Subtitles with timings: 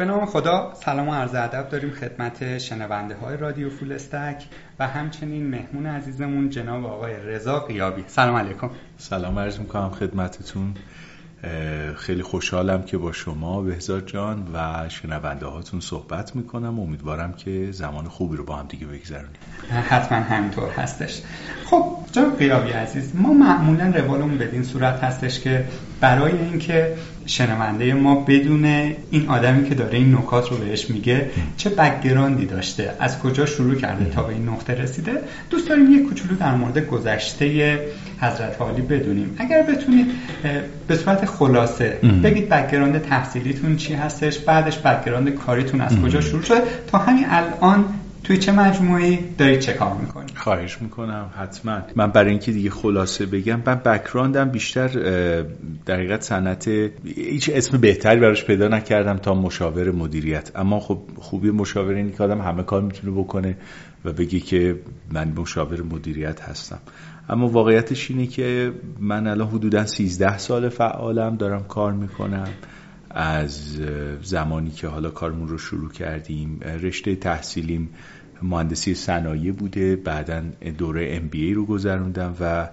[0.00, 4.44] به نام خدا سلام و عرض ادب داریم خدمت شنونده های رادیو فول استک
[4.78, 8.04] و همچنین مهمون عزیزمون جناب آقای رضا قیابی.
[8.06, 8.70] سلام علیکم.
[8.98, 10.74] سلام عرض می‌کنم خدمتتون.
[11.96, 16.80] خیلی خوشحالم که با شما بهزاد جان و شنونده هاتون صحبت می‌کنم.
[16.80, 19.40] امیدوارم که زمان خوبی رو با هم دیگه بگذرونیم.
[19.88, 21.22] حتما همینطور هستش.
[21.64, 25.64] خب جناب قیابی عزیز ما معمولا روالمون بدین صورت هستش که
[26.00, 26.94] برای اینکه
[27.26, 28.64] شنونده ما بدونه
[29.10, 33.46] این آدمی که داره این نکات رو بهش میگه چه background ی داشته از کجا
[33.46, 35.12] شروع کرده تا به این نقطه رسیده.
[35.50, 37.78] دوست داریم یک کوچولو در مورد گذشته
[38.20, 39.36] حضرت عالی بدونیم.
[39.38, 40.06] اگر بتونید
[40.86, 46.62] به صورت خلاصه بگید background تحصیلیتون چی هستش بعدش background کاریتون از کجا شروع شده.
[46.92, 47.84] تا همین الان
[48.24, 51.78] توی چه مجموعی دارید چه کار می‌کنید خواهش می‌کنم حتما.
[51.96, 54.88] من برای اینکه دیگه خلاصه بگم من background م بیشتر
[55.86, 56.68] در حقیقت صنعت
[57.04, 60.50] هیچ اسم بهتری براش پیدا نکردم تا مشاور مدیریت.
[60.54, 63.56] اما خب خوبی مشاور اینه که آدم همه کار می‌تونه بکنه
[64.04, 64.76] و بگی که
[65.12, 66.78] من مشاور مدیریت هستم.
[67.28, 72.48] اما واقعیتش اینه که من الان حدودا 13 سال فعالم دارم کار می‌کنم.
[73.10, 73.76] از
[74.22, 77.88] زمانی که حالا کارمون رو شروع کردیم رشته تحصیلیم
[78.42, 79.96] مهندسی صنایع بوده.
[79.96, 80.42] بعدا
[80.78, 82.68] دوره MBA رو گذروندم و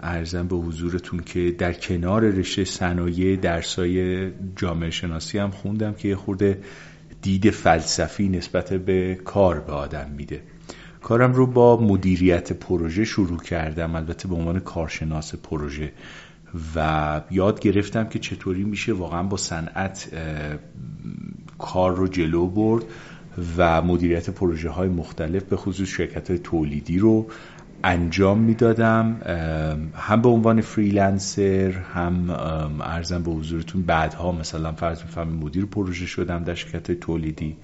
[0.00, 6.16] ارزم به حضورتون که در کنار رشته صنایع درسای جامعه شناسی هم خوندم که یه
[6.16, 6.58] خورده
[7.22, 10.42] دید فلسفی نسبت به کار به آدم میده.
[11.02, 13.94] کارم رو با مدیریت پروژه شروع کردم.
[13.94, 15.92] البته به عنوان کارشناس پروژه.
[16.76, 20.08] و یاد گرفتم که چطوری میشه واقعا با صنعت
[21.58, 22.84] کار رو جلو برد
[23.56, 27.26] و مدیریت پروژه های مختلف به خصوص شرکت های تولیدی رو
[27.84, 29.20] انجام می‌دادم.
[29.94, 32.30] هم به عنوان فریلنسر هم
[32.80, 37.56] ارزم به حضورتون بعدها مثلا فرض میفهم مدیر پروژه شدم در شرکت تولیدی.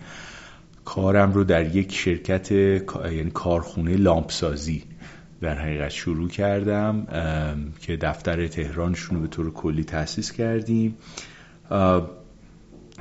[0.84, 4.82] کارم رو در یک شرکت یعنی کارخونه لامپسازی
[5.42, 7.06] در حقیقت شروع کردم
[7.80, 10.96] که دفتر تهرانشون رو به طور کلی تأسیس کردیم.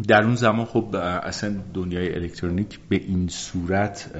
[0.07, 4.11] در اون زمان خب اصلا دنیای الکترونیک به این صورت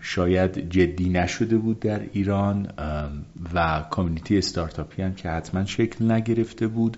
[0.00, 2.68] شاید جدی نشده بود در ایران
[3.54, 6.96] و کامیونیتی استارتاپی هم که حتما شکل نگرفته بود.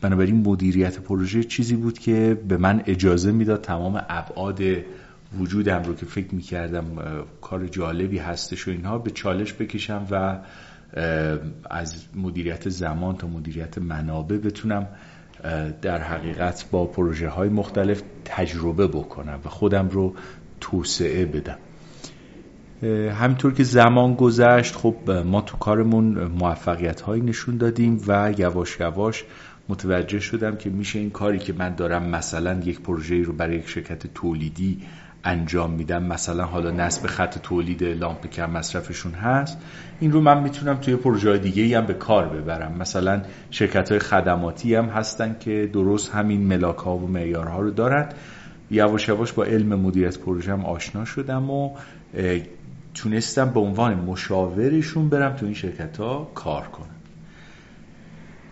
[0.00, 4.60] بنابراین مدیریت پروژه چیزی بود که به من اجازه می‌داد تمام ابعاد
[5.38, 6.84] وجودم رو که فکر می‌کردم
[7.40, 10.38] کار جالبی هستش و اینها به چالش بکشم و
[11.70, 14.88] از مدیریت زمان تا مدیریت منابع بتونم
[15.82, 20.14] در حقیقت با پروژه های مختلف تجربه بکنم و خودم رو
[20.60, 21.58] توسعه بدم.
[23.12, 29.24] همینطور که زمان گذشت خب ما تو کارمون موفقیت هایی نشون دادیم و یواش یواش
[29.68, 33.68] متوجه شدم که میشه این کاری که من دارم مثلا یک پروژه رو برای یک
[33.68, 34.78] شرکت تولیدی
[35.26, 39.58] انجام میدم مثلا حالا نصب خط تولید لامپ کم مصرفشون هست.
[40.00, 42.76] این رو من می‌تونم توی پروژه دیگه هم به کار ببرم.
[42.78, 48.08] مثلا شرکت های خدماتی هم هستن که درست همین ملاک ها و معیارها رو دارن.
[48.70, 51.70] یواش یواش با علم مدیریت پروژه هم آشنا شدم و
[52.94, 56.95] تونستم به عنوان مشاورشون برم تو این شرکت ها کار کنم.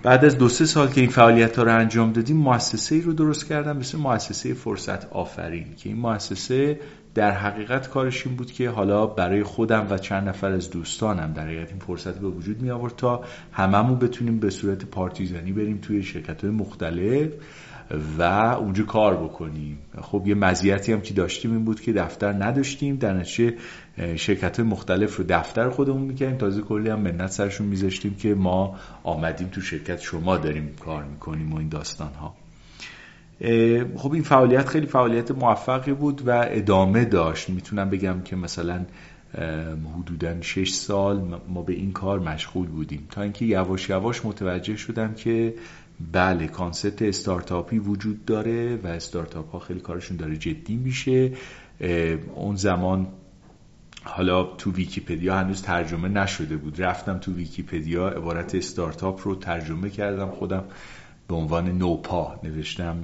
[0.04, 3.12] بعد از دو سه سال که این فعالیت ها رو انجام دادیم مؤسسه ای رو
[3.12, 6.80] درست کردم مثل مؤسسه فرصت آفرین که این مؤسسه
[7.14, 11.44] در حقیقت کارش این بود که حالا برای خودم و چند نفر از دوستانم در
[11.44, 16.02] حقیقت این فرصت به وجود می آورد تا هممون بتونیم به صورت پارتیزانی بریم توی
[16.02, 17.28] شرکت های مختلف
[18.18, 19.78] و اونجا کار بکنیم.
[20.00, 23.56] خب یه مزیتی هم که داشتیم این بود که دفتر نداشتیم در نتیجه
[24.16, 29.48] شرکت مختلف رو دفتر خودمون می‌کنیم تازه کلی هم منت سرشون میذاشتیم که ما آمدیم
[29.48, 32.34] تو شرکت شما داریم کار می‌کنیم و این داستان ها
[33.96, 37.50] خب این فعالیت خیلی فعالیت موفقی بود و ادامه داشت.
[37.50, 38.84] می‌تونم بگم که مثلا
[39.98, 43.06] حدودا 6 سال ما به این کار مشغول بودیم.
[43.10, 45.54] تا اینکه یواش یواش متوجه شدم که
[46.12, 51.32] بله concept استارتاپی وجود داره و استارتاپ ها خیلی کارشون داره جدی میشه.
[52.34, 53.06] اون زمان
[54.04, 56.82] حالا تو ویکیپدیا هنوز ترجمه نشده بود.
[56.82, 60.64] رفتم تو ویکیپدیا عبارت استارتاپ رو ترجمه کردم خودم
[61.28, 62.96] به عنوان نوپا نوشتم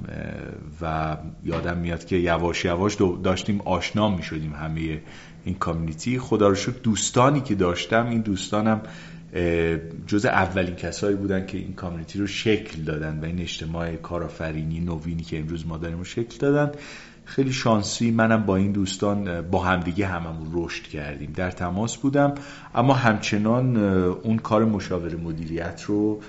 [0.81, 5.01] و یادم میاد که یواش یواش داشتیم آشنا می شدیم همه
[5.45, 6.19] این community.
[6.19, 8.81] خدا رو شکر دوستانی که داشتم این دوستانم
[10.07, 15.23] جز اولین کسایی بودن که این کامیونیتی رو شکل دادن و این اجتماع کارآفرینی نوینی
[15.23, 16.71] که امروز ما داریم رو شکل دادن.
[17.31, 18.11] خیلی شانسی.
[18.11, 21.33] منم با این دوستان با همدیگه هممون رشد کردیم.
[21.35, 22.35] در تماس بودم.
[22.75, 23.77] اما همچنان
[24.13, 26.21] اون کار مشاور مدیریت رو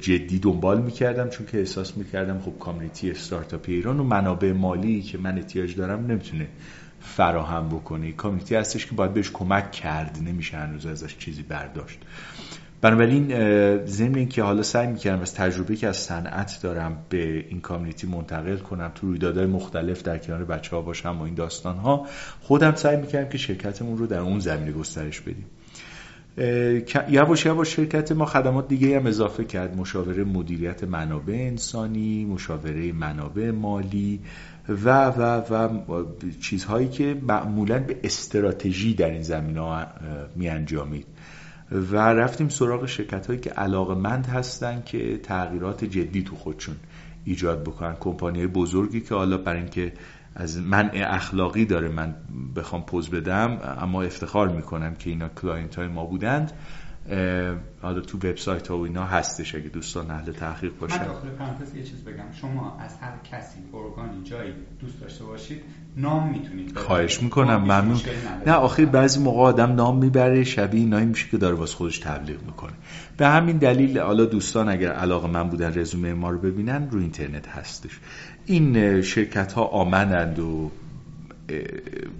[0.00, 5.18] جدی دنبال می‌کردم چون که احساس می‌کردم خب کامیونیتی استارتاپی ایران و منابع مالی که
[5.18, 6.48] من احتیاج دارم نمی‌تونه
[7.00, 8.12] فراهم بکنه.
[8.12, 10.18] کامیونیتی هستش که باید بهش کمک کرد.
[10.26, 11.98] نمیشه هنوز ازش چیزی برداشت.
[12.80, 13.26] بنابراین
[13.86, 18.56] ضمن اینکه حالا سعی می‌کردم از تجربه که از صنعت دارم به این کامیونیتی منتقل
[18.56, 22.06] کنم تو رویدادهای مختلف در کنار بچه ها باشم و این داستان ها
[22.40, 25.46] خودم سعی می‌کردم که شرکتمون رو در اون زمینه گسترش بدیم.
[27.08, 29.76] یواش یواش شرکت ما خدمات دیگه هم اضافه کرد.
[29.76, 34.20] مشاوره مدیریت منابع انسانی مشاوره منابع مالی
[34.68, 35.22] و و
[35.52, 36.04] و
[36.40, 39.86] چیزهایی که معمولا به استراتژی در این زمینه ها
[40.36, 41.06] می انجامید
[41.72, 46.76] و رفتیم سراغ شرکت هایی که علاقه مند هستن که تغییرات جدی تو خودشون
[47.24, 47.96] ایجاد بکنن.
[48.00, 49.92] کمپانی بزرگی که حالا برای اینکه
[50.34, 52.14] از منع اخلاقی داره من
[52.56, 56.52] بخوام پز بدم اما افتخار می‌کنم که اینا client های ما بودند.
[57.82, 60.98] حالا تو وبسایت ها و اینا هستش اگه دوستان اهل تحقیق باشن.
[60.98, 62.32] من داخل پرانتز یه چیز بگم.
[62.40, 65.62] شما از هر کسی ارگانی جایی دوست داشته باشید
[65.96, 68.00] نام می‌تونید خواهش می‌کنم ممنون.
[68.46, 72.42] نه آخر بعضی موقع آدم نام می‌بره شبیه اینایی میشه که داره واسه خودش تبلیغ
[72.42, 72.72] می‌کنه.
[73.16, 77.48] به همین دلیل حالا دوستان اگر علاقه من بودن رزومه ما رو ببینن رو اینترنت
[77.48, 77.98] هستش.
[78.46, 80.70] این شرکت ها آمنند و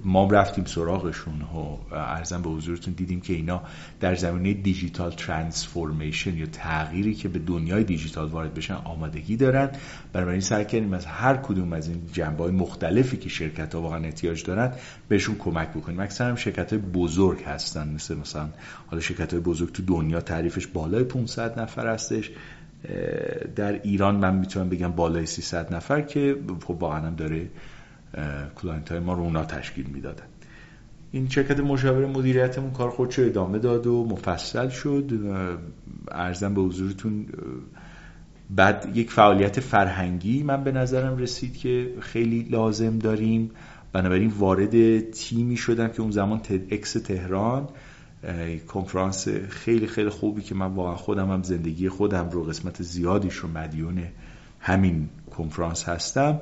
[0.04, 3.62] ما رفتیم سراغشون و ارزم به حضورتون دیدیم که اینا
[4.00, 9.70] در زمینه دیجیتال ترانسفورمیشن یا تغییری که به دنیای دیجیتال وارد بشن آمادگی دارن.
[10.12, 14.04] بنابراین سعی کردیم از هر کدوم از این جنبه های مختلفی که شرکت ها واقعا
[14.04, 14.72] احتیاج دارن
[15.08, 16.00] بهشون کمک بکنیم.
[16.00, 18.48] اکثر هم شرکت های بزرگ هستن مثل مثلا
[18.86, 22.30] حالا شرکت های بزرگ تو دنیا تعریفش بالای 500 نفر هستش.
[23.56, 27.48] در ایران من می‌تونم بگم بالای 300 نفر که خب واقعا هم داره
[28.56, 30.24] client های ما رو اونا تشکیل می‌دادن.
[31.12, 35.12] این شرکت مشاور مدیریتمون کار خودشو ادامه داد و مفصل شد.
[36.10, 37.26] ارزم به حضورتون
[38.50, 43.50] بعد یک فعالیت فرهنگی من به نظرم رسید که خیلی لازم داریم.
[43.92, 47.68] بنابراین وارد تیمی شدم که اون زمان تد اکس تهران.
[48.68, 53.48] کنفرانس خیلی خیلی خوبی که من واقعا خودم هم زندگی خودم رو قسمت زیادیش رو
[53.48, 54.02] مدیون
[54.60, 56.40] همین کنفرانس هستم.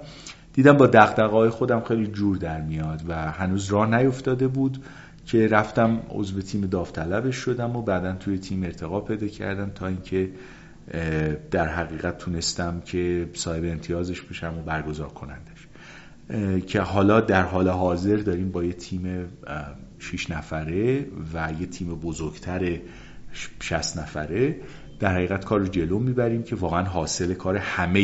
[0.57, 4.85] دیدم با دقدقه خودم خیلی جور در میاد و هنوز راه نیفتاده بود
[5.27, 10.31] که رفتم عضو تیم داوطلبش شدم و بعدا توی تیم ارتقا پیدا کردم تا اینکه
[11.51, 15.69] در حقیقت تونستم که صاحب امتیازش بشم و برگزار کنندش.
[16.67, 19.29] که حالا در حال حاضر داریم با یه تیم
[19.99, 22.79] 6 نفره و یه تیم بزرگتر
[23.61, 24.57] 60 نفره
[24.99, 28.01] در حقیقت کار رو جلو می‌بریم که واقعا حاصل کار همه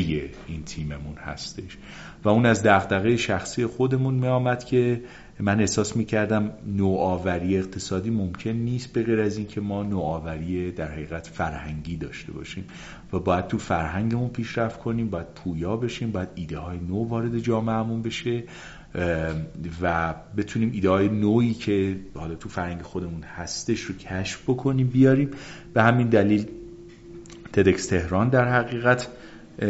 [0.46, 1.78] این تیممون هستش.
[2.24, 5.02] و اون از دغدغه شخصی خودمون می آمد که
[5.40, 10.92] من احساس می کردم نوآوری اقتصادی ممکن نیست به غیر از اینکه ما نوآوری در
[10.92, 12.64] حقیقت فرهنگی داشته باشیم
[13.12, 18.02] و باید تو فرهنگمون پیشرفت کنیم باید پویا بشیم باید ایده های نو وارد جامعهمون
[18.02, 18.44] بشه
[19.82, 25.30] و بتونیم ایده های نوعی که حالا تو فرهنگ خودمون هستش رو کشف بکنیم بیاریم.
[25.74, 26.46] به همین دلیل
[27.52, 29.08] تدکس تهران در حقیقت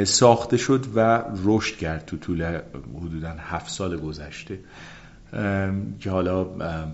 [0.04, 2.60] ساخته شد و رشد کرد تو طول
[3.00, 4.58] حدودا هفت سال گذشته.
[6.00, 6.46] که حالا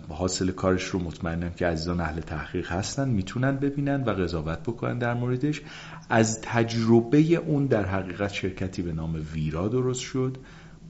[0.08, 5.14] حاصل کارش رو مطمئنم که عزیزان اهل تحقیق هستن می‌تونن ببینن و قضاوت بکنن در
[5.14, 5.62] موردش.
[6.10, 10.36] از تجربه اون در حقیقت شرکتی به نام ویرا درست شد.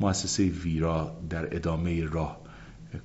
[0.01, 2.41] مؤسسه ویرا در ادامه راه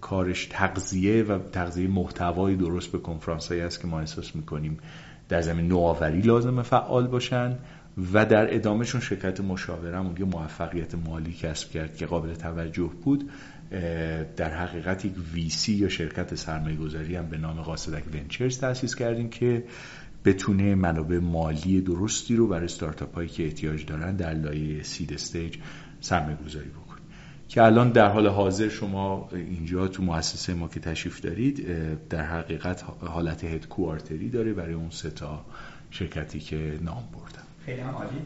[0.02, 4.78] کارش تغذیه و تغذیه محتوایی درست به کنفرانس هایی است که ما احساس می‌کنیم
[5.30, 7.58] در زمینه نوآوری لازم فعال باشن.
[8.14, 13.30] و در ادامهشون شرکت مشاورم یه موفقیت مالی کسب کرد که قابل توجه بود.
[14.36, 19.30] در حقیقت یک VC یا شرکت سرمایه گذاری هم به نام قاصدک Ventures تأسیس کردیم
[19.30, 19.64] که
[20.26, 25.58] بتونه منابع مالی درستی رو برای استارتاپ هایی که احتیاج دارن در لایه seed stage
[26.02, 27.00] سرمایه گذاری بکنه.
[27.50, 31.68] که الان در حال حاضر شما اینجا تو مؤسسه ما که تشریف دارید
[32.10, 35.46] در حقیقت حالت هدکوارتری داره برای اون سه تا
[35.92, 38.22] شرکتی که نام بردم خیلی هم عالی.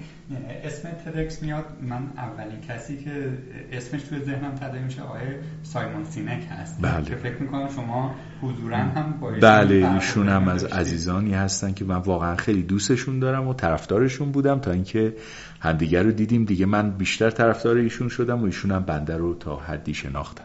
[0.64, 1.66] اسم تدکس میاد.
[1.82, 3.30] من اولین کسی که
[3.72, 5.22] اسمش توی ذهنم تدایی میشه آقای
[5.64, 6.82] سایمون سینک هست.
[6.82, 7.06] بله.
[7.06, 11.98] که فکر می‌کنم شما حضورا هم با بله ایشون هم از عزیزانی هستن که من
[11.98, 15.14] واقعا خیلی دوستشون دارم و طرفدارشون بودم تا اینکه
[15.60, 16.46] همدیگر رو دیدیم.
[16.46, 20.44] دیگه من بیشتر طرفدار ایشون شدم و ایشون هم بنده رو تا حدی شناختم.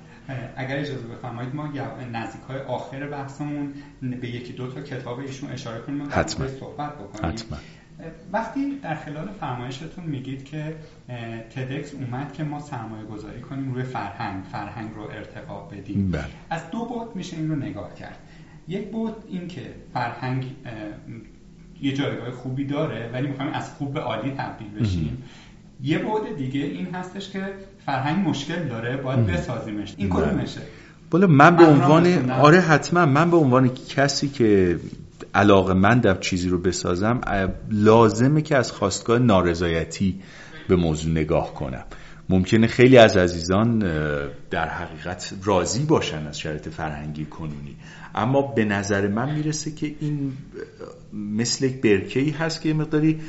[0.57, 1.69] اگر اجازه بفرمایید ما
[2.13, 3.73] نزدیک های آخر بحثمون
[4.21, 6.47] به یکی دو تا کتاب ایشون اشاره کنیم حتما.
[6.49, 7.33] صحبت بکنیم.
[7.33, 7.59] حتما.
[8.33, 10.77] وقتی در خلال فرمایشتون میگید که
[11.51, 16.11] تدکس اومد که ما سرمایه گذاری کنیم روی فرهنگ فرهنگ رو ارتقا بدیم.
[16.11, 16.25] بله.
[16.51, 18.19] از دو بود میشه این رو نگاه کرد.
[18.69, 19.63] یک بود این که
[19.95, 20.45] فرهنگ
[21.83, 25.23] یه جایگاه خوبی داره ولی می‌خوایم از خوب به عالی تبدیل بشیم.
[25.83, 27.41] یه بعد دیگه این هستش که
[27.87, 29.95] فرهنگ مشکل داره باید بسازیمش.
[29.97, 30.27] این بله.
[30.27, 30.61] کدومشه
[31.11, 33.07] بالا من به عنوان آره حتما.
[33.07, 34.79] من به عنوان کسی که
[35.35, 37.21] علاقه مندم چیزی رو بسازم
[37.71, 40.21] لازمه که از خواستگاه نارضایتی
[40.69, 41.85] به موضوع نگاه کنم.
[42.29, 43.79] ممکنه خیلی از عزیزان
[44.51, 47.77] در حقیقت راضی باشن از شرایط فرهنگی کنونی.
[48.15, 50.33] اما به نظر من می‌رسه که این
[51.13, 53.21] مثل یک برکهی هست که مقداری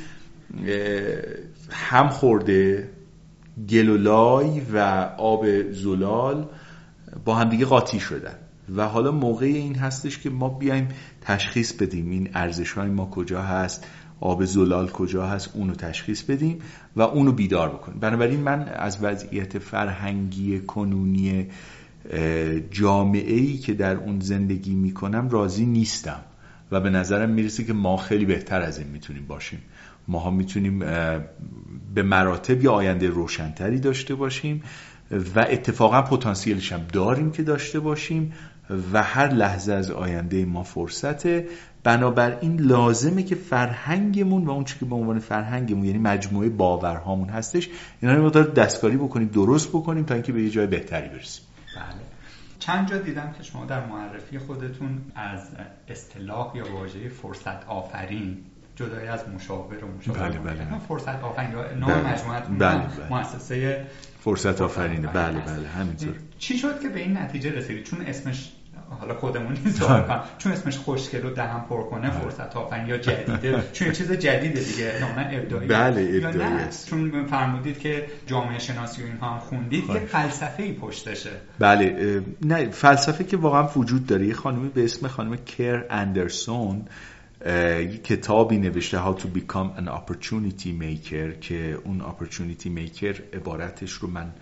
[1.70, 2.90] هم خورده
[3.70, 4.78] گلولای و
[5.18, 6.48] آب زلال
[7.26, 8.36] با همدیگه قاطی شدن.
[8.76, 10.88] و حالا موقع این هستش که ما بیایم
[11.26, 13.88] تشخیص بدیم این ارزش های ما کجا هست
[14.20, 16.60] آب زلال کجا هست اونو تشخیص بدیم
[16.96, 18.00] و اونو بیدار بکنیم.
[18.00, 21.48] بنابراین من از وضعیت فرهنگی کنونی
[22.72, 26.20] جامعه ای که در اون زندگی می‌کنم راضی نیستم
[26.72, 29.60] و به نظرم می‌رسه که ما خیلی بهتر از این می‌تونیم باشیم.
[30.08, 30.80] ما ها می‌تونیم
[31.96, 34.64] به مراتب یا آینده روشنتری داشته باشیم
[35.36, 38.34] و اتفاقا پتانسیلش هم داریم که داشته باشیم.
[38.94, 41.48] و هر لحظه از آینده ما فرصته.
[41.84, 47.70] بنابراین لازمه که فرهنگمون و اون که به عنوان فرهنگمون یعنی مجموعه باورهامون هستش
[48.02, 51.46] اینا رو مقدار دستکاری بکنیم درست بکنیم تا اینکه به یه جای بهتری برسیم.
[51.76, 51.96] بله.
[52.60, 55.40] چند جا دیدم که شما در معرفی خودتون از
[55.88, 58.38] اصطلاح یا واژه فرصت آفرین
[58.76, 60.30] جدای از مشاور و مشاور.
[60.30, 60.80] بله بله.
[60.88, 62.14] فرصت آفرین یا نام بله.
[62.14, 63.10] مجموعه بله بله.
[63.10, 63.86] مؤسسه
[64.20, 65.08] فرصت آفرینه.
[65.08, 66.16] بله بله همینطور.
[66.40, 68.52] چی شد که به این نتیجه رسیدید؟ چون اسمش
[69.00, 69.88] حالا خودمون نیست.
[69.88, 70.20] بله.
[70.38, 72.20] چون اسمش خوشگل و دهم پر کنه بله.
[72.20, 73.64] فرصت آفرین یا جدیده.
[73.74, 74.94] چون چیز جدیده دیگه.
[75.18, 75.68] نه ابداعی.
[75.68, 76.90] بله ابداعی است.
[76.90, 81.32] چون فرمودید که جامعه شناسی و اینها هم خوندید یه فلسفه ای پشتشه.
[81.60, 84.28] بله نه فلسفه که واقعا وجود داره.
[84.28, 86.86] یه خانمی به اسم خانم کر اندرسون
[88.04, 94.34] کتابی نوشته How to become an opportunity maker که اون opportunity maker عبارتش رو من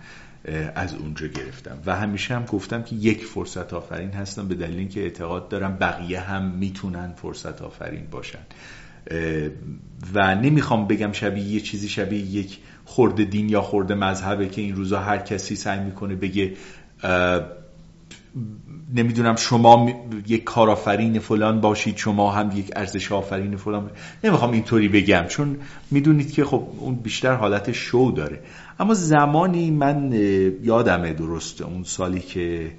[0.74, 1.78] از اونجا گرفتم.
[1.86, 6.20] و همیشه هم گفتم که یک فرصت آفرین هستم به دلیل اینکه اعتقاد دارم بقیه
[6.20, 8.38] هم می‌تونن فرصت آفرین باشن.
[10.14, 14.76] و نمی‌خوام بگم شبیه یه چیزی شبیه یک خورده دین یا خورده مذهبه که این
[14.76, 16.52] روزا هر کسی سعی می‌کنه بگه
[18.94, 19.92] نمی‌دونم شما
[20.26, 23.90] یک کارآفرین فلان باشید شما هم یک ارزش آفرین فلان
[24.24, 25.56] نمی‌خوام اینطوری بگم چون
[25.90, 28.40] می‌دونید که خب اون بیشتر حالت شو داره.
[28.80, 30.12] اما زمانی من
[30.62, 32.72] یادمه درست اون سالی که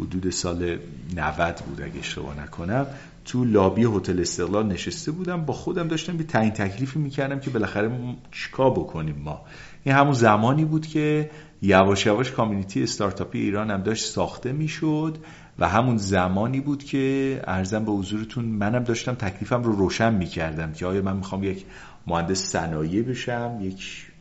[0.00, 0.78] حدود سال
[1.16, 2.86] 90 بود اگه اشتباه نکنم
[3.24, 7.90] تو لابی هتل استقلال نشسته بودم با خودم داشتم به تعیین تکلیفی می‌کردم که بالاخره
[8.30, 9.40] چیکار بکنیم ما.
[9.84, 11.30] این همون زمانی بود که
[11.62, 15.18] یواش یواش community استارتاپی ایران هم داشت ساخته می‌شد
[15.58, 20.86] و همون زمانی بود که عرضم به حضورتون منم داشتم تکلیفم رو روشن می‌کردم که
[20.86, 21.64] آیا من می‌خوام یک
[22.06, 24.11] مهندس صنایع بشم یک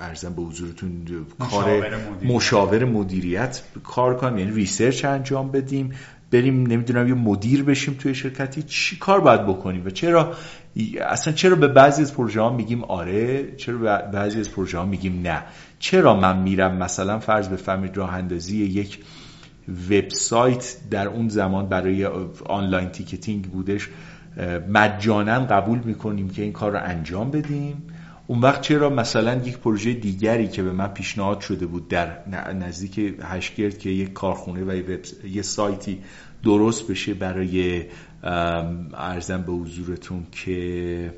[0.00, 1.06] عرضم به حضورتون
[1.38, 3.62] کار مشاور مدیریت.
[3.84, 5.92] کار کنم یعنی research انجام بدیم
[6.30, 10.34] بریم نمی‌دونم یه مدیر بشیم توی شرکتی چی کار باید بکنیم و چرا
[11.06, 14.84] اصلا چرا به بعضی از پروژه ها میگیم آره چرا به بعضی از پروژه ها
[14.84, 15.42] میگیم نه.
[15.78, 18.98] چرا من میرم مثلا فرض بفرمایید راه اندازی یک
[19.90, 22.06] وبسایت در اون زمان برای
[22.46, 23.88] آنلاین تیکتینگ بودش
[24.68, 27.82] مجانا قبول می‌کنیم که این کار رو انجام بدیم.
[28.30, 33.14] اون وقت چرا مثلا یک پروژه دیگری که به من پیشنهاد شده بود در نزدیک
[33.22, 34.82] هشگرد که یک کارخونه و
[35.26, 35.98] یه سایتی
[36.44, 37.84] درست بشه برای
[38.94, 41.14] ارزم به حضورتون که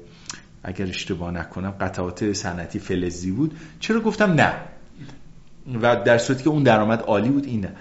[0.63, 3.55] اگر اشتباه نکنم قطعات صنعتی فلزی بود.
[3.81, 4.55] چرا گفتم نه؟
[5.83, 7.73] و در صورتی که اون درآمد عالی بود این نه.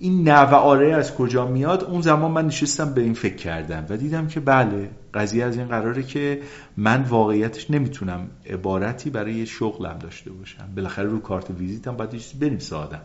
[0.00, 3.96] این و آره از کجا میاد؟ اون زمان من نشستم به این فکر کردم و
[3.96, 6.40] دیدم که بله قضیه از این قراره که
[6.76, 10.68] من واقعیتش نمی‌تونم عبارتی برای شغلم داشته باشم.
[10.76, 13.00] بالاخره رو کارت ویزیتم باید چیزی بنویسم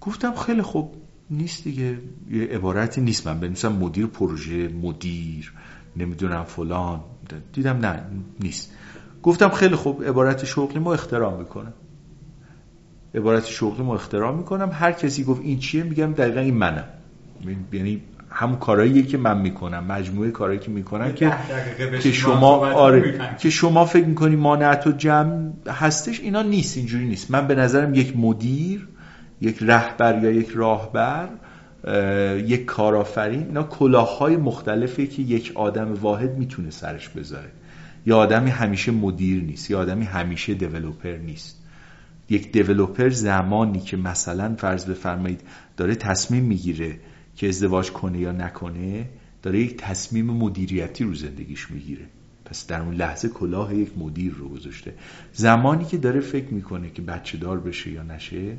[0.00, 0.94] گفتم خیلی خوب
[1.30, 1.98] نیست دیگه
[2.30, 3.40] یه عبارتی نیست من.
[3.40, 5.52] بنویسم مدیر پروژه مدیر
[5.96, 7.00] نمی‌دونم فلان.
[7.52, 8.02] دیدم نه
[8.40, 8.72] نیست.
[9.22, 11.72] گفتم خیلی خوب عبارت شغلی ما احترام می‌کنم
[13.14, 14.70] عبارت شغلی ما اختراع می‌کنم.
[14.72, 16.84] هر کسی گفت این چیه میگم دقیقا این منم
[17.72, 21.32] یعنی همون کارهاییه که من می‌کنم مجموعه کارهایی که می‌کنم که
[22.00, 27.30] که شما آره که شما فکر می‌کنی مانعت و جمع هستش اینا نیست اینجوری نیست.
[27.30, 28.88] من به نظرم یک مدیر
[29.40, 31.28] یک رهبر یا یک راهبر
[32.46, 37.50] یک کارآفرین اینا کلاههای مختلفی که یک آدم واحد می‌تونه سرش بذاره.
[38.06, 41.63] یا آدمی همیشه مدیر نیست یا آدمی همیشه دیولوپر نیست.
[42.30, 45.40] یک دیولوپر زمانی که مثلا فرض بفرمایید
[45.76, 46.98] داره تصمیم می‌گیره
[47.36, 49.08] که ازدواج کنه یا نکنه
[49.42, 52.06] داره یک تصمیم مدیریتی رو زندگیش می‌گیره.
[52.44, 54.94] پس در اون لحظه کلاه یک مدیر رو گذاشته.
[55.32, 58.56] زمانی که داره فکر می‌کنه که بچه دار بشه یا نشه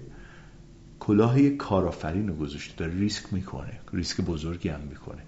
[1.00, 2.74] کلاه یک کارآفرین رو گذاشته.
[2.77, 3.79] داره ریسک می‌کنه.
[3.93, 5.22] ریسک بزرگی هم می‌کنه.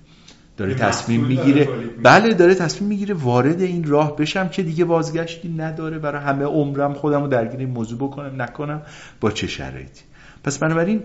[0.57, 1.69] داره تصمیم می‌گیره.
[2.03, 5.99] بله داره تصمیم می‌گیره وارد این راه بشم که دیگه بازگشتی نداره.
[5.99, 8.81] برای همه عمرم خودم رو درگیر این موضوع بکنم نکنم
[9.21, 10.03] با چه شرایطی؟
[10.43, 11.03] پس بنابراین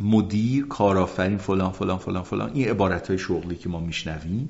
[0.00, 4.48] مدیر کارآفرین فلان فلان فلان فلان این عبارت های شغلی که ما میشنویم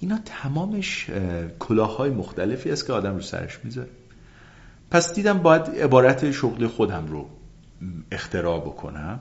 [0.00, 1.10] اینا تمامش
[1.58, 3.88] کلاه های مختلفی است که آدم رو سرش می‌ذاره.
[4.90, 7.26] پس دیدم باید عبارت شغل خودم رو
[8.12, 9.20] اختراع بکنم.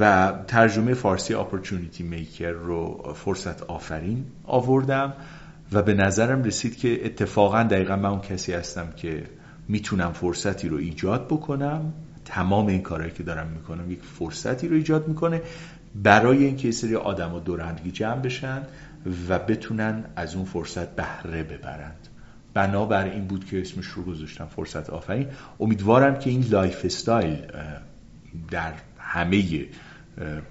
[0.00, 5.12] و ترجمه فارسی اپورتونیتی میکر رو فرصت آفرین آوردم
[5.72, 9.24] و به نظرم رسید که اتفاقا دقیقا من اون کسی هستم که
[9.68, 11.92] می‌تونم فرصتی رو ایجاد بکنم.
[12.24, 15.42] تمام این کارهایی که دارم می‌کنم یک فرصتی رو ایجاد می‌کنه
[16.02, 18.62] برای اینکه سری آدم ها دور همدیگه جمع بشن
[19.28, 22.08] و بتونن از اون فرصت بهره ببرند.
[22.54, 25.26] بنابر این بود که اسمش رو گذاشتم فرصت آفرین.
[25.60, 27.36] امیدوارم که این lifestyle
[28.50, 28.72] در
[29.14, 29.66] همه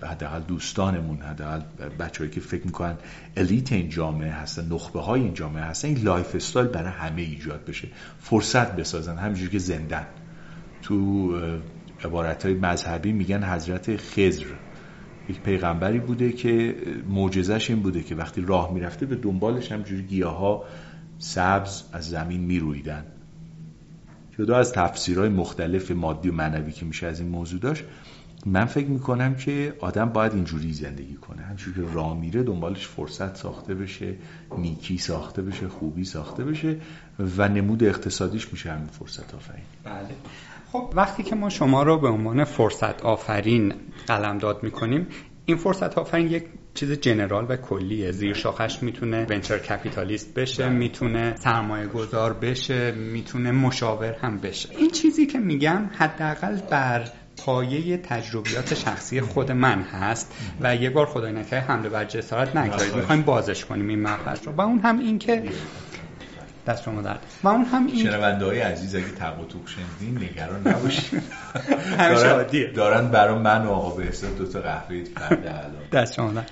[0.01, 1.61] حداقل دوستانمون حداقل
[1.99, 2.95] بچه‌ای که فکر می‌کنن
[3.37, 7.87] elite این جامعه هستن نخبه های این جامعه هستن این lifestyle برای همه ایجاد بشه.
[8.19, 9.17] فرصت بسازن.
[9.17, 10.07] همینجوری که زندن
[10.81, 11.31] تو
[12.03, 14.45] عبارت های مذهبی میگن حضرت خزر
[15.29, 16.75] یک پیغمبری بوده که
[17.09, 20.63] معجزش این بوده که وقتی راه می‌رفته به دنبالش همجوری گیاه ها
[21.19, 23.05] سبز از زمین میرویدن.
[24.39, 27.83] جدا از تفسیرهای مختلف مادی و معنوی که میشه از این موضوع داشت
[28.45, 31.41] من فکر می‌کنم که آدم باید اینجوری زندگی کنه.
[31.41, 34.15] همچون که راه میره دنبالش فرصت ساخته بشه
[34.57, 36.77] نیکی ساخته بشه خوبی ساخته بشه
[37.37, 39.63] و نمود اقتصادیش میشه همین فرصت آفرین.
[39.83, 40.15] بله.
[40.71, 43.73] خب وقتی که ما شما رو به عنوان فرصت آفرین
[44.07, 45.07] قلمداد می‌کنیم
[45.45, 48.11] این فرصت آفرین یک چیز جنرال و کلیه.
[48.11, 50.75] زیر شاخش می‌تونه ونچر کپیتالیست بشه بله.
[50.75, 54.69] می‌تونه سرمایه گذار بشه می‌تونه مشاور هم بشه.
[54.77, 57.09] این چیزی که میگم حداقل بر
[57.45, 62.95] پایه تجربیات شخصی خود من هست و یه بار خدای نکرده حمله بر جسارت نکردید
[62.95, 64.51] می‌خوایم بازش کنیم این مبحث رو.
[64.51, 65.43] و اون هم این که
[66.67, 67.19] دست شما درد.
[67.43, 71.23] و اون هم این شنونده های عزیز اگه تق و توق شنیدین نگران نباشید.
[71.97, 75.71] دارن, دارن برای من و آقا بهزاد دو تا قهوه کرده الان.
[75.91, 76.51] دست شما درد.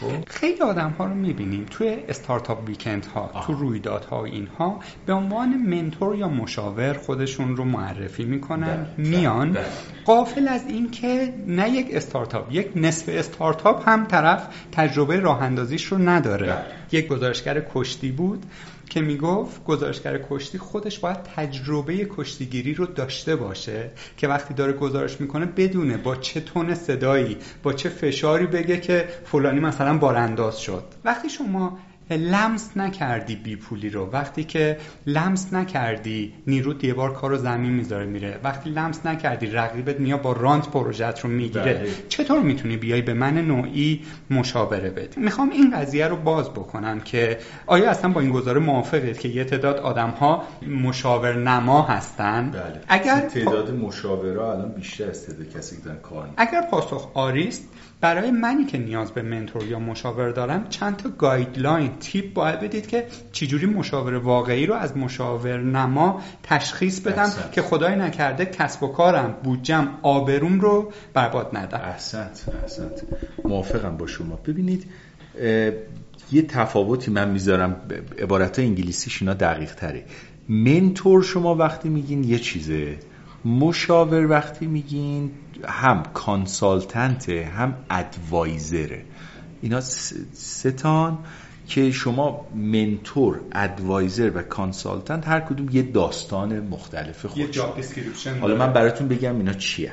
[0.00, 0.28] خب.
[0.28, 1.66] خیلی آدم ها رو می‌بینیم.
[1.70, 3.46] توی استارتاپ ویکند ها آه.
[3.46, 9.56] تو رویدادها اینها به عنوان منتور یا مشاور خودشون رو معرفی می‌کنن میان.
[10.04, 15.84] قافل از این که نه یک استارتاپ یک نصف استارتاپ هم طرف تجربه راه اندازیش
[15.84, 16.56] رو نداره.
[16.92, 18.42] یک گزارشگر کشتی بود.
[18.90, 25.20] که می‌گفت گزارشگر کشتی خودش باید تجربه کشتیگیری رو داشته باشه که وقتی داره گزارش
[25.20, 30.84] می‌کنه بدونه با چه تون صدایی با چه فشاری بگه که فلانی مثلا بارانداز شد.
[31.04, 31.78] وقتی شما
[32.16, 34.10] لمس نکردی بی پولی رو.
[34.12, 38.40] وقتی که لمس نکردی نیرو یه بار کار رو زمین می‌ذاره میره.
[38.44, 41.74] وقتی لمس نکردی رقیبت میاد با رانت پروژت رو می‌گیره.
[41.74, 41.90] بله.
[42.08, 47.38] چطور می‌تونی بیای به من نوعی مشاوره بدی؟ می‌خوام این قضیه رو باز بکنم که
[47.66, 50.44] آیا اصلا با این گزاره موافقید که یه تعداد آدم ها
[50.82, 52.80] مشاور نما هستن؟ بله.
[52.88, 57.68] اگر تعداد مشاوره الان بیشتر از تعداد کسی که کار اگر پاسخ آری است
[58.00, 62.86] برای منی که نیاز به mentor یا مشاور دارم چند تا guideline tip باید بدید
[62.86, 68.88] که چجوری مشاور واقعی رو از مشاور نما تشخیص بدم که خدای نکرده کسب و
[68.88, 71.80] کارم بودجم آبروم رو برباد ندم.
[71.84, 73.02] احسنت احسنت.
[73.44, 74.36] موافقم با شما.
[74.36, 74.84] ببینید
[76.32, 77.76] یه تفاوتی من می‌ذارم.
[78.18, 80.04] عبارت انگلیسیش اینا دقیق تره
[80.48, 82.96] mentor شما وقتی میگین یه چیزه.
[83.44, 85.30] مشاور وقتی میگین
[85.68, 89.04] هم consultant هم advisor ه.
[89.62, 89.80] اینا
[90.32, 91.18] سه تان
[91.68, 97.58] که شما mentor advisor و consultant هر کدوم یه داستان مختلف خودش
[98.40, 99.92] حالا من براتون بگم اینا چیه.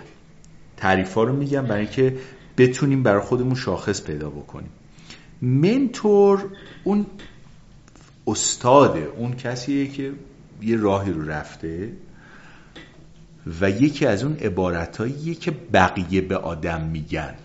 [0.77, 2.17] تعریف ها رو میگم برای اینکه
[2.57, 4.69] بتونیم برای خودمون شاخص پیدا بکنیم.
[5.41, 6.45] منتور
[6.83, 7.05] اون
[8.27, 10.11] استاده اون کسیه که
[10.61, 11.89] یه راهی رو رفته.
[13.61, 17.35] و یکی از اون عبارتهاییه که بقیه به آدم میگن.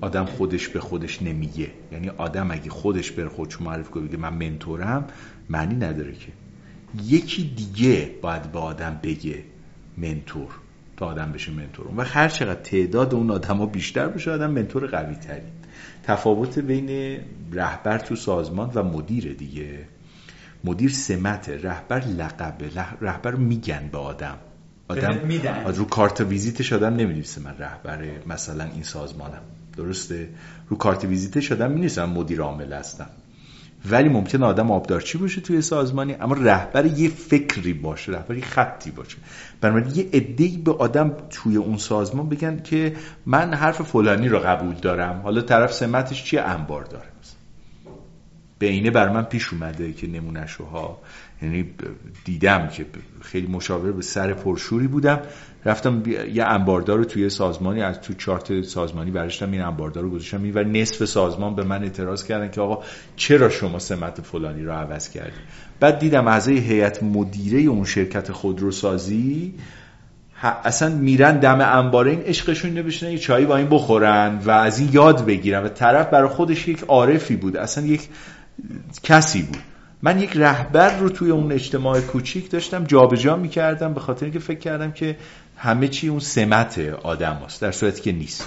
[0.00, 1.70] آدم خودش به خودش نمیگه.
[1.92, 5.06] یعنی آدم اگه خودش بر خودش معرف کنه بگه من منتورم
[5.48, 6.32] معنی نداره که.
[7.04, 9.44] یکی دیگه باید به آدم بگه
[9.96, 10.48] منتور
[10.96, 14.86] تا آدم بشه منتور و هر چقدر تعداد اون آدم ها بیشتر بشه آدم منتور
[14.86, 15.46] قوی تری
[16.02, 17.20] تفاوت بین
[17.52, 19.78] رهبر تو سازمان و مدیر دیگه.
[20.64, 24.38] مدیر سمت رهبر لقبه رهبر میگن به آدم.
[24.90, 25.18] آدم
[25.74, 29.42] رو کارت ویزیتش آدم نمیدیسه من رهبر مثلا این سازمانم.
[29.76, 30.28] درسته؟
[30.68, 33.06] رو کارت ویزیتش آدم می مدیر عامل هستم.
[33.90, 38.90] ولی ممکن آدم آبدارچی باشه توی سازمانی اما رهبر یه فکری باشه رهبر یه خطی
[38.90, 39.16] باشه.
[39.60, 44.74] بنابراین یه عده‌ای به آدم توی اون سازمان بگن که من حرف فلانی رو قبول
[44.74, 45.20] دارم.
[45.22, 47.06] حالا طرف سمتش چیه؟ انبار داره.
[48.58, 50.98] به اینه بر من پیش اومده که نمونهشوها.
[51.42, 51.70] یعنی
[52.24, 52.86] دیدم که
[53.20, 55.20] خیلی مشاور به سر پرشوری بودم.
[55.64, 56.02] رفتم
[56.34, 60.42] یه انباردار رو توی سازمانی از تو چارت سازمانی برشتم این انباردار رو گذاشتم.
[60.54, 62.84] و نصف سازمان به من اعتراض کردن که آقا
[63.16, 65.36] چرا شما سمت فلانی رو عوض کردی؟
[65.80, 69.54] بعد دیدم اعضای هیئت مدیره اون شرکت خودروسازی
[70.42, 74.88] اصلا میرن دم انباره این عشقشون اینه یه چایی با این بخورن و از این
[74.92, 75.64] یاد بگیرن.
[75.64, 77.56] و طرف برای خودش یک عارفی بود.
[77.56, 78.08] اصلا یک
[79.02, 79.69] کسی بود.
[80.02, 84.38] من یک رهبر رو توی اون اجتماع کوچیک داشتم جابجا جا می‌کردم به خاطر اینکه
[84.38, 85.16] فکر کردم که
[85.56, 88.46] همه چی اون سمت آدم هست در صورتی که نیست.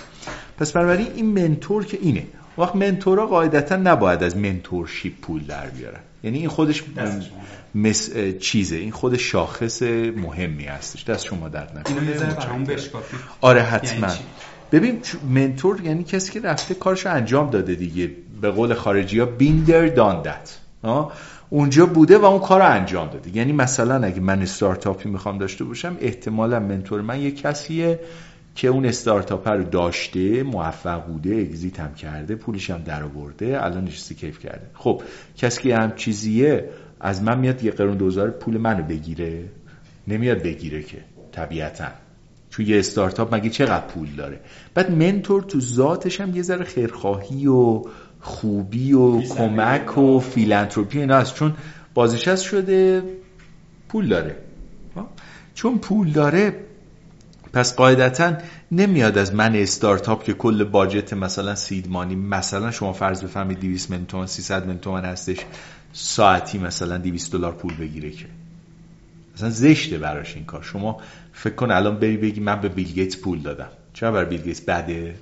[0.58, 2.28] پس بنابراین این منتور که اینه.
[2.58, 6.84] وقت منتورا قاعدتا نباید از منتورشیپ پول در بیارن یعنی این خودش
[7.76, 8.10] مس...
[8.40, 8.76] چیزه.
[8.76, 11.04] این خود شاخص مهمی هستش.
[11.04, 11.84] دست شما در نکنه.
[13.42, 14.08] آره حتما.
[14.08, 14.20] یعنی
[14.72, 18.12] ببین منتور یعنی کسی که رفته کارشو انجام داده دیگه.
[18.42, 20.58] به قول خارجی ها بیندر داندت
[21.50, 23.38] اونجا بوده و اون کار رو انجام داده.
[23.38, 28.00] یعنی مثلا اگه من استارتاپی می‌خوام داشته باشم احتمالا منتور من یه کسیه
[28.56, 33.84] که اون استارتاپ رو داشته موفق بوده اگزیت هم کرده پولش هم در آورده الان
[33.84, 34.70] نشسته کیف کرده.
[34.74, 35.02] خب
[35.38, 39.44] کسی که هم چیزیه از من میاد یه قرون دوزار پول منو بگیره.
[40.08, 40.98] نمیاد بگیره که
[41.32, 41.88] طبیعتا.
[42.50, 44.40] چون یه استارتاپ مگه چقدر پول داره؟
[44.74, 47.82] بعد منتور تو ذاتش هم یه ذره خیرخواهی و
[48.24, 51.36] خوبی و کمک و فیلانتروپی اینا هست.
[51.36, 51.54] چون
[51.94, 53.04] بازنشست شده
[53.90, 54.36] پول داره.
[55.54, 56.56] چون پول داره
[57.54, 58.34] پس قاعدتا
[58.72, 64.06] نمیاد از من استارتاپ که کل باجت مثلا سیدمانی مثلا شما فرض بفهمید 200 من
[64.06, 65.38] تومن 300 من تومن هستش
[65.94, 68.26] ساعتی مثلا 200 دلار پول بگیره که.
[69.36, 70.64] مثلا زشته براش این کار.
[70.64, 70.98] شما
[71.34, 73.70] فکر کن الان بری بگی من به بیل گیتس پول دادم.
[73.94, 75.16] چرا بر بیل گیتس بده؟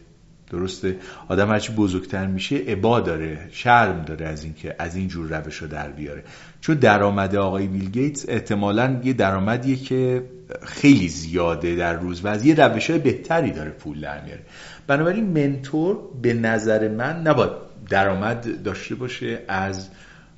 [0.52, 5.56] درسته؟ آدم هرچی بزرگتر میشه عبا داره شرم داره از اینکه از این جور روش
[5.56, 6.24] رو در بیاره.
[6.62, 10.24] چون درآمد آقای بیل گیتس احتمالا یه درآمدیه که
[10.64, 14.42] خیلی زیاده در روز و از یه روش های بهتری داره پول در میاره.
[14.88, 17.52] بنابراین منتور به نظر من نباید
[17.90, 19.90] درآمد داشته باشه از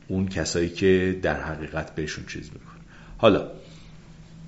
[0.08, 2.74] اون کسایی که در حقیقت بهشون چیز میکن
[3.18, 3.48] حالا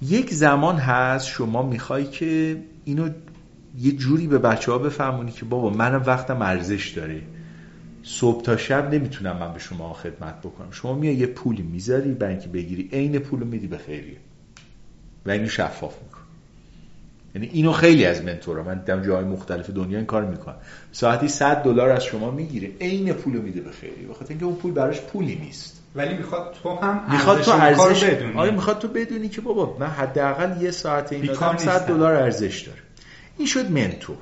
[0.01, 3.09] یک زمان هست شما می‌خوای که اینو
[3.79, 7.21] یه جوری به بچه ها بفهمونی که بابا منم وقتم ارزش داره.
[8.03, 10.71] صبح تا شب نمی‌تونم من به شما خدمت بکنم.
[10.71, 14.17] شما میای یه پولی می‌ذاری برای اینکه بگیری عین پول میدی به خیریه.
[15.25, 16.19] و اینو شفاف میکن
[17.35, 20.55] یعنی اینو خیلی از منتورا من دیدم جای مختلف دنیا این کار می‌کنن
[20.91, 24.07] ساعتی 100 دلار از شما می‌گیره عین پولو میده به خیریه.
[24.07, 25.81] بخاطر اینکه اون پول براش پولی نیست.
[25.95, 28.33] ولی می‌خواد تو هم می‌خواد تو ارزش بدونی.
[28.33, 32.61] آره می‌خواد تو بدونی که بابا من حداقل یه ساعت این آدم 100 دلار ارزش
[32.61, 32.79] داره.
[33.37, 34.17] این شد mentor.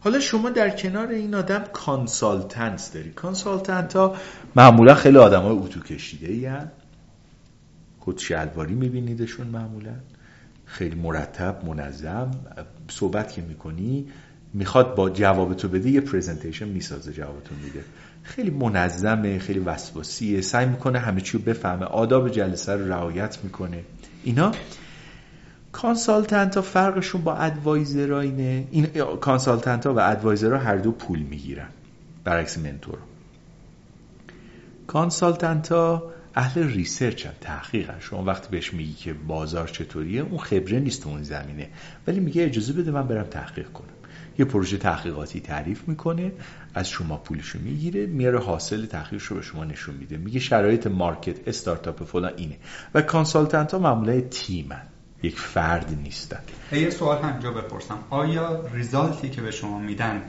[0.00, 4.16] حالا شما در کنار این آدم consultant داری consultant ها
[4.56, 6.50] معمولا خیلی آدم های اتو کشیده ای
[8.00, 9.94] کت شلواری میبینیدشون معمولا.
[10.64, 12.30] خیلی مرتب منظم.
[12.90, 14.06] صحبت که می‌کنی
[14.54, 17.84] می‌خواد با جواب تو بده یه presentation می‌سازه جوابتون میده.
[18.22, 20.40] خیلی منظمه خیلی وسواسیه.
[20.40, 21.84] سعی می‌کنه همه چی رو بفهمه.
[21.84, 23.84] آداب جلسه رو رعایت می‌کنه.
[24.24, 24.52] اینا
[25.82, 28.86] consultant ها فرقشون با advisor اینه؟ این
[29.20, 31.68] consultant ها و advisor هر دو پول می‌گیرن.
[32.24, 32.98] برعکس mentor.
[34.86, 40.80] consultant ها اهل research هم تحقیق شما وقتی بهش میگی که بازار چطوریه اون خبره
[40.80, 41.68] نیست اون زمینه.
[42.06, 43.86] ولی میگه اجازه بده من برم تحقیق کنم.
[44.38, 46.32] یه پروژه تحقیقاتی تعریف می‌کنه
[46.74, 50.16] از شما پولشو می‌گیره میاره حاصل تحقیقش رو به شما نشون میده.
[50.16, 52.56] میگه شرایط market استارتاپ فلان اینه.
[52.94, 54.82] و consultant ها معمولا تیمن.
[55.22, 56.40] یک فرد نیستن.
[56.72, 57.98] یه سوال همجا بپرسم.
[58.10, 60.22] آیا result ی که به شما میدن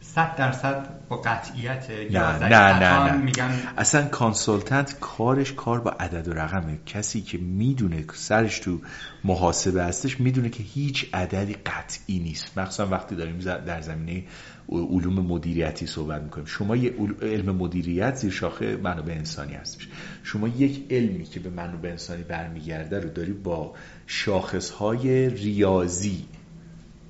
[0.00, 3.16] صد درصد با قطعیت نه نه نه, نه.
[3.16, 6.78] میگن اصلا consultant کارش کار با عدد و رقمه.
[6.86, 8.80] کسی که می‌دونه سرش تو
[9.24, 12.58] محاسبه هستش می‌دونه که هیچ عددی قطعی نیست.
[12.58, 14.24] مخصوصا وقتی داریم در زمینه
[14.68, 16.46] علوم مدیریتی صحبت می‌کنیم.
[16.46, 19.88] شما یه علم مدیریت زیر شاخه منابع انسانی هستش.
[20.22, 23.74] شما یک علمی که به منابع انسانی برمیگرده رو داری با
[24.06, 26.24] شاخصهای ریاضی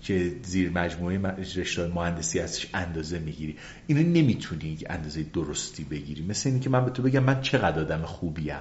[0.02, 1.18] که زیر مجموعه
[1.56, 3.56] رشته مهندسی هستش اندازه می‌گیری.
[3.86, 6.26] اینو نمی‌تونی اندازه درستی بگیری.
[6.26, 8.56] مثل اینکه من به تو بگم من چقدر آدم خوبیم.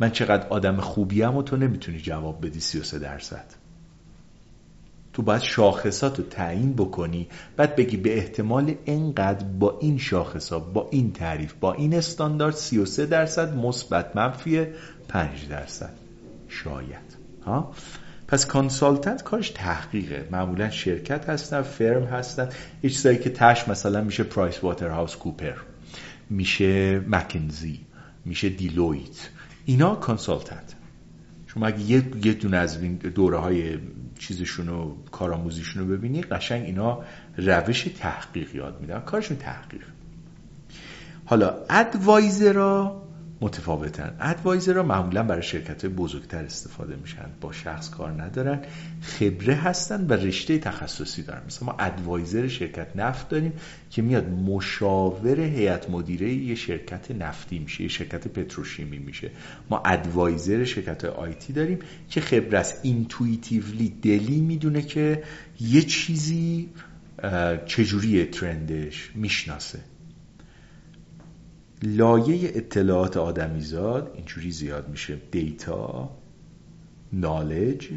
[0.00, 3.44] من چقدر آدم خوبیم و تو نمی‌تونی جواب بدی 33 درصد.
[5.12, 7.28] تو باید شاخصات رو تعیین بکنی.
[7.56, 13.06] بعد بگی به احتمال اینقدر با این شاخصا با این تعریف با این استاندارد 33
[13.06, 14.66] درصد مثبت منفی
[15.08, 15.92] 5 درصد.
[16.48, 17.05] شاید.
[17.46, 17.74] ها.
[18.28, 20.28] پس consultant کارش تحقیقه.
[20.30, 22.48] معمولا شرکت هستن firm هستن.
[22.82, 25.54] یه چیزایی که تهش مثلا میشه PricewaterhouseCoopers
[26.30, 27.80] میشه McKinsey
[28.24, 29.28] میشه Deloitte.
[29.64, 30.74] اینا consultant.
[31.46, 33.78] شما اگه یه, یه دونه از این دوره های
[34.18, 37.02] چیزشون و کارآموزیشون رو ببینی قشنگ اینا
[37.36, 39.00] روش تحقیق یاد میدن.
[39.00, 39.82] کارشون تحقیق.
[41.24, 43.05] حالا ادوایزرها
[43.40, 44.16] متفاوتن.
[44.20, 47.26] ادوایزرها معمولا برای شرکت های بزرگتر استفاده میشن.
[47.40, 48.62] با شخص کار ندارن.
[49.00, 51.42] خبره هستن و رشته تخصصی دارن.
[51.46, 53.52] مثلا ما ادوایزر شرکت نفت داریم
[53.90, 59.30] که میاد مشاور هیئت مدیره یه شرکت نفتی میشه یه شرکت پتروشیمی میشه.
[59.70, 61.78] ما advisor شرکت IT داریم
[62.10, 62.80] که خبره است.
[62.82, 65.22] intuitively دلی می‌دونه که
[65.60, 66.68] یه چیزی
[67.66, 69.78] چجوری trend ش می‌شناسه.
[71.86, 75.18] لایه اطلاعات آدمیزاد اینجوری زیاد میشه.
[75.30, 76.10] دیتا
[77.12, 77.88] نالج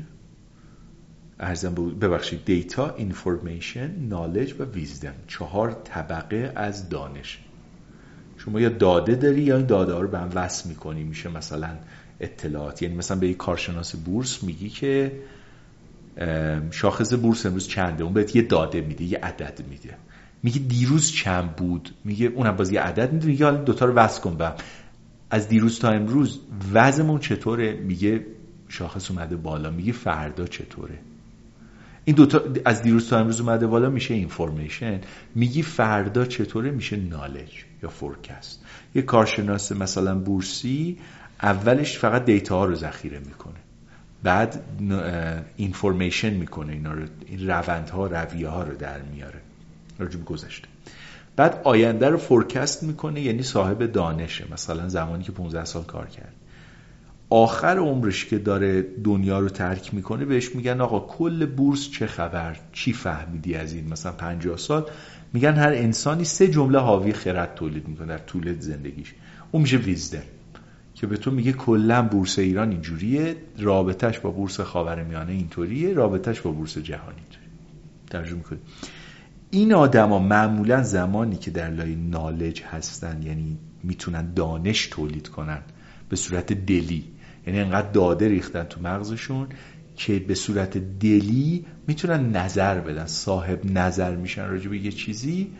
[1.39, 2.45] ارزم ببخشید.
[2.45, 7.39] data information knowledge و wisdom چهار طبقه از دانش.
[8.37, 11.03] شما یا داده داری یا این داده ها رو به هم وصل می‌کنی.
[11.03, 11.69] میشه مثلا
[12.19, 12.81] اطلاعات.
[12.81, 15.11] یعنی مثلا به یک کارشناس بورس میگی که
[16.71, 19.97] شاخص بورس امروز چنده؟ اون بهت یه داده میده یه عدد میده.
[20.43, 24.21] میگه دیروز چند بود؟ میگه اونم باز یه عدد میده میگه حالا دوتا رو وصل
[24.21, 24.53] کن به
[25.29, 26.39] از دیروز تا امروز
[26.73, 28.25] وضعمون چطوره؟ میگه
[28.67, 29.71] شاخص اومده بالا.
[29.71, 30.99] میگه فردا چطوره؟
[32.05, 35.01] این دوتا از دیروز تا امروز اومده بالا میشه اینفورمیشن
[35.35, 38.63] میگی فردا چطوره؟ میشه knowledge یا forecast
[38.95, 40.97] یه کارشناس مثلا بورسی
[41.41, 43.59] اولش فقط data ها رو ذخیره می‌کنه.
[44.23, 44.63] بعد
[45.55, 46.73] information می‌کنه.
[46.73, 49.41] اینا رو این روندها رویه ها رو در میاره.
[49.99, 50.67] راجع به گذشته.
[51.35, 54.45] بعد آینده رو forecast می‌کنه یعنی صاحب دانشه.
[54.51, 56.33] مثلا زمانی که 15 سال کار کرد.
[57.29, 62.59] آخر عمرش که داره دنیا رو ترک می‌کنه بهش میگن آقا کل بورس چه خبر؟
[62.73, 64.85] چی فهمیدی از این؟ مثلا 50 سال.
[65.33, 69.13] میگن هر انسانی سه جمله حاوی خرد تولید می‌کنه در طول زندگیش.
[69.51, 70.23] اون میشه ویزدر
[70.95, 76.51] که به تو میگه کلا بورس ایران اینجوریه رابطش با بورس خاورمیانه اینطوریه رابطش با
[76.51, 77.49] بورس جهانی اینطوریه.
[78.09, 78.59] ترجمه می‌کنه
[79.51, 85.61] این آدما معمولا زمانی که در لای نالج هستن یعنی می‌تونن دانش تولید کنن
[86.09, 87.03] به صورت دلی.
[87.47, 89.47] یعنی انقدر داده ریختن تو مغزشون
[89.95, 93.05] که به صورت دلی می‌تونن نظر بدن.
[93.05, 95.51] صاحب نظر میشن راجع به یه چیزی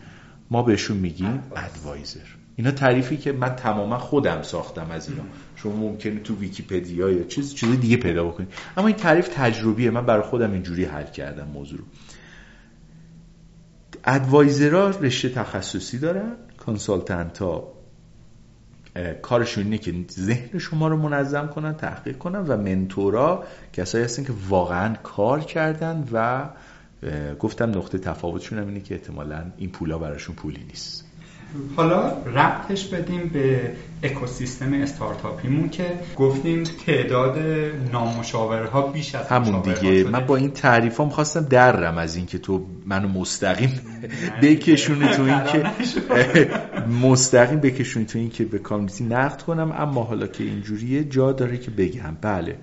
[0.51, 2.19] ما بهشون میگیم ادوایزر
[2.55, 5.23] اینا تعریفی که من تماما خودم ساختم از اینا.
[5.55, 8.49] شما ممکنه تو ویکیپدیا یا چیز چیز دیگه پیدا بکنید.
[8.77, 9.91] اما این تعریف تجربیه.
[9.91, 11.85] من برای خودم اینجوری حل کردم موضوع رو.
[14.05, 17.73] ادوایزرها رشته تخصصی دارن کانسالتنت ها
[19.21, 24.33] کارشون اینه که ذهن شما رو منظم کنن تحقیق کنن و منتورا کسایی هستن که
[24.49, 26.49] واقعا کار کردن و
[27.39, 31.08] گفتم نقطه تفاوتشون هم اینه که احتمالا این پولا براشون پولی نیست.
[31.75, 33.71] حالا ربطش بدیم به
[34.03, 37.37] اکوسیستم استارتاپیمون که گفتیم تعداد
[37.91, 40.03] نامشاورها بیش از همون دیگه.
[40.03, 43.81] من با این تعریف هم خواستم درم از این که تو منو مستقیم
[44.41, 45.71] بکشونی تو این که
[47.07, 49.71] مستقیم بکشونی تو این که به کامیتی نقد کنم.
[49.71, 52.17] اما حالا که اینجوریه جا داره که بگم.
[52.21, 52.55] بله.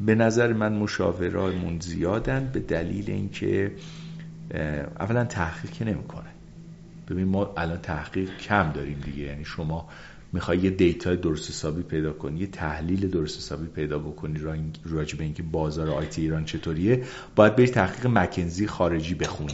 [0.00, 3.72] به نظر من مشاورامون زیادن به دلیل اینکه
[5.00, 6.31] اولا تحقیق نمی‌کنه
[7.12, 9.22] ببین ما الان تحقیق کم داریم دیگه.
[9.22, 9.88] یعنی شما
[10.32, 14.40] می‌خوای یه دیتا درست حسابی پیدا کنی یه تحلیل درست حسابی پیدا بکنی
[14.84, 17.04] راجع به اینکه بازار آیتی ایران چطوریه
[17.36, 19.52] باید بری تحقیق مکنزی خارجی بخونی.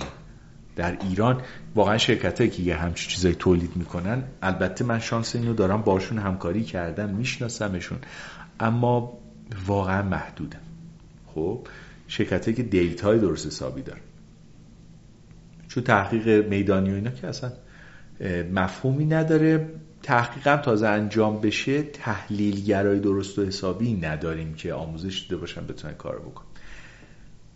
[0.77, 1.43] در ایران
[1.75, 6.65] واقعا شرکت که یه همچین چیزایی تولید می‌کنن البته من شانس اینو دارم باشون همکاری
[6.65, 7.99] کردم میشناسمشون
[8.61, 9.19] اما
[9.67, 10.61] واقعا محدودم
[11.35, 11.67] خب؟
[12.09, 14.01] شرکت که data ی درست حسابی دارن.
[15.79, 17.53] چون تحقیق میدانی و اینا که اصلا
[18.53, 19.69] مفهومی نداره.
[20.03, 26.19] تحقیقم تازه انجام بشه تحلیلگرای درست و حسابی نداریم که آموزش داده باشن بتونن کار
[26.19, 26.45] بکن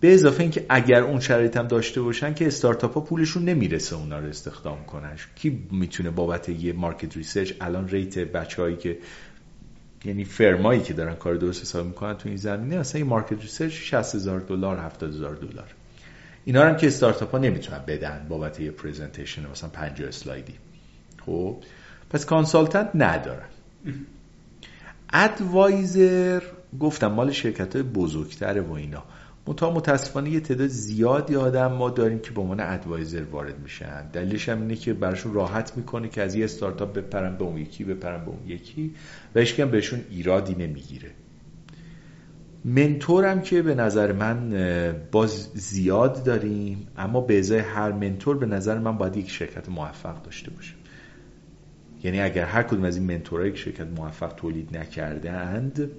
[0.00, 4.18] به اضافه اینکه اگر اون شرایط هم داشته باشن که استارتاپ ها پولشون نمی‌رسه اونا
[4.18, 5.16] رو استخدام کنن.
[5.34, 8.98] کی می‌تونه بابت یه market research الان rate بچه‌هایی که
[10.04, 13.40] یعنی firm هایی که دارن کار درست حساب می‌کنن تو این زمینه اصلا این market
[13.42, 15.74] research 60 هزار دلار 70 هزار دلار.
[16.44, 20.54] اینا هم که استارتاپ ها نمی‌تونن بدن بابت یه presentation مثلا 50 اسلایدی
[21.26, 21.56] خب
[22.10, 23.48] پس consultant ندارن.
[25.12, 26.42] advisor
[26.80, 29.02] گفتم مال شرکت های بزرگتره و اینا.
[29.46, 34.10] منتها متاسفانه یه تعداد زیادی آدم ما داریم که به عنوان advisor وارد میشن.
[34.12, 37.84] دلیلش هم اینه که براشون راحت می‌کنه که از یه استارتاپ بپرن به اون یکی
[37.84, 38.94] بپرن به اون یکی
[39.34, 41.10] و هیچ بهشون ایرادی نمی‌گیره.
[42.64, 44.52] منتورم که به نظر من
[45.12, 50.22] باز زیاد داریم اما به ازای هر منتور به نظر من باید یک شرکت موفق
[50.22, 50.74] داشته باشه
[52.04, 55.90] یعنی اگر هر کدوم از این منتورها یک شرکت موفق تولید نکرده اند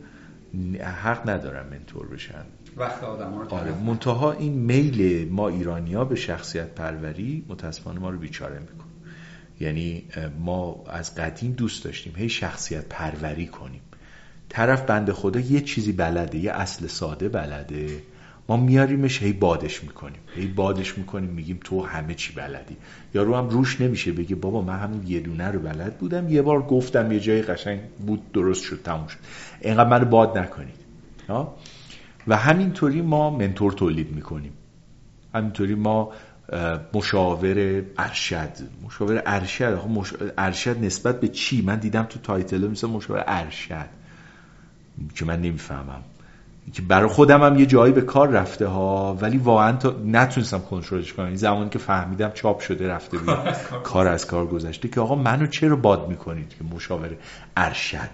[0.81, 2.45] حق ندارن منتور بشن.
[2.77, 8.59] وقت آدم آره منتها این میل ما ایرانیا به شخصیت پروری متاسفانه ما رو بیچاره
[8.59, 8.89] میکن
[9.59, 10.03] یعنی
[10.39, 13.81] ما از قدیم دوست داشتیم هی شخصیت پروری کنیم.
[14.53, 18.01] طرف بند خدا یه چیزی بلده یه اصل ساده بلده.
[18.49, 20.19] ما میاریمش هی بادش می‌کنیم.
[20.35, 22.77] هی بادش می‌کنیم میگیم تو همه چی بلدی.
[23.13, 26.61] یارو هم روش نمیشه بگه بابا من همون یه دونه رو بلد بودم یه بار
[26.61, 29.17] گفتم یه جای قشنگ بود درست شد تموم شد.
[29.61, 30.75] اینقدر منو باد نکنید.
[32.27, 34.53] و همینطوری ما منتور تولید می‌کنیم.
[35.35, 36.11] همینطوری ما
[36.93, 38.49] مشاور ارشد.
[38.85, 39.79] مشاور ارشد
[40.37, 44.02] ارشد نسبت به چی؟ من دیدم تو تایتل مثل مشاور ارشد.
[45.15, 46.01] که من نمی‌فهمم.
[46.73, 51.13] که برای خودم هم یه جایی به کار رفته ها ولی واقعا تا نتونستم کنترلش
[51.13, 51.25] کنم.
[51.25, 53.37] این زمانی که فهمیدم چاپ شده رفته بود
[53.83, 54.87] کار از کار گذشته.
[54.87, 57.09] که آقا منو چرا باد می‌کنید که مشاور
[57.57, 58.09] ارشد؟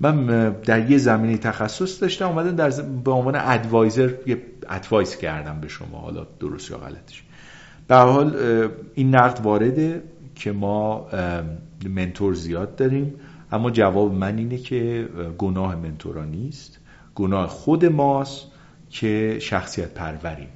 [0.00, 2.70] من در یه زمینه تخصص داشتم اومدم در
[3.04, 5.98] به عنوان ادوایزر یه ادوایس کردم به شما.
[5.98, 7.22] حالا درست یا غلطش.
[7.88, 8.36] به حال
[8.94, 10.02] این نقد وارده
[10.34, 11.06] که ما
[11.88, 13.14] منتور زیاد داریم.
[13.52, 16.78] اما جواب من اینه که گناه منتورا نیست.
[17.14, 18.46] گناه خود ماست
[18.90, 20.48] که شخصیت پروریم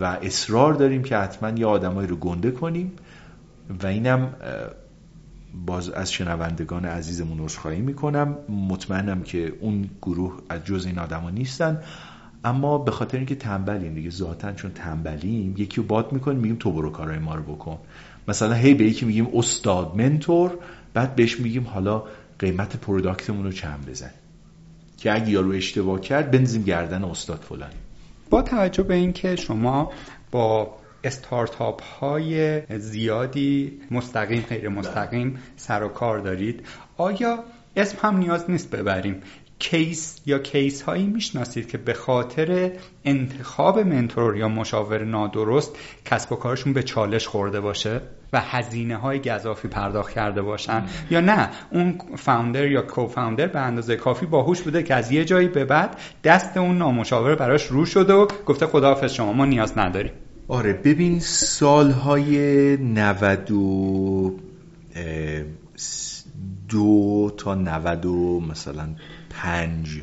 [0.00, 2.92] و اصرار داریم که حتما یه آدمایی رو گنده کنیم
[3.82, 4.34] و اینم
[5.66, 8.36] باز از شنوندگان عزیزمون عذرخواهی می‌کنم.
[8.48, 11.82] مطمئنم که اون گروه از جز این آدما نیستن.
[12.44, 16.72] اما به خاطر اینکه تنبلیم دیگه ذاتا چون تنبلیم یکی رو باد می‌کنیم میگیم تو
[16.72, 17.78] برو کارهای ما رو بکن.
[18.28, 20.50] مثلا هی به یکی میگیم استاد منتور
[20.94, 22.02] بعد بهش میگیم حالا
[22.40, 24.10] قیمت پروداکتمون رو چند بزن.
[24.98, 27.70] که اگه یارو اشتباه کرد بنزیم گردن استاد فلان.
[28.30, 29.92] با توجه به اینکه شما
[30.30, 30.74] با
[31.04, 37.44] استارتاپ های زیادی مستقیم غیر مستقیم سر و کار دارید آیا
[37.76, 39.22] اسم هم نیاز نیست ببریم؟
[39.60, 42.70] case یا case هایی می‌شناسید که به خاطر
[43.04, 48.00] انتخاب mentor یا مشاور نادرست کسب و کارشون به چالش خورده باشه
[48.32, 53.96] و هزینه های گذافی پرداخت کرده باشن؟ یا نه اون founder یا co-founder به اندازه
[53.96, 58.12] کافی باهوش بوده که از یه جایی به بعد دست اون نامشاور براش رو شده
[58.12, 60.12] و گفته خداحافظ شما ما نیاز نداریم.
[60.48, 64.36] آره ببین سالهای 92
[66.68, 68.06] دو تا 90
[68.50, 68.88] مثلا
[69.42, 70.00] پنج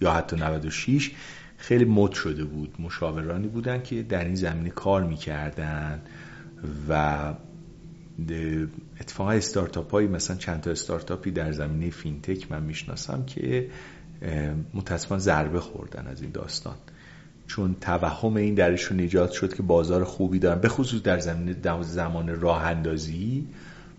[0.00, 1.10] یا حتی 96
[1.56, 2.74] خیلی مد شده بود.
[2.78, 6.02] مشاورانی بودن که در این زمینه کار می‌کردن
[6.88, 7.34] و
[9.00, 13.68] اتفاقا استارتاپ هایی مثلا چند تا استارتاپی در زمینه فینتک من می‌شناسم که
[14.74, 16.76] متاسفانه ضربه خوردن از این داستان.
[17.46, 22.40] چون توهم این درشون ایجاد شد که بازار خوبی دارن به خصوص در زمینه زمان
[22.40, 23.46] راه اندازی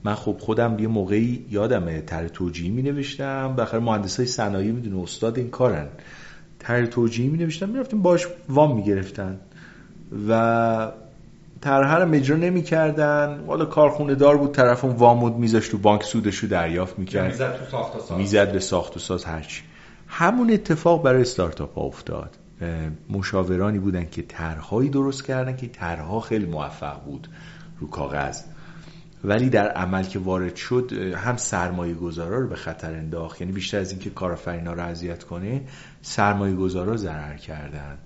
[0.03, 5.03] من خب خودم یه موقعی یادمه تر توجیهی می نوشتم بخیر مهندس های صنایع می‌دونه
[5.03, 5.87] استاد این کارن.
[6.59, 9.39] تر توجیهی می نوشتم می‌رفتیم باش وام می گرفتن
[10.29, 10.91] و
[11.61, 16.03] طرح رو اجرا نمی کردن والا کارخونه دار بود طرف اون وامود میذاشت تو بانک
[16.03, 17.25] سودش رو دریافت می‌کرد.
[17.25, 18.17] می‌زد تو ساخت و ساز.
[18.17, 19.61] می‌زد به ساخت و ساز هرچی
[20.07, 22.37] همون اتفاق برای استارتاپ ها افتاد.
[23.09, 27.27] مشاورانی بودن که طرحهایی درست کردن که طرحها خیلی موفق بود
[27.79, 28.41] رو کاغذ.
[29.23, 33.41] ولی در عمل که وارد شد هم سرمایه گذارا رو به خطر انداخت.
[33.41, 35.61] یعنی بیشتر از اینکه کارآفرینا رو اذیت کنه
[36.01, 37.97] سرمایه گذارا ضرر کردن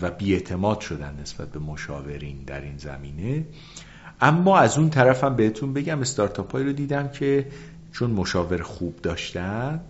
[0.00, 3.44] و بیاعتماد شدن نسبت به مشاورین در این زمینه.
[4.20, 7.46] اما از اون طرف هم بهتون بگم استارتاپ رو دیدم که
[7.92, 9.80] چون مشاور خوب داشتن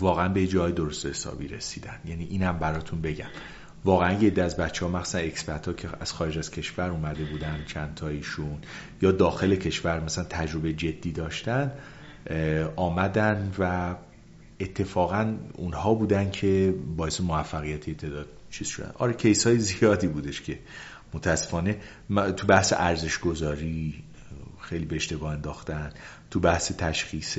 [0.00, 1.96] واقعا به جای درست حسابی رسیدن.
[2.04, 3.28] یعنی اینم براتون بگم.
[3.84, 7.64] واقعا یه از بچه ها مخصوصا expert ها که از خارج از کشور اومده بودن
[7.66, 8.58] چند تایشون
[9.02, 11.72] یا داخل کشور مثلا تجربه جدی داشتن
[12.76, 13.94] آمدن و
[14.60, 18.92] اتفاقا اونها بودن که باعث موفقیتی تعداد چیز شدن.
[18.94, 20.58] آره case های زیادی بودش که
[21.14, 21.76] متاسفانه
[22.36, 24.04] تو بحث ارزش گذاری
[24.60, 25.90] خیلی به اشتباه انداختن
[26.30, 27.38] تو بحث تشخیص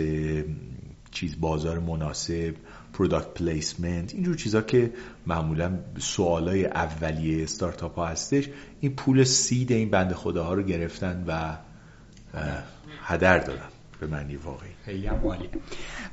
[1.11, 2.53] چیز بازار مناسب
[2.97, 4.91] product placement اینجور چیزا که
[5.27, 11.57] معمولا سوالای اولیه استارتاپ ها هستش این پول seed این بنده خداها رو گرفتن و
[13.03, 13.69] هدر دادن
[13.99, 15.49] به معنی واقعی خیلی هم عالی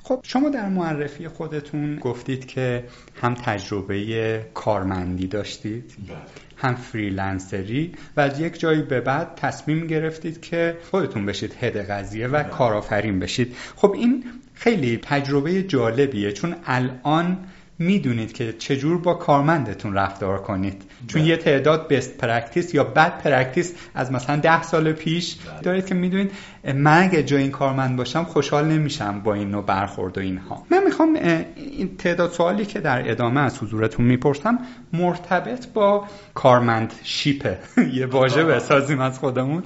[0.02, 2.84] خب شما در معرفی خودتون گفتید که
[3.20, 6.16] هم تجربه کارمندی داشتید بله.
[6.56, 11.76] هم freelance ری و از یک جایی به بعد تصمیم گرفتید که خودتون بشید head
[11.90, 12.48] قضیه و بله.
[12.48, 14.24] کارآفرین بشید خب این
[14.62, 17.38] خیلی تجربه جالبیه چون الان
[17.78, 21.30] می‌دونید که چجور با کارمندتون رفتار کنید چون بله.
[21.30, 25.60] یه تعداد best practice یا bad practice از مثلا ده سال پیش بله.
[25.60, 26.32] دارید که می‌دونید
[26.74, 30.81] من اگه جای این کارمند باشم خوشحال نمیشم با این نوع برخورد و اینها من
[30.92, 31.14] می‌خوام
[31.56, 34.58] این تعداد سوالی که در ادامه از حضورتون می‌پرسم
[34.92, 37.58] مرتبط با کارمند ship ه
[37.98, 39.62] یه واژه بسازیم از خودمون.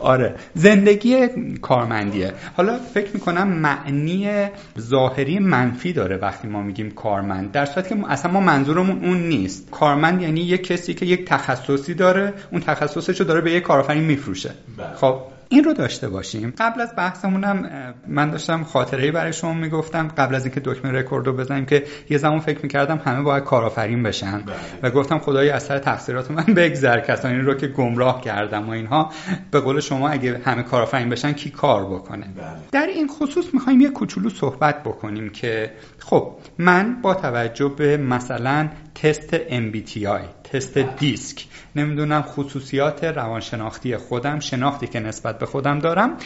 [0.00, 1.28] آره زندگی
[1.62, 2.32] کارمندیه.
[2.56, 4.46] حالا فکر می‌کنم معنی
[4.78, 7.52] ظاهری منفی داره وقتی ما میگیم کارمند.
[7.52, 9.70] در صورتی که اصلا ما منظورمون اون نیست.
[9.70, 14.04] کارمند یعنی یک کسی که یک تخصصی داره اون تخصصش رو داره به یک کارآفرین
[14.04, 14.50] میفروشه.
[14.78, 14.94] بله.
[14.94, 17.70] خب این رو داشته باشیم قبل از بحثمونم
[18.06, 22.18] من داشتم خاطره برای شما می‌گفتم قبل از اینکه دکمه رکورد رو بزنیم که یه
[22.18, 24.54] زمان فکر می‌کردم همه باید کارآفرین بشن بله.
[24.82, 29.12] و گفتم خدای اثر تقصیرات من بگذر کسانی رو که گمراه کردم و اینها
[29.50, 32.46] به قول شما اگه همه کارآفرین بشن کی کار بکنه بله.
[32.72, 38.68] در این خصوص می‌خوایم یه کوچولو صحبت بکنیم که خب من با توجه به مثلا
[38.94, 41.46] تست MBTI تست دیسک.
[41.76, 46.16] نمی‌دونم خصوصیات روانشناختی خودم شناختی که نسبت به خودم دارم.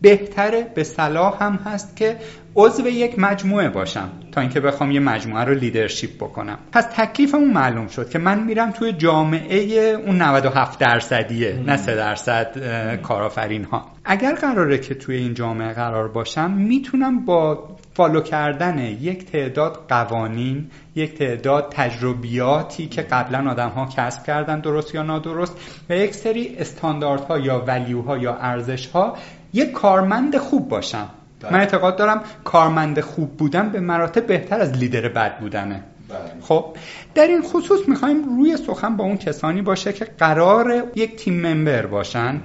[0.00, 2.16] بهتره به صلاح هم هست که
[2.56, 6.58] عضو یک مجموعه باشم تا اینکه بخوام یه مجموعه رو leadership بکنم.
[6.72, 9.58] پس تکلیفمون معلوم شد که من میرم توی جامعه
[10.06, 12.56] اون 97 درصدیه نه 3 درصد
[13.02, 19.24] کارآفرین ها اگر قراره که توی این جامعه قرار باشم می‌تونم با فالو کردن یک
[19.24, 25.56] تعداد قوانین یک تعداد تجربیاتی که قبلا آدم ها کسب کردن درست یا نادرست
[25.90, 29.16] و یک سری استانداردها یا ولیوها یا ارزشها
[29.52, 31.08] یک کارمند خوب باشم
[31.40, 31.52] بله.
[31.52, 36.18] من اعتقاد دارم کارمند خوب بودن به مراتب بهتر از لیدر بد بودنه بله.
[36.42, 36.76] خب
[37.14, 41.86] در این خصوص می‌خوایم روی سخن با اون کسانی باشه که قرار یک تیم ممبر
[41.86, 42.40] باشن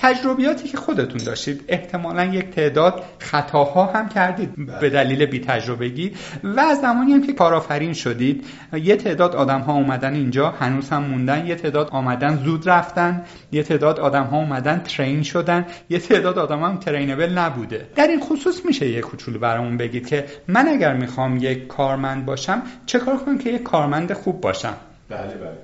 [0.00, 1.64] تجربیاتی که خودتون داشتید.
[1.68, 4.78] احتمالا یک تعداد خطاها هم کردید بله.
[4.80, 6.12] به دلیل بی تجربگی
[6.44, 11.02] و از زمانی هم که کارآفرین شدید یه تعداد آدم ها اومدن اینجا هنوز هم
[11.02, 11.46] موندن.
[11.46, 13.24] یه تعداد آمدن زود رفتن.
[13.52, 15.66] یه تعداد آدم ها اومدن ترین شدن.
[15.90, 17.86] یه تعداد آدم هم ترینبل نبوده.
[17.96, 22.62] در این خصوص میشه یه کوچولو برامون بگید که من اگر می‌خوام یک کارمند باشم
[22.86, 24.74] چه کار کنم که یک کارمند خوب باشم؟
[25.08, 25.58] بله بله.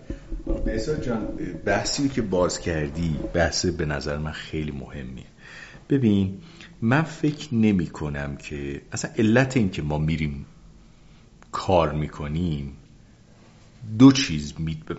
[0.65, 1.27] بهزاد جان
[1.65, 5.25] بحثی که باز کردی بحث به نظر من خیلی مهمیه.
[5.89, 6.39] ببین
[6.83, 10.47] من فکر نمی کنم که اصلا علت این که ما میریم
[11.53, 12.73] کار می‌کنیم
[13.99, 14.55] دو چیز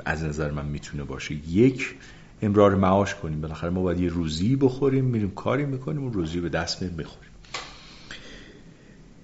[0.05, 1.35] از نظر من می‌تونه باشه.
[1.49, 1.95] یک
[2.41, 3.41] امرار معاش کنیم.
[3.41, 7.24] بالاخره ما باید یه روزی بخوریم میریم کاری می‌کنیم و روزی به دست میریم بخوریم.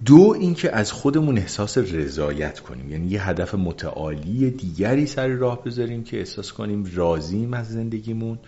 [0.04, 2.90] دو اینکه از خودمون احساس رضایت کنیم.
[2.90, 8.38] یعنی یه هدف متعالی دیگری سر راه بذاریم که احساس کنیم راضیم از زندگیمون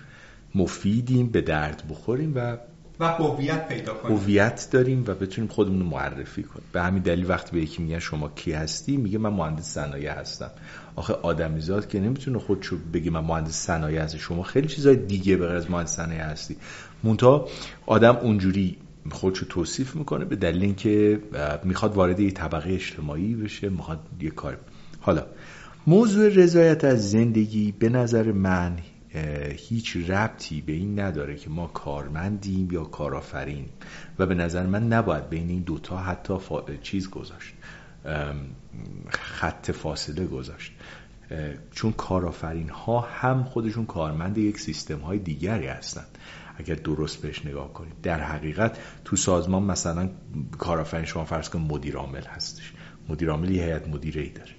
[0.54, 2.56] مفیدیم به درد بخوریم و
[3.00, 4.16] و هویت پیدا کنیم.
[4.16, 6.64] هویت داریم و بتونیم خودمون رو معرفی کنیم.
[6.72, 10.50] به همین دلیل وقتی به یکی میگن شما کی هستی میگه من مهندس صنایع هستم.
[10.96, 14.18] آخه آدمیزاد که نمی‌تونه خودشو بگه من مهندس صنایع هستم.
[14.18, 16.56] شما خیلی چیزای دیگه به غیر از مهندس صنایع هستی.
[17.04, 17.48] مونتا
[17.86, 18.76] آدم اونجوری
[19.10, 21.20] خودشو توصیف می‌کنه به دلیل اینکه
[21.64, 24.56] می‌خواد وارد یه طبقه اجتماعی بشه می‌خواد یه کار.
[25.00, 25.26] حالا
[25.86, 28.78] موضوع رضایت از زندگی به نظر من
[29.56, 33.66] هیچ ربطی به این نداره که ما کارمندیم یا کارآفرین.
[34.18, 36.34] و به نظر من نباید بین این دوتا حتی
[36.82, 37.54] چیز گذاشت.
[39.08, 40.72] خط فاصله گذاشت.
[41.70, 46.18] چون کارآفرین ها هم خودشون کارمند یک سیستم های دیگری هستند.
[46.56, 47.92] اگر درست بهش نگاه کنید.
[48.02, 50.08] در حقیقت تو سازمان مثلا
[50.58, 52.72] کارآفرین شما فرض کن مدیر عامل هستش.
[53.08, 54.50] مدیر عامل یه هیئت مدیره ای داره.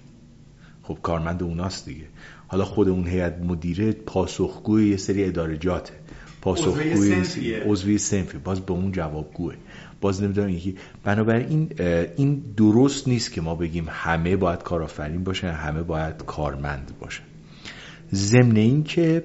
[0.84, 2.06] خب کارمند اوناست دیگه.
[2.48, 5.94] حالا خود اون هیئت مدیره پاسخگوی یه سری ادارجاته
[6.42, 7.24] پاسخگوی
[7.66, 8.38] عضوی سنفی.
[8.38, 9.56] باز به اون جوابگوه.
[10.02, 10.76] باز نمی‌دونم یکی.
[11.04, 11.70] بنابراین
[12.18, 17.24] این درست نیست که ما بگیم همه باید کارآفرین باشن همه باید کارمند باشن.
[18.14, 19.24] ضمن این که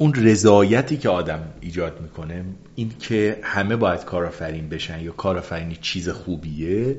[0.00, 2.44] اون رضایتی که آدم ایجاد می‌کنه
[2.74, 6.96] این که همه باید کارآفرین بشن یا کارآفرینی چیز خوبیه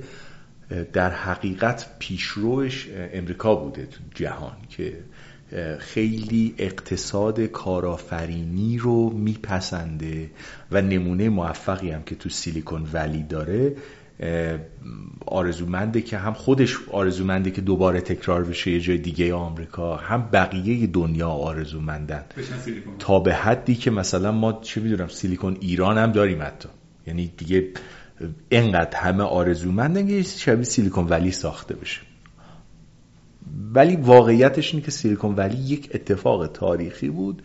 [0.94, 4.94] در حقیقت پیشروش امریکا بوده تو جهان که
[5.80, 10.32] خیلی اقتصاد کارآفرینی رو میپسنده
[10.72, 13.76] و نمونه موفقی هم که تو سیلیکون ولی داره
[15.26, 20.88] آرزومنده که هم خودش آرزومنده که دوباره تکرار بشه یه جای دیگه آمریکا هم بقیه
[20.88, 22.24] دنیا آرزومندن.
[23.00, 26.70] تا به حدی که مثلا ما چه می‌دونم سیلیکون ایران هم داریم حتی.
[27.08, 27.68] یعنی دیگه
[28.52, 32.02] انقدر همه آرزومندن که شبیه سیلیکون ولی ساخته بشه.
[33.74, 37.42] ولی واقعیتش اینه که سیلیکون ولی یک اتفاق تاریخی بود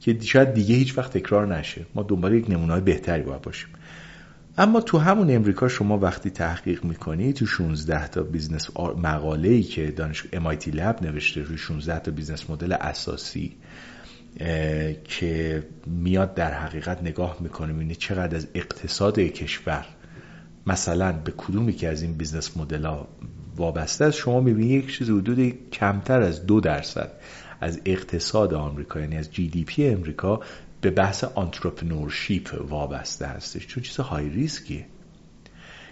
[0.00, 1.86] که شاید دیگه هیچ وقت تکرار نشه.
[1.94, 3.68] ما دنبال یک نمونه بهتری باید باشیم.
[4.58, 9.90] اما تو همون امریکا شما وقتی تحقیق می‌کنی تو 16 تا business مقاله ای که
[9.90, 13.56] دانش MIT Lab نوشته روی 16 تا business model اساسی
[15.04, 19.86] که میاد در حقیقت نگاه می‌کنه می‌بینی چقدر از اقتصاد کشور
[20.66, 23.08] مثلا به کدومی که از این business model ها
[23.56, 27.12] وابسته است شما می‌بینی یک چیز حدود کمتر از دو درصد
[27.60, 30.40] از اقتصاد آمریکا یعنی از GDP امریکا
[30.80, 34.86] به بحث entrepreneurship وابسته هستش چون چیز های ریسکیه.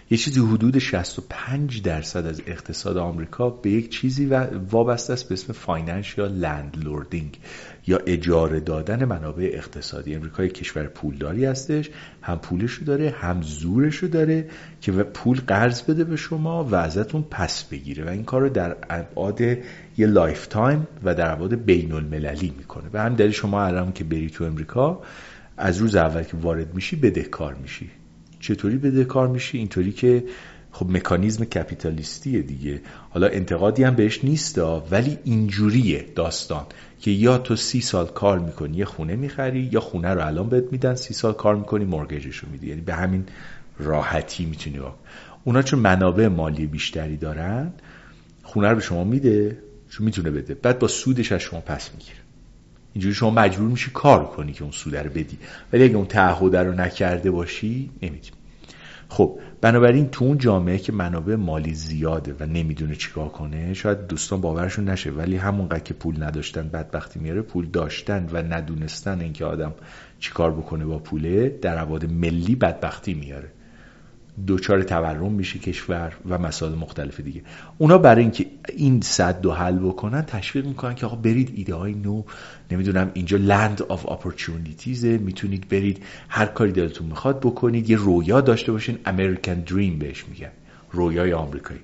[0.09, 4.25] یه چیزی حدود 65 درصد از اقتصاد آمریکا به یک چیزی
[4.71, 7.39] وابسته است به اسم financial landlording
[7.87, 10.15] یا اجاره دادن منابع اقتصادی.
[10.15, 11.89] امریکا یک کشور پولداری هستش
[12.21, 14.49] هم پولشو داره هم زورشو داره
[14.81, 18.77] که پول قرض بده به شما و ازتون پس بگیره و این کار رو در
[18.89, 19.41] ابعاد
[19.97, 22.89] یه lifetime و در ابعاد بین المللی می‌کنه.
[22.93, 25.01] به همین دلیل شما الان که بری تو امریکا
[25.57, 27.89] از روز اول که وارد میشی بدهکار میشی.
[28.39, 30.23] چطوری بدهکار میشی؟ اینطوری که
[30.71, 32.81] خب مکانیزم کپیتالیستیه دیگه.
[33.09, 34.59] حالا انتقادی هم بهش نیست
[34.91, 36.65] ولی اینجوریه داستان
[36.99, 40.71] که یا تو سی سال کار می‌کنی یه خونه می‌خری یا خونه رو الان بهت
[40.71, 42.67] میدن سی سال کار می‌کنی مرگجش رو میدی.
[42.67, 43.25] یعنی به همین
[43.79, 44.79] راحتی می‌تونی
[45.43, 47.73] اونا چون منابع مالی بیشتری دارن
[48.43, 49.57] خونه رو به شما میده.
[49.95, 50.53] چون می‌تونه بده.
[50.53, 52.17] بعد با سودش از شما پس می‌گیره.
[52.93, 55.37] اینجوری شما مجبور میشی کار کنی که اون سود رو بدی.
[55.73, 58.29] ولی اگه اون تعهد رو نکرده باشی نمیدی
[59.09, 64.41] خب بنابراین تو اون جامعه که منابع مالی زیاده و نمی‌دونه چیکار کنه شاید دوستان
[64.41, 65.11] باورشون نشه.
[65.11, 69.73] ولی همونقدر که پول نداشتن بدبختی میاره پول داشتن و ندونستن اینکه آدم
[70.19, 73.49] چیکار بکنه با پوله در عواد ملی بدبختی میاره.
[74.47, 77.41] دوچار تورم میشه کشور و مسائل مختلف دیگه.
[77.77, 81.93] اونا برای اینکه این صد دو حل بکنن تشویق می‌کنن که آقا برید ایده های
[81.93, 82.23] نو
[82.71, 88.41] نمی‌دونم اینجا land of opportunities ه می‌تونید برید هر کاری دلتون می‌خواد بکنید یه رویا
[88.41, 90.51] داشته باشین American dream بهش میگن
[90.91, 91.79] رویای آمریکایی.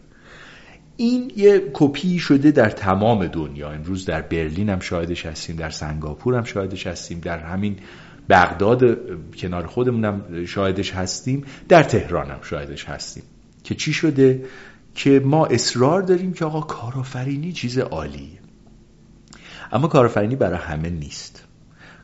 [0.97, 3.71] این یه کپی شده در تمام دنیا.
[3.71, 7.77] امروز در برلین هم شاهدش هستیم در سنگاپور هم شاهدش هستیم در همین
[8.31, 8.83] بغداد
[9.35, 11.43] کنار خودمونم شاهدش هستیم.
[11.69, 13.23] در تهران هم شاهدش هستیم.
[13.63, 14.45] که چی شده؟
[14.95, 18.39] که ما اصرار داریم که آقا کارآفرینی چیز عالیه.
[19.71, 21.43] اما کارآفرینی برای همه نیست.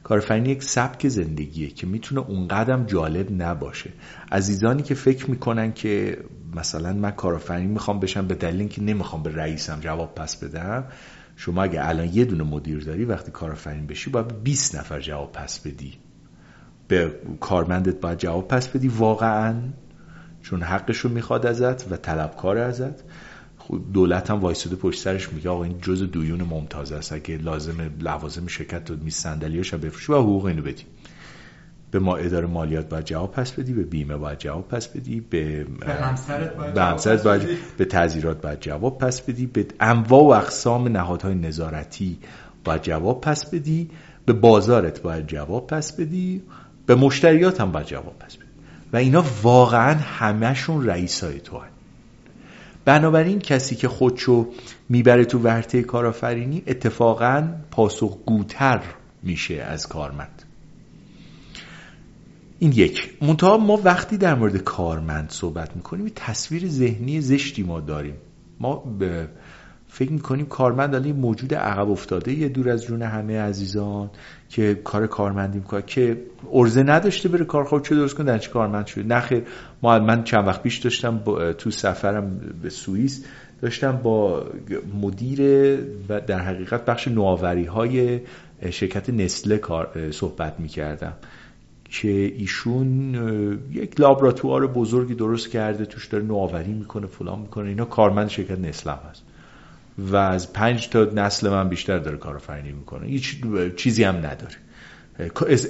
[0.04, 3.90] کارآفرینی یک سبک زندگیه که می‌تونه اونقدرم جالب نباشه.
[4.32, 6.18] عزیزانی که فکر می‌کنن که
[6.56, 10.84] مثلا من کارآفرینی می‌خوام بشم به دلیل اینکه نمی‌خوام به رئیسم جواب پس بدم
[11.36, 15.60] شما اگه الان یه دونه مدیر داری وقتی کارآفرین بشی باید 20 نفر جواب پس
[15.60, 15.94] بدی.
[16.88, 19.56] به کارمندت باید جواب پس بدی واقعا
[20.42, 23.04] چون حقش رو می‌خواد ازت و طلبکار ازت.
[23.94, 28.48] دولت هم وایساده پشت سرش میگه آقا این جز دویون ممتاز است اگه لازم لوازم
[28.48, 30.84] شرکت تو می صندلیاش بفروشی و حقوق اینو بدی.
[31.92, 35.64] به ما اداره مالیات باید جواب پس بدی به بیمه باید جواب پس بدی به
[36.76, 42.18] به همسرت باید به تعذیرات باید جواب پس بدی به انواع و اقسام نهادهای نظارتی
[42.64, 43.90] باید جواب پس بدی
[44.26, 46.44] به بازارت باید جواب پس بدی.
[46.88, 48.48] به مشتریات هم باید جواب پس بدی
[48.94, 51.70] و اینا واقعا همهشون رئیسای تو هن.
[52.86, 54.48] بنابراین کسی که خودشو
[54.90, 58.82] می‌بره تو ورته کارآفرینی اتفاقا پاسخگوتر
[59.24, 60.44] میشه از کارمند.
[62.60, 63.14] این یک.
[63.22, 68.16] منتها ما وقتی در مورد کارمند صحبت می‌کنیم تصویر ذهنی زشتی ما داریم.
[68.60, 69.28] ما به
[69.98, 74.10] فکر می‌کنیم کارمند الان موجود عقب افتاده یه دور از جون همه عزیزان
[74.50, 76.18] که کار کارمندی می‌کنه که
[76.54, 77.64] ارزه نداشته بره کار.
[77.64, 79.44] خوب چه درست کنه در چه کارمند شده؟ نخیر
[79.82, 81.22] ما من چند وقت پیش داشتم
[81.58, 83.26] تو سفرم به سوئیس
[83.62, 84.46] داشتم با
[85.02, 85.42] مدیر
[86.10, 88.20] و در حقیقت بخش نوآوری های
[88.70, 91.14] شرکت نسله کار صحبت می‌کردم
[91.90, 93.16] که ایشون
[93.72, 98.94] یک لابراتوار بزرگی درست کرده توش داره نوآوری می‌کنه فلان می‌کنه اینا کارمند شرکت نسله
[98.94, 99.24] هست.
[99.98, 103.08] و از پنج تا نسل من بیشتر داره کارآفرینی می‌کنه.
[103.08, 103.38] هیچ
[103.76, 104.56] چیزی هم نداره.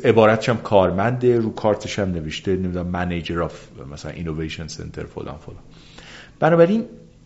[0.04, 5.60] عبارتش هم کارمنده رو کارتش هم نوشته نمی‌دونم manager of مثلا innovation center فلان فلان.
[6.40, 6.86] بنابراین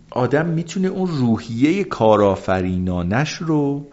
[0.09, 3.87] آدم می‌تونه اون روحیه کارآفرینانش رو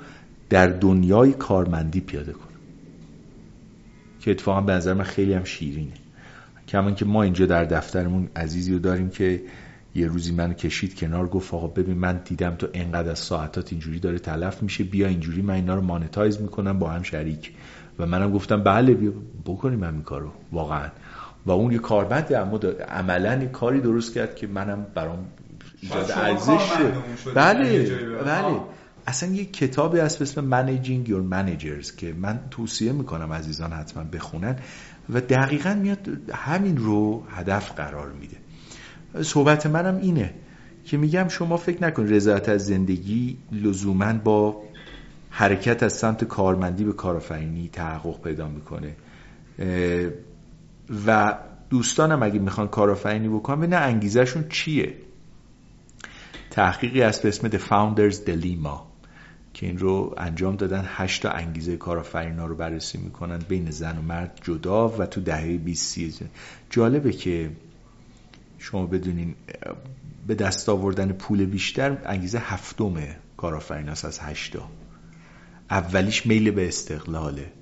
[0.50, 2.48] در دنیای کارمندی پیاده کنه.
[4.20, 5.92] که اتفاقا به نظر من خیلی هم شیرینه.
[6.68, 9.42] کما اینکه ما اینجا در دفترمون عزیزی رو داریم که
[9.98, 14.00] یه روزی منو کشید کنار گفت آقا ببین من دیدم تو انقدر از ساعتات اینجوری
[14.00, 17.52] داره تلف میشه بیا اینجوری من اینا رو monetize می‌کنم با هم شریک.
[17.98, 19.12] و منم گفتم بله بیا
[19.44, 20.88] بکنیم همین کارو واقعا.
[21.46, 25.26] و اون یه کاربند اما عملا کاری درست کرد که منم برام
[25.82, 26.92] ایجاد ارزش شد.
[27.34, 27.90] بله
[28.24, 28.60] بله.
[29.06, 34.04] اصلا یه کتابی هست به اسم Managing Your Managers که من توصیه می‌کنم عزیزان حتما
[34.04, 34.56] بخونن
[35.10, 38.36] و دقیقا میاد همین رو هدف قرار میده.
[39.22, 40.34] صحبت منم اینه
[40.84, 44.62] که میگم شما فکر نکن رضایت از زندگی لزوما با
[45.30, 48.94] حرکت از سمت کارمندی به کارآفرینی تحقق پیدا می‌کنه.
[51.06, 51.38] و
[51.70, 54.94] دوستانم اگه می‌خوان کارآفرینی بکنن نه انگیزشون چیه.
[56.50, 58.78] تحقیقی از به اسم The Founders Dilemma
[59.54, 60.84] که این رو انجام دادن.
[60.86, 65.98] هشتا انگیزه کارآفرینا رو بررسی می‌کنن بین زن و مرد جدا و تو دهه 20
[66.70, 67.50] جالبه که
[68.58, 69.34] شما بدونین
[70.26, 74.68] به دست آوردن پول بیشتر انگیزه هفتمه کارآفریناس از هشتا.
[75.70, 77.52] اولیش میل به استقلاله.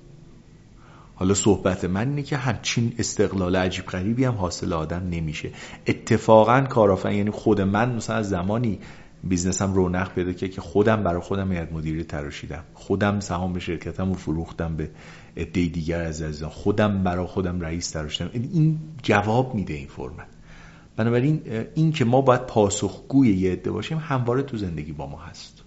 [1.15, 5.51] حالا صحبت من اینه که همچین استقلال عجیب غریبی هم حاصل آدم نمیشه.
[5.87, 8.79] اتفاقا کارآفرین یعنی خود من مثلا از زمانی
[9.23, 12.63] بیزنسم رونق پیدا که که خودم برای خودم هیئت مدیره تراشیدم.
[12.73, 14.89] خودم سهام شرکتم رو فروختم به
[15.37, 16.49] عده دیگر از عزیزان.
[16.49, 18.29] خودم برای خودم رئیس تراشیدم.
[18.33, 20.36] این جواب میده این فرمت.
[20.97, 21.41] بنابراین
[21.75, 25.63] این که ما باید پاسخگوی یه عده باشیم همواره تو زندگی با ما هست.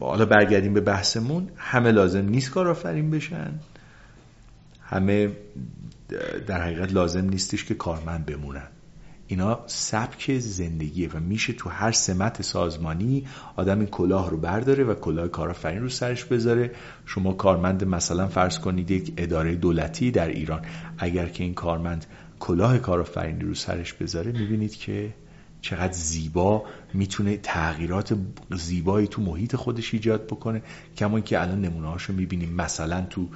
[0.00, 1.48] حالا برگردیم به بحثمون.
[1.56, 3.52] همه لازم نیست کارآفرین بشن.
[4.82, 5.32] همه
[6.46, 8.68] در حقیقت لازم نیستش که کارمند بمونن.
[9.26, 13.26] اینا سبک زندگیه و میشه تو هر سمت سازمانی
[13.56, 16.70] آدم این کلاه رو برداره و کلاه کارآفرین رو سرش بذاره.
[17.06, 20.62] شما کارمند مثلا فرض کنید یک اداره دولتی در ایران.
[20.98, 22.06] اگر که این کارمند
[22.40, 25.14] کلاه کارآفرینی رو سرش بذاره می‌بینید که
[25.60, 26.64] چقدر زیبا
[26.94, 28.16] می‌تونه تغییرات
[28.56, 30.62] زیبایی تو محیط خودش ایجاد بکنه.
[30.96, 32.52] کما که الان نمونه هاشو می‌بینیم.
[32.54, 33.28] مثلا تو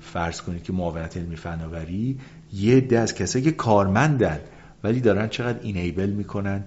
[0.00, 2.18] فرض کنید که معاونت علمی فناوری
[2.52, 4.40] یه عده از کسایی که کارمندن
[4.84, 6.64] ولی دارن چقدر اینیبل می‌کنن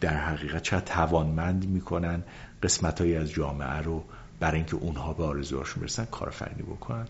[0.00, 2.22] در حقیقت چقدر توانمند می‌کنن
[2.62, 4.04] قسمت از جامعه رو
[4.40, 7.06] برای اینکه اونها به آرزوهاشون برسن کارآفرینی بکنن.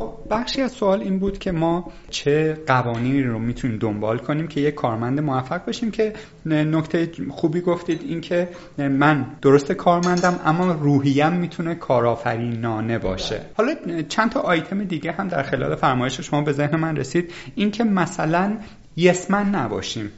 [0.00, 4.60] خب بخشی از سوال این بود که ما چه قوانینی رو می‌تونیم دنبال کنیم که
[4.60, 6.12] یک کارمند موفق باشیم که
[6.46, 8.48] نکته خوبی گفتید این که
[8.78, 13.40] من درست کارمندم اما روحیم می‌تونه کارآفرینانه باشه.
[13.54, 13.74] حالا
[14.08, 17.32] چند تا آیتم دیگه هم در خلال فرمایش شما به ذهن من رسید.
[17.54, 18.56] این که مثلا
[18.96, 20.12] یسمن نباشیم.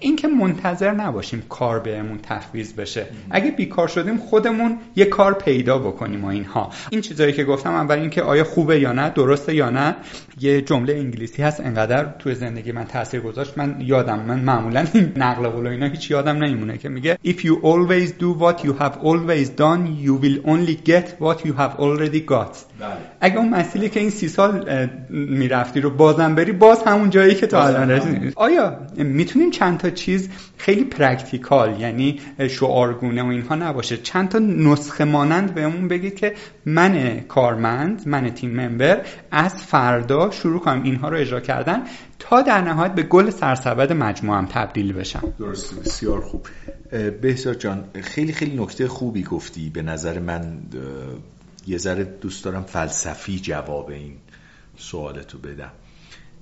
[0.00, 3.06] این که منتظر نباشیم کار بهمون تفویض بشه.
[3.30, 6.70] اگه بیکار شدیم خودمون یه کار پیدا بکنیم و اینها.
[6.90, 9.96] این چیزایی که گفتم اول اینکه آیا خوبه یا نه درسته یا نه.
[10.40, 13.58] یه جمله انگلیسی هست انقدر توی زندگی من تاثیر گذاشت.
[13.58, 17.54] من یادم من معمولا این نقل قول اینا هیچ یادم نمیمونه که میگه if you
[17.62, 22.20] always do what you have always done you will only get what you have already
[22.30, 22.54] got.
[22.80, 22.96] بله.
[23.20, 24.70] اگه اون مسیری که این سی سال
[25.10, 28.32] می‌رفتی رو بازم بری باز همون جایی که تا الان رسیدی.
[28.36, 30.28] آیا می‌تونیم چند تا چیز
[30.64, 33.96] خیلی practical یعنی شعارگونه و اینها نباشه.
[33.96, 36.34] چند تا نسخه مانند بهمون بگید که
[36.66, 41.82] من کارمند من تیم ممبر از فردا شروع کنم اینها رو اجرا کردن
[42.18, 45.34] تا در نهایت به گل سرسبد مجموعم تبدیل بشم.
[45.38, 46.46] درست بسیار خوب.
[47.20, 49.70] بهزاد جان خیلی خیلی نکته خوبی گفتی.
[49.70, 50.58] به نظر من
[51.66, 54.16] یه ذره دوست دارم فلسفی جواب این
[54.76, 55.72] سوالتو بدم.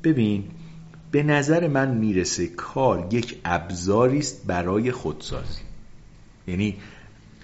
[0.05, 0.45] ببین
[1.13, 5.63] به نظر من می‌رسه کار یک ابزاری است برای خودسازی.
[6.47, 6.77] یعنی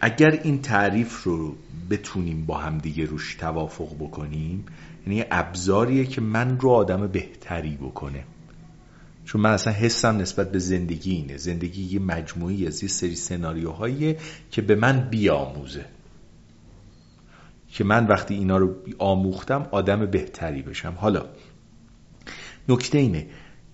[0.00, 1.56] اگر این تعریف رو
[1.90, 4.66] بتونیم با هم دیگه روش توافق بکنیم
[5.06, 8.24] یعنی ابزاریه که من رو آدم بهتری بکنه.
[9.24, 11.36] چون من اصلا حسم نسبت به زندگی اینه.
[11.36, 14.16] زندگی یه مجموعی از یه سری سناریوهاییه
[14.50, 15.84] که به من بیاموزه.
[17.68, 20.94] که من وقتی اینا رو آموختم آدم بهتری بشم.
[20.96, 21.26] حالا
[22.68, 23.26] نکته اینه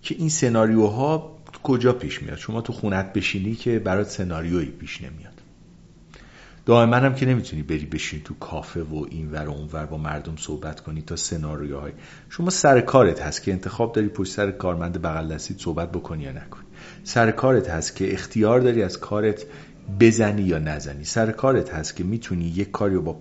[0.04, 5.32] که این سناریوها کجا پیش میاد؟ شما تو خونت بشینی که برات سناریویی پیش نمیاد.
[6.66, 9.98] دائما هم که نمی‌تونی بری بشین تو کافه و این ور و اون ور با
[9.98, 11.92] مردم صحبت کنی تا سناریوهای.
[12.30, 16.32] شما سر کارت هست که انتخاب داری پشت سر کارمند بغل دستید صحبت بکنی یا
[16.32, 16.64] نکنی.
[17.04, 19.46] سر کارت هست که اختیار داری از کارت
[20.00, 21.04] بزنی یا نزنی.
[21.04, 23.16] سر کارت هست که می‌تونی یک کاری رو با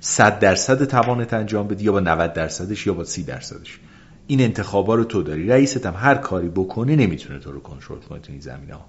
[0.00, 3.80] صد درصد توانت انجام بدی یا با 90 درصدش یا با سی درصدش.
[4.32, 5.46] این انتخابا رو تو داری.
[5.46, 8.84] رئیست هم هر کاری بکنه نمی‌تونه تو رو کنترل کنه تو این زمینه ها.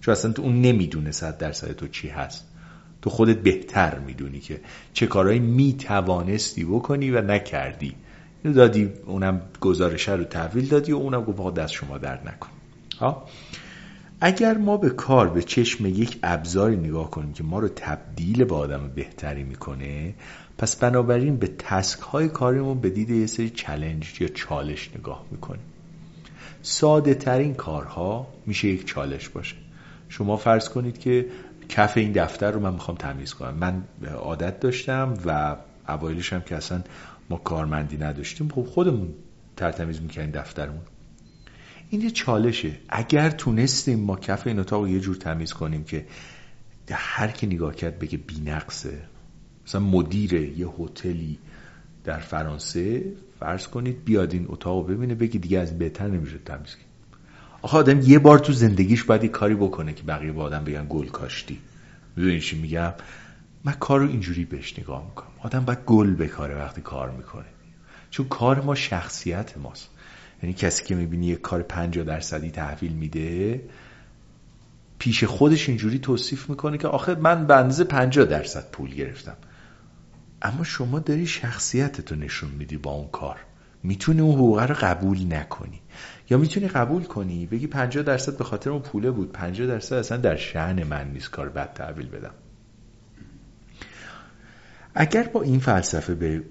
[0.00, 2.48] چون اصلا تو اون نمی‌دونه صد درصد تو چی هست.
[3.02, 4.60] تو خودت بهتر می‌دونی که
[4.92, 7.94] چه کارهایی می‌توانستی بکنی و نکردی.
[8.44, 12.50] اینو دادی اونم گزارشه رو تحویل دادی و اونم گفت دست شما در نکن
[13.00, 13.26] ها؟
[14.20, 18.54] اگر ما به کار به چشم یک ابزاری نگاه کنیم که ما رو تبدیل به
[18.54, 20.14] آدم بهتری می‌کنه
[20.60, 25.62] پس بنابراین به تسک های کاریمون به دید یه سری چلنج یا چالش نگاه می‌کنیم.
[26.62, 29.56] ساده ترین کارها میشه یک چالش باشه.
[30.08, 31.26] شما فرض کنید که
[31.68, 33.54] کف این دفتر رو من می‌خوام تمیز کنم.
[33.54, 33.84] من
[34.14, 35.56] عادت داشتم و
[35.88, 36.82] اوایلش هم که اصلا
[37.30, 39.14] ما کارمندی نداشتیم خب خودمون
[39.56, 40.82] ترتمیز می‌کنیم دفترمون.
[41.90, 42.72] این یه چالشه.
[42.88, 46.06] اگر تونستیم ما کف این اتاق رو یه جور تمیز کنیم که
[46.92, 48.98] هر کی نگاه کرد بگه نقصه
[49.70, 51.38] مثلا مدیر یه هتلی
[52.04, 53.04] در فرانسه
[53.40, 56.86] فرض کنید بیاد این اتاق ببینه بگی دیگه از بهتر نمیشه تمیز کنیم.
[57.62, 60.86] آخه آدم یه بار تو زندگیش باید یه کاری بکنه که بقیه با آدم بگن
[60.88, 61.58] گل کاشتی.
[62.16, 62.92] می‌دونی چی میگم؟
[63.64, 65.28] من کار رو اینجوری بهش نگاه می‌کنم.
[65.38, 67.44] آدم باید گل بکاره وقتی کار می‌کنه.
[68.10, 69.88] چون کار ما شخصیت ماست.
[70.42, 73.60] یعنی کسی که می‌بینی یه کار 50 درصدی تحویل میده
[74.98, 79.36] پیش خودش اینجوری توصیف می‌کنه که آخه من اندازه 50 درصد پول گرفتم.
[80.42, 83.36] اما شما داری شخصیتتو نشون میدی با اون کار.
[83.82, 85.80] می‌تونی اون حقوقه رو قبول نکنی.
[86.30, 90.18] یا می‌تونی قبول کنی بگی 50 درصد به خاطر اون پوله بود 50 درصد اصلا
[90.18, 92.34] در شعن من نیست کار بد تحویل بدم.
[94.94, 96.42] اگر با این فلسفه به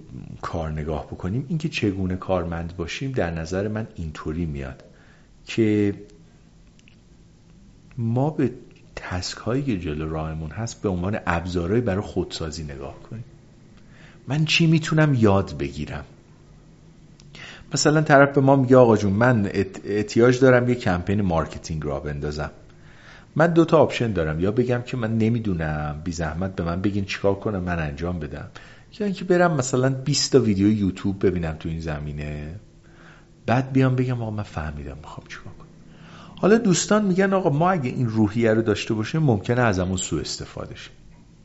[0.42, 4.84] کار نگاه بکنیم اینکه چگونه کارمند باشیم در نظر من اینطوری میاد
[5.46, 5.96] که
[7.98, 8.52] ما به
[8.96, 13.24] task هایی که جلو راهمون هست به عنوان ابزارهایی برای خودسازی نگاه کنیم.
[14.30, 16.06] من چی می‌تونم یاد بگیرم؟
[17.74, 19.50] مثلا طرف به ما میگه آقا جون من
[19.86, 22.52] احتیاج دارم یه campaign marketing راه بندازم.
[23.36, 24.40] من دو تا option دارم.
[24.40, 28.48] یا بگم که من نمی‌دونم بی زحمت به من بگین چیکار کنم من انجام بدم.
[29.00, 32.56] یا اینکه برم مثلا 20 تا ویدیو یوتیوب ببینم تو این زمینه.
[33.46, 35.68] بعد بیام بگم آقا من فهمیدم می‌خوام چیکار کنم.
[36.42, 40.22] حالا دوستان میگن آقا ما اگه این روحیه رو داشته باشیم ممکنه از همون سوء
[40.22, 40.99] استفاده شه.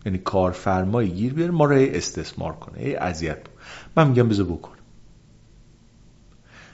[0.07, 2.78] یعنی کارفرمایی گیر بیاره ما رو استثمار کنه.
[2.78, 3.38] ای اذیت
[3.96, 4.74] من میگم بذار بکن.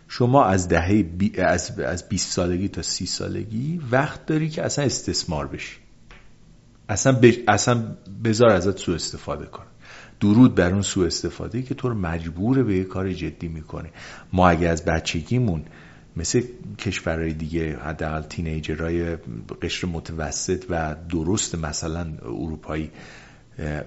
[0.09, 1.41] شما از دهه بی...
[1.41, 1.81] از...
[1.81, 5.77] از 20 سالگی تا 30 سالگی وقت داری که اصلا استثمار بشی.
[6.89, 7.33] اصلا, ب...
[7.49, 9.65] اصلا بذار ازت سوء استفاده کن.
[10.21, 13.91] درود بر اون سوء استفاده که تو رو مجبور به یه کار جدی می‌کنه.
[14.33, 15.65] ما اگه از بچگیمون
[16.17, 16.43] مثل
[16.79, 19.17] کشورهای دیگه حداقل تینیجرهای
[19.63, 22.91] قشر متوسط و درست مثلا اروپایی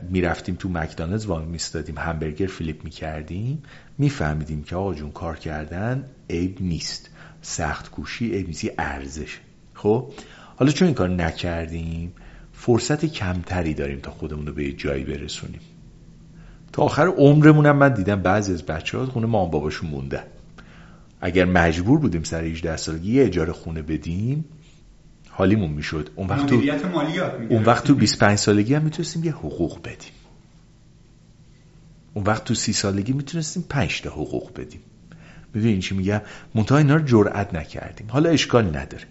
[0.09, 3.63] می‌رفتیم تو مکدانلدز وای میستادیم همبرگر فلیپ می‌کردیم
[3.97, 7.09] میفهمیدیم که آقا جون کار کردن عیب نیست.
[7.41, 9.39] سخت کوشی عیب نیست ارزش
[9.73, 10.11] خب؟
[10.55, 12.13] حالا چون این کار نکردیم
[12.53, 15.61] فرصت کمتری داریم تا خودمون رو به جایی برسونیم.
[16.73, 20.23] تا آخر عمرمون هم من دیدم بعضی از بچه ها خونه مام باباشون مونده.
[21.21, 24.45] اگر مجبور بودیم سر 18 سالگی یه اجاره خونه بدیم
[25.35, 26.09] حالیمون می‌شد.
[26.15, 26.61] اون وقت تو
[27.49, 30.11] اون وقت تو 25 سالگی هم می‌تونستیم یه حقوق بدیم.
[32.13, 34.81] اون وقت تو 30 سالگی می‌تونستیم 5 تا حقوق بدیم.
[35.53, 36.21] ببین چی میگم؟
[36.55, 38.07] منتها اینا رو جرئت نکردیم.
[38.09, 39.03] حالا اشکال نداره.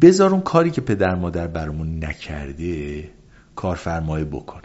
[0.00, 3.10] بذار اون کاری که پدر مادر برامون نکرده
[3.56, 4.60] کارفرمای بکن.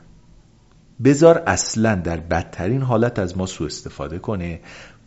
[1.03, 4.59] بذار اصلا در بدترین حالت از ما سوء استفاده کنه.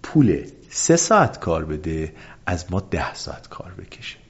[0.02, 2.12] پول سه ساعت کار بده
[2.46, 4.25] از ما ده ساعت کار بکشه.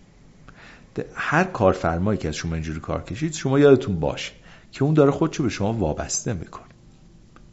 [1.14, 4.32] هر کارفرمایی که از شما اینجوری کار کشید شما یادتون باشه
[4.72, 6.64] که اون داره خودشو به شما وابسته می‌کنه.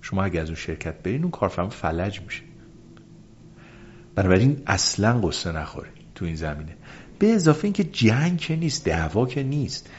[0.02, 2.44] شما اگر از اون شرکت برین اون کارفرما فلج میشه.
[4.16, 6.78] بنابراین اصلا قصه نخوره تو این زمینه.
[7.20, 9.90] به اضافه اینکه جنگ که نیست دعوا که نیست.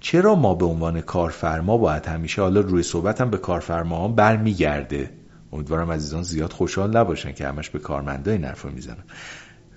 [0.00, 5.10] چرا ما به عنوان کارفرما باید همیشه حالا روی صحبتم به کارفرما هم برمیگرده؟
[5.52, 9.04] امیدوارم عزیزان زیاد خوشحال نباشن که همش به کارمندای نرفا می‌زنم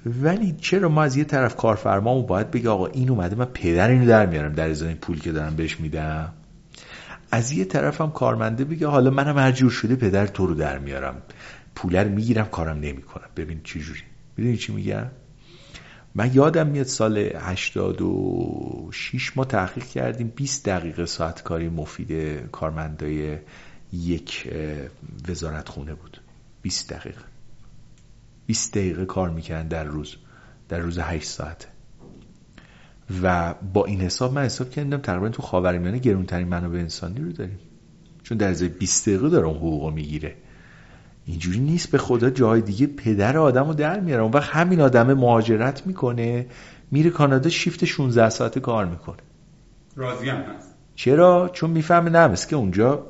[0.06, 4.06] ولی چرا ما از یه طرف کارفرمامون باید بگه آقا این اومده من پدر اینو
[4.06, 6.34] در میارم در ازای این پول که دارم بهش میدم؟
[7.32, 10.80] از یه طرف هم کارمنده بگه حالا منم هر جور شده پدر تو رو در
[10.80, 11.22] میارم.
[11.76, 13.28] پولر می‌گیرم کارم نمی‌کنم.
[13.38, 14.02] ببین چی جوری.
[14.38, 15.06] می‌دونی چی میگم؟
[16.16, 23.38] من یادم میاد سال 86 ما تحقیق کردیم 20 دقیقه ساعت کاری مفید کارمندای
[23.94, 24.54] یک
[25.30, 26.22] وزارت خونه بود.
[26.62, 27.33] 20 دقیقه.
[28.46, 30.16] 20 دقیقه کار می‌کنن در روز
[30.70, 31.68] در روز 8 ساعته
[33.24, 37.60] و با این حساب من حساب کردم تقریبا تو خاورمیانه گرونترین منابع انسانی رو داریم.
[38.24, 40.36] چون در ازای 20 دقیقه داره اون حقوق می‌گیره.
[41.26, 45.14] اینجوری نیست به خدا جای دیگه پدر آدم رو در میاره اون وقت همین آدم
[45.14, 46.46] مهاجرت می‌کنه
[46.92, 49.18] میره کانادا شیفت 16 ساعته کار می‌کنه.
[49.96, 50.76] راضی هم هست.
[50.96, 53.06] چرا؟ چون می‌فهمه نه که اونجا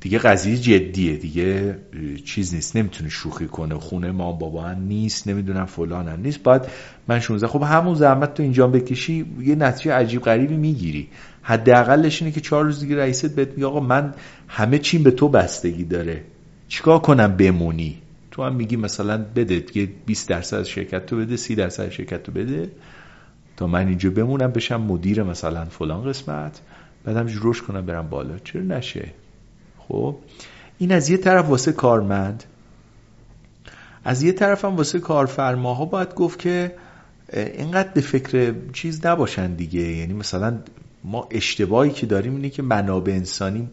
[0.00, 1.78] دیگه قضیه جدیه دیگه
[2.24, 2.76] چیز نیست.
[2.76, 3.74] نمی‌تونه شوخی کنه.
[3.74, 6.42] خونه ما بابا هم نیست نمی‌دونم فلان هم نیست.
[6.42, 6.62] باید
[7.08, 11.08] من 16 خب همون زحمت تو اینجا بکشی یه نتیجه عجیب غریبی می‌گیری.
[11.42, 14.14] حداقلش اینه که چهار روز دیگه رئیست بهت میگه آقا من
[14.48, 16.24] همه چیم به تو بستگی داره.
[16.68, 17.98] چیکار کنم بمونی؟
[18.30, 22.32] تو هم میگی مثلا بده دیگه 20 درصد شرکت تو بده 30 درصد شرکت تو
[22.32, 22.70] بده.
[23.56, 26.60] تا من اینجا بمونم بشم مدیر مثلا فلان قسمت.
[27.04, 28.38] بعدم رشد کنم برم بالا.
[28.44, 29.08] چرا نشه؟
[29.90, 30.16] خب
[30.78, 32.44] این از یه طرف واسه کارمند
[34.04, 36.74] از یه طرف هم واسه کارفرماها باید گفت که
[37.32, 39.80] اینقدر به فکر چیز نباشن دیگه.
[39.80, 40.58] یعنی مثلا
[41.04, 43.68] ما اشتباهی که داریم اینه که منابع انسانی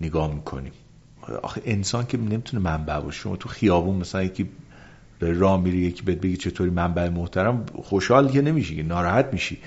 [0.00, 0.72] نگاه می‌کنیم.
[1.42, 3.18] آخه انسان که نمی‌تونه منبع باشه.
[3.18, 4.48] شما تو خیابون مثلا یکی
[5.18, 9.58] به راه میری یکی بهت بگی چطوری منبع محترم خوشحال که نمیشی ناراحت میشی.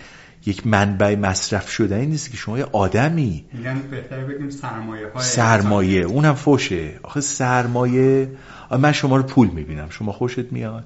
[0.46, 3.46] یک منبع مصرف شده این نیست که شما یه آدمی.
[3.54, 8.32] میگن بهتر بگیم سرمایه های سرمایه اونم فوشه آخه سرمایه
[8.80, 9.90] من شما رو پول می‌بینم.
[9.90, 10.86] شما خوشت میاد؟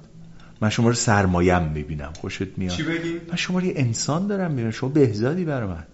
[0.60, 2.12] من شما رو سرمایم می‌بینم.
[2.20, 4.70] خوشت میاد؟ چی بگیم؟ من شما رو یه انسان دارم می‌بینم.
[4.70, 5.84] شما بهزادی برای من.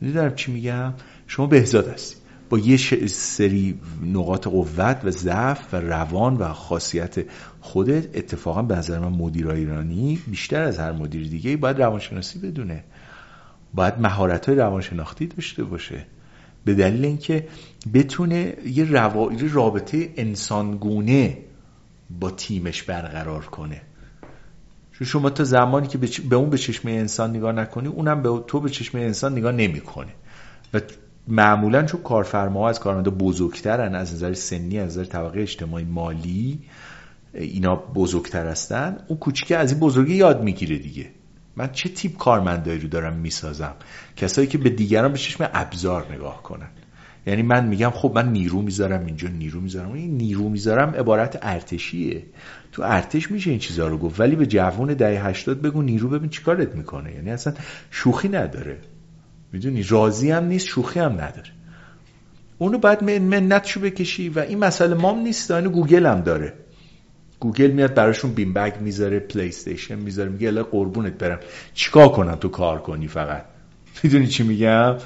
[0.00, 0.94] می‌دونم چی میگم؟
[1.26, 2.16] شما بهزاد هستی.
[2.48, 3.80] با یه سری
[4.12, 7.14] نقاط قوت و ضعف و روان و خاصیت
[7.66, 12.84] خودت اتفاقا به نظر من مدیر ایرانی بیشتر از هر مدیر دیگه باید روانشناسی بدونه.
[13.74, 16.06] باید مهارت های روانشناختی داشته باشه.
[16.64, 17.46] به دلیل اینکه
[17.94, 18.84] بتونه یه
[19.52, 21.38] رابطه انسانگونه
[22.20, 23.80] با تیمش برقرار کنه.
[24.92, 28.60] چون شما تا زمانی که به اون به چشمه انسان نگاه نکنی اونم به تو
[28.60, 30.12] به چشمه انسان نگاه نمی‌کنه.
[30.74, 30.80] و
[31.28, 36.58] معمولا چون کارفرما از کارمندا بزرگترن از نظر سنی از نظر طبقه اجتماعی مالی
[37.38, 41.10] اینا بزرگتر هستن اون کوچیکه از این بزرگی یاد می‌گیره دیگه.
[41.56, 43.74] من چه تیپ کارمندایی رو دارم می‌سازم؟
[44.16, 46.68] کسایی که به دیگران به چشم ابزار نگاه کنن.
[47.26, 49.92] یعنی من میگم خب من نیرو می‌ذارم اینجا نیرو می‌ذارم.
[49.92, 52.22] این نیرو می‌ذارم عبارت ارتشیه.
[52.72, 56.30] تو ارتش میشه این چیزها رو گفت ولی به جوون دهه 80 بگو نیرو ببین
[56.30, 57.12] چیکارت می‌کنه.
[57.12, 57.54] یعنی اصلا
[57.90, 58.78] شوخی نداره.
[59.52, 61.50] می‌دونی؟ راضی هم نیست شوخی هم نداره.
[62.58, 66.52] اونو باید منتشو بکشی و این مسئله مام نیست اینو گوگل هم داره.
[67.40, 71.40] گوگل میاد براشون bean bag می‌ذاره PlayStation می‌ذاره میگه الان قربونت برم.
[71.74, 73.44] چیکار کنم تو کار کنی فقط؟
[74.02, 74.96] می‌دونی چی میگم؟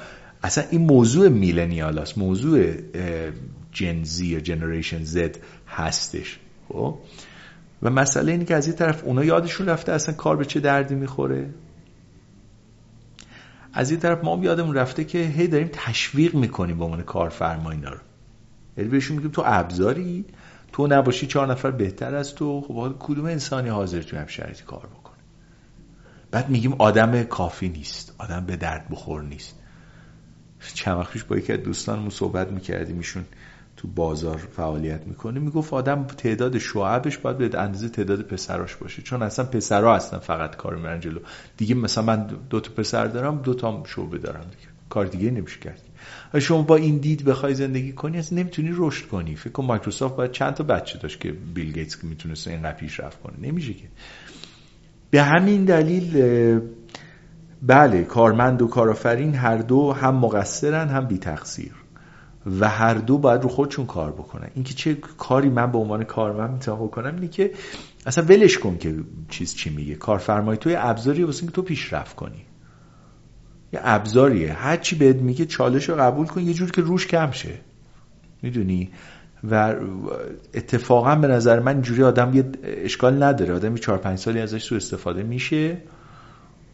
[0.43, 2.73] اصلا این موضوع millennial است موضوع
[3.71, 5.37] Gen Z یا generation Z
[5.67, 6.39] هستش.
[6.69, 6.97] خب؟
[7.83, 10.95] و مسئله اینه که از این طرف اونا یادشون رفته اصلا کار به چه دردی
[10.95, 11.49] می‌خوره؟
[13.73, 17.89] از این طرف ما یادمون رفته که هی داریم تشویق می‌کنیم به عنوان کارفرما اینا
[17.89, 17.99] رو.
[18.77, 20.25] یعنی بهشون میگیم تو ابزاری
[20.71, 22.61] تو نباشی چهار نفر بهتر از تو.
[22.61, 25.17] خب کدوم انسانی حاضر تو هم شرایطی کار بکنه؟
[26.31, 28.15] بعد میگیم آدم کافی نیست.
[28.17, 29.55] آدم به درد بخور نیست.
[30.73, 32.97] چند وقت با یکی از دوستانمون صحبت می‌کردیم.
[32.97, 33.25] ایشون
[33.77, 35.39] تو بازار فعالیت می‌کنه.
[35.39, 39.01] می‌گفت آدم تعداد شعبش باید به اندازه تعداد پسراش باشه.
[39.01, 41.19] چون اصلا پسرا هستن فقط کار میرن جلو.
[41.57, 44.67] دیگه مثلا من دو تا پسر دارم دو تا شعبه دارم دیگه.
[44.89, 45.81] کار دیگه نمیشه کرد.
[46.39, 49.35] شما با این دید بخوای زندگی کنی از نمی‌تونی رشد کنی.
[49.35, 53.33] فکر کن مایکروسافت باید چند تا بچه داشت که بیل گیتس می‌تونست اینقدر پیشرفت کنه.
[53.41, 53.87] نمیشه که.
[55.11, 56.59] به همین دلیل
[57.61, 61.71] بله کارمند و کارآفرین هر دو هم مقصرن هم بی تقصیر
[62.59, 64.49] و هر دو باید رو خودشون کار بکنن.
[64.55, 67.51] اینکه چه کاری من به عنوان کارمند می‌تونم بکنم اینه که
[68.05, 68.95] اصلا ولش کن که
[69.29, 69.95] چیز چی میگه.
[69.95, 72.45] کارفرمایی توی ابزاری واسه که تو پیشرفت کنی.
[73.73, 74.53] یه ابزاریه.
[74.53, 77.53] هر چی بهت میگه چالش رو قبول کن یه جور که روش کم شه.
[78.41, 78.89] می‌دونی؟
[79.49, 79.75] و
[80.53, 83.53] اتفاقا به نظر من اینجوری آدم یه اشکال نداره.
[83.53, 85.77] آدم 4 5 سالی ازش سو استفاده میشه.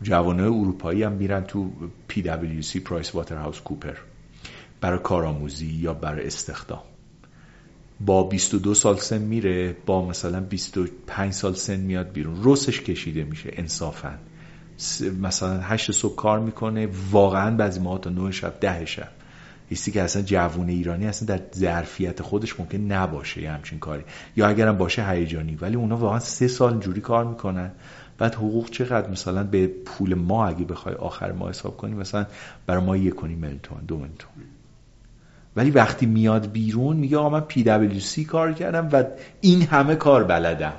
[0.01, 1.71] جوانه اروپایی هم میرن تو
[2.09, 3.95] PwC پرایس واترهاوس کوپر.
[4.81, 6.81] برای کارآموزی یا برای استخدام.
[7.99, 12.43] با 22 سال سن میره با مثلا 25 سال سن میاد بیرون.
[12.43, 14.17] روسش کشیده میشه انصافا.
[15.21, 19.09] مثلا 8 صبح کار می‌کنه واقعا بعضی ماها تا 9 شب 10 شب.
[19.69, 24.03] هیچی که اصلا جوون ایرانی اصلا در ظرفیت خودش ممکن نباشه یه همچین کاری.
[24.35, 25.55] یا اگرم باشه هیجانی.
[25.55, 27.71] ولی اونا واقعا سه سال جوری کار می‌کنن.
[28.17, 32.25] بعد حقوق چقدر؟ مثلا به پول ما اگه بخوای آخر ما حساب کنی مثلا
[32.65, 34.17] برای ما یک کنی میلیون تومن دو میلیون
[35.55, 39.03] ولی وقتی میاد بیرون میگه آقا من پی دبلیو سی کار کردم و
[39.41, 40.73] این همه کار بلدم.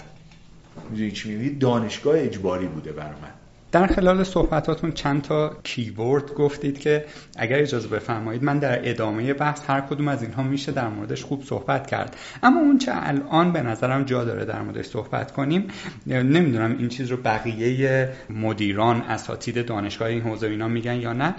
[0.90, 3.38] می‌دونی چی میگه دانشگاه اجباری بوده برای من.
[3.72, 7.04] در خلال صحبتاتون چند تا کیورد گفتید که
[7.36, 11.44] اگر اجازه بفرمایید من در ادامه بحث هر کدوم از اینها میشه در موردش خوب
[11.44, 12.16] صحبت کرد.
[12.42, 15.66] اما اون چه الان به نظرم جا داره در موردش صحبت کنیم
[16.06, 21.34] نمی‌دونم این چیز رو بقیه مدیران اساتید دانشگاه این حوزه اینا میگن یا نه.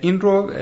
[0.00, 0.52] این رو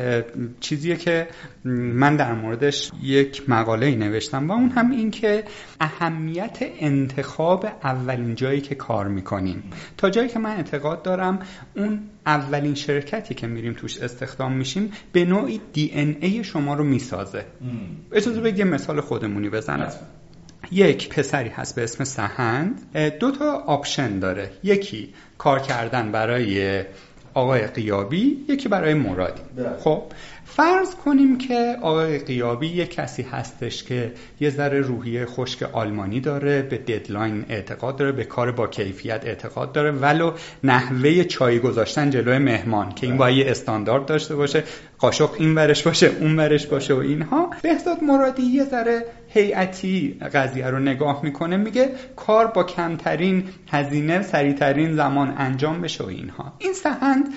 [0.60, 1.28] چیزیه که
[1.64, 5.44] من در موردش یک مقاله ای نوشتم و اون هم این که
[5.80, 9.62] اهمیت انتخاب اولین جایی که کار می‌کنیم.
[9.96, 10.56] تا جایی که من
[10.88, 11.38] اعتقاد دارم.
[11.76, 17.44] اون اولین شرکتی که میریم توش استخدام میشیم به نوعی DNA شما رو می‌سازه.
[18.12, 19.92] اجازه بگیم مثال خودمونی بزنم.
[20.70, 22.96] یک پسری هست به اسم سهند.
[23.20, 24.50] دو تا option داره.
[24.62, 26.84] یکی کار کردن برای
[27.34, 29.42] آقای قیابی یکی برای مرادی.
[29.56, 29.76] بله.
[29.78, 30.02] خب
[30.56, 36.62] فرض کنیم که آقای قیابی یک کسی هستش که یه ذره روحیه خشک آلمانی داره
[36.62, 40.32] به ددلاین اعتقاد داره به کار با کیفیت اعتقاد داره ولو
[40.64, 43.18] نحوه چای گذاشتن جلوی مهمان که این بله.
[43.18, 44.64] باید یه استاندارد داشته باشه
[44.98, 50.66] قاشق این ورش باشه اون ورش باشه و اینها بهزاد مرادی یه ذره هیئتی قضیه
[50.66, 56.72] رو نگاه می‌کنه میگه کار با کمترین هزینه سریعترین زمان انجام بشه و اینها این
[56.72, 57.28] سهند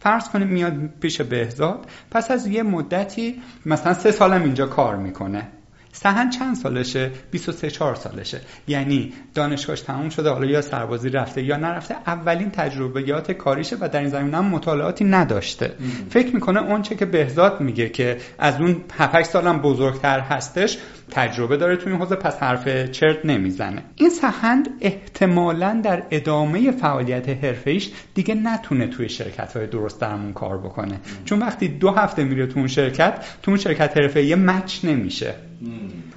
[0.00, 5.48] فرض کنیم میاد پیش بهزاد پس از یه مدتی مثلا سه سالم اینجا کار می‌کنه.
[5.92, 8.40] سهن چند سالشه؟ 23 4 سالشه.
[8.68, 11.94] یعنی دانشگاهش تموم شده حالا یا سربازی رفته یا نرفته.
[12.06, 15.72] اولین تجربیات کاریشه و در این زمینه هم مطالعاتی نداشته.
[16.10, 20.78] فکر می‌کنه اون چه که بهزاد میگه که از اون 7 سالم بزرگتر هستش
[21.10, 23.82] تجربه داره توی این حوزه پس حرف چرت نمی‌زنه.
[23.96, 30.58] این سهند احتمالا در ادامه فعالیت حرفه‌ایش دیگه نتونه توی شرکت های درست درمون کار
[30.58, 31.00] بکنه.
[31.24, 35.34] چون وقتی دو هفته میره تو اون شرکت تو اون شرکت حرفه‌ای مچ نمیشه.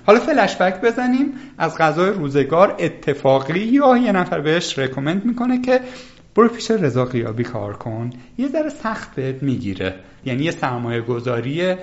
[0.05, 1.33] حالا فلشبک بزنیم.
[1.57, 5.79] از غذای روزگار اتفاقی یا یه نفر بهش رکومند می‌کنه که
[6.35, 8.09] برو پیش رضا قیابی کار کن.
[8.37, 9.95] یه ذره سخت بهت می‌گیره.
[10.25, 11.75] یعنی یه سرمایه گذاری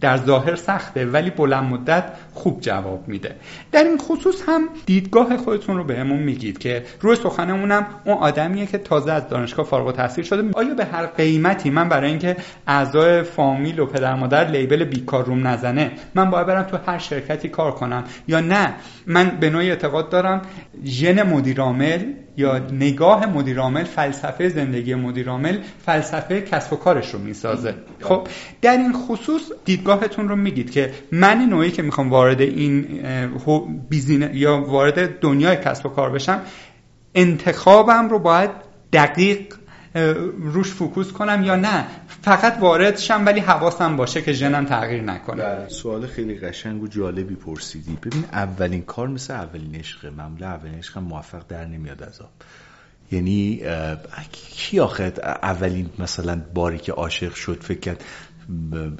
[0.00, 3.36] در ظاهر سخته ولی بلند مدت خوب جواب میده.
[3.72, 8.78] در این خصوص هم دیدگاه خودتون رو بهمون میگید که روی سخنمونم اون آدمیه که
[8.78, 10.50] تازه از دانشگاه فارغ التحصیل شده.
[10.52, 12.36] آیا به هر قیمتی؟ من برای اینکه
[12.66, 17.48] اعضای فامیل و پدر مادر لیبل بیکار روم نزنه من باید برم تو هر شرکتی
[17.48, 18.74] کار کنم یا نه؟
[19.06, 20.42] من به نوعی اعتقاد دارم
[20.84, 27.74] ژن مدیرعامل یا نگاه مدیرعامل فلسفه زندگی مدیرعامل فلسفه کسب و کارش رو می‌سازه.
[28.00, 28.28] خب
[28.62, 32.86] در این خصوص دیدگاهتون رو میگید که من نوعی که می‌خوام وارد این
[33.88, 36.40] بیزین یا وارد دنیای کسب و کار بشم
[37.14, 38.50] انتخابم رو باید
[38.92, 39.54] دقیق
[40.38, 41.86] روش فوکوس کنم یا نه؟
[42.22, 45.42] فقط وارد شم ولی حواسم باشه که ژنم تغییر نکنه.
[45.42, 45.68] بله.
[45.68, 47.98] سوال خیلی قشنگ و جالبی پرسیدی.
[48.02, 52.30] ببین اولین کار مثل اولین عشق معمولا اولین عشق موفق در نمیاد از آب.
[53.14, 53.62] یعنی
[54.32, 55.12] کی آخه
[55.42, 58.04] اولین مثلا باری که عاشق شد فکر کرد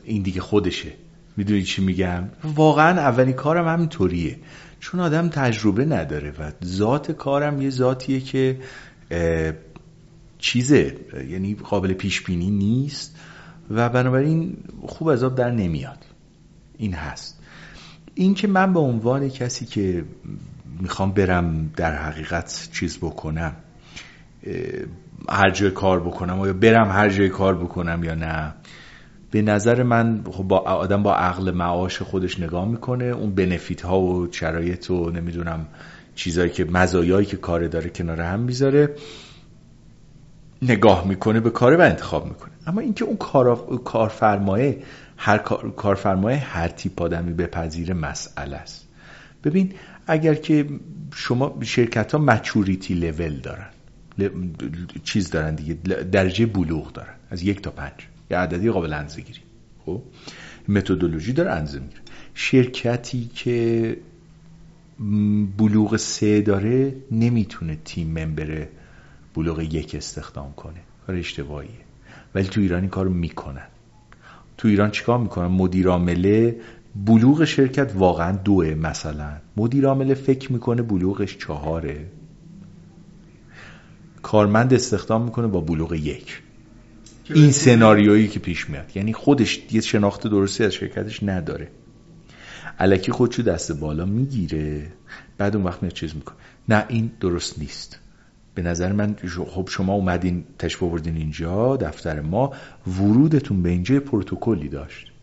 [0.04, 0.92] این دیگه خودشه؟
[1.36, 4.38] می‌دونی چی میگم؟ واقعا اولین کارم همینطوریه.
[4.80, 8.58] چون آدم تجربه نداره و ذات کارم یه ذاتیه که
[10.38, 10.96] چیزه.
[11.28, 13.16] یعنی قابل پیش بینی نیست
[13.70, 14.56] و بنابراین
[14.86, 16.04] خوب از آب در نمیاد.
[16.78, 17.40] این هست.
[18.14, 20.04] این که من به عنوان کسی که
[20.80, 23.56] می‌خوام برم در حقیقت چیز بکنم
[25.28, 28.54] هر جای کار بکنم یا برم هر جای کار بکنم یا نه.
[29.30, 33.04] به نظر من خب با آدم با عقل معاش خودش نگاه می‌کنه.
[33.04, 35.66] اون بنفیت ها و شرایط و نمی‌دونم
[36.14, 38.94] چیزایی که مزایایی که کار داره کنار هم می‌ذاره
[40.62, 42.52] نگاه می‌کنه به کار و انتخاب می‌کنه.
[42.66, 44.82] اما اینکه اون کار کارفرمایه
[45.16, 45.38] هر
[45.76, 48.88] کارفرمایه هر تیپ آدمی بپذیر مسئله است.
[49.44, 49.72] ببین
[50.06, 50.66] اگر که
[51.14, 53.66] شما شرکت ها مچوریتی لول دارن.
[55.04, 55.74] چیز دارن دیگه
[56.12, 57.14] درجه بلوغ دارن.
[57.30, 57.92] از یک تا پنج.
[58.30, 59.40] یه عددی قابل اندازه گیری.
[59.86, 60.02] خب؟
[60.68, 62.00] متدولوژی داره اندازه می‌گیره.
[62.34, 63.96] شرکتی که
[65.58, 68.66] بلوغ سه داره نمی‌تونه تیم ممبر
[69.34, 70.80] بلوغ یک استخدام کنه.
[71.06, 71.70] کار اشتباهیه.
[72.34, 73.66] ولی تو ایران این کارو می‌کنن.
[74.58, 76.56] تو ایران چیکار می‌کنن؟ مدیر عامله
[77.06, 79.32] بلوغ شرکت واقعا دوه مثلا.
[79.56, 82.06] مدیر عامله فکر می‌کنه بلوغش چهاره.
[84.24, 86.42] کارمند استخدام می‌کنه با بلوغ یک.
[87.34, 88.96] این سناریویی که پیش میاد.
[88.96, 91.68] یعنی خودش یه شناخت درستی از شرکتش نداره.
[92.78, 94.86] علکی خودشو دست بالا می‌گیره
[95.38, 96.36] بعد اون وقت میاد چیز می‌کنه.
[96.68, 97.98] نه این درست نیست.
[98.54, 99.16] به نظر من
[99.46, 102.52] خب شما اومدین تشریف آوردین اینجا دفتر ما
[102.86, 105.13] ورودتون به اینجا پروتکلی داشت.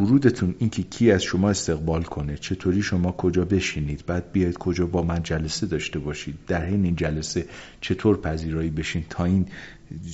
[0.00, 5.02] ورودتون اینکه کی از شما استقبال کنه چطوری شما کجا بشینید بعد بیاید کجا با
[5.02, 7.46] من جلسه داشته باشید در حین این جلسه
[7.80, 9.46] چطور پذیرایی بشین تا این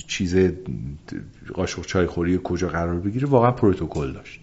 [0.07, 0.35] چیز
[1.53, 4.39] قاشق چای خوری کجا قرار بگیره واقعا پروتکل داشت.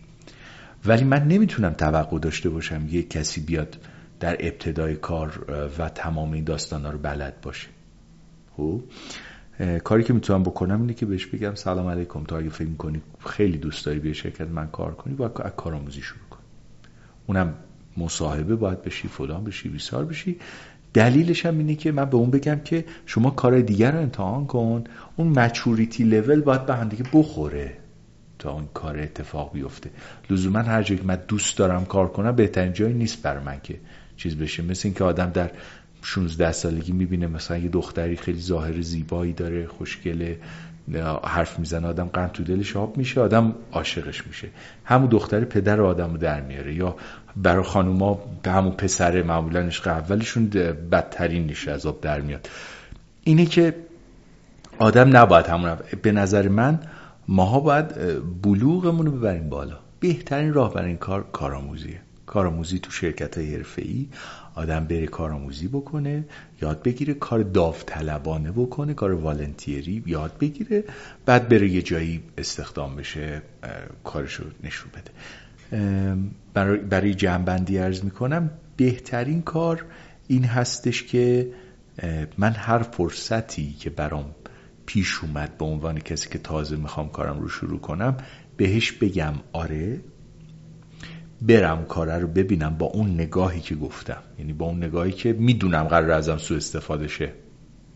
[0.85, 3.77] ولی من نمی‌تونم توقع داشته باشم یه کسی بیاد
[4.21, 5.45] در ابتدای کار
[5.79, 7.69] و تمام این داستان رو بلد باشه.
[8.57, 8.83] خب؟
[9.85, 12.25] کاری که می‌تونم بکنم اینه که بهش بگم سلام علیکم.
[12.25, 16.03] تا اگه فکر کنی خیلی دوست داری به شرکت من کار کنی باید از کارآموزی
[16.03, 16.39] شروع کن
[17.27, 17.55] اونم
[17.97, 20.37] مصاحبه باید بشی فلان بشی بیسار بشی.
[20.95, 24.85] دلیلش هم اینه که من به اون بگم که شما کار دیگر رو امتحان کن.
[25.17, 27.73] اون مچوریتی لول باید به هم دیگه بخوره
[28.39, 29.91] تا اون کار اتفاق بیفته.
[30.31, 33.81] لزوما هر جایی که من دوست دارم کار کنم بهترین جایی نیست برای من که
[34.17, 34.63] چیز بشه.
[34.63, 35.51] مثل اینکه آدم در
[36.03, 37.27] 16 سالگی می‌بینه.
[37.27, 40.39] مثلا یه دختری خیلی ظاهر زیبایی داره خوشگله
[41.25, 44.49] حرف می‌زنه آدم قند تو دلش آب میشه آدم عاشقش میشه.
[44.85, 46.75] همون دختر پدر آدم رو در میاره.
[46.75, 46.97] یا
[47.37, 50.49] برای خانوما به همون پسر معمولا عشق اولشون
[50.93, 52.49] بدترین نیشه از آب در میاد.
[53.25, 53.75] اینه که
[54.79, 56.81] آدم نباید همون به نظر من
[57.29, 57.87] ماها باید
[58.43, 59.79] بلوغمون رو ببریم بالا.
[60.01, 62.01] بهترین راه برای این کار کارآموزیه.
[62.27, 64.09] کارآموزی تو شرکت های ای
[64.59, 66.25] آدم بره کارآموزی بکنه
[66.63, 70.85] یاد بگیره کار داوطلبانه بکنه کار والنتیری یاد بگیره
[71.27, 73.43] بعد بره یه جایی استخدام بشه
[74.05, 75.11] کارشو نشون بده.
[76.91, 79.85] برای, جنبندی ارز می‌کنم بهترین کار
[80.29, 81.53] این هستش که
[82.39, 84.35] من هر فرصتی که برام
[84.87, 88.17] پیش اومد به عنوان کسی که تازه می‌خوام کارم رو شروع کنم
[88.57, 90.01] بهش بگم آره
[91.43, 94.23] برم کاره رو ببینم با اون نگاهی که گفتم.
[94.39, 97.33] یعنی با اون نگاهی که می‌دونم قرار ازم سو استفاده شه.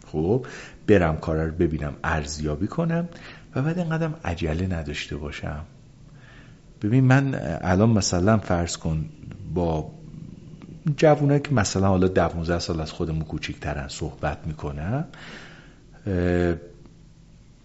[0.07, 0.47] خب
[0.87, 3.09] برم کاره رو ببینم ارزیابی کنم
[3.55, 5.65] و بعد اینقدر عجله نداشته باشم.
[6.83, 9.05] ببین من الان مثلا فرض کن
[9.55, 9.91] با
[10.97, 15.05] جوونه که مثلا حالا 12 سال از خودمون کوچیکترن صحبت می‌کنم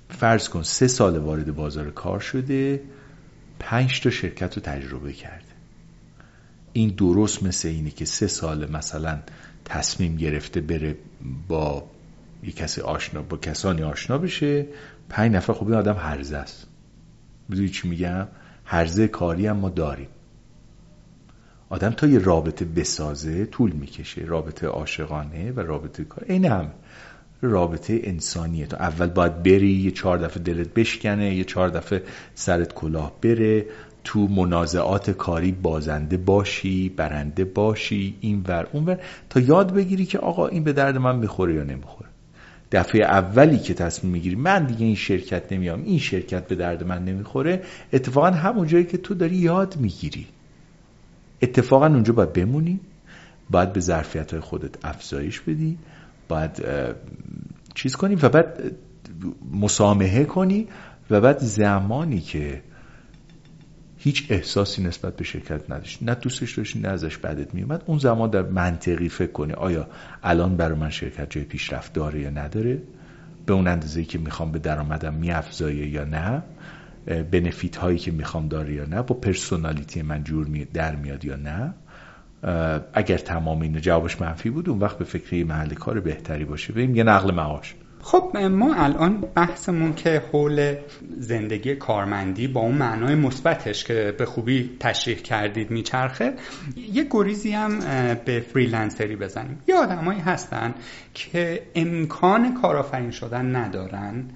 [0.10, 2.82] فرض کن سه سال وارد بازار کار شده
[3.60, 5.47] پنج تا شرکت رو تجربه کرده
[6.78, 9.20] این درست مثل اینه که سه سال مثلا
[9.66, 10.98] تصمیم گرفته بره
[11.48, 11.84] با
[12.44, 14.66] یه کسی آشنا با کسانی آشنا بشه
[15.10, 16.68] پنج نفر خب این آدم هرزه است.
[17.50, 18.28] می‌دونی چی میگم؟
[18.66, 20.08] هرزه کاری هم ما داریم.
[21.70, 24.22] آدم تا یه رابطه بسازه طول می‌کشه.
[24.22, 26.26] رابطه عاشقانه و رابطه کار.
[26.28, 26.72] این هم
[27.42, 28.66] رابطه انسانیه.
[28.66, 32.04] تو اول باید بری یه چهار دفعه دلت بشکنه یه چهار دفعه
[32.36, 33.66] سرت کلاه بره.
[34.08, 39.00] تو منازعات کاری بازنده باشی برنده باشی این ور اون ور
[39.30, 42.10] تا یاد بگیری که آقا این به درد من می‌خوره یا نمی‌خوره.
[42.72, 47.06] دفعه اولی که تصمیم می‌گیری من دیگه این شرکت نمیام این شرکت به درد من
[47.06, 47.62] نمی‌خوره
[47.94, 50.26] اتفاقا همون جایی که تو داری یاد می‌گیری.
[51.42, 52.80] اتفاقا اونجا باید بمونی
[53.50, 55.78] باید به ظرفیت های خودت افزایش بدی
[56.28, 56.66] باید
[57.76, 58.76] چیز کنی و بعد
[59.54, 60.68] مسامحه کنی
[61.10, 62.62] و بعد زمانی که
[63.98, 68.30] هیچ احساسی نسبت به شرکت نداشتی نه دوستش داشتی نه ازش بدت میومد اون زمان
[68.30, 69.88] در منطقی فکر کنی آیا
[70.24, 72.82] الان برای من شرکت جای پیشرفت داره یا نداره؟
[73.46, 76.44] به اون اندازه که می‌خوام به درآمدم میافزایه یا نه؟
[77.32, 81.74] بنفیت هایی که می‌خوام داره یا نه؟ با پرسونالیتی من جور در میاد یا نه؟
[82.94, 86.74] اگر تمام این جوابش منفی بود اون وقت به فکر محل کار بهتری باشه.
[86.74, 87.76] بریم یه نقل معاش.
[88.02, 90.76] خب ما الان بحثمون که حول
[91.18, 96.34] زندگی کارمندی با اون معنای مثبتش که به خوبی تشریح کردید میچرخه.
[96.94, 97.80] یه گریزی هم
[98.26, 99.60] به فریلنسری بزنیم.
[99.68, 100.74] یه آدمایی هستن
[101.14, 104.30] که امکان کارآفرین شدن ندارن.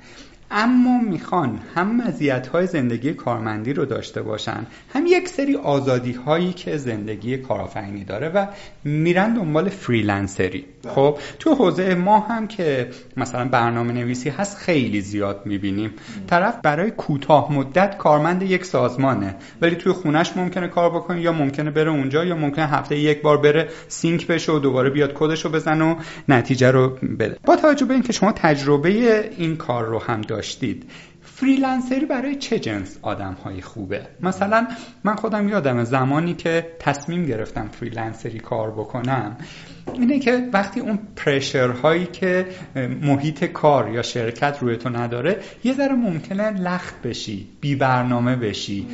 [0.51, 6.53] اما می‌خوان هم مزیت های زندگی کارمندی رو داشته باشن هم یک سری آزادی هایی
[6.53, 8.45] که زندگی کارآفرینی داره و
[8.83, 10.65] میرن دنبال فریلنسری.
[10.87, 15.91] خب تو حوزه ما هم که مثلا برنامه نویسی هست خیلی زیاد می‌بینیم.
[16.27, 21.71] طرف برای کوتاه مدت کارمند یک سازمانه ولی توی خونش ممکنه کار بکنه یا ممکنه
[21.71, 25.51] بره اونجا یا ممکنه هفته یک بار بره sync بشه و دوباره بیاد کدش رو
[25.51, 25.95] بزنه و
[26.29, 26.89] نتیجه رو
[27.19, 27.37] بده.
[27.45, 28.89] با توجه به اینکه شما تجربه
[29.37, 30.89] این کار رو هم داشتید
[31.21, 34.67] فریلنسری برای چه جنس آدم های خوبه؟ مثلا
[35.03, 39.37] من خودم یادم زمانی که تصمیم گرفتم فریلنسری کار بکنم.
[39.93, 42.45] اینه که وقتی اون pressure هایی که
[43.01, 48.87] محیط کار یا شرکت روی تو نداره یه ذره ممکنه لخت بشی بی برنامه بشی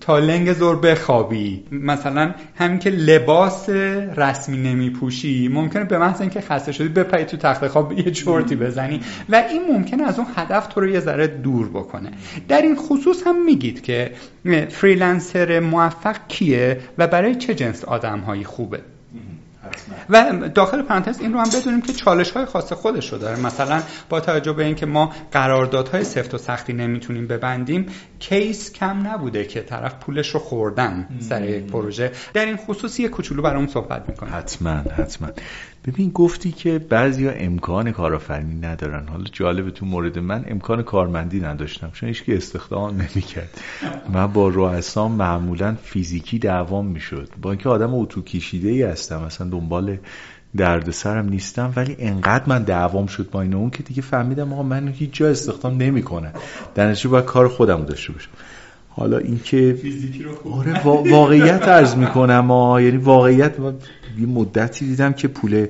[0.00, 1.62] تا لنگ ظهر بخوابی.
[1.72, 3.68] مثلا همین که لباس
[4.16, 8.56] رسمی نمی پوشی ممکنه به محض اینکه خسته شدی بپری تو تخت خواب یه چرتی
[8.56, 9.00] بزنی.
[9.28, 12.10] و این ممکنه از اون هدف تو رو یه ذره دور بکنه.
[12.48, 14.12] در این خصوص هم میگید که
[14.68, 18.80] فریلنسر موفق کیه و برای چه جنس آدم هایی خوبه؟
[20.10, 23.40] و داخل پرانتز این رو هم بدونیم که چالش های خاص خودش رو داره.
[23.40, 27.86] مثلا با توجه به اینکه ما قراردادهای سفت و سختی نمی‌تونیم ببندیم
[28.18, 32.12] case کم نبوده که طرف پولش رو خوردن سر یک پروژه.
[32.34, 35.28] در این خصوص یه کوچولو برام صحبت می‌کنه حتما حتما.
[35.86, 39.08] ببین گفتی که بعضیا امکان کارآفرینی ندارن.
[39.08, 41.90] حالا جالب تو مورد من امکان کارمندی نداشتم.
[41.92, 43.60] چون هیچ استخدام نمی‌کرد.
[44.12, 47.28] من با رؤسا معمولا فیزیکی دعوام می‌شد.
[47.42, 49.22] با اینکه آدم اتو کشیده ای هستم.
[49.24, 49.96] مثلا دنبال
[50.56, 51.72] دردسرم نیستم.
[51.76, 55.28] ولی انقدر من دعوام شد با این اون که دیگه فهمیدم آقا من هیچ جا
[55.28, 56.32] استخدام نمی‌کنم.
[56.74, 58.30] در نتیجه باید کار خودم داشته باشم.
[58.96, 59.78] حالا اینکه
[60.52, 63.54] آره واقعیت عرض می‌کنم یعنی واقعیت
[64.18, 65.66] یه مدتی دیدم که پول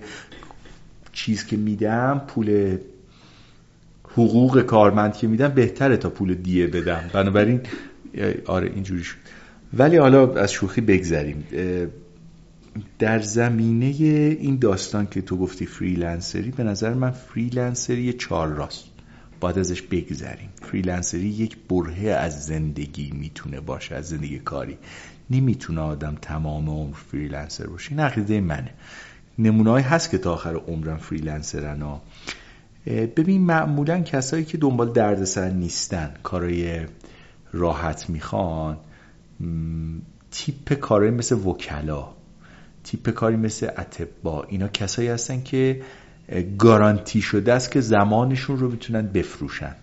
[1.12, 2.78] چیز که میدم پول
[4.12, 7.00] حقوق کارمند که میدم بهتره تا پول دیه بدم.
[7.12, 7.60] بنابراین
[8.46, 9.16] آره اینجوری شد.
[9.74, 11.44] ولی حالا از شوخی بگذریم.
[12.98, 13.86] در زمینه
[14.40, 18.93] این داستان که تو گفتی فریلنسری به نظر من فریلنسری گذراست.
[19.40, 20.48] باید ازش بگذریم.
[20.62, 24.78] فریلنسری یک برهه از زندگی می‌تونه باشه از زندگی کاری.
[25.30, 27.90] نمی‌تونه آدم تمام عمر فریلنسر باشه.
[27.90, 28.70] این عقیده منه.
[29.38, 32.02] نمونه هست که تا آخر عمرم فریلنسرن ها.
[32.86, 36.86] ببین معمولا کسایی که دنبال دردسر نیستن کارای
[37.52, 38.78] راحت می‌خوان
[40.30, 42.08] تیپ کارهای مثل وکلا
[42.84, 45.82] تیپ کاری مثل اطبا اینا کسایی هستن که
[46.58, 49.74] گارانتی شده است که زمانشون رو می‌تونن بفروشن.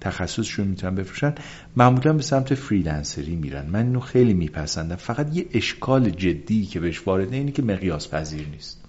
[0.00, 1.34] تخصصشون می‌تونن بفروشن.
[1.76, 3.66] معمولا به سمت فریلنسری میرن.
[3.66, 4.96] من اینو خیلی میپسندم.
[4.96, 8.84] فقط یه اشکال جدی که بهش وارده اینه که مقیاس پذیر نیست.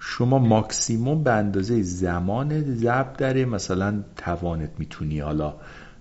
[0.00, 5.54] شما ماکسیموم به اندازه زمان ضبط داره مثلا توانت می‌تونی حالا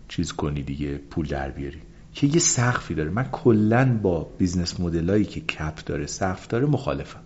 [0.07, 1.81] چیز کنی دیگه پول در بیاری.
[2.13, 3.09] که یه سقفی داره.
[3.09, 7.19] من کلا با business model ایی که cap داره سقف داره مخالفم.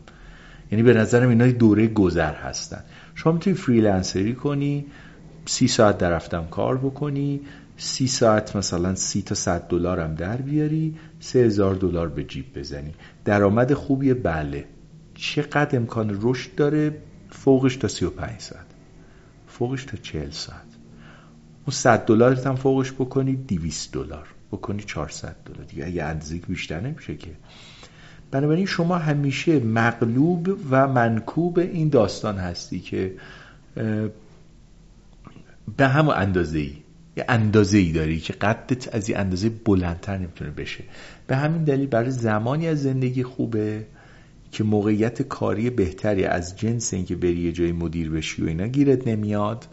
[0.72, 2.84] یعنی به نظرم اینا دوره گذر هستن.
[3.15, 4.85] شما می‌تونی فریلنسری کنی
[5.45, 7.41] سی ساعت در هفته کار بکنی
[7.77, 12.60] سی ساعت مثلا سی تا صد دلار هم در بیاری سه هزار دلار به جیب
[12.60, 12.93] بزنی.
[13.26, 14.65] درآمد خوبیه بله.
[15.14, 16.98] چقدر امکان رشد داره؟
[17.30, 18.65] فوقش تا سی و پنج ساعت.
[19.48, 20.61] فوقش تا چهل ساعت.
[21.65, 24.27] اون صد دلارت هم فوقش بکنی دویست دلار.
[24.52, 25.64] بکنی 400 دلار.
[25.64, 27.31] دیگه اگه اندازه بیشتر نمیشه که.
[28.31, 33.13] بنابراین شما همیشه مغلوب و منکوب این داستان هستی که
[35.77, 36.73] به همون اندازه ای
[37.17, 40.83] یه اندازه ای داری که قدت از این اندازه بلندتر نمی‌تونه بشه.
[41.27, 43.85] به همین دلیل برای زمانی از زندگی خوبه
[44.51, 49.07] که موقعیت کاری بهتری از جنس اینکه بری یه جای مدیر بشی و اینا گیرت
[49.07, 49.65] نمیاد.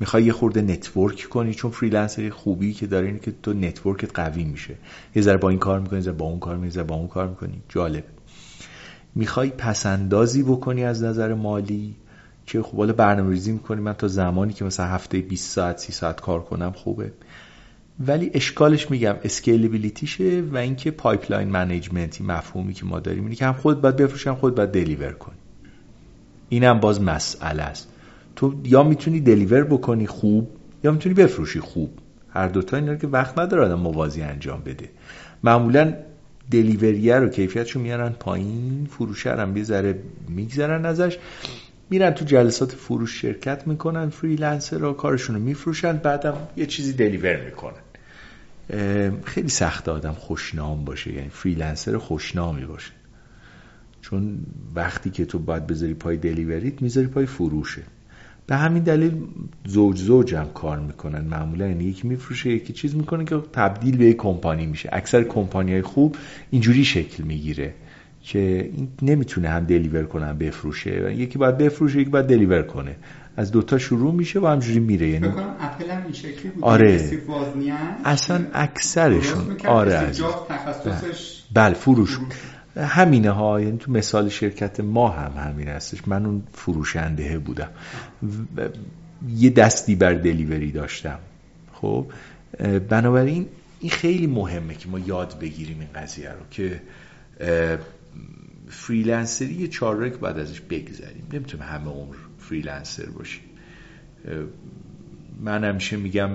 [0.00, 4.10] می‌خوای یه خورده network کنی چون فریلنسری خوبی که داره اینه که تو network ت
[4.14, 4.74] قوی میشه.
[5.14, 7.62] یه ذره با این کار می‌کنی یه با اون کار می‌کنی با اون کار می‌کنی.
[7.68, 8.04] جالب.
[9.14, 11.94] می‌خوای پس‌اندازی بکنی از نظر مالی
[12.46, 13.80] که خب حالا برنامه ریزی می‌کنی.
[13.80, 17.12] من تا زمانی که مثلا هفته 20 ساعت 30 ساعت کار کنم خوبه.
[18.06, 23.34] ولی اشکالش میگم scalability شه و اینکه pipeline management ی مفهومی که ما داریم اینه
[23.34, 25.36] که هم خودت باید بفروشی هم خودت باید deliver کنی.
[26.48, 27.88] اینم باز مسئله است.
[28.36, 30.48] تو یا می‌تونی deliver بکنی خوب
[30.84, 31.90] یا می‌تونی بفروشی خوب.
[32.30, 34.88] هر دوتا اینا که وقت نداره آدم موازی انجام بده.
[35.42, 35.94] معمولا
[36.50, 39.98] delivery ه رو کیفیتشو میارن پایین فروشه هم یه ذره
[40.28, 41.18] میگذرن ازش.
[41.90, 47.80] میرن تو جلسات فروش شرکت می‌کنن فریلنسرا کارشون رو میفروشن بعدم یه چیزی deliver می‌کنن.
[49.24, 52.92] خیلی سخته آدم خوشنام باشه یعنی فریلنسر خوشنامی باشه.
[54.02, 54.38] چون
[54.74, 57.82] وقتی که تو باید بذاری پای delivery ت می‌ذاری پای فروشه.
[58.50, 59.12] به همین دلیل
[59.66, 61.20] زوج زوج هم کار می‌کنن.
[61.20, 64.88] معمولا یعنی یکی میفروشه یکی چیز می‌کنه که تبدیل به یک کمپانی میشه.
[64.92, 66.16] اکثر کمپانی های خوب
[66.50, 67.74] اینجوری شکل می‌گیره
[68.22, 71.14] که این نمی‌تونه هم دلیور کنه هم بفروشه.
[71.14, 72.96] یکی باید بفروشه یکی باید دلیور کنه.
[73.36, 75.08] از دوتا شروع میشه و همجوری میره.
[75.08, 76.64] یعنی اپل هم این شکلی بود.
[76.64, 77.10] آره.
[78.04, 79.56] اصلا اکثرشون.
[79.66, 80.12] آره
[81.54, 82.18] بله فروش.
[82.76, 86.08] همینه ها یعنی تو مثال شرکت ما هم همین هستش.
[86.08, 87.70] من اون فروشنده بودم.
[89.28, 91.18] یه دستی بر delivery داشتم.
[91.72, 92.06] خب
[92.88, 93.46] بنابراین
[93.80, 96.80] این خیلی مهمه که ما یاد بگیریم این قضیه رو که
[98.68, 103.42] freelancer ی یه چاره که باید ازش بگذریم نمی‌تونیم همه عمر freelancer باشیم.
[105.40, 106.30] من همیشه میگم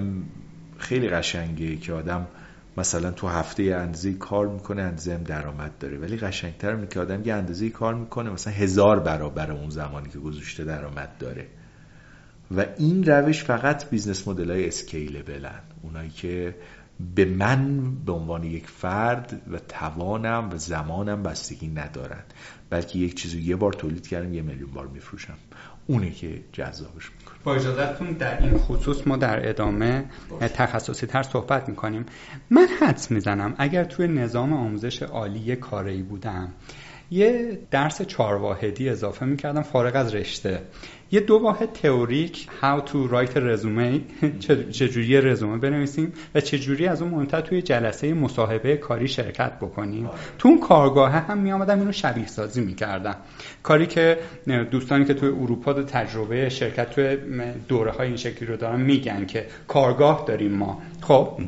[0.77, 2.27] خیلی قشنگه که آدم
[2.77, 5.97] مثلا تو هفته اندازه کار می‌کنه اندازه درآمد داره.
[5.97, 10.19] ولی قشنگتر اینه که آدم یه اندازه کار می‌کنه مثلا هزار برابر اون زمانی که
[10.19, 11.47] گذاشته درآمد داره.
[12.57, 15.61] و این روش فقط business model های scalable ن.
[15.81, 16.55] اونایی که
[17.15, 22.23] به من به عنوان یک فرد و توانم و زمانم بستگی ندارن.
[22.69, 25.37] بلکه یک چیزو یه بار تولید کردم یه میلیون بار میفروشم.
[25.87, 27.11] اونه که جذابش.
[27.45, 30.05] با اجازتون در این خصوص ما در ادامه
[30.39, 32.05] تخصصی تر صحبت می‌کنیم.
[32.49, 36.53] من حدس می‌زنم اگر توی نظام آموزش عالی کاری بودم
[37.11, 40.61] یه درس چهار واحدی اضافه می‌کردم فارغ از رشته.
[41.11, 43.99] یه دو واحد تئوریک how to write a resume
[44.71, 50.09] چجوری رزومه بنویسیم و چجوری از اون منتها توی جلسه مصاحبه کاری شرکت بکنیم.
[50.39, 53.15] تو اون کارگاه هم می آمدم اینو شبیه سازی می‌کردم
[53.63, 54.17] کاری که
[54.71, 57.17] دوستانی که توی اروپا دو تجربه شرکت توی
[57.67, 60.81] دوره های این شکلی رو دارن میگن که کارگاه داریم ما.
[61.01, 61.39] خب؟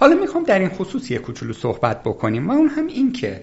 [0.00, 3.40] حالا می‌خوام در این خصوص یه کوچولو صحبت بکنیم و اون هم این که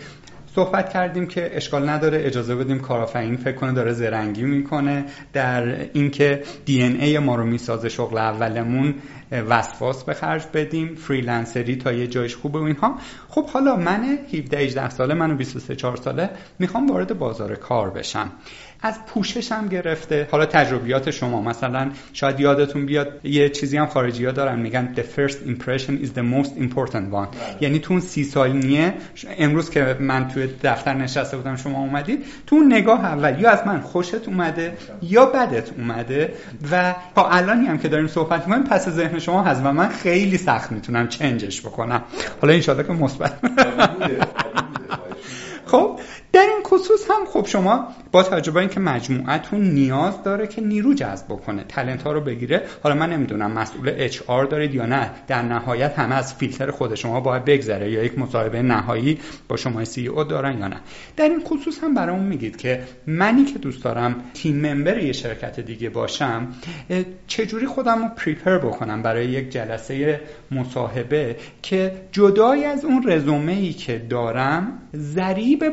[0.57, 5.05] صحبت کردیم که اشکال نداره اجازه بدیم کارآفرین فکر کنه داره زرنگی می‌کنه.
[5.33, 8.95] در اینکه دی ان ای ما رو می‌سازه شغل اولمون
[9.31, 12.97] وسواس به خرج بدیم فریلنسری تا یه جایش خوبه اینها.
[13.29, 16.29] خب حالا من 17 18 ساله منو 23 4 ساله
[16.59, 18.31] می‌خوام وارد بازار کار بشم.
[18.81, 20.27] از پوشش هم گرفته.
[20.31, 25.19] حالا تجربیات شما مثلا شاید یادتون بیاد یه چیزی هم خارجی ها دارن میگن the
[25.19, 27.27] first impression is the most important one.
[27.27, 27.57] بله.
[27.61, 28.93] یعنی تو اون سی سالینیه
[29.39, 33.67] امروز که من توی دفتر نشسته بودم شما اومدید تو اون نگاه اول یا از
[33.67, 36.33] من خوشت اومده یا بدت اومده
[36.71, 40.37] و تا الانی هم که داریم صحبت می‌کنیم پس ذهن شما هست و من خیلی
[40.37, 42.03] سخت می‌تونم چنجش بکنم.
[42.41, 43.33] حالا انشالله که مثبت.
[45.65, 45.99] خب
[46.33, 50.93] در این خصوص هم خب شما با توجه به اینکه مجموعتون نیاز داره که نیرو
[50.93, 55.11] جذب بکنه تلنت ها رو بگیره حالا من نمی‌دونم مسئول اچ آر دارید یا نه
[55.27, 59.85] در نهایت همه از فیلتر خود شما باید بگذره یا یک مصاحبه نهایی با شما
[59.85, 60.77] سی او دارن یا نه.
[61.17, 65.59] در این خصوص هم برامون میگید که منی که دوست دارم تیم ممبر یه شرکت
[65.59, 66.47] دیگه باشم
[67.27, 70.21] چجوری خودم رو پریپر بکنم برای یک جلسه
[70.51, 75.63] مصاحبه که جدای از اون رزومه ای که دارم ضریب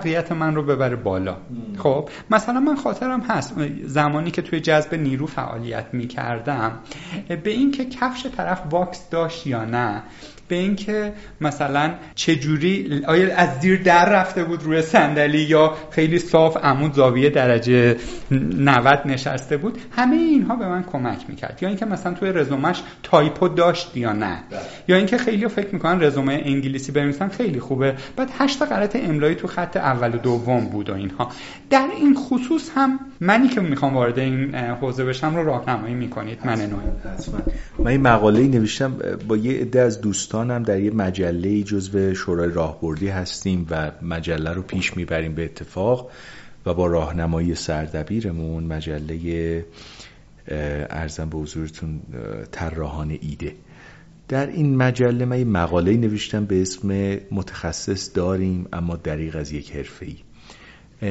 [0.00, 1.36] موفقیت من رو ببره بالا.
[1.78, 3.54] خب مثلا من خاطرم هست
[3.84, 6.78] زمانی که توی جذب نیرو فعالیت می کردم
[7.28, 10.02] به اینکه کفش طرف واکس داشت یا نه
[10.50, 16.18] به اینکه مثلا چه جوری آیا از زیر در رفته بود روی صندلی یا خیلی
[16.18, 17.96] صاف عمود زاویه درجه
[18.30, 21.58] 90 نشسته بود همه اینها به من کمک می‌کرد.
[21.62, 24.42] یا اینکه مثلا توی رزومش تایپو داشت یا نه.
[24.50, 24.60] بله.
[24.88, 27.94] یا اینکه خیلی فکر می‌کنن رزومه انگلیسی بنویسن خیلی خوبه.
[28.16, 31.30] بعد هشت غلط املایی تو خط اول و دوم بود و اینها.
[31.70, 36.38] در این خصوص هم منی که می‌خوام وارد این حوزه بشم رو راهنمایی می‌کنید.
[36.44, 36.86] من نوعی.
[37.78, 38.96] من این مقاله نوشتم
[39.28, 44.50] با یه عده از دوستان هم در یه مجله جزو شورای راهبردی هستیم و مجله
[44.50, 46.10] رو پیش می‌بریم به اتفاق
[46.66, 49.64] و با راهنمایی سردبیرمون مجله
[50.90, 52.00] ارزم به حضورتون
[52.52, 53.54] طراحان ایده.
[54.28, 60.06] در این مجله من مقاله نوشتم به اسم متخصص داریم اما دریغ از یک حرفه
[60.06, 60.16] ای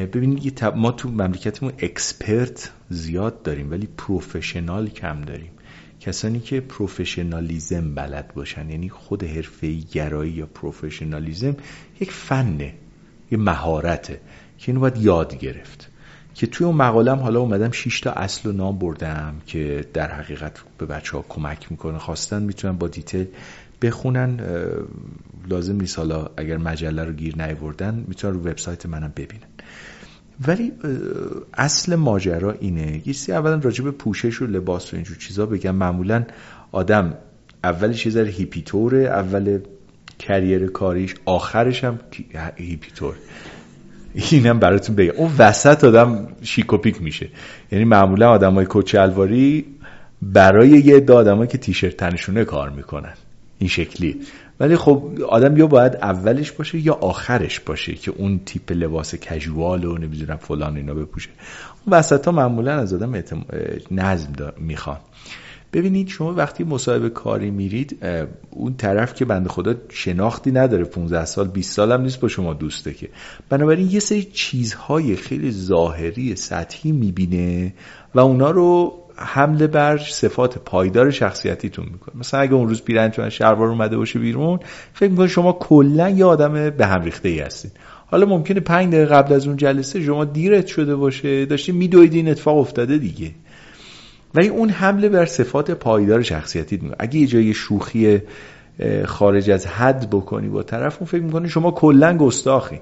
[0.05, 5.51] ببینید ما تو مملکتمون اکسپرت زیاد داریم ولی پروفشنال کم داریم.
[5.99, 11.55] کسانی که professionalism بلد باشن یعنی خود حرفه گرایی یا professionalism
[11.99, 12.73] یک فنه
[13.31, 14.19] یه مهارته
[14.57, 15.89] که اینو باید یاد گرفت.
[16.35, 20.53] که توی اون مقالم حالا اومدم 6 تا اصل و نام بردم که در حقیقت
[20.77, 23.25] به بچه ها کمک می‌کنه خواستن می‌تونن با detail
[23.81, 24.39] بخونن.
[25.47, 29.48] لازم نیست حالا اگر مجله رو گیر نیوردن می‌تونن رو وبسایت منم ببینن.
[30.47, 30.71] ولی
[31.53, 33.01] اصل ماجرا اینه.
[33.05, 35.75] یه اولا راجع به پوشش و لباس و اینجور چیزا بگم.
[35.75, 36.25] معمولا
[36.71, 37.13] آدم
[37.63, 39.59] اولش یه ذره هیپیتوره اول
[40.19, 41.99] کریر کاریش آخرش هم
[42.55, 43.15] هیپیتور.
[44.31, 45.11] اینم براتون بگم.
[45.15, 47.29] اون وسط آدم شیکوپیک میشه.
[47.71, 49.65] یعنی معمولا آدم های الواری
[50.21, 53.13] برای یه آدم که تیشرت تنشونه کار می‌کنن.
[53.59, 54.19] این شکلی
[54.59, 59.85] ولی خب آدم یا باید اولش باشه یا آخرش باشه که اون تیپ لباس کژوال
[59.85, 61.29] و نمی‌دونم فلان اینا بپوشه.
[61.85, 63.45] اون وسط ها معمولا از آدم اتم...
[63.91, 64.97] نظم می‌خوان.
[65.73, 68.05] ببینید شما وقتی مصاحبه کاری میرید
[68.49, 72.53] اون طرف که بنده خدا شناختی نداره 15 سال 20 سال هم نیست با شما
[72.53, 73.09] دوسته که.
[73.49, 77.73] بنابراین یه سری چیزهای خیلی ظاهری سطحی می‌بینه
[78.15, 82.15] و اونا رو حمله بر صفات پایدار شخصیتیتون می‌کنه.
[82.19, 84.59] مثلا اگه اون روز پیرنتون شلوار اومده باشه بیرون
[84.93, 87.71] فکر می‌کنه شما کلا یه آدم به هم ریخته ای هستین.
[88.05, 92.29] حالا ممکنه پنج دقیقه قبل از اون جلسه شما دیرت شده باشه داشتی میدوید این
[92.29, 93.31] اتفاق افتاده دیگه.
[94.35, 96.95] ولی اون حمله بر صفات پایدار شخصیتی می‌کنه.
[96.99, 98.21] اگه یه جای شوخی
[99.05, 102.79] خارج از حد بکنی با طرف اون فکر می‌کنه شما کلا گستاخین.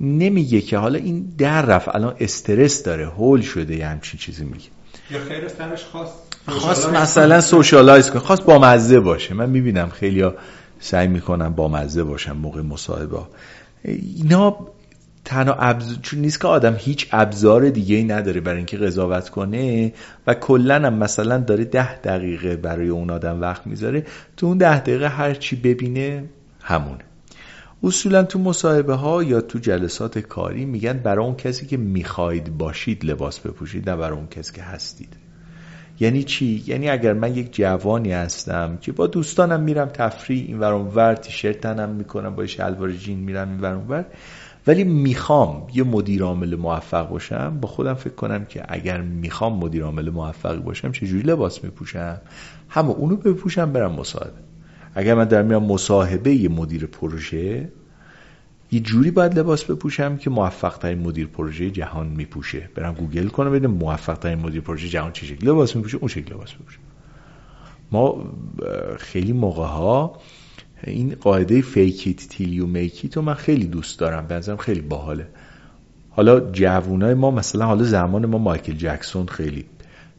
[0.00, 4.75] نمیگه که حالا این در رفت الان استرس داره هول شده یه همچین چیزی میگه.
[5.10, 6.14] یا خیر سرش خواست
[6.48, 9.34] خواست مثلا سوشالایز کنه خواست با مزه باشه.
[9.34, 10.34] من می‌بینم خیلی ها
[10.80, 13.18] سعی می‌کنم با مزه باشم موقع مصاحبه
[13.84, 14.56] اینا
[15.24, 15.98] تنها ابز...
[16.02, 19.92] چون نیست که آدم هیچ ابزار دیگه ای نداره برای اینکه قضاوت کنه
[20.26, 24.06] و کلا هم مثلا داره ده دقیقه برای اون آدم وقت می‌ذاره
[24.36, 26.24] تو اون ده دقیقه هر چی ببینه
[26.62, 27.05] همونه.
[27.82, 33.04] اصولا تو مصاحبه ها یا تو جلسات کاری میگن برای اون کسی که می‌خواید باشید
[33.04, 35.16] لباس بپوشید نه برای اون کسی که هستید.
[36.00, 40.92] یعنی چی؟ یعنی اگر من یک جوانی هستم که با دوستانم میرم تفریح این ورم
[40.94, 44.04] ور تیشرت تنم می‌کنم با شلوار جین میرم این ورم ور
[44.66, 49.84] ولی می‌خوام یه مدیر عامل موفق باشم با خودم فکر کنم که اگر می‌خوام مدیر
[49.84, 52.20] عامل موفق باشم چجوری لباس میپوشم؟
[52.68, 54.45] همه اونو بپوشم برم مصاحبه.
[54.98, 57.68] اگر من در میام مصاحبه یه مدیر پروژه
[58.72, 62.70] یه جوری باید لباس بپوشم که موفق ترین مدیر پروژه جهان میپوشه.
[62.74, 66.34] برم گوگل کنم ببینم موفق ترین مدیر پروژه جهان چه شکل لباس میپوشه اون شکل
[66.34, 66.78] لباس بپوشه
[67.92, 68.24] ما
[68.98, 70.18] خیلی موقع ها
[70.84, 74.26] این قاعده fake it till you make it رو من خیلی دوست دارم.
[74.26, 75.26] بنظرم خیلی باحاله.
[76.10, 79.64] حالا جوونای ما مثلا حالا زمان ما مایکل جکسون خیلی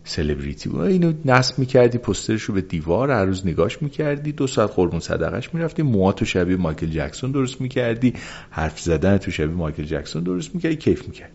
[0.08, 4.32] سلبریتی بود اینو نصب می‌کردی پسترش رو به دیوار هر روز نگاش می‌کردی.
[4.32, 5.82] دو ساعت قربون صدقش می‌رفتی.
[5.82, 8.14] موهاتو شبیه مایکل جکسون درست می‌کردی.
[8.50, 10.76] حرف زدن تو شبیه مایکل جکسون درست می‌کردی.
[10.76, 11.34] کیف می‌کردی.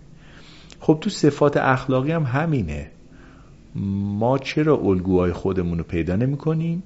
[0.80, 2.90] خب تو صفات اخلاقی هم همینه.
[3.74, 6.82] ما چرا الگوهای خودمون رو پیدا نمی‌کنیم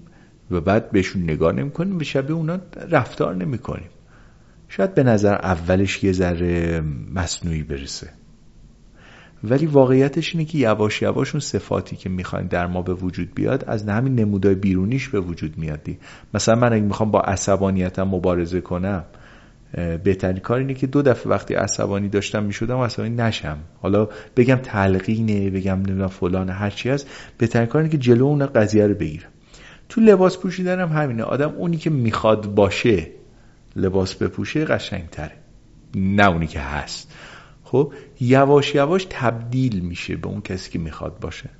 [0.50, 2.58] و بعد بهشون نگاه نمی‌کنیم؟ به شبیه اونا
[2.90, 3.88] رفتار نمی‌کنیم.
[4.68, 6.82] شاید به نظر اولش یه ذره
[7.14, 8.08] مصنوعی برسه.
[9.44, 13.64] ولی واقعیتش اینه که یواش یواش اون صفاتی که می‌خواین در ما به وجود بیاد
[13.64, 15.98] از همین نمودای بیرونیش به وجود میادی
[16.34, 19.04] مثلا من اگه می‌خوام با عصبانیتم مبارزه کنم
[20.04, 23.58] بهترین کار اینه که دو دفعه وقتی عصبانی داشتم می‌شدم عصبانی نشم.
[23.82, 27.06] حالا بگم تلقینه بگم نمی‌دونم فلان هرچی هست
[27.38, 29.28] بهترین کار اینه که جلو اون قضیه رو بگیرم.
[29.88, 31.22] تو لباس پوشیدن هم همینه.
[31.22, 33.06] آدم اونی که می‌خواد باشه
[33.76, 35.32] لباس بپوشه قشنگتره.
[35.94, 37.12] نه اونی که هست.
[37.66, 41.50] خب یواش یواش تبدیل میشه به اون کسی که می‌خواد باشه.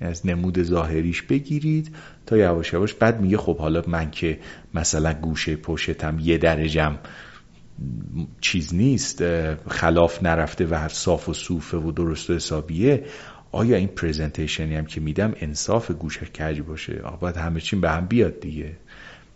[0.00, 1.96] از نمود ظاهریش بگیرید
[2.26, 4.38] تا یواش یواش بعد میگه خب حالا من که
[4.74, 6.98] مثلا گوشه پشتم یه درجم
[8.40, 9.24] چیز نیست
[9.68, 13.04] خلاف نرفته و صاف و صوفه و درست و حسابیه.
[13.52, 17.90] آیا این presentation ی هم که میدم انصاف گوشه کج باشه؟ باید همه چیم به
[17.90, 18.76] هم بیاد دیگه.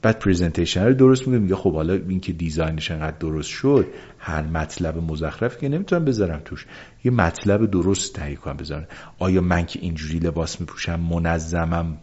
[0.03, 3.87] بعد presentation رو درست میگه میگه خب حالا این که design ش انقدر درست شد
[4.19, 6.67] هر مطلب مزخرف که نمی‌تونم بذارم توش.
[7.05, 8.87] یه مطلب درست تهیه کنم بذارم.
[9.19, 11.99] آیا من که اینجوری لباس میپوشم منظمم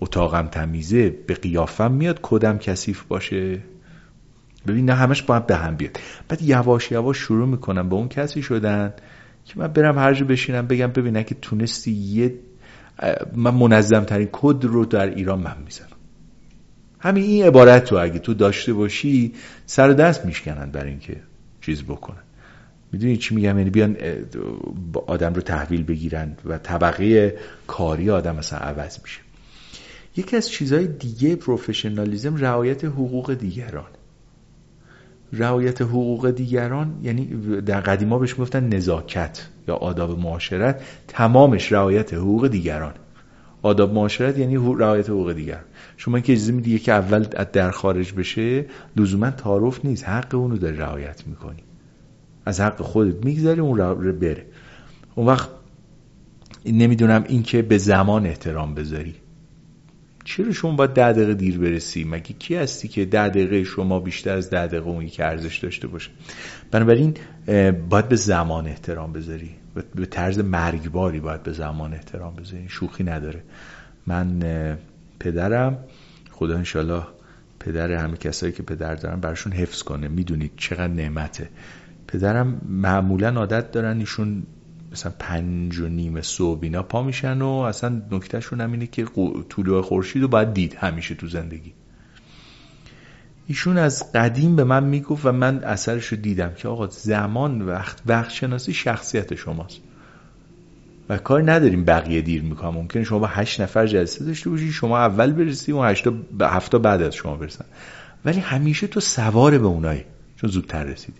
[0.00, 3.62] اتاقم تمیزه به قیافم میاد کدم کثیف باشه؟
[4.66, 6.00] ببین نه همش باید به هم بیاد.
[6.28, 8.94] بعد یواش یواش شروع می‌کنم به اون کسی شدن
[9.44, 12.34] که من برم هر جا بشینم بگم ببینم که تونستی یه
[13.34, 15.99] من منظم ترین کد رو در ایران من می‌زنم
[17.00, 19.32] همین این عبارت رو اگه تو داشته باشی
[19.66, 21.16] سر دست میشکنن برای اینکه
[21.60, 22.22] چیز بکنن.
[22.92, 23.96] می‌دونی چی میگم؟ یعنی بیان
[25.06, 29.20] آدم رو تحویل بگیرن و طبقه کاری آدم مثلا عوض میشه.
[30.16, 33.90] یکی از چیزهای دیگه پروفشنالیزم رعایت حقوق دیگران.
[35.32, 37.26] رعایت حقوق دیگران یعنی
[37.60, 42.94] در قدیما بهش می‌گفتن نزاکت یا آداب معاشرت تمامش رعایت حقوق دیگران.
[43.62, 45.60] آداب معاشرت یعنی رعایت حقوق دیگر.
[45.96, 47.22] شما که اجازه میدی که اول
[47.52, 48.66] در خارج بشه
[48.96, 50.08] لزوما تعارف نیست.
[50.08, 51.62] حق اونو داری رعایت می‌کنی.
[52.46, 54.46] از حق خودت می‌گذاری اون رو بره.
[55.14, 55.48] اون وقت
[56.66, 59.14] نمی‌دونم این که به زمان احترام بذاری.
[60.24, 64.36] چرا شما باید ده دقیقه دیر برسی؟ مگه کی هستی که ده دقیقه شما بیشتر
[64.36, 66.10] از ده دقیقه اونی که ارزش داشته باشه؟
[66.70, 67.14] بنابراین
[67.88, 69.50] باید به زمان احترام بذاری.
[69.94, 73.42] به طرز مرگباری باید به زمان احترام بذاری شوخی نداره.
[74.06, 74.40] من
[75.20, 75.78] پدرم
[76.30, 77.02] خدا انشالله
[77.60, 80.08] پدر همه کسایی که پدر دارن برشون حفظ کنه.
[80.08, 81.48] می‌دونید چقدر نعمته.
[82.06, 84.42] پدرم معمولا عادت دارن ایشون
[84.92, 89.06] مثلا پنج و نیم صبح اینا پا میشن و اصلا نکتهشون هم اینه که
[89.48, 91.72] طلوع خورشید رو باید دید همیشه تو زندگی.
[93.46, 98.02] ایشون از قدیم به من می‌گفت و من اثرش رو دیدم که آقا زمان وقت
[98.06, 99.80] وقت شناسی شخصیت شماست.
[101.08, 102.74] و کار نداریم بقیه دیر می‌کنم.
[102.74, 107.02] ممکن شما با هشت نفر جلسه داشته باشی شما اول برسی و هشتا هفتا بعد
[107.02, 107.64] از شما برسن.
[108.24, 110.04] ولی همیشه تو سوار به اونایی
[110.36, 111.18] چون زودتر رسیدی.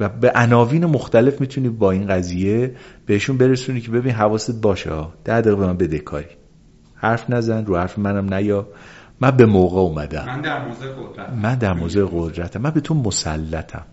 [0.00, 2.74] و به عناوین مختلف می‌تونی با این قضیه
[3.06, 4.90] بهشون برسونی که ببین حواست باشه.
[5.24, 6.26] ده دقیقه به من بده کاری.
[6.94, 8.68] حرف نزن رو حرف منم نیا.
[9.20, 10.26] من به موقع اومدم.
[10.26, 12.60] من در موضع قدرت من در موضع قدرتم.
[12.60, 13.84] من به تو مسلطم.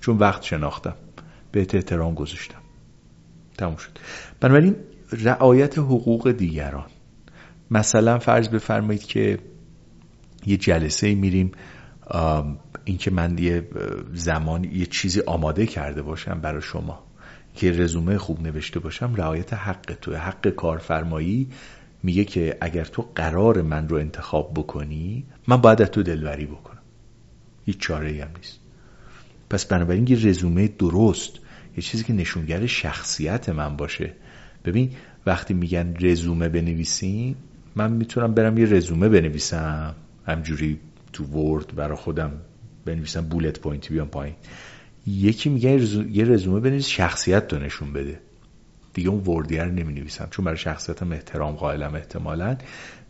[0.00, 0.94] چون وقت شناختم.
[1.52, 2.58] به احترام گذاشتم.
[3.58, 3.90] تموم شد.
[4.40, 4.76] بنابراین
[5.12, 6.86] رعایت حقوق دیگران.
[7.70, 9.38] مثلا فرض بفرمایید که
[10.46, 11.52] یه جلسه میریم
[12.84, 13.68] اینکه من یه
[14.14, 17.02] زمان یه چیزی آماده کرده باشم برای شما.
[17.54, 19.14] که رزومه خوب نوشته باشم.
[19.14, 21.48] رعایت حق تو حق کارفرمایی
[22.02, 26.82] میگه که اگر تو قرار من رو انتخاب بکنی من باید از تو دلبری بکنم.
[27.66, 28.58] هیچ چاره هم نیست.
[29.50, 31.32] پس بنابراین یه رزومه درست
[31.76, 34.12] یه چیزی که نشونگر شخصیت من باشه.
[34.64, 34.90] ببین
[35.26, 37.34] وقتی میگن رزومه بنویسین
[37.76, 39.94] من می‌تونم برم یه رزومه بنویسم.
[40.26, 40.78] همجوری
[41.12, 42.32] تو ورد برای خودم
[42.84, 44.34] بنویسم بولت پوینتی بیام پایین.
[45.06, 45.70] یکی میگه
[46.12, 48.20] یه رزومه بنویس شخصیت تو نشون بده.
[48.94, 52.56] دیگه اون وردیه رو نمی نویسم چون برای شخصیتم احترام قائلم احتمالا.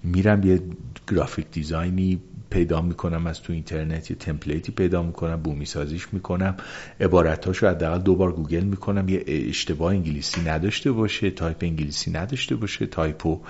[0.04, 0.60] میرم یه
[1.09, 6.56] گرافیک دیزاینی پیدا می‌کنم از تو اینترنت یه تمپلیتی پیدا می‌کنم بومی سازیش می‌کنم.
[7.00, 9.09] عبارتاشو حداقل دو بار گوگل می‌کنم.
[9.09, 13.40] یه اشتباه انگلیسی نداشته باشه تایپ انگلیسی نداشته باشه typo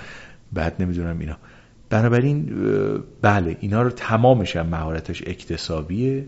[0.52, 1.36] بعد نمی‌دونم اینا.
[1.90, 2.52] بنابراین
[3.22, 6.26] بله اینا رو تمامش هم مهارتش اکتسابیه.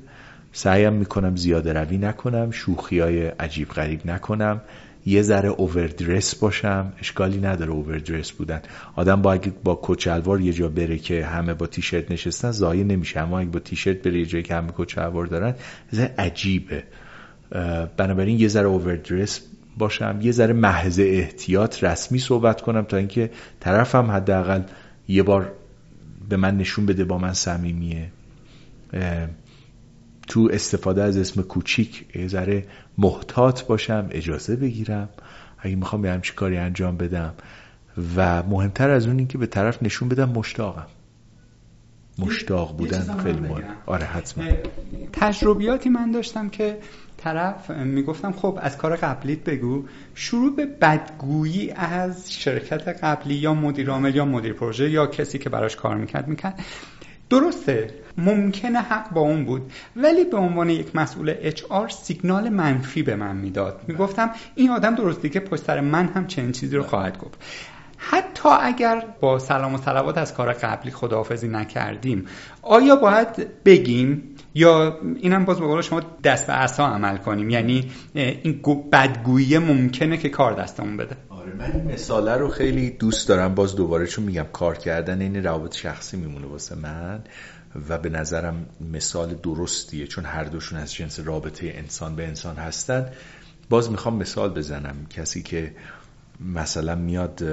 [0.53, 4.61] سعیم می‌کنم زیاده روی نکنم شوخی های عجیب غریب نکنم.
[5.07, 6.93] یه ذره overdress باشم.
[7.01, 8.63] اشکالی نداره overdress بودن.
[8.97, 12.85] آدم با اگه با کت شلوار یه جا بره که همه با تیشرت نشستن ضایع
[12.85, 13.21] نمیشه.
[13.21, 15.55] اما اگه با تیشرت بره یه جایی که همه کت شلوار دارن
[15.95, 16.83] ذره عجیبه.
[17.97, 19.41] بنابراین یه ذره اووردرس
[19.79, 20.19] باشم.
[20.23, 24.63] یه ذره محض احتیاط رسمی صحبت کنم تا اینکه طرفم حداقل
[25.09, 25.53] یه بار
[26.29, 28.09] به من نشون بده با من صمیمیه.
[30.27, 32.67] تو استفاده از اسم کوچیک یه ذره
[32.99, 35.09] محتاط باشم اجازه بگیرم.
[35.59, 37.35] اگه می‌خوام یه همچی کاری انجام بدم.
[38.17, 40.87] و مهمتر از اون این که به طرف نشون بدم مشتاقم.
[42.19, 44.45] مشتاق بودن خیلی مهم آره حتما.
[45.13, 46.79] تجربیاتی من داشتم که
[47.17, 49.85] طرف می‌گفتم خب از کار قبلیت بگو.
[50.15, 55.51] شروع به بدگویی از شرکت قبلی یا مدیر عامل یا مدیر پروژه یا کسی که
[55.51, 56.65] براش کار می‌کرد می‌کرد.
[57.31, 63.03] درسته ممکنه حق با اون بود ولی به عنوان یک مسئول اچ آر سیگنال منفی
[63.03, 63.81] به من می‌داد.
[63.89, 67.39] می‌گفتم این آدم درسته که پشت سر من هم چنین چیزی رو خواهد گفت.
[67.97, 72.27] حتی اگر با سلام و صلوات از کار قبلی خداحافظی نکردیم
[72.63, 73.29] آیا باید
[73.65, 78.61] بگیم یا اینم باز به شما دست به عصا عمل کنیم؟ یعنی این
[78.93, 81.17] بدگویی ممکنه که کار دستمون بده.
[81.53, 83.55] من این مثاله رو خیلی دوست دارم.
[83.55, 87.25] باز دوباره چون میگم کار کردن این روابط شخصی میمونه واسه من
[87.89, 93.09] و به نظرم مثال درستیه چون هر دوشون از جنس رابطه انسان به انسان هستن.
[93.69, 95.07] باز می‌خوام مثال بزنم.
[95.11, 95.75] کسی که
[96.41, 97.45] مثلا میاد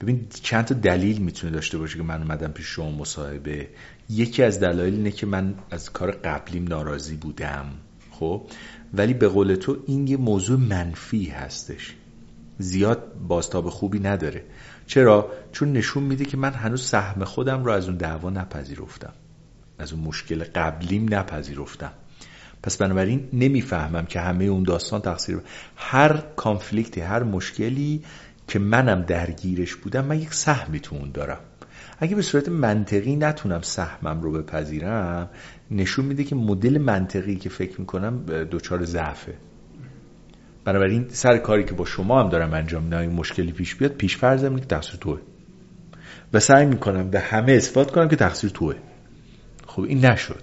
[0.00, 3.68] ببین چند تا دلیل می‌تونه داشته باشه که من اومدم پیش شما مصاحبه.
[4.10, 7.66] یکی از دلایل اینه که من از کار قبلیم ناراضی بودم
[8.10, 8.42] خب؟
[8.94, 11.94] ولی به قول تو این یه موضوع منفی هستش.
[12.58, 14.44] زیاد بازتاب خوبی نداره.
[14.86, 19.12] چرا؟ چون نشون میده که من هنوز سهم خودم رو از اون دعوا نپذیرفتم.
[19.78, 21.92] از اون مشکل قبلیم نپذیرفتم.
[22.62, 25.38] پس بنابراین نمی‌فهمم که همه اون داستان تقصیر
[25.76, 28.02] هر کانفلیکتی هر مشکلی
[28.48, 31.38] که منم درگیرش بودم من یک سهمی تو اون دارم.
[31.98, 35.30] اگه به صورت منطقی نتونم سهمم رو بپذیرم
[35.70, 39.34] نشون میده که مدل منطقی که فکر می‌کنم دچار ضعفه.
[40.66, 44.56] بنابراین سر کاری که با شما هم دارم انجام میدم مشکلی پیش بیاد پیش فرضم
[44.56, 45.18] که تقصیر توه.
[46.32, 48.74] و سعی می‌کنم به همه اثبات کنم که تقصیر توه.
[49.66, 50.42] خب این نشد.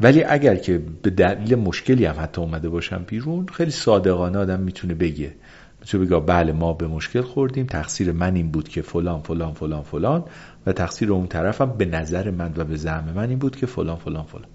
[0.00, 4.94] ولی اگر که به دلیل مشکلی هم حتی اومده باشم بیرون خیلی صادقانه آدم می‌تونه
[4.94, 5.34] بگه.
[5.80, 9.82] می‌تونه بگه بله ما به مشکل خوردیم تقصیر من این بود که فلان فلان فلان
[9.82, 10.24] فلان
[10.66, 13.96] و تقصیر اون طرفم به نظر من و به زعم من این بود که فلان
[13.96, 14.46] فلان فلان.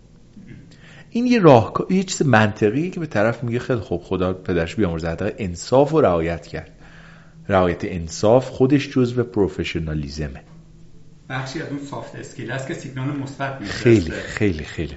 [1.09, 5.35] این یه راه یه چیز منطقیه که به طرف میگه خیلی خوب خدا پدرش بیامرزه
[5.37, 6.71] انصاف و رعایت کرد.
[7.49, 10.43] رعایت انصاف خودش جزو پروفشنالیزمه.
[11.29, 14.95] بخشی از اون soft skill است که سیگنال مثبت خیلی خیلی خیلی.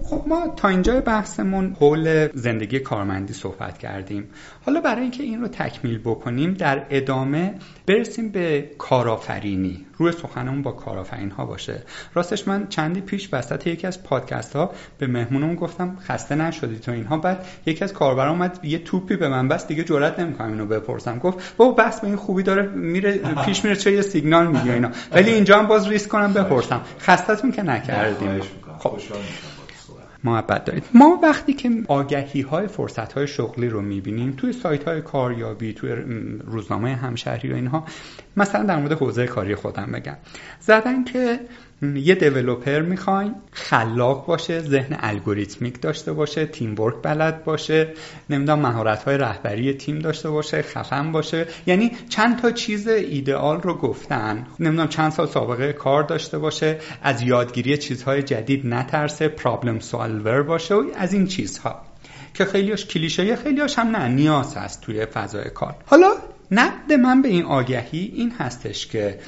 [0.00, 4.28] خب ما تا اینجا بحثمون حول زندگی کارمندی صحبت کردیم.
[4.66, 7.54] حالا برای اینکه این رو تکمیل بکنیم در ادامه
[7.86, 9.86] برسیم به کارآفرینی.
[9.96, 11.82] روی سخنمون با کارآفرین ها باشه.
[12.14, 16.92] راستش من چندی پیش وسط یکی از پادکست ها به مهمونمون گفتم خسته نشدی تو
[16.92, 17.16] اینها.
[17.16, 21.18] بعد یکی از کاربرا اومد یه توپی به من بست دیگه جرئت نمی‌کنم اینو بپرسم.
[21.18, 24.90] گفت بابا بحث به این خوبی داره میره پیش میره چه یه سیگنال میگه اینا.
[25.12, 26.80] ولی اینجا هم باز ریسک کنم بپرسم.
[27.00, 28.40] خستتون که نکردیم.
[28.78, 28.98] خب.
[30.24, 30.84] محبت دارید.
[30.94, 35.92] ما وقتی که آگهی های فرصت های شغلی رو می‌بینیم توی سایت های کاریابی توی
[36.44, 37.84] روزنامه همشهری و اینها
[38.36, 40.16] مثلا در مورد حوزه کاری خودم بگم.
[40.60, 41.40] زدن که
[41.82, 47.88] یه دیولوپر می‌خواین خلاق باشه ذهن الگوریتمیک داشته باشه تیم ورک بلد باشه
[48.30, 51.46] نمی‌دونم مهارت های رهبری تیم داشته باشه خفن باشه.
[51.66, 54.46] یعنی چند تا چیز ایدئال رو گفتن.
[54.60, 60.74] نمی‌دونم چند سال سابقه کار داشته باشه از یادگیری چیزهای جدید نترسه پرابلم سالور باشه
[60.74, 61.82] و از این چیزها.
[62.34, 65.74] که خیلیش کلیشه خیلیاش هم نه نیاز هست توی فضای کار.
[65.86, 66.12] حالا
[66.50, 69.18] نقد من به این آگهی این هستش که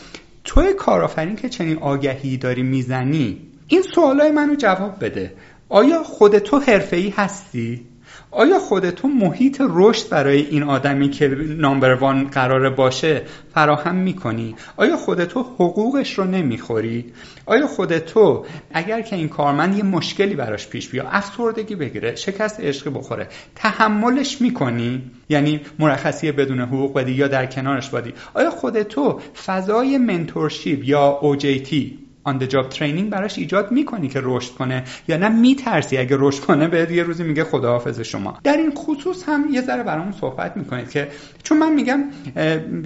[0.44, 5.34] توی کارآفرین که چنین آگهی داری می‌زنی این سوالای منو جواب بده.
[5.68, 7.86] آیا خود تو حرفه‌ای هستی؟
[8.36, 11.28] آیا خود تو محیط رشد برای این آدمی که
[11.58, 13.22] نامبر وان قراره باشه
[13.54, 17.12] فراهم می‌کنی؟ آیا خود تو حقوقش رو نمی‌خوری؟
[17.46, 22.60] آیا خود تو اگر که این کارمند یه مشکلی براش پیش بیاد افسردگی بگیره شکست
[22.60, 28.82] عشقی بخوره تحملش می‌کنی؟ یعنی مرخصی بدون حقوق بدی یا در کنارش باشی آیا خودت
[28.82, 31.74] تو فضای mentorship یا OJT
[32.24, 36.68] on job training براش ایجاد می‌کنی که رشد کنه یا نه میترسی؟ اگه رشد کنه
[36.68, 38.38] بهت یه روزی میگه خداحافظ شما.
[38.44, 41.08] در این خصوص هم یه ذره برامون صحبت می‌کنید که
[41.42, 42.04] چون من میگم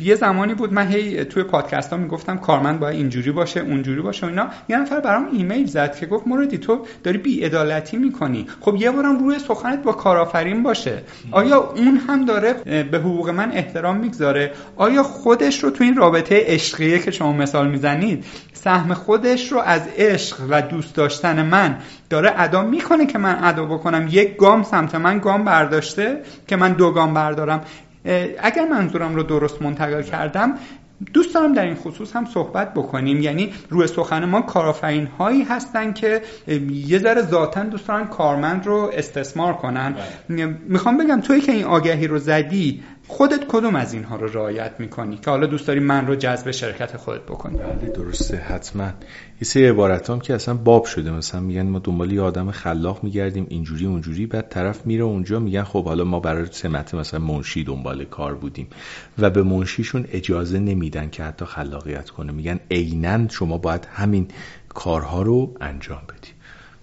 [0.00, 4.26] یه زمانی بود من هی توی پادکست ها می‌گفتم کارمند باید اینجوری باشه اونجوری باشه
[4.26, 4.48] و اینا.
[4.68, 8.46] یه نفر برام ایمیل زد که گفت موردی تو داری بی عدالتی می‌کنی.
[8.60, 11.02] خب یه بارم روی سخنت با کارآفرین باشه.
[11.30, 12.52] آیا اون هم داره
[12.82, 17.68] به حقوق من احترام می‌گذاره؟ آیا خودش رو تو این رابطه عشقیه که شما مثال
[17.70, 18.24] می‌زنید
[18.68, 21.76] سهم خودش رو از عشق و دوست داشتن من
[22.10, 24.08] داره ادا می‌کنه که من ادا بکنم.
[24.10, 27.60] یک گام سمت من گام برداشته که من دو گام بردارم.
[28.38, 30.54] اگر منظورم رو درست منتقل کردم
[31.12, 33.22] دوست دارم در این خصوص هم صحبت بکنیم.
[33.22, 36.22] یعنی روی سخن ما کارآفرین هایی هستن که
[36.70, 39.94] یه ذره ذاتا دوست دارن کارمند رو استثمار کنن.
[40.28, 40.56] بله.
[40.68, 45.16] می‌خوام بگم توی که این آگهی رو زدی خودت کدوم از اینها رو رعایت می‌کنی
[45.16, 48.84] که حالا دوست داری من رو جذب شرکت خودت بکنی؟ بله درسته حتما.
[49.40, 51.10] یه سری عبارت هم که اصلا باب شده.
[51.10, 54.26] مثلا میگن ما دنبال یه آدم خلاق میگردیم اینجوری اونجوری.
[54.26, 58.66] بعد طرف میره اونجا میگن خب حالا ما برای سمت مثلا منشی دنبال کار بودیم.
[59.18, 62.32] و به منشیشون اجازه نمیدن که حتی خلاقیت کنه.
[62.32, 64.28] میگن عینا شما باید همین
[64.68, 66.32] کارها رو انجام بدی.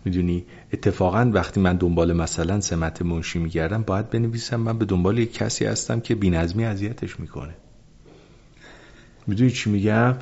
[0.05, 0.45] می‌دونی؟
[0.75, 5.65] اتفاقا وقتی من دنبال مثلا سمت منشی میگردم باید بنویسم من به دنبال یک کسی
[5.65, 7.53] هستم که بینظمی اذیتش می‌کنه.
[9.27, 10.15] می‌دونی چی میگم؟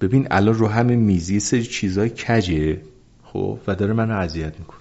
[0.00, 2.80] ببین الان رو همه میزی سری چیزای کجه
[3.22, 4.80] خب؟ و داره منو اذیت می‌کنه.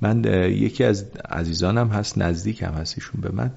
[0.00, 3.50] من یکی از عزیزانم هست نزدیک هم هستیشون به من.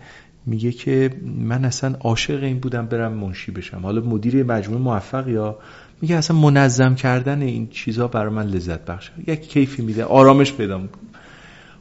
[0.46, 3.80] میگه که من اصلا عاشق این بودم برم منشی بشم.
[3.80, 5.60] حالا مدیر مجموعه موفق یا
[6.02, 10.78] میگه اصلا منظم کردن این چیزها برای من لذت بخشه یک کیفی میده آرامش پیدا
[10.78, 11.02] می‌کنه.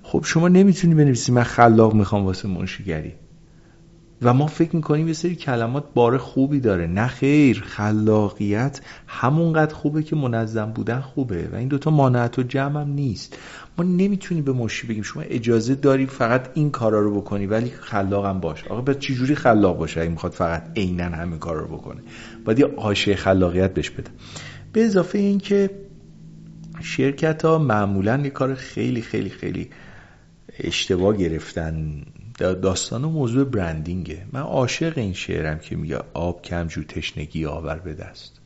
[0.02, 3.12] خب شما نمی‌تونی بنویسی من خلاق می‌خوام واسه منشیگری.
[4.22, 6.86] و ما فکر می‌کنیم یه سری کلمات بار خوبی داره.
[6.86, 11.48] نه خیر خلاقیت همونقدر خوبه که منظم بودن خوبه.
[11.52, 13.38] و این دوتا مانعت و جمع هم نیست.
[13.78, 18.26] ما نمی‌تونیم به مشی بگیم شما اجازه داری فقط این کارا رو بکنی ولی خلاق
[18.26, 18.64] هم باش.
[18.64, 22.00] آقا به چجوری خلاق باشه اگه می‌خواد فقط عینا همین کارا رو بکنه؟
[22.44, 24.10] باید یه آشه خلاقیت بهش بده.
[24.72, 25.70] به اضافه اینکه
[26.80, 29.70] شرکت ها معمولا یه کار خیلی خیلی خیلی
[30.58, 32.02] اشتباه گرفتن.
[32.38, 34.26] داستان و موضوع برندینگه.
[34.32, 38.40] من عاشق این شعرم که میگه آب کم جو تشنگی آور به دست.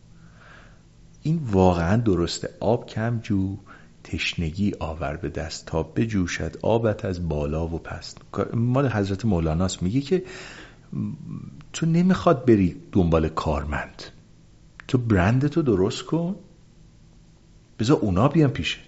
[1.23, 2.49] این واقعا درسته.
[2.61, 3.57] آب کم جو
[4.05, 5.66] تشنگی آور به دست.
[5.66, 8.19] تا بجوشد آبت از بالا و پست.
[8.55, 10.23] مال حضرت مولاناست میگه که
[11.73, 14.03] تو نمی‌خواد بری دنبال کارمند.
[14.89, 16.36] تو برندتو درست کن.
[17.78, 18.78] بذار اونا بیان پیشه.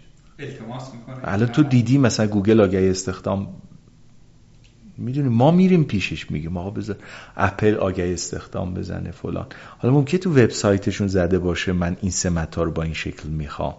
[1.24, 3.48] الان تو دیدی مثلا گوگل آگهی استخدام؟
[4.98, 6.56] می‌دونی ما میریم پیشش میگیم.
[6.56, 6.96] آقا بذار
[7.36, 9.46] اپل آگهی استخدام بزنه فلان.
[9.78, 13.74] حالا ممکن تو وبسایتشون زده باشه من این سمت ها رو با این شکل می‌خوام.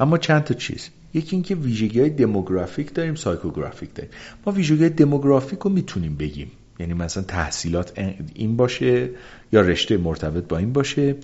[0.00, 0.88] اما چند تا چیز.
[1.14, 4.10] یکی اینکه ویژگی های demographic داریم psychographic داریم.
[4.46, 6.50] ما ویژگی های دموگرافیک رو می‌تونیم بگیم.
[6.80, 7.92] یعنی مثلا تحصیلات
[8.34, 9.08] این باشه
[9.52, 11.16] یا رشته مرتبط با این باشه.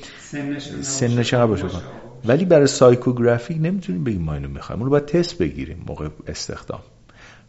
[0.81, 1.67] سنش باشه
[2.25, 4.81] ولی برای سایکوگرافیک نمی‌تونیم بگیم ما اینو می‌خوایم.
[4.81, 6.81] اون رو باید تست بگیریم موقع استخدام.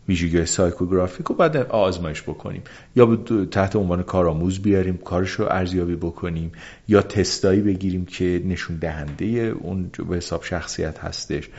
[0.07, 2.61] ویژگی سایکوگرافیک رو باید آزمایش بکنیم.
[2.95, 3.15] یا
[3.51, 6.51] تحت عنوان کارآموز بیاریم کارش رو ارزیابی بکنیم
[6.87, 11.49] یا تستایی بگیریم که نشون دهنده اون به حساب شخصیت هستش.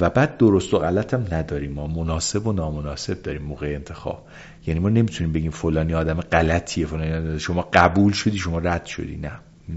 [0.00, 1.72] و بعد درست و غلط هم نداریم.
[1.72, 4.26] ما مناسب و نامناسب داریم موقع انتخاب.
[4.66, 9.16] یعنی ما نمی‌تونیم بگیم فلانی آدم غلطیه فلانی شما قبول شدی شما رد شدی.
[9.16, 9.32] نه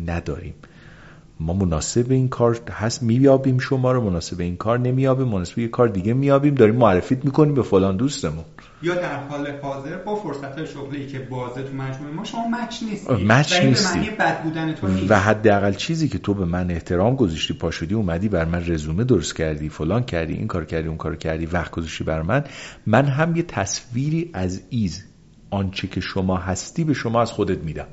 [0.06, 0.54] نداریم.
[1.40, 5.88] ما مناسب این کار هست مییابیم شما رو مناسب این کار نمیابیم مناسب یه کار
[5.88, 8.46] دیگه میابیم داریم معرفیت می‌کنیم به فلان دوستمون.
[8.84, 12.84] یا در حال حاضر با فرصت های شغلی که بازه تو مجموعه ما شما مچ
[12.84, 13.14] نیستی.
[13.14, 14.10] مچ نیستی.
[14.10, 18.30] بد بودن تو و حداقل چیزی که تو به من احترام گذاشتی پا شدی اومدی
[18.30, 22.04] بر من رزومه درست کردی فلان کردی این کار کردی اون کار کردی وقت گذاشتی
[22.04, 22.44] بر من.
[22.86, 25.04] من هم یه تصویری از as is
[25.50, 27.88] آنچه که شما هستی به شما از خودت میدم.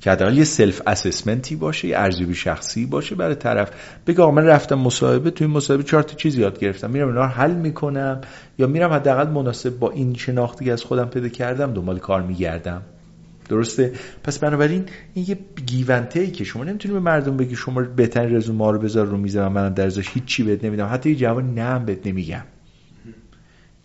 [0.00, 3.70] که حداقل یه self assessment ی باشه یه ارزیابی شخصی باشه برای طرف.
[4.06, 6.90] بگه من رفتم مصاحبه توی مصاحبه چهار تا چیز یاد گرفتم.
[6.90, 8.20] میرم اینا حل می‌کنم
[8.58, 12.82] یا میرم حداقل مناسب با این شناختی که از خودم پیدا کردم دنبال کار میگردم.
[13.48, 13.92] درسته؟
[14.24, 14.84] پس بنابراین
[15.14, 18.72] این یه give and take ای که شما نمی‌تونی به مردم بگی شما بهترین رزومه
[18.72, 20.88] رو بذار رو میزم من در ازاش هیچی بهت نمیدم.
[20.92, 22.42] حتی یه جواب نه بهت نمیگم.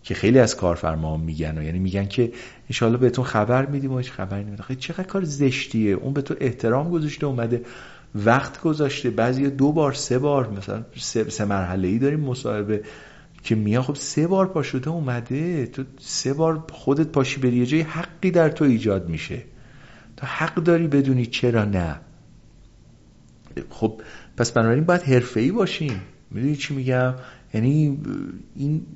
[0.04, 2.32] که خیلی از کارفرما میگن و یعنی میگن که
[2.80, 5.94] ان بهتون خبر میدیم و هیچ خبری نمیدیم چقدر کار زشتیه.
[5.94, 7.62] اون به تو احترام گذاشته اومده
[8.14, 9.10] وقت گذاشته.
[9.10, 12.82] بعضی دو بار سه بار مثلا سه, سه مرحله ای داریم مصاحبه
[13.42, 15.66] که میان خب سه بار پا شده اومده.
[15.66, 19.42] تو سه بار خودت پاشی بری یه جای حقی در تو ایجاد میشه.
[20.16, 22.00] تو حق داری بدونی چرا نه.
[23.70, 24.00] خب
[24.36, 26.00] پس بنابراین باید حرفه‌ای باشیم.
[26.30, 27.14] می‌دونی چی میگم؟
[27.54, 27.98] یعنی
[28.56, 28.86] این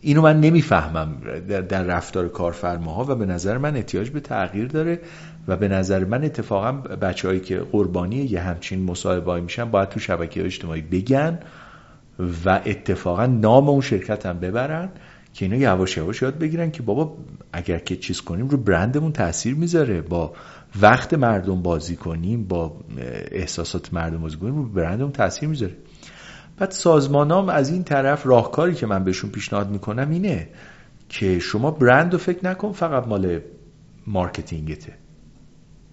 [0.00, 1.16] اینو من نمی‌فهمم
[1.48, 5.00] در, در رفتار کارفرماها و به نظر من احتیاج به تغییر داره
[5.48, 10.44] و به نظر من اتفاقا بچههایی که قربانی یه همچین مصاحبه میشن باید تو شبکه
[10.44, 11.38] اجتماعی بگن
[12.44, 14.88] و اتفاقا نام اون شرکت هم ببرن
[15.34, 17.16] که اینا یواش یواش یاد بگیرن که بابا
[17.52, 20.00] اگر که چیز کنیم رو برندمون تاثیر می‌ذاره.
[20.00, 20.32] با
[20.80, 22.76] وقت مردم بازی کنیم با
[23.30, 25.72] احساسات مردم بازی کنیم رو برندمون تاثیر می‌ذاره.
[26.58, 30.48] بعد سازمانام از این طرف راهکاری که من بهشون پیشنهاد می‌کنم اینه
[31.08, 33.40] که شما برند رو فکر نکن فقط مال
[34.06, 34.92] marketing ته.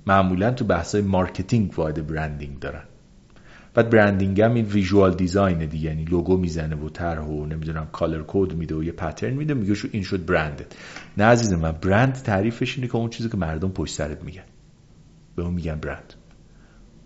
[0.07, 2.83] معمولا تو بحثای marketing واحد branding دارن.
[3.73, 8.23] بعد branding هم این visual design دیگه یعنی لوگو می‌زنه و طرح و نمی‌دونم color
[8.27, 10.65] code میده و یه pattern میده میگه شو این شد برندت.
[11.17, 14.43] نه عزیز من برند تعریفش اینه که اون چیزی که مردم پشت سرت میگن.
[15.35, 16.13] به اون میگن برند.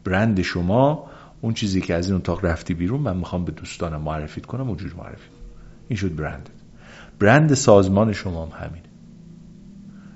[0.03, 1.09] برند شما
[1.41, 4.93] اون چیزی که از این اتاق رفتی بیرون من می‌خوام به دوستانم معرفی کنم اونجور
[4.97, 5.29] معرفی.
[5.87, 6.49] این شد برند.
[7.19, 8.89] برند سازمان شما هم همینه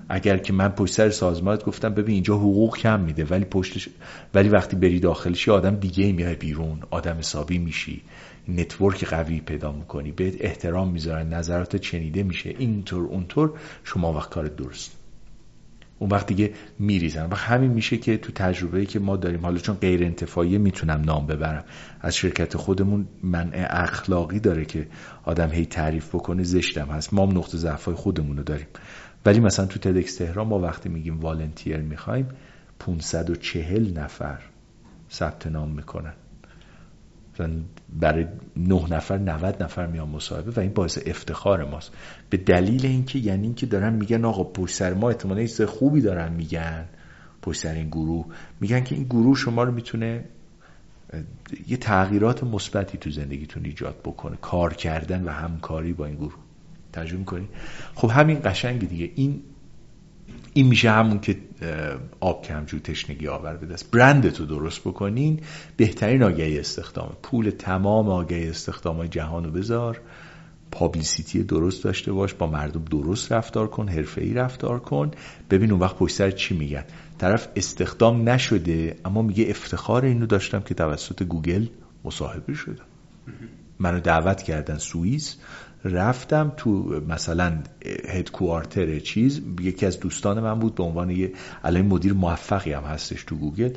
[0.10, 3.90] اگر که من پشت سر سازمانت گفتم ببین اینجا حقوق کم میده ولی پشتش
[4.34, 8.02] ولی وقتی بری داخلشی آدم دیگه میای بیرون آدم حسابی میشی
[8.48, 14.48] نتورک قوی پیدا می‌کنی بهت احترام می‌ذارن نظرات چنیده میشه اینطور اونطور شما وقت کار
[14.48, 15.03] درست.
[16.04, 17.26] اون وقت دیگه میریزن.
[17.26, 19.42] و همین میشه که تو تجربه که ما داریم.
[19.42, 21.64] حالا چون غیر انتفاعی می‌تونم نام ببرم.
[22.02, 24.88] از شرکت خودمون منع اخلاقی داره که
[25.24, 27.14] آدم هی تعریف بکنه زشتم هست.
[27.14, 28.68] ما هم نقطه ضعف خودمون رو داریم.
[29.26, 32.28] ولی مثلا تو تدکس تهران ما وقتی میگیم والنتیر می‌خوایم
[32.80, 34.40] 540 نفر
[35.12, 36.14] ثبت نام می‌کنن.
[37.90, 38.26] برای
[38.58, 41.92] نه نفر 90 نفر میان مصاحبه و این باعث افتخار ماست.
[42.34, 46.34] به دلیل اینکه یعنی اینکه دارن میگن آقا پشت سر ما احتمالاً چیز خوبی دارن
[46.34, 46.86] میگن
[47.42, 48.26] پشت سر این گروه.
[48.60, 50.24] میگن که این گروه شما رو می‌تونه
[51.68, 56.36] یه تغییرات مثبتی تو زندگیتون ایجاد بکنه کار کردن و همکاری با این گروه.
[56.94, 57.48] ترجمه می‌کنی؟
[57.96, 59.12] خب همین قشنگ دیگه.
[59.16, 59.42] این
[60.54, 61.38] این میشه همون که
[62.20, 63.92] آب کمجو تشنگی آور به دست.
[63.92, 65.40] برندتو درست بکنین.
[65.78, 67.18] بهترین آگهی استخدام.
[67.24, 70.02] پول تمام آگهی استخدام های جهان رو بذار.
[70.74, 75.12] publicity درست داشته باش با مردم درست رفتار کن ای رفتار کن.
[75.50, 76.84] ببین اون وقت پشت سر چی میگن؟
[77.18, 81.66] طرف استخدام نشده اما میگه افتخار اینو داشتم که توسط گوگل
[82.06, 82.86] مصاحبه شدم.
[83.80, 85.36] منو دعوت کردن سوئیس.
[85.86, 87.58] رفتم تو مثلا
[88.10, 91.32] headquarter چیز یکی از دوستان من بود به عنوان یه
[91.64, 93.72] الان مدیر موفقی هم هستش تو گوگل.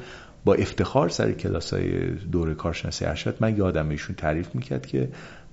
[0.45, 5.09] با افتخار سر کلاس های دوره کارشناسی ارشد من یادم ایشون تعریف می‌کرد که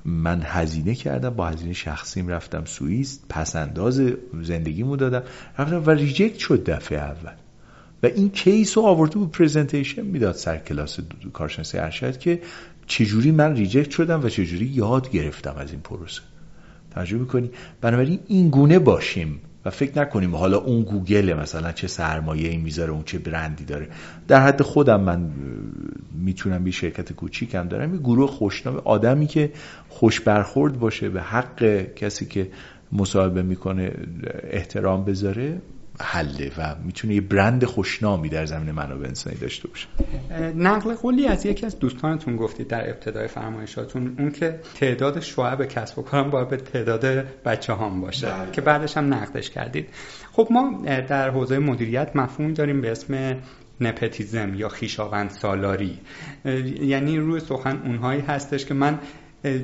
[0.06, 4.02] من هزینه کردم با هزینه شخصیم رفتم سوئیس پس‌انداز
[4.42, 5.24] زندگیمو دادم.
[5.58, 7.34] رفتم و reject شد دفعه اول.
[8.04, 11.00] و این case رو آورده بود presentation می‌داد سر کلاس
[11.34, 12.42] کارشناسی ارشد که
[12.88, 16.22] چجوری من reject شدم و چجوری یاد گرفتم از این پروسه.
[16.92, 17.52] ترجمه کنی
[17.82, 19.42] بنابراین این گونه باشیم.
[19.66, 23.88] و فکر نکنیم حالا اون گوگل مثلا چه سرمایه ای می‌ذاره اون چه برندی داره.
[24.28, 25.32] در حد خودم من
[26.24, 29.52] می‌تونم یه شرکت کوچیکم دارم یه گروه خوشنام آدمی که
[29.90, 31.64] خوش برخورد باشه به حق
[31.96, 32.48] کسی که
[32.92, 33.92] مصاحبه می‌کنه
[34.52, 35.62] احترام بذاره.
[36.04, 39.88] حله و می‌تونه یه برند خوشنامی در زمین منابع انسانی داشته باشه.
[40.56, 46.00] نقل قولی از یکی از دوستانتون گفتید در ابتدای فرمایشاتون اون که تعداد شعب کسب
[46.00, 48.52] و کارم باید به تعداد بچه هم باشه بله.
[48.52, 49.90] که بعدش هم نقدش کردید.
[50.32, 53.38] خب ما در حوزه مدیریت مفهوم داریم به اسم
[53.82, 56.00] نپتیزم یا خیشاوند سالاری.
[56.82, 59.00] یعنی روی سخن اونهایی هستش که من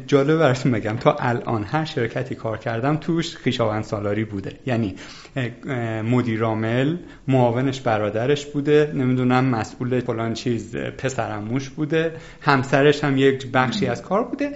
[0.07, 4.59] جالب براتون بگم تا الان هر شرکتی کار کردم توش خیشاوند سالاری بوده.
[4.65, 4.95] یعنی
[6.03, 6.97] مدیرامل
[7.27, 12.11] معاونش برادرش بوده نمی‌دونم مسئول فلان چیز پسرموش بوده
[12.41, 14.51] همسرش هم یک بخشی از کار بوده.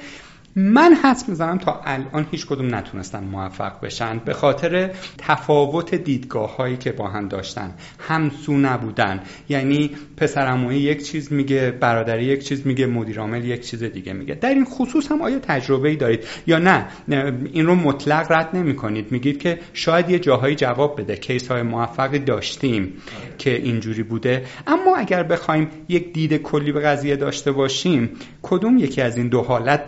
[0.55, 6.77] من حس می‌زنم تا الان هیچ کدوم نتونستن موفق بشن به خاطر تفاوت دیدگاه هایی
[6.77, 7.73] که با هم داشتن.
[7.99, 9.19] همسو نبودن.
[9.49, 14.35] یعنی پسرموی یک چیز میگه برادری یک چیز میگه مدیرعامل یک چیز دیگه میگه.
[14.35, 16.87] در این خصوص هم آیا تجربه ای دارید یا نه؟
[17.53, 21.15] این رو مطلق رد نمی کنید میگید که شاید یه جاهایی جواب بده.
[21.15, 22.93] کیس های موفقی داشتیم
[23.37, 24.45] که اینجوری بوده.
[24.67, 28.09] اما اگر بخوایم یک دید کلی به قضیه داشته باشیم
[28.41, 29.81] کدوم یکی از این دو حالت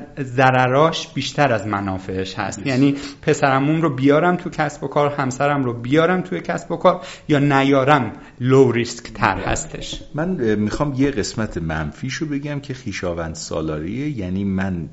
[0.56, 2.68] ضرراش بیشتر از منافعش هست.
[2.68, 7.02] یعنی پسرمون رو بیارم تو کسب و کار همسرم رو بیارم توی کسب و کار
[7.28, 10.04] یا نیارم لو ریسک تر هستش.
[10.14, 14.10] من می‌خوام یه قسمت منفیشو بگم که خویشاوند سالاریه.
[14.10, 14.90] یعنی من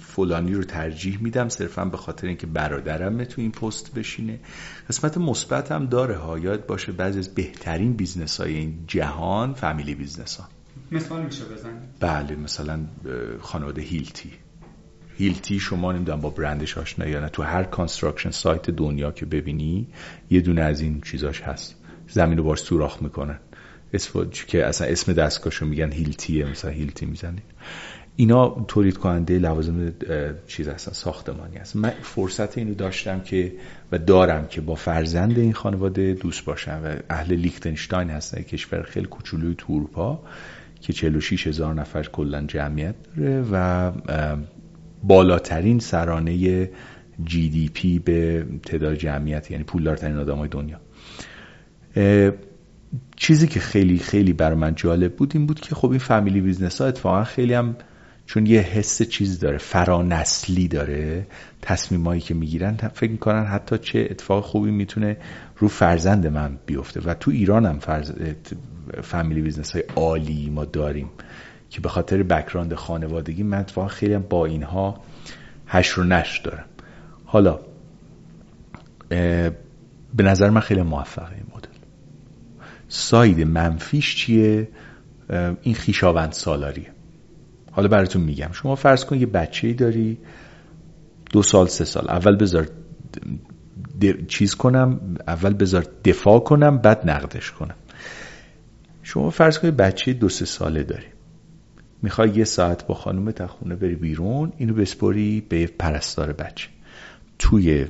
[0.00, 4.40] فلانی رو ترجیح میدم صرفا به خاطر اینکه برادرم تو این پست بشینه.
[4.88, 6.16] قسمت مثبت هم داره.
[6.16, 10.48] ها یاد باشه بعضی از بهترین business های این جهان family business ها
[10.92, 12.80] مثال میشه بزنید بله مثلا
[13.40, 14.30] خانواده هیلتی.
[15.18, 19.86] هیلتی شما نمی‌دونم با برندش آشنا یا نه تو هر construction site دنیا که ببینی
[20.30, 21.76] یه دونه از این چیزاش هست.
[22.08, 23.38] زمین رو باش سوراخ می‌کنن.
[24.46, 27.42] که اصلا اسم دستگاهشو میگن هیلتیه مثلا هیلتی می‌زنید
[28.16, 29.92] اینا تولید کننده لوازم
[30.46, 33.52] چیز هستن ساختمانی هست من فرصت اینو داشتم که
[33.92, 39.06] و دارم که با فرزند این خانواده دوست باشم و اهل لیختنشتاین هستن کشور خیلی
[39.06, 40.20] کوچولوی تو اروپا
[40.80, 43.92] که 46 هزار نفر کلا جمعیت داره و
[45.02, 46.70] بالاترین سرانه
[47.24, 50.80] GDP به تعداد جمعیت یعنی پولدارترین آدم های دنیا
[53.16, 56.80] چیزی که خیلی خیلی بر من جالب بود این بود که خب این family business
[56.80, 57.76] ها اتفاقا خیلی هم
[58.26, 61.26] چون یه حس چیز داره فرانسلی داره
[61.62, 65.16] تصمیمایی که می‌گیرن فکر می‌کنن حتی چه اتفاق خوبی می‌تونه
[65.56, 67.00] رو فرزند من بیفته.
[67.00, 68.12] و تو ایران هم فرز...
[69.02, 71.10] family business های عالی ما داریم.
[71.70, 75.00] که به خاطر background خانوادگی من اتفاقا خیلی با اینها
[75.66, 76.64] حشر و نشر دارم.
[77.24, 77.58] حالا
[79.08, 81.68] به نظر من خیلی موفقه این مدل.
[82.88, 84.68] side منفیش چیه؟
[85.62, 86.90] این خویشاوند سالاریه.
[87.72, 88.52] حالا براتون میگم.
[88.52, 90.18] شما فرض کن یه بچه ای داری
[91.32, 92.10] دو سال سه سال.
[92.10, 92.68] اول بذار
[94.28, 97.74] چیز کنم اول بذار دفاع کنم بعد نقدش کنم.
[99.02, 101.06] شما فرض کن بچه دو سه ساله داری.
[102.02, 106.68] می‌خوای یه ساعت با خانم خونه بری بیرون اینو بسپری به پرستار بچه.
[107.38, 107.86] توی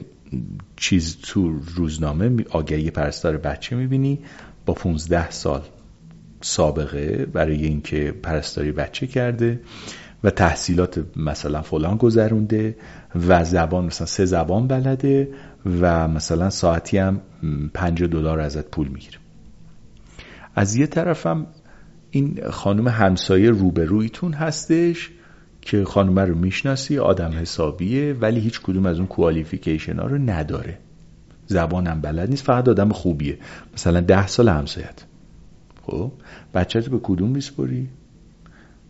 [0.77, 4.19] چیز تو روزنامه آگهی پرستار بچه می‌بینی
[4.67, 5.63] با 15 سال
[6.41, 9.61] سابقه برای اینکه پرستاری بچه کرده
[10.25, 12.77] و تحصیلات مثلا فلان گذرونده
[13.29, 15.29] و زبان مثلا سه زبان بلده
[15.81, 17.21] و مثلا ساعتی هم
[17.75, 19.19] 50 دلار ازت پول می‌گیره.
[20.55, 21.47] از یه طرفم
[22.19, 25.11] این خانم همسایه روبرویتون هستش
[25.63, 30.79] که خانم رو می‌شناسی آدم حسابیه ولی هیچ کدوم از اون کوالیفیکیشن ها رو نداره.
[31.47, 33.39] زبانم بلد نیست فقط آدم خوبیه.
[33.75, 35.05] مثلا ده سال همسایت.
[35.83, 36.13] خب
[36.55, 37.89] بچه تو به کدوم میسپری؟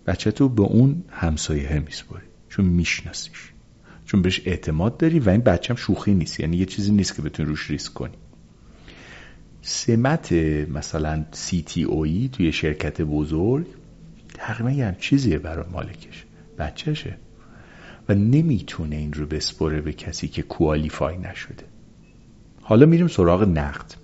[0.06, 2.26] بچه تو به اون همسایه میسپری.
[2.48, 3.52] چون میشناسیش.
[4.04, 6.40] چون بهش اعتماد داری و این بچه هم شوخی نیست.
[6.40, 8.14] یعنی یه چیزی نیست که بتونی روش ریسک کنی.
[9.68, 10.32] سمت
[10.72, 13.66] مثلا سی تی اوی توی شرکت بزرگ
[14.34, 16.24] تقریبا یه چیزیه برای مالکش
[16.58, 17.16] بچهشه.
[18.08, 21.64] و نمی‌تونه این رو بسپره به کسی که کوالیفای نشده.
[22.62, 23.94] حالا میریم سراغ نقد.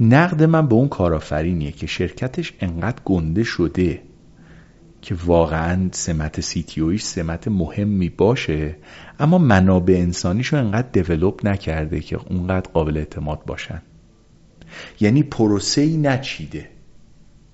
[0.00, 4.02] نقد من به اون کارآفرینیه که شرکتش انقدر گنده شده
[5.02, 8.76] که واقعا سمت سی تی اویش سمت مهمی باشه
[9.20, 13.82] اما منابع انسانیشو انقدر دیولوب نکرده که اونقدر قابل اعتماد باشن.
[15.00, 16.68] یعنی پروسه نچیده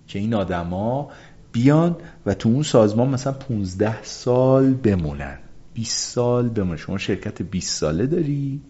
[0.07, 1.11] که این آدما
[1.53, 1.97] بیان
[2.27, 5.39] و تو اون سازمان مثلا 15 سال بمونن.
[5.74, 6.77] 20 سال بمونن.
[6.77, 8.61] شما شرکت 20 ساله داری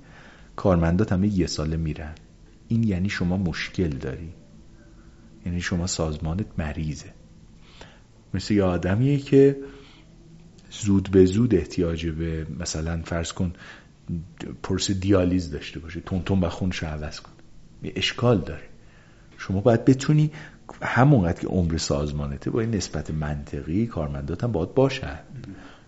[0.56, 2.14] کارمندات همه یه ساله میرن.
[2.68, 4.32] این یعنی شما مشکل داری.
[5.46, 7.10] یعنی شما سازمانت مریضه.
[8.34, 9.56] مثل یه آدمیه که
[10.70, 13.52] زود به زود احتیاج به مثلا فرض کن
[14.62, 16.00] پرس دیالیز داشته باشه.
[16.00, 17.32] تون تون به خونش عوض کن.
[17.82, 18.62] یه اشکال داره.
[19.38, 20.30] شما باید بتونی
[20.82, 25.18] همونقدر که عمر سازمانته با این نسبت منطقی کارمندات هم باید باشن.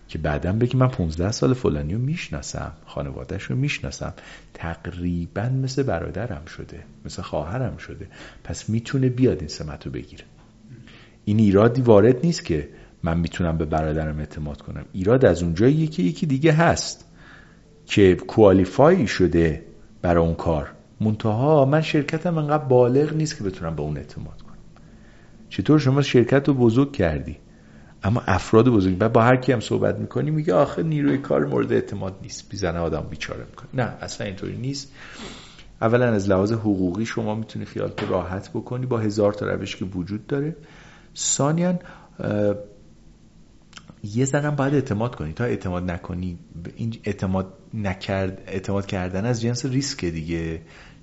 [0.07, 4.13] که بعدا بگی من 15 سال فلانی رو می‌شناسم خانوادهش رو می‌شناسم.
[4.53, 8.07] تقریبا مثل برادرم شده مثل خواهرم شده.
[8.43, 10.23] پس می‌تونه بیاد این سمت رو بگیره.
[11.25, 12.69] این ایرادی وارد نیست که
[13.03, 14.85] من می‌تونم به برادرم اعتماد کنم.
[14.93, 17.05] ایراد از اونجاییه که یکی دیگه هست
[17.85, 19.63] که کوالیفای شده
[20.01, 20.71] برای اون کار.
[21.01, 24.57] منتها من شرکتم انقدر بالغ نیست که بتونم به اون اعتماد کنم.
[25.49, 27.37] چطور شما شرکت رو بزرگ کردی؟
[28.03, 28.97] اما افراد بزرگ.
[28.99, 32.49] و با هر کی هم صحبت می‌کنی میگه آخه نیروی کار مورد اعتماد نیست.
[32.49, 33.67] بیزنه آدم بیچاره می‌کنه.
[33.73, 34.91] نه اصلا اینطوری نیست.
[35.81, 40.27] اولا از لحاظ حقوقی شما می‌تونی خیالت راحت بکنی با هزار تا روش که وجود
[40.27, 40.55] داره.
[41.17, 41.79] ثانیا
[44.03, 45.33] یه ذرم باید اعتماد کنی.
[45.33, 46.39] تا اعتماد نکنی
[46.75, 50.61] این اعتماد نکرد اعتماد کردن از جنس ریسک دیگه.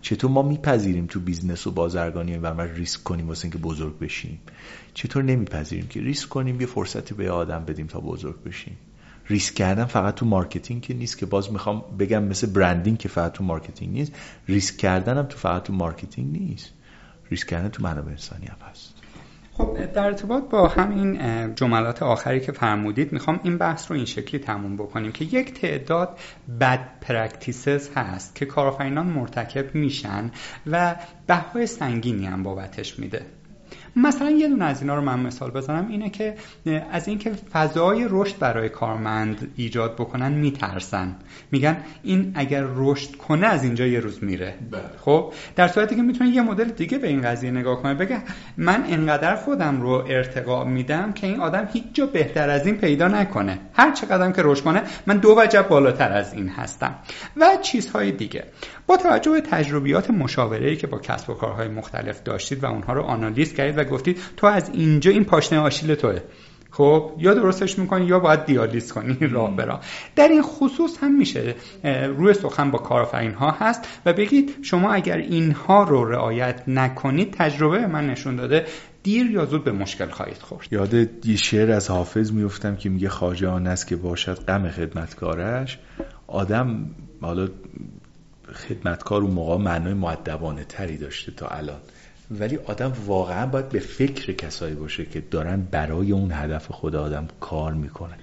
[0.08, 4.40] چطور ما میپذیریم تو business و بازرگانی و ریسک کنیم واسه اینکه بزرگ بشیم؟
[4.94, 8.76] چطور نمیپذیریم که ریسک کنیم یه فرصتی به آدم بدیم تا بزرگ بشیم؟
[9.26, 13.32] ریسک کردن فقط تو marketing که نیست که باز می‌خوام بگم مثل branding که فقط
[13.32, 14.12] تو marketing نیست.
[14.46, 16.70] ریسک کردن هم تو فقط تو marketing نیست.
[17.30, 18.87] ریسک کردن تو منابع انسانی هم هست.
[19.58, 21.18] خب در ارتباط با همین
[21.54, 26.18] جملات آخری که فرمودید می‌خوام این بحث رو این شکلی تموم بکنیم که یک تعداد
[26.60, 30.30] bad practices هست که کارآفرینان مرتکب میشن
[30.66, 33.26] و بهای سنگینی هم بابتش میده.
[33.96, 36.34] مثلا یه دونه از اینا رو من مثال بزنم اینه که
[36.92, 41.16] از اینکه فضای رشد برای کارمند ایجاد بکنن میترسن.
[41.52, 44.54] میگن این اگر رشد کنه از اینجا یه روز میره.
[44.70, 44.82] بله.
[45.00, 48.18] خب؟ در صورتی که می‌تونه یه مدل دیگه به این قضیه نگاه کنه بگه
[48.56, 53.08] من انقدر خودم رو ارتقا میدم که این آدم هیچ جا بهتر از این پیدا
[53.08, 53.58] نکنه.
[53.74, 56.94] هر چقدر که رشد کنه من دو وجب بالاتر از این هستم.
[57.36, 58.44] و چیزهای دیگه.
[58.86, 63.02] با توجه به تجربیات مشاوره‌ای که با کسب و کارهای مختلف داشتید و اونها رو
[63.02, 66.20] آنالیز کردید و گفتید تو از اینجا این پاشنه آشیل توه.
[66.70, 69.80] خب یا درستش می‌کنی یا باید دیالیز کنی راه برا
[70.16, 71.54] در این خصوص هم میشه
[72.16, 77.86] روی سخن با کارآفرین ها هست و بگید شما اگر اینها رو رعایت نکنید تجربه
[77.86, 78.66] من نشون داده
[79.02, 80.72] دیر یا زود به مشکل خواهید خورد.
[80.72, 80.94] یاد
[81.26, 85.78] یه شعر از حافظ میفتم که میگه خواجه آن است که باشد غم خدمتکارش.
[86.26, 86.90] آدم
[87.20, 87.48] حالا
[88.54, 91.80] خدمتکار اون موقع معنای معدبانه تری داشته تا الان.
[92.30, 97.28] ولی آدم واقعا باید به فکر کسایی باشه که دارن برای اون هدف خود آدم
[97.40, 98.16] کار می‌کنن.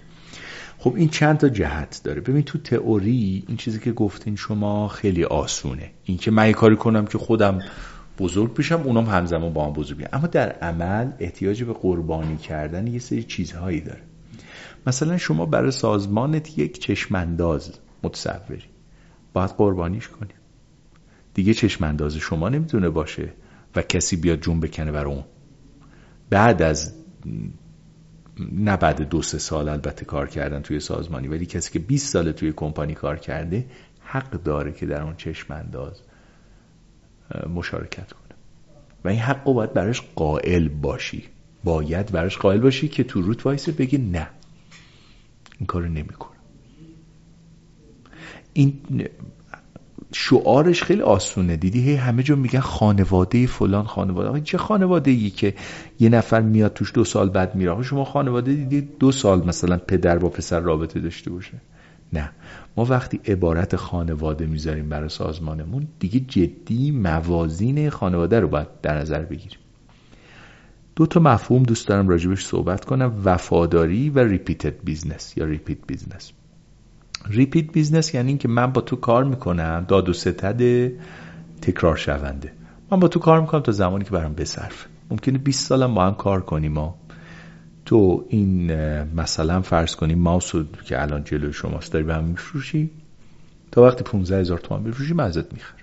[0.77, 2.22] خب این چند تا جهت داره.
[2.22, 5.91] ببین تو تئوری این چیزی که گفتین شما خیلی آسونه.
[6.03, 7.60] اینکه من کاری کنم که خودم
[8.19, 12.88] بزرگ بشم اونم همزمان با هم بزرگ بشم اما در عمل احتیاج به قربانی کردن
[12.88, 14.02] یه سری چیزهایی داره.
[14.88, 17.72] مثلا شما برای سازمانت یک چشمانداز
[18.03, 18.64] متصوری.
[19.34, 20.36] باید قربانیش کنیم
[21.34, 23.34] دیگه چشمانداز شما نمی‌تونه باشه.
[23.76, 25.23] و کسی بیاد جون بکنه بر اون.
[26.30, 26.93] بعد از
[28.52, 32.31] نه بعد دو سه سال البته کار کردن توی سازمانی ولی کسی که 20 سال
[32.31, 33.65] توی کمپانی کار کرده
[33.99, 36.02] حق داره که در اون چشم انداز
[37.53, 38.35] مشارکت کنه.
[39.03, 41.23] و این حق رو باید براش قائل باشی.
[41.64, 44.30] باید براش قائل باشی که تو روت وایسه بگی نه.
[45.60, 46.35] این کارو نمی‌کنه.
[48.53, 48.81] این
[50.14, 51.57] شعارش خیلی آسونه.
[51.57, 54.41] دیدی هی همه جا میگن خانواده فلان خانواده.
[54.41, 55.53] چه خانواده ای که
[55.99, 60.18] یه نفر میاد توش دو سال بعد میره؟ شما خانواده دیدی دو سال مثلا پدر
[60.18, 61.53] با پسر رابطه داشته باشه؟
[62.14, 62.32] نه.
[62.77, 69.22] ما وقتی عبارت خانواده می‌ذاریم برای سازمانمون دیگه جدی موازین خانواده رو باید در نظر
[69.22, 69.60] بگیریم.
[70.95, 73.22] دو تا مفهوم دوست دارم راجبش صحبت کنم.
[73.26, 76.32] وفاداری و repeated business یا repeat business
[77.30, 80.91] repeat business یعنی اینکه من با تو کار می‌کنم داد و ستد
[81.61, 82.53] تکرار شونده.
[82.91, 86.15] من با تو کار می‌کنم تا زمانی که برام بصرفه ممکنه 20 سالم با هم
[86.15, 86.93] کار کنیم
[87.85, 88.73] تو این
[89.03, 90.52] مثلا فرض کنیم ماوس
[90.85, 92.89] که الان جلوی شماست داری به هم میفروشی؟
[93.72, 95.80] تا وقتی 15 هزار تومان بفروشی من ازت می‌خرم.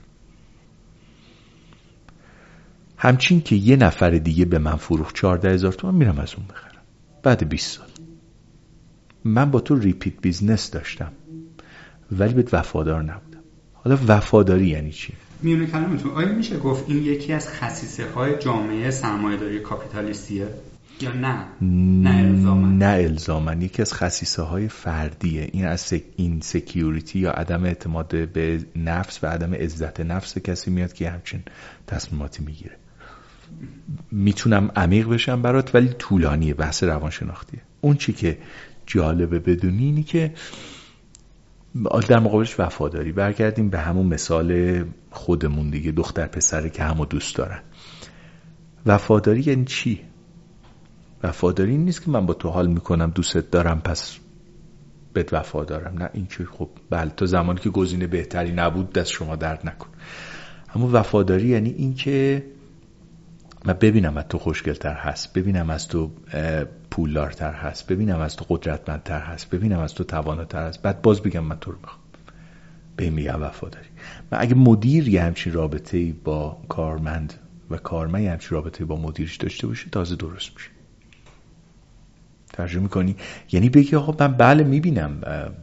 [2.97, 6.83] همچین که یه نفر دیگه به من فروخت 14 هزار تومان میرم از اون بخرم.
[7.23, 7.87] بعد 20 سال.
[9.25, 11.13] من با تو repeat business داشتم.
[12.19, 13.41] ولی بهت وفادار نبودم.
[13.73, 15.13] حالا وفاداری یعنی چی؟
[15.43, 20.47] میونه کلامتون آیا میشه گفت این یکی از خصیصه های جامعه سرمایه‌داری capitalistیه؟
[21.01, 21.65] یا نه؟
[22.79, 25.49] نه الزاما یکی از خصیصه های فردیه.
[25.53, 31.11] این از insecurity یا عدم اعتماد به نفس و عدم عزت نفس کسی میاد که
[31.11, 31.43] همچین
[31.87, 32.77] تصمیماتی می‌گیره.
[34.11, 36.55] می‌تونم عمیق بشم برات ولی طولانیه.
[36.55, 37.61] بحث روانشناختیه.
[37.81, 38.39] اون چی که
[38.87, 40.35] جالبه بدونی اینی که
[42.09, 47.63] در مقابلش وفاداری برگردیم به همون مثال خودمون دیگه دختر پسره که همو دوست دارن.
[48.87, 50.01] وفاداری یعنی چی؟
[51.23, 54.19] وفاداری نیست که من با تو حال می‌کنم دوستت دارم پس
[55.13, 59.37] بهت وفادارم نه این که خب بله تا زمانی که گزینه بهتری نبود دست شما
[59.37, 59.89] درد نکن.
[60.75, 61.95] اما وفاداری یعنی این
[63.65, 66.11] من ببینم از تو خوشگلتر هست ببینم از تو
[66.91, 70.83] پولدارتر هست ببینم از تو قدرتمندتر هست ببینم از تو تواناتر هست.
[70.83, 71.99] بعد باز بگم من تو رو می‌خوام.
[72.97, 73.87] به میگم وفاداری.
[74.33, 77.35] من اگه مدیر یه همچین رابطه با کارمند
[77.71, 80.69] و کارمند یه همچین رابطه با مدیرش داشته باشه تازه درست میشه.
[82.53, 83.17] ترجمه می‌کنی؟
[83.53, 85.21] یعنی بگی آقا من بله می‌بینم.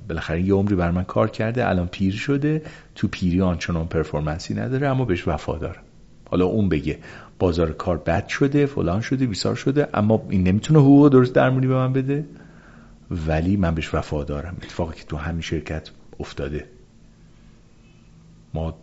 [0.09, 2.61] بالاخره یه عمری بر من کار کرده الان پیر شده
[2.95, 5.84] تو پیری آنچنان performanceی نداره اما بهش وفادارم.
[6.30, 6.99] حالا اون بگه.
[7.40, 11.74] بازار کار بد شده فلان شده بیسار شده اما این نمی‌تونه حقوق درست درمونی به
[11.76, 12.26] من بده.
[13.11, 14.57] ولی من بهش وفادارم.
[14.64, 15.90] اتفاقی که تو همین شرکت
[16.20, 16.66] افتاده.
[18.53, 18.76] ما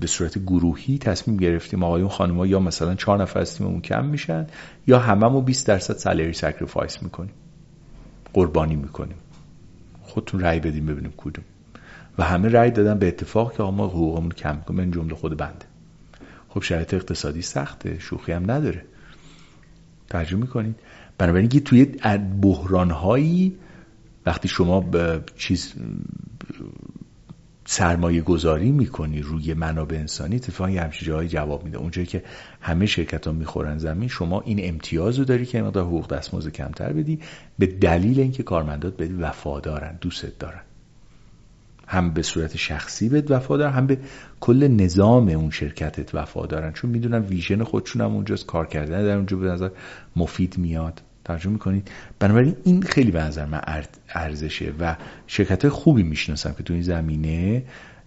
[0.00, 4.46] به صورت گروهی تصمیم گرفتیم آقایون خانم‌ها یا مثلا چهار نفر از تیممون کم میشن
[4.86, 7.32] یا هممون 20 درصد salary sacrifice می‌کنیم.
[8.32, 9.16] قربانی می‌کنیم.
[10.02, 11.44] خودتون رأی بدیم ببینیم کدوم.
[12.18, 15.65] و همه رأی دادن به اتفاق که ما حقوقمون کم کنیم این جمله خود بنده.
[16.56, 18.84] خب شرایط اقتصادی سخته شوخی هم نداره.
[20.10, 20.76] ترجمه می‌کنید.
[21.18, 21.84] بنابراین که توی
[22.42, 23.56] بحران هایی
[24.26, 25.74] وقتی شما به چیز
[27.64, 31.78] سرمایه گذاری می‌کنی روی منابع انسانی اتفاقا یه همچین جایی جواب میده.
[31.78, 32.22] اونجایی که
[32.60, 36.92] همه شرکت ها می‌خورن زمین شما این امتیاز رو داری که مقدار حقوق دستمزد کمتر
[36.92, 37.20] بدی
[37.58, 40.62] به دلیل اینکه کارمندات بهت وفادارن دوست دارن.
[41.86, 43.98] هم به صورت شخصی بهت وفادارن هم به
[44.40, 46.72] کل نظام اون شرکتت وفادارن.
[46.72, 49.70] چون می‌دونن vision خودشون هم اونجاست کار کردن در اونجا به نظر
[50.16, 51.02] مفید میاد.
[51.24, 53.60] ترجمه می‌کنید؟ بنابراین این خیلی به نظر من
[54.08, 54.96] ارزشه و
[55.26, 57.62] شرکت خوبی می‌شناسم که تو این زمینه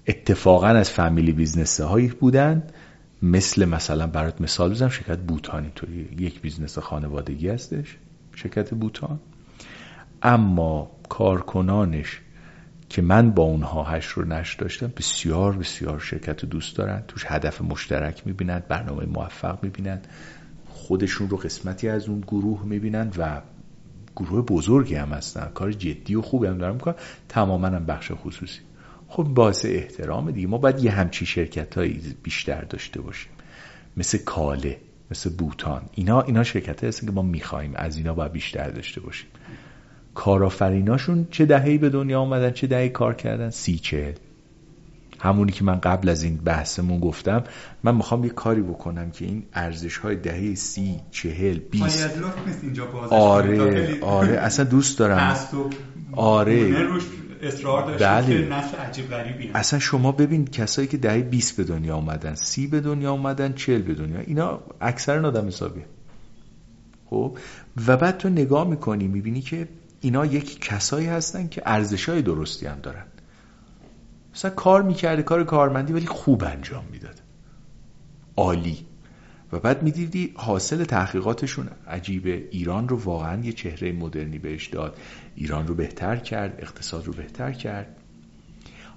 [0.08, 2.64] اتفاقا از family business هایی بودن.
[3.22, 7.98] مثل مثلا برات مثال بزنم شرکت بوتان اینطوری یک بیزنس خانوادگی هستش
[8.36, 9.20] شرکت بوتان.
[10.24, 12.22] اما کارکنانش
[12.90, 17.04] که من با اونها هش رو نش داشتم بسیار بسیار شرکت دوست دارن.
[17.08, 20.08] توش هدف مشترک می‌بینند برنامه موفق می‌بینند
[20.70, 23.42] خودشون رو قسمتی از اون گروه می‌بینن و
[24.16, 25.52] گروه بزرگی هم هستن.
[25.54, 26.96] کار جدی و خوبی هم دارن می‌کنن
[27.30, 28.60] تماما هم بخش خصوصی.
[29.08, 30.48] خب باعث احترام دیگه.
[30.48, 33.32] ما باید یه همچی شرکت هایی بیشتر داشته باشیم.
[33.98, 34.78] مثل کاله
[35.12, 35.82] مثل بوتان.
[35.94, 39.30] اینا اینا شرکت هستن که ما می‌خوایم از اینا باید بیشتر داشته باشیم.
[40.20, 44.14] کارآفریناشون چه دههی به دنیا آمدن چه دههی کار کردن؟ سی چهل.
[45.20, 47.44] همونی که من قبل از این بحثمون گفتم
[47.84, 52.10] من می‌خوام یه کاری بکنم که این ارزش های دهه سی چهل بیست.
[53.10, 55.36] آره آره اصلا دوست دارم.
[56.12, 56.76] آره.
[57.42, 58.26] اصرار بله.
[58.28, 62.68] که نسل عجیب غریبی اصلا شما ببین کسایی که دهه 20 به دنیا آمدن سی
[62.68, 65.86] به دنیا آمدن چهل به دنیا اینا اکثر آدم حسابیه.
[67.10, 67.38] خب؟
[67.88, 69.68] و بعد تو نگاه می‌کنی می‌بینی که
[70.02, 73.06] اینا یک کسایی هستن که ارزش های درستی هم دارن.
[74.34, 77.22] مثلا کار می‌کرده کار کارمندی ولی خوب انجام می‌داد.
[78.38, 78.86] عالی.
[79.52, 82.28] و بعد می‌دیدی حاصل تحقیقاتشون عجیب.
[82.52, 84.98] ایران رو واقعا یه چهره مدرنی بهش داد.
[85.36, 87.96] ایران رو بهتر کرد اقتصاد رو بهتر کرد.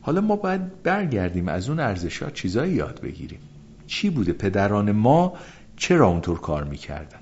[0.03, 3.41] حالا ما باید برگردیم از اون ارزش ها چیزایی یاد بگیریم.
[3.87, 5.33] چی بوده؟ پدران ما
[5.77, 7.19] چرا اونطور کار می‌کردن؟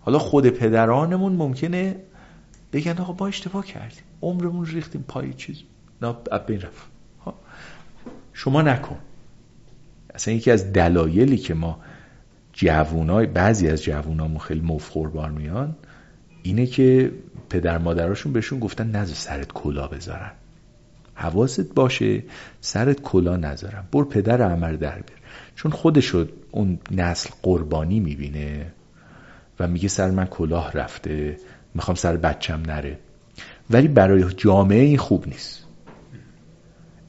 [0.00, 1.96] حالا خود پدرانمون ممکنه
[2.72, 4.04] بگن آقا با اشتباه کردیم.
[4.22, 5.56] عمرمون ریختیم پای چیز.
[6.02, 6.14] نه
[6.46, 6.86] بین رفت.
[8.32, 8.98] شما نکن.
[10.14, 11.80] اصلا یکی از دلایلی که ما
[12.52, 15.76] جوونای بعضی از جوونامون خیلی مفخور میان
[16.42, 17.12] اینه که
[17.50, 20.32] پدر مادراشون بهشون گفتن نذار سرت کلا بذارن.
[21.14, 22.22] حواست باشه
[22.60, 23.84] سرت کلا نذارن.
[23.92, 25.16] بر پدر عمر در بیر
[25.54, 28.72] چون خودشو اون نسل قربانی می‌بینه
[29.60, 31.36] و میگه سر من کلاه رفته.
[31.76, 32.98] می‌خوام سر بچم نره.
[33.70, 35.66] ولی برای جامعه این خوب نیست.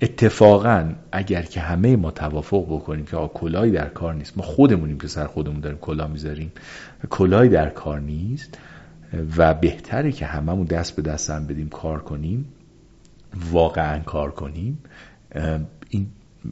[0.02, 5.07] اتفاقا اگر که همه ما توافق بکنیم که کلاهی در کار نیست ما خودمونیم که
[5.07, 6.52] سر خودمون داریم کلاه می‌ذاریم.
[7.10, 8.57] کلاهی در کار نیست
[9.38, 12.45] و بهتره که هممون دست به دست هم بدیم کار کنیم
[13.52, 14.80] واقعا کار کنیم.
[15.89, 16.07] این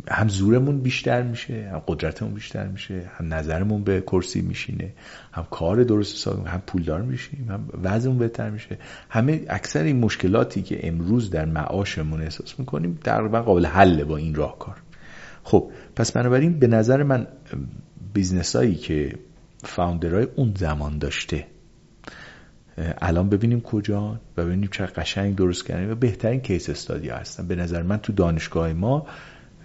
[0.09, 4.93] هم زورمون بیشتر میشه هم قدرتمون بیشتر میشه هم نظرمون به کرسی میشینه
[5.31, 8.77] هم کار درست حساب هم پولدار میشیم هم وضعمون بهتر میشه.
[9.09, 14.35] همه اکثر این مشکلاتی که امروز در معاشمون احساس می‌کنیم تقریبا قابل حل با این
[14.35, 14.76] راهکار.
[15.43, 17.27] خب پس بنابراین به نظر من
[18.13, 19.15] بیزنس هایی که
[19.64, 21.45] founder های اون زمان داشته
[22.77, 27.47] الان ببینیم کجا و ببینیم چه قشنگ درست کردن و بهترین case study هستن.
[27.47, 29.07] به نظر من تو دانشگاه ما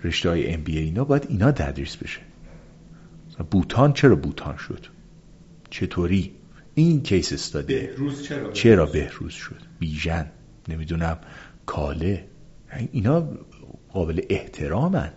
[0.05, 2.21] رشته های MBA اینا باید اینا تدریس بشه.
[3.51, 4.87] بوتان چرا بوتان شد؟
[5.71, 6.33] چطوری؟
[6.75, 10.27] این case study بهروز چرا چرا بهروز شد؟ بیژن
[10.69, 11.19] نمی‌دونم
[11.67, 12.25] کاله.
[12.93, 13.29] اینا
[13.93, 15.13] قابل احترامن.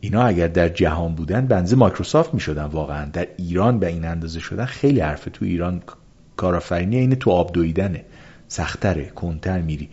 [0.00, 3.04] اینا اگر در جهان بودن بنزه مایکروسافت می‌شدن واقعا.
[3.04, 5.82] در ایران به این اندازه شدن خیلی حرفه تو ایران
[6.36, 8.04] کارآفرینی اینه تو آب دویدنه.
[8.48, 9.88] سختره کنتر میری.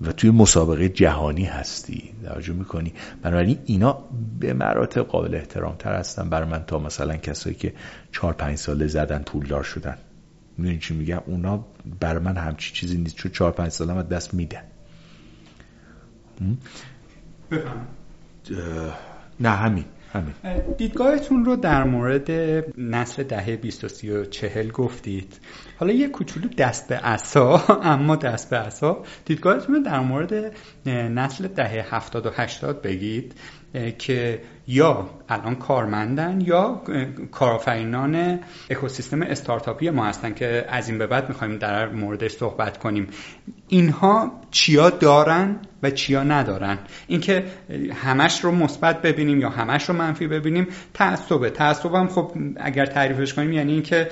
[0.00, 2.10] و توی مسابقه جهانی هستی.
[2.24, 2.92] توجه می‌کنی.
[3.22, 3.98] بنابراین اینا
[4.40, 7.74] به مراتب قابل احترام تر هستن برای من تا مثلا کسایی که
[8.12, 9.98] چهار پنج ساله زدن پولدار شدن.
[10.58, 11.64] می‌دونی چی میگم؟ اونا
[12.00, 13.16] برای من همچی چیزی نیست.
[13.16, 14.62] چون چهار پنج ساله دست میدن.
[19.40, 20.34] نه همین همین.
[20.78, 22.30] دیدگاهتون رو در مورد
[22.78, 25.40] نسل دهه 20 و 30 و 40 گفتید.
[25.78, 29.02] حالا یه کوچولو دست به عصا اما دست به عصا.
[29.24, 30.52] دیدگاهتون در مورد
[30.86, 33.34] نسل دهه 70 و 80 بگید
[33.98, 36.82] که یا الان کارمندن یا
[37.32, 38.40] کارآفرینان
[38.70, 43.08] اکوسیستم استارتاپی ما هستن که از این به بعد می‌خوایم در موردش صحبت کنیم.
[43.68, 46.78] اینها چیا دارن و چیا ندارن.
[47.06, 47.44] اینکه
[47.94, 51.50] همش رو مثبت ببینیم یا همش رو منفی ببینیم تعصبه.
[51.50, 54.08] تعصب هم خب اگر تعریفش کنیم یعنی اینکه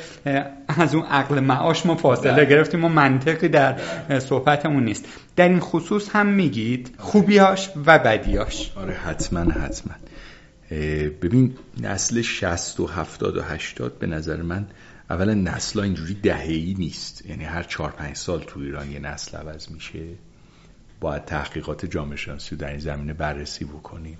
[0.68, 2.44] از اون عقل معاش ما فاصله بله.
[2.44, 3.76] گرفتیم و منطقی در
[4.18, 5.04] صحبتمون نیست.
[5.36, 9.94] در این خصوص هم میگید خوبیاش و بدیاش آره حتما حتما.
[11.22, 14.66] ببین نسل 60 و 70 و 80 به نظر من
[15.10, 17.26] اولا نسل اینجوری دههی نیست.
[17.26, 20.00] یعنی هر 4 5 سال تو ایران یه نسل عوض میشه.
[21.00, 24.18] باید تحقیقات جامعه شناسی در این زمینه بررسی بکنیم.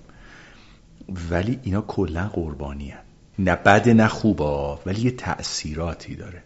[1.31, 3.03] ولی اینا کلا قربانی هن.
[3.39, 6.43] نه بد نه خوبا ولی یه تأثیراتی داره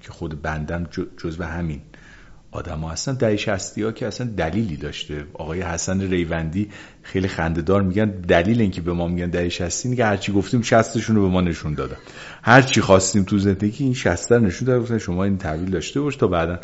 [0.00, 0.84] که خود بندم
[1.16, 1.82] جزو همین.
[2.56, 2.90] آدم ها.
[2.90, 5.24] هستن دهی شستی ها که اصلا دلیلی داشته.
[5.34, 6.70] آقای حسن ریوندی
[7.02, 11.22] خیلی خندهدار میگن دلیل اینکه به ما میگن دهی شستی میگه هرچی گفتیم شستشون رو
[11.22, 11.96] به ما نشون دادن.
[12.42, 16.58] هرچی خواستیم تو زندگی این شسته نشون دادن شما این تحویل داشته باش تا بعدا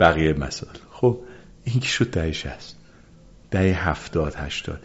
[0.00, 0.74] بقیه مسائل.
[0.90, 1.20] خب
[1.64, 2.76] این که شد دهه شست
[3.50, 4.80] دهه هفتاد هشتاد.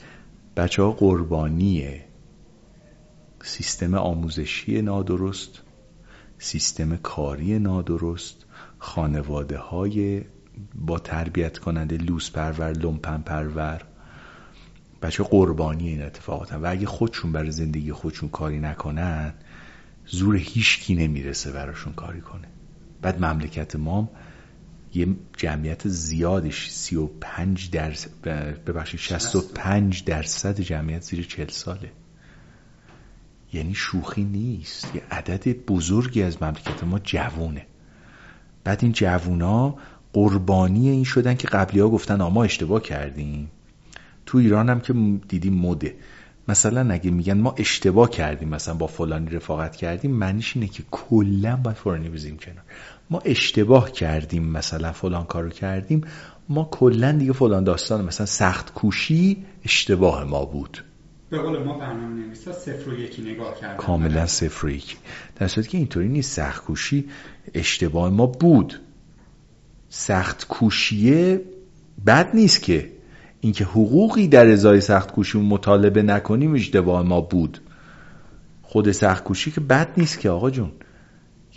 [0.57, 2.05] بچه ها قربانیه.
[3.43, 5.61] سیستم آموزشی نادرست.
[6.39, 8.45] سیستم کاری نادرست.
[8.79, 10.21] خانواده های
[10.75, 13.81] با تربیت کننده لوس پرور لومپن پرور.
[15.01, 19.33] بچه قربانی این اتفاقات و اگه خودشون برای زندگی خودشون کاری نکنن
[20.05, 22.47] زور هیچکی نمی‌رسه براشون کاری کنه.
[23.01, 24.09] بعد مملکت ما
[24.93, 25.07] یه
[25.37, 28.09] جمعیت زیادش 35 درصد
[28.67, 31.91] ببخشید 65 درصد جمعیت زیر 40 ساله.
[33.53, 34.95] یعنی شوخی نیست.
[34.95, 37.65] یه عدد بزرگی از مملکت ما جوونه.
[38.63, 39.75] بعد این جوونا
[40.13, 43.51] قربانی این شدن که قبلی ها گفتن ما اشتباه کردیم.
[44.25, 44.93] تو ایران هم که
[45.27, 45.95] دیدیم مده.
[46.47, 51.55] مثلا اگه میگن ما اشتباه کردیم مثلا با فلانی رفاقت کردیم معنیش اینه که کلا
[51.55, 52.63] باید فلانی بزیم کنار.
[53.09, 56.01] ما اشتباه کردیم مثلا فلان کارو کردیم
[56.49, 60.83] ما کلا دیگه فلان داستان مثلا سخت کوشی اشتباه ما بود.
[61.29, 63.77] به قول ما برنامه نویسا صفر و یکی نگاه کردن.
[63.77, 64.97] کاملا صفر و یکی.
[65.35, 67.09] در صورتی که اینطوری نیست سخت کوشی
[67.53, 68.79] اشتباه ما بود.
[69.93, 71.41] سخت کوشیه
[72.05, 72.91] بد نیست که.
[73.41, 77.61] اینکه حقوقی در ازای سخت کوشی مطالبه نکنیم اشتباه ما بود.
[78.61, 80.71] خود سخت کوشی که بد نیست که آقا جون.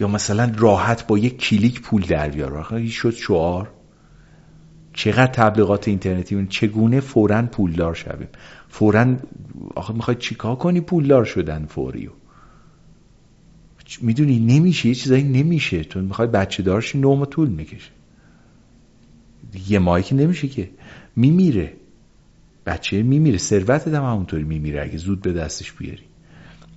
[0.01, 2.89] یا مثلا راحت با یک کلیک پول در بیار.
[2.89, 3.71] شد شعار.
[4.93, 8.29] چقدر تبلیغات اینترنتی؟ چگونه فورا پولدار شویم؟
[8.69, 9.17] فورا
[9.75, 12.11] آخه می‌خوای چیکار کنی پولدار شدن فوریو؟
[14.01, 14.89] می‌دونی نمیشه.
[14.89, 15.85] یه چیزایی نمیشه.
[15.85, 17.94] تو می‌خوای بچه دارشی نوم طول می‌کشه.
[19.69, 20.71] یه ماهی که نمیشه که.
[21.17, 21.73] میمیره.
[22.67, 23.39] بچه میمیره.
[23.39, 26.05] ثروتت هم همونطوری میمیره اگه زود به دستش بیاری.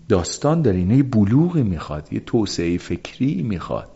[0.09, 0.77] داستان داره.
[0.77, 2.13] اینه یه بلوغی می‌خواد.
[2.13, 3.89] یه توسعه فکری می‌خواد.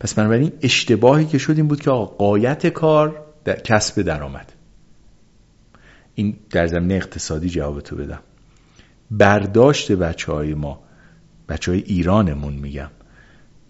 [0.00, 4.52] پس بنابراین اشتباهی که شد این بود که قایت کار در کسب درآمد.
[6.14, 8.20] این در زمینه اقتصادی جواب تو بدم.
[9.10, 10.82] برداشت بچه های ما.
[11.48, 12.90] بچه های ایرانمون میگم.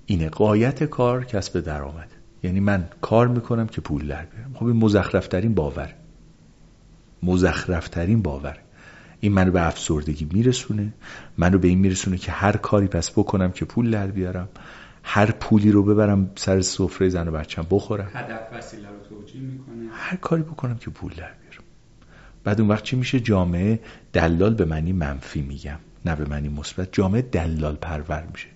[0.06, 2.10] اینه قایت کار کسب درآمد.
[2.43, 4.55] یعنی من کار می‌کنم که پول در بیارم.
[4.55, 5.94] خب این مزخرفترین باور.
[7.23, 8.59] مزخرفترین باور.
[9.20, 10.93] این منو به افسردگی میرسونه.
[11.39, 14.48] منو به این میرسونه که هر کاری پس بکنم که پول در بیارم.
[15.02, 18.10] هر پولی رو ببرم سر سفره زن و بچم بخورم.
[18.12, 19.89] هدف وسیله رو توجیه می‌کنه.
[19.93, 21.64] هر کاری بکنم که پول در بیارم.
[22.44, 23.81] بعد اون وقت چی میشه؟ جامعه
[24.12, 25.78] دلال به معنی منفی میگم.
[26.07, 28.47] نه به معنی مثبت جامعه دلال پرور میشه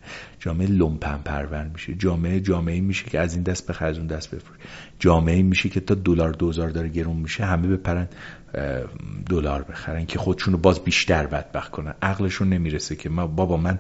[0.41, 4.59] جامعه لومپن پرور میشه جامعه جامعه میشه که از این دست به اون دست بفروش
[4.99, 8.09] جامعه میشه که تا دلار دوزار داره گرون میشه همه بپرن
[9.29, 11.95] دلار بخرن که خودشون رو باز بیشتر بدبخت کنن.
[12.03, 13.79] عقلشون نمی‌رسه که ما بابا من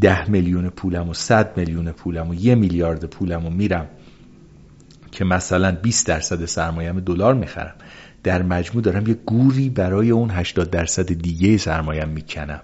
[0.00, 3.88] ده میلیون پولم و صد میلیون پولم و یه میلیارد پولم و میرم
[5.12, 7.74] که مثلا 20 درصد سرمایه‌ام دلار می‌خرم.
[8.22, 12.60] در مجموع دارم یه گوری برای اون 80 درصد دیگه سرمایه‌ام می‌کنم.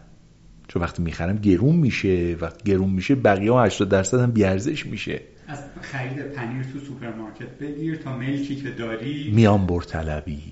[0.69, 5.21] چون وقتی می‌خرم گرون میشه وقتی گرون میشه بقیه ها 80 درصد هم بی‌ارزش میشه.
[5.49, 9.33] از خرید پنیر تو سوپرمارکت بگیر تا ملکی که داری.
[9.35, 10.43] میان برطلبی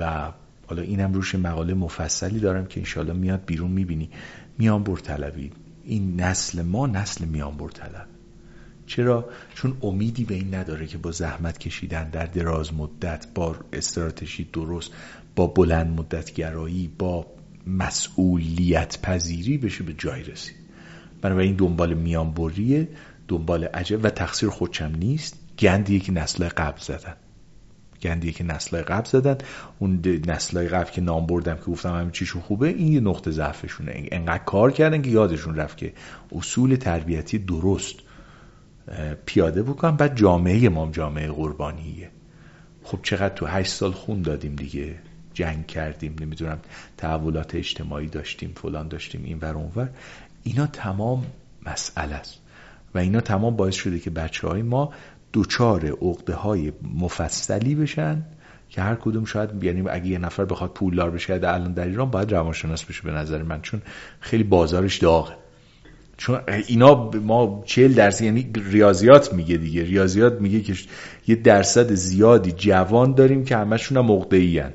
[0.00, 0.32] و
[0.66, 4.10] حالا اینم روش مقاله مفصلی دارم که انشالله میاد بیرون می‌بینی.
[4.58, 5.50] میان برطلبی.
[5.84, 8.06] این نسل ما نسل میان برطلب.
[8.90, 14.48] چرا؟ چون امیدی به این نداره که با زحمت کشیدن در دراز مدت با استراتژی
[14.52, 14.90] درست
[15.36, 17.26] با بلند مدت گرایی با
[17.66, 20.56] مسئولیت پذیری بشه به جای رسید.
[21.22, 22.88] بنابراین دنبال میان بریه
[23.28, 25.38] دنبال عجب و تقصیر خودشم نیست.
[25.58, 27.16] گندیه که نسل قبل زدن.
[28.02, 29.38] گندیه که نسل قبل زدن.
[29.78, 34.08] اون نسل قبل که نام بردم که گفتم همین چیشون خوبه این یه نقطه ضعفشونه.
[34.12, 35.92] انقدر کار کردن که یادشون رفت که
[36.32, 37.96] اصول تربیتی درست.
[39.26, 39.96] پیاده بکنم.
[39.96, 42.10] بعد جامعه ما جامعه قربانیه.
[42.84, 44.94] خب چقدر تو هشت سال خون دادیم دیگه.
[45.34, 46.58] جنگ کردیم نمی‌دونم
[46.96, 49.90] تحولات اجتماعی داشتیم فلان داشتیم این ور اونور
[50.42, 51.26] اینا تمام
[51.66, 52.40] مسئله است.
[52.94, 54.92] و اینا تمام باعث شده که بچه های ما
[55.32, 58.22] دوچار عقده های مفصلی بشن
[58.68, 62.32] که هر کدوم شاید یعنی اگه یه نفر بخواد پولدار بشه الان در ایران باید
[62.32, 63.82] روانشناس بشه به نظر من چون
[64.20, 65.39] خیلی بازارش داغه.
[66.20, 69.84] چون اینا ما چهل درصد یعنی ریاضیات میگه دیگه.
[69.84, 70.74] ریاضیات میگه که
[71.26, 74.74] یه درصد زیادی جوان داریم که همشون هم عقده یه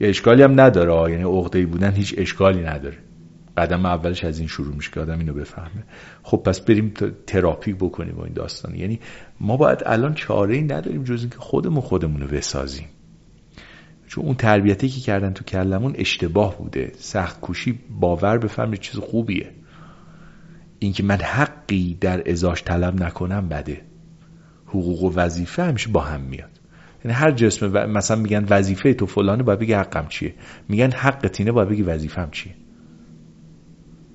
[0.00, 2.96] اشکالی هم نداره یعنی عقده بودن هیچ اشکالی نداره.
[3.56, 5.84] قدم اولش از این شروع میشه که آدم اینو بفهمه.
[6.22, 6.92] خب پس بریم
[7.26, 9.00] تراپی بکنیم با این داستان یعنی
[9.40, 12.86] ما باید الان چاره ای نداریم جز اینکه خودمون خودمون رو بسازیم.
[14.06, 16.92] چون اون تربیتی که کردن تو کلمون اشتباه بوده.
[16.96, 19.50] سخت کوشی باور بفهمید چیز خوبیه.
[20.84, 23.80] اینکه من حقی در ازاش طلب نکنم بده.
[24.66, 26.50] حقوق و وظیفه همیشه با هم میاد.
[27.04, 27.86] یعنی هر جسم و...
[27.86, 30.34] مثلا میگن وظیفه تو فلانه باید بگی حقم چیه.
[30.68, 32.54] میگن حق تینه باید بگی وظیفم چیه.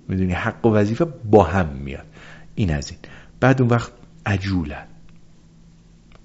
[0.08, 2.06] می‌دونی؟ حق و وظیفه با هم میاد.
[2.56, 3.00] این از این.
[3.40, 3.91] بعد اون وقت
[4.26, 4.88] عجولن.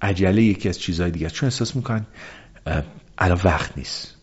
[0.01, 2.05] عجله یکی از چیزهای دیگه چون احساس می‌کنن
[3.17, 4.14] الان وقت نیست.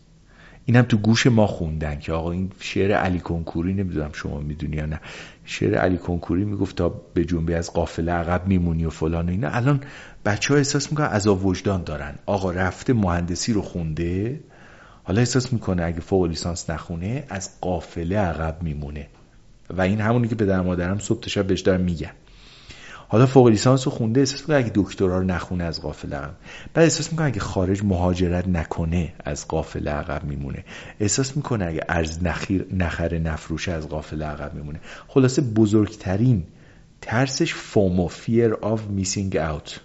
[0.65, 4.75] این هم تو گوش ما خوندن که آقا این شعر علی کنکوری نمی‌دونم شما می‌دونی
[4.75, 4.99] یا نه.
[5.45, 9.49] شعر علی کنکوری می‌گفت تا به جنبه از قافله عقب میمونی و فلان و اینا.
[9.49, 9.81] الان
[10.25, 12.15] بچه ها احساس می‌کنن از وجدان دارن.
[12.25, 14.39] آقا رفته مهندسی رو خونده.
[15.03, 19.07] حالا احساس می‌کنه اگه فوق لیسانس نخونه از قافله عقب میمونه.
[19.69, 22.11] و این همونی که پدر مادرم صبح تا شب بهش دارم میگن.
[23.13, 26.35] حالا فوق لیسانس رو خونده احساس می‌کنه اگه دکترا رو نخونه از قافله عقب.
[26.73, 30.65] بعد احساس می‌کنه اگه خارج مهاجرت نکنه از قافله عقب میمونه.
[30.99, 34.79] احساس می‌کنه اگه ارز نخیر نخره نفروشه از قافله عقب میمونه.
[35.07, 36.43] خلاصه بزرگترین
[37.01, 39.79] ترسش FOMO fear of missing out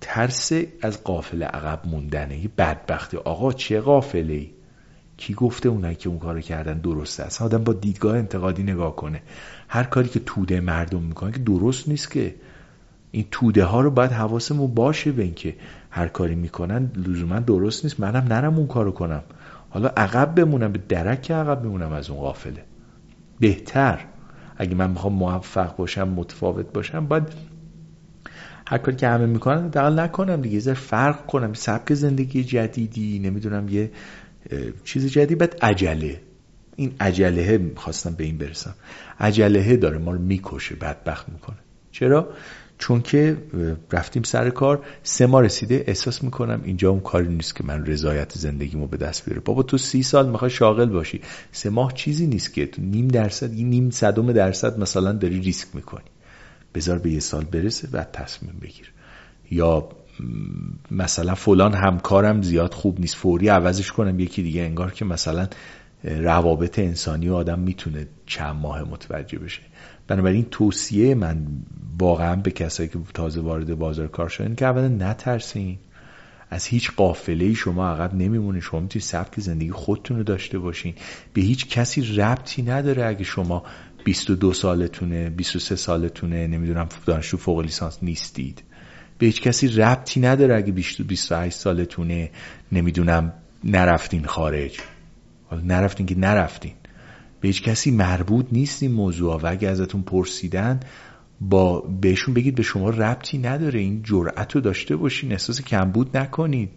[0.00, 0.52] ترس
[0.82, 2.38] از قافله عقب موندنه.
[2.38, 3.16] یه بدبختی.
[3.16, 4.50] آقا چه قافله ای
[5.16, 9.22] کی گفته اونایی که اون کارو کردن درسته است؟ آدم با دیدگاه انتقادی نگاه کنه.
[9.68, 12.34] هر کاری که توده مردم می‌کنه که درست نیست که
[13.10, 15.54] این توده ها رو باید حواسمون باشه به اینکه
[15.90, 18.00] هر کاری می‌کنن لزوما درست نیست.
[18.00, 19.22] منم نرم اون کارو کنم.
[19.70, 22.64] حالا عقب بمونم به درک عقب بمونم از اون قافله
[23.40, 24.04] بهتر.
[24.56, 27.22] اگه من می‌خوام موفق باشم متفاوت باشم باید
[28.68, 30.68] هر کاری که همه می‌کنن دقل نکنم دیگه.
[30.68, 31.54] یه فرق کنم.
[31.54, 33.90] سبک زندگی جدیدی نمی‌دونم یه
[34.84, 35.38] چیز جدید.
[35.38, 36.20] بعد عجله.
[36.76, 38.74] این عجله خواستم به این برسم.
[39.20, 41.56] عجله داره ما رو می‌کشه بدبخت می‌کنه.
[41.92, 42.28] چرا؟
[42.78, 43.36] چون که
[43.92, 48.32] رفتیم سر کار سه ماه رسیده احساس می‌کنم اینجا اون کاری نیست که من رضایت
[48.32, 51.20] زندگیمو به دست بیاره بابا تو سی سال می‌خوای شاغل باشی.
[51.52, 56.04] سه ماه چیزی نیست که تو نیم درصد نیم صدم درصد مثلا داری ریسک می‌کنی.
[56.74, 58.92] بذار به یه سال برسه بعد تصمیم بگیر.
[59.50, 59.88] یا
[60.90, 65.48] مثلا فلان همکارم زیاد خوب نیست فوری عوضش کنم یکی دیگه انگار که مثلا
[66.06, 69.62] روابط انسانی و آدم می‌تونه چند ماه متوجه بشه.
[70.08, 71.46] بنابراین توصیه من
[71.98, 75.78] واقعا به کسایی که تازه وارد بازار کار شدن که اولا نترسین.
[76.50, 80.94] از هیچ قافله شما عقب نمیمونه شما می‌تونید سبک زندگی خودتون رو داشته باشین.
[81.32, 83.62] به هیچ کسی ربطی نداره اگه شما
[84.04, 88.62] 22 سالتونه 23 سالتونه نمی‌دونم دانشجو فوق لیسانس نیستید.
[89.18, 92.30] به هیچ کسی ربطی نداره اگه 28 سالتونه
[92.72, 93.32] نمی‌دونم
[93.64, 94.80] نرفتین خارج.
[95.46, 96.72] حالا نرفتین که نرفتین.
[97.40, 99.40] به هیچ کسی مربوط نیست این موضوع.
[99.42, 100.80] و اگه ازتون پرسیدن
[101.40, 103.80] با بهشون بگید به شما ربطی نداره.
[103.80, 105.32] این جرأت رو داشته باشین.
[105.32, 106.70] احساس کمبود نکنید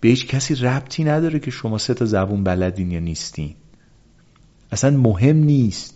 [0.00, 3.54] به هیچ کسی ربطی نداره که شما سه تا زبون بلدین یا نیستین.
[4.72, 5.94] اصلا مهم نیست.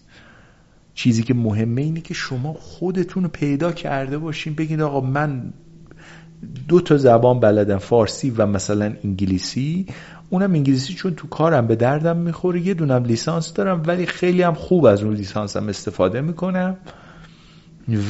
[0.94, 4.54] چیزی که مهمه اینه که شما خودتون رو پیدا کرده باشین.
[4.54, 5.52] بگید آقا من
[6.68, 9.86] دو تا زبان بلدم فارسی و مثلا انگلیسی.
[10.30, 14.54] اونم انگلیسی چون تو کارم به دردم می‌خوره یه دونم لیسانس دارم ولی خیلی هم
[14.54, 16.76] خوب از اون لیسانسم استفاده می‌کنم.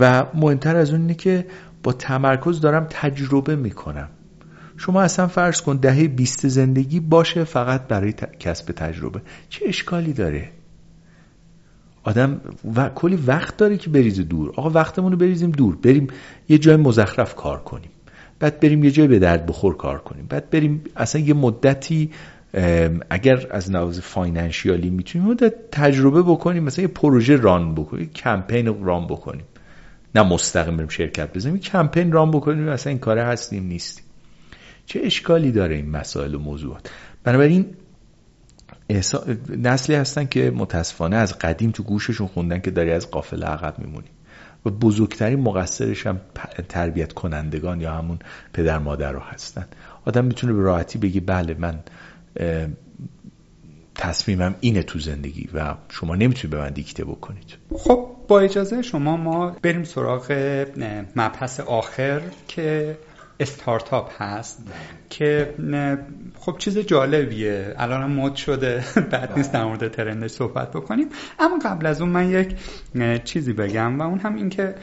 [0.01, 1.47] و مهمتر از اون اینه که
[1.83, 4.09] با تمرکز دارم تجربه می‌کنم.
[4.77, 9.23] شما اصلا فرض کن دهه بیست زندگی باشه فقط برای کسب تجربه.
[9.49, 10.51] چه اشکالی داره؟
[12.03, 12.41] آدم
[12.77, 14.53] و کلی وقت داره که بریزه دور.
[14.57, 15.77] آقا وقتمون رو بریزیم دور.
[15.77, 16.07] بریم
[16.49, 17.91] یه جای مزخرف کار کنیم.
[18.41, 20.27] بعد بریم یه جای به درد بخور کار کنیم.
[20.29, 22.11] بعد بریم اصلا یه مدتی
[23.11, 29.07] اگر از نواز فاینانشیالی می‌تونیم مدت تجربه بکنیم مثلا یه پروژه ران بکنیم کمپین ران
[29.07, 29.45] بکنیم.
[30.15, 34.05] نه مستقیم بریم شرکت بزنیم کمپین ران بکنیم اصلا این کاره هستیم نیستیم.
[34.87, 36.91] چه اشکالی داره این مسائل و موضوعات؟
[37.25, 37.67] بنابراین
[39.49, 44.09] نسلی هستن که متاسفانه از قدیم تو گوششون خوندن که داری از قافل عقب میمونی.
[44.65, 46.21] و بزرگترین مقصرش هم
[46.69, 48.19] تربیت کنندگان یا همون
[48.53, 49.67] پدر مادر رو هستن.
[50.05, 51.79] آدم می‌تونه به راحتی بگی بله من
[53.95, 57.57] تصمیمم اینه تو زندگی و شما نمی‌تونید به من دیکته بکنید.
[57.79, 60.33] خب با اجازه شما ما بریم سراغ
[61.17, 62.97] مبحث آخر که
[63.41, 64.63] استارتاپ هست
[65.11, 65.55] که
[66.39, 67.75] خب چیز جالبیه.
[67.79, 68.85] الان مد شده.
[69.13, 71.09] بعد نیست در مورد trend ش صحبت بکنیم.
[71.39, 72.55] اما قبل از اون من یک
[73.25, 74.75] چیزی بگم و اون هم این که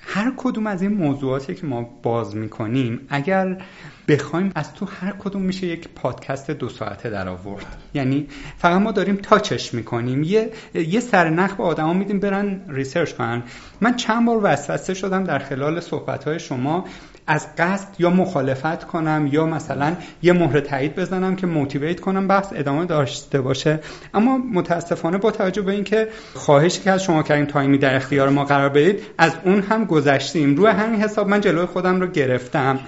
[0.00, 3.62] هر کدوم از این موضوعاتی که ما باز می‌کنیم اگر
[4.08, 7.66] بخوایم از تو هر کدوم میشه یک پادکست دو ساعته در آورد.
[7.94, 8.26] یعنی
[8.58, 10.22] فقط ما داریم touch ش می‌کنیم.
[10.22, 13.42] یه یه سرنخ به آدما میدیم برن research کنن.
[13.80, 16.84] من چند بار وسوسه شدم در خلال صحبت های شما
[17.26, 22.52] از قصد یا مخالفت کنم یا مثلا یه مهر تایید بزنم که موتیویت کنم بحث
[22.54, 23.80] ادامه داشته باشه.
[24.14, 28.44] اما متاسفانه با توجه به اینکه خواهشی که از شما کردیم تایمی در اختیار ما
[28.44, 30.56] قرار بدید از اون هم گذشتیم.
[30.56, 32.80] روی همین حساب من جلوی خودم رو گرفتم.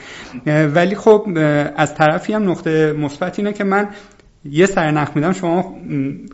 [0.46, 1.26] ولی خب
[1.76, 3.88] از طرفی هم نقطه مثبت اینه که من
[4.44, 5.76] یه سرنخ میدم شما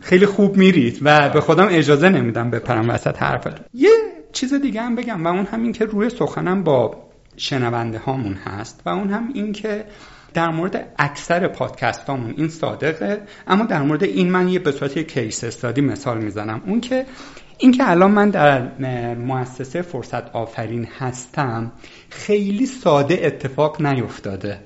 [0.01, 3.89] خیلی خوب میرید و به خودم اجازه نمیدم بپرم وسط حرفتون یه
[4.33, 7.03] چیز دیگه هم بگم و اون همین که روی سخنم با
[7.37, 9.85] شنونده هامون هست و اون هم این که
[10.33, 14.99] در مورد اکثر پادکست هامون این صادقه اما در مورد این من یه به صورت
[14.99, 16.61] کیس استادی مثال می‌زنم.
[16.65, 17.05] اون که
[17.57, 18.61] اینکه الان من در
[19.13, 21.71] مؤسسه فرصت آفرین هستم
[22.09, 24.59] خیلی ساده اتفاق نیفتاده.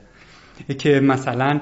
[0.80, 1.60] که مثلا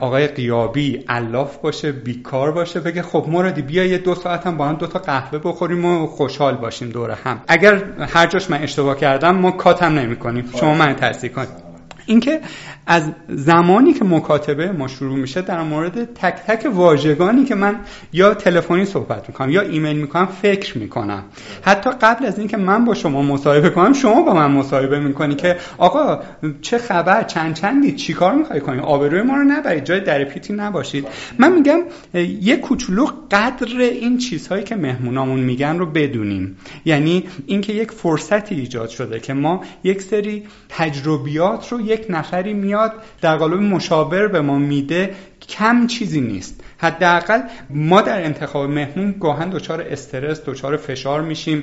[0.00, 4.68] آقای قیابی علاف باشه بیکار باشه بگه خب مرادی بیا یه دو ساعت هم با
[4.68, 7.40] هم دو تا قهوه بخوریم و خوشحال باشیم دور هم.
[7.48, 7.82] اگر
[8.14, 11.48] هر جاش من اشتباه کردم ما کاتم نمی کنیم شما من تصدیق کنید
[12.06, 12.40] اینکه
[12.86, 17.76] از زمانی که مکاتبه ما شروع میشه در مورد تک تک واژگانی که من
[18.12, 21.22] یا تلفنی صحبت می‌کنم یا ایمیل می‌کنم فکر می‌کنم.
[21.62, 25.56] حتی قبل از اینکه من با شما مصاحبه کنم شما با من مصاحبه می‌کنی که
[25.78, 26.20] آقا
[26.62, 31.06] چه خبر؟ چند چندی؟ چیکار می‌خوای کنی؟ آبروی ما رو نبرید جای در پیتی نباشید.
[31.38, 31.80] من میگم
[32.40, 36.56] یه کوچولو قدر این چیزهایی که مهمونامون میگن رو بدونیم.
[36.84, 42.92] یعنی اینکه یک فرصتی ایجاد شده که ما یک سری تجربیات رو یک نفری میاد
[43.20, 45.14] در قالب مشاور به ما میده
[45.48, 46.60] کم چیزی نیست.
[46.78, 47.40] حداقل
[47.70, 51.62] ما در انتخاب مهمون گاهن دچار استرس دچار فشار میشیم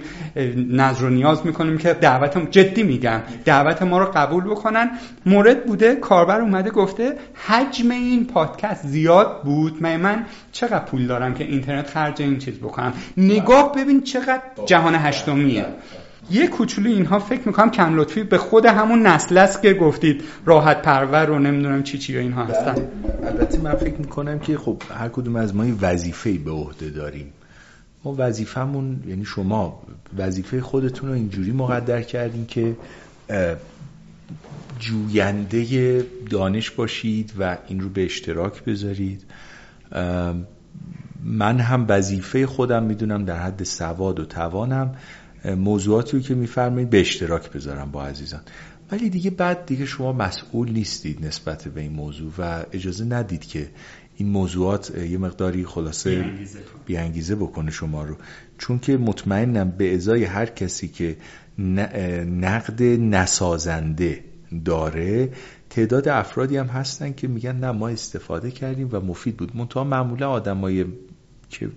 [0.70, 4.92] نظر و نیاز می‌کنیم که دعوت جدی میگم دعوت ما رو قبول بکنن.
[5.26, 7.14] مورد بوده کاربر اومده گفته
[7.48, 9.84] حجم این پادکست زیاد بود.
[9.84, 14.96] من من چقدر پول دارم که اینترنت خرج این چیز بکنم؟ نگاه ببین چقدر جهان
[14.96, 15.66] هشتمیه.
[16.32, 20.82] یه کوچولو اینها فکر می‌کنم کم لطفی به خود همون نسل است که گفتید راحت
[20.82, 22.76] پرور رو نمی‌دونم چی چی اینها هستن.
[23.24, 27.34] البته من فکر می‌کنم که خب هر کدوم از ما وظیفه به عهده داریم.
[28.04, 29.82] ما وظیفمون یعنی شما
[30.18, 32.76] وظیفه خودتون رو اینجوری مقدر کردین که
[34.80, 39.24] جوینده دانش باشید و این رو به اشتراک بذارید.
[41.24, 44.96] من هم وظیفه خودم می‌دونم در حد سواد و توانم.
[45.46, 48.42] موضوعاتی رو که میفرمایید به اشتراک بذارم با عزیزان.
[48.92, 53.70] ولی دیگه بعد دیگه شما مسئول نیستید نسبت به این موضوع و اجازه ندید که
[54.18, 56.26] این موضوعات یه مقداری خلاصه
[56.86, 58.16] بیانگیزه بکنه شما رو.
[58.58, 61.18] چون که مطمئنم به ازای هر کسی که
[62.28, 64.24] نقد نسازنده
[64.66, 65.30] داره
[65.70, 69.56] تعداد افرادی هم هستن که میگن نه ما استفاده کردیم و مفید بود.
[69.56, 70.86] منتها معمولا آدمای
[71.52, 71.70] که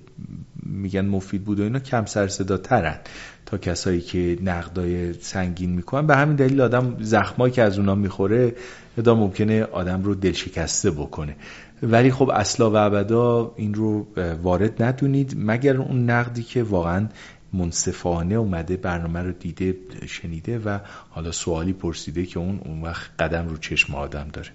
[0.62, 2.98] میگن مفید بود و اینا کم سر ترن
[3.46, 6.06] تا کسایی که نقدای سنگین می‌کنن.
[6.06, 8.54] به همین دلیل آدم زخمایی که از اونا می‌خوره
[8.98, 11.36] ادا ممکنه آدم رو دلشکسته بکنه.
[11.82, 14.06] ولی خب اصلا و ابدا این رو
[14.42, 17.08] وارد ندونید مگر اون نقدی که واقعا
[17.52, 19.76] منصفانه اومده برنامه رو دیده
[20.06, 20.78] شنیده و
[21.10, 24.48] حالا سوالی پرسیده که اون اون وقت قدم رو چشم آدم داره.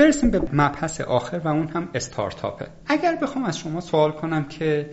[0.00, 2.66] برسیم به مبحث آخر و اون هم استارتاپه.
[2.86, 4.90] اگر بخوام از شما سوال کنم که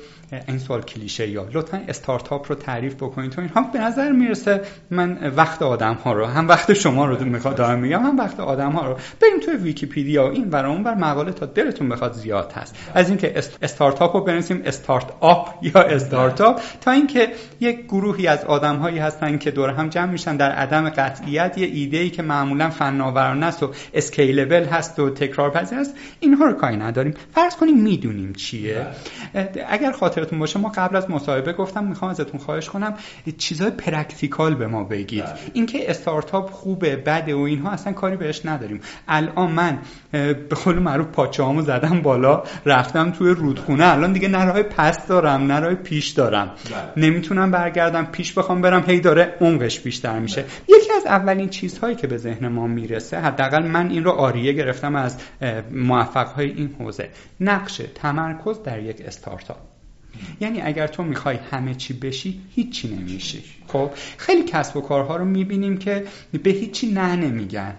[0.47, 3.31] این سوال کلیشه یا لطفا استارتاپ رو تعریف بکنید.
[3.31, 7.55] تو اینها به نظر می‌رسه من وقت آدم ها رو هم وقت شما رو می‌خواد
[7.55, 8.93] دارم میگم هم وقت آدم ها رو.
[8.93, 12.75] بریم توی ویکیپیدیا این برای اون بر مقاله تا دلتون بخواد زیاد هست.
[12.93, 16.61] از اینکه استارتاپ رو بنویسیم استارت آپ یا استارتاپ.
[16.81, 17.29] تا اینکه
[17.59, 21.67] یک گروهی از آدم هایی هستن که دور هم جمع میشن در عدم قطعیت یه
[21.67, 26.53] ایده ای که معمولا فناورانه است و scalable هست و تکرار پذیر است اینها رو
[26.53, 27.13] کاری نداریم.
[27.35, 28.87] فرض کنیم می‌دونیم چیه.
[29.69, 32.93] اگر خاطرتون باشه ما قبل از مصاحبه گفتم می‌خوام ازتون خواهش کنم
[33.37, 35.23] چیزای practical به ما بگید.
[35.23, 35.33] بله.
[35.53, 38.81] اینکه استارتاپ خوبه بده و اینها اصلا کاری بهش نداریم.
[39.07, 39.79] الان من
[40.11, 43.85] به قول معروف پاچه‌هامو زدم بالا رفتم توی رودخونه.
[43.85, 46.47] الان دیگه نه راه پس دارم نه راه پیش دارم.
[46.47, 47.07] بله.
[47.07, 50.41] نمی‌تونم برگردم پیش بخوام برم هی داره عمقش بیشتر میشه.
[50.41, 50.77] بله.
[50.79, 54.95] یکی از اولین چیزهایی که به ذهن ما می‌رسه حداقل من این رو آریه گرفتم
[54.95, 55.17] از
[55.71, 57.09] موفق های این حوزه.
[57.39, 59.57] نقش تمرکز در یک استارتاپ.
[60.39, 63.43] یعنی اگر تو می‌خوای همه چی بشی هیچی نمیشی.
[63.67, 66.03] خب خیلی کسب و کارها رو می‌بینیم که
[66.43, 67.75] به هیچی نه نمیگن.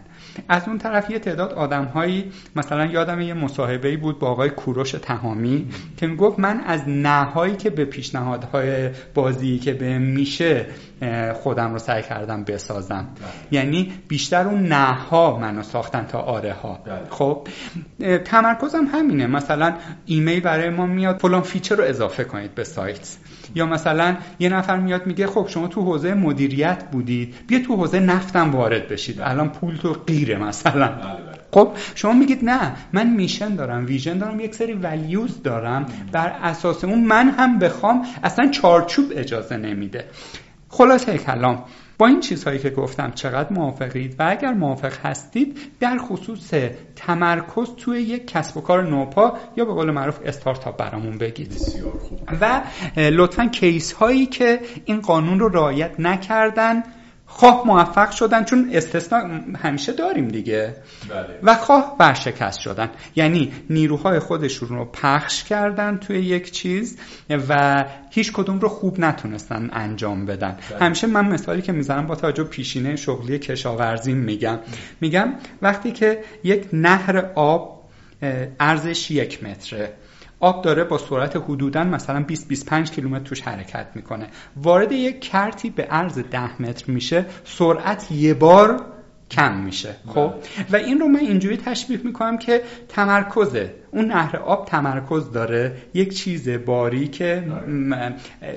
[0.48, 2.24] از اون طرف یه تعداد آدمهایی
[2.56, 7.70] مثلا یادم یه مصاحبه بود با آقای کوروش تهامی که می‌گفت من از نهایی که
[7.70, 10.66] به پیشنهادهای بازی که به میشه
[11.34, 13.08] خودم رو سعی کردم بسازم.
[13.20, 13.28] بله.
[13.50, 17.00] یعنی بیشتر اون نها منو ساختن تا آره ها بله.
[17.10, 17.48] خب
[18.24, 19.26] تمرکزم همینه.
[19.26, 19.74] مثلا
[20.06, 23.16] ایمیل برای ما میاد فلان feature رو اضافه کنید به سایت.
[23.54, 27.34] یا مثلا یه نفر میاد میگه خب شما تو حوزه مدیریت بودید.
[27.46, 29.20] بیا تو حوزه نفتم وارد بشید.
[29.20, 30.88] الان پول تو غیره مثلا.
[30.88, 31.38] بله، بله.
[31.52, 35.86] خب شما میگید نه من mission دارم vision دارم یک سری values دارم.
[36.12, 40.04] بر اساس اون من هم بخوام اصلا چارچوب اجازه نمیده.
[40.68, 41.64] خلاصه کلام.
[41.98, 46.50] با این چیزهایی که گفتم چقدر موافقید و اگر موافق هستید در خصوص
[46.96, 51.56] تمرکز توی یک کسب و کار نوپا یا به قول معروف استارتاپ برامون بگید.
[52.40, 52.62] و
[52.96, 56.82] لطفا کیس هایی که این قانون رو رعایت نکردن
[57.38, 60.76] خواه موفق شدن چون استثنا همیشه داریم دیگه.
[61.08, 61.38] بله.
[61.42, 62.90] و خواه ورشکست شدن.
[63.16, 66.98] یعنی نیروهای خودشون رو پخش کردن توی یک چیز
[67.48, 70.56] و هیچ کدوم رو خوب نتونستن انجام بدن.
[70.70, 70.78] بله.
[70.80, 74.58] همیشه من مثالی که می‌زنم با توجه پیشینه شغلی کشاورزی میگم.
[75.00, 77.84] میگم وقتی که یک نهر آب
[78.60, 79.92] ارزش یک متره.
[80.40, 84.28] آب داره با سرعت حدودا مثلا 20 25 کیلومتر توش حرکت می‌کنه.
[84.56, 88.80] وارد یک کرتی به عرض 10 متر میشه سرعت یه بار
[89.30, 89.94] کم میشه.
[90.06, 90.32] خب؟
[90.70, 95.76] و این رو من اینجوری تشبیه می‌کنم که تمرکزه اون نهر آب تمرکز داره.
[95.94, 97.44] یک چیز باری که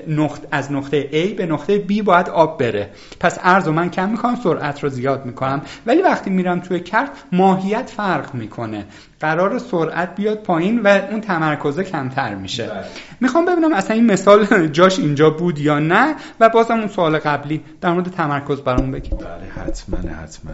[0.08, 2.90] نقط از نقطه A به نقطه B باید آب بره.
[3.20, 5.62] پس عرض من کم می‌کنم سرعت رو زیاد می‌کنم.
[5.86, 8.84] ولی وقتی میرم توی کرت ماهیت فرق می‌کنه.
[9.20, 12.66] قرار سرعت بیاد پایین و اون تمرکزه کمتر میشه.
[12.66, 12.84] بله.
[13.20, 14.46] می‌خوام ببینم اصلا این مثال
[14.78, 19.18] جاش اینجا بود یا نه و بازم اون سوال قبلی در مورد تمرکز برام بگید.
[19.18, 20.52] بله حتما حتما.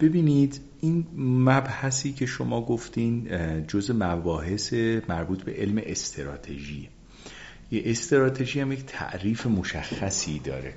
[0.00, 3.28] ببینید این مبحثی که شما گفتین
[3.68, 4.74] جز مباحث
[5.08, 6.88] مربوط به علم استراتژی.
[7.70, 10.74] یه استراتژی هم یک تعریف مشخصی داره.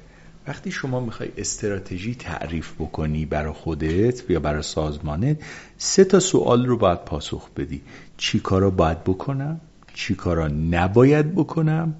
[0.48, 5.38] وقتی شما می‌خوای استراتژی تعریف بکنی برای خودت یا برای سازمانت
[5.78, 7.82] سه تا سوال رو باید پاسخ بدی.
[8.18, 9.62] چی کارا باید بکنم؟
[9.94, 11.96] چی کارا نباید بکنم؟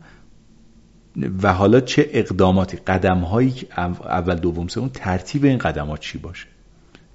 [1.44, 6.48] و حالا چه اقداماتی قدم هایی اول دوم سوم ترتیب این قدمات چی باشه؟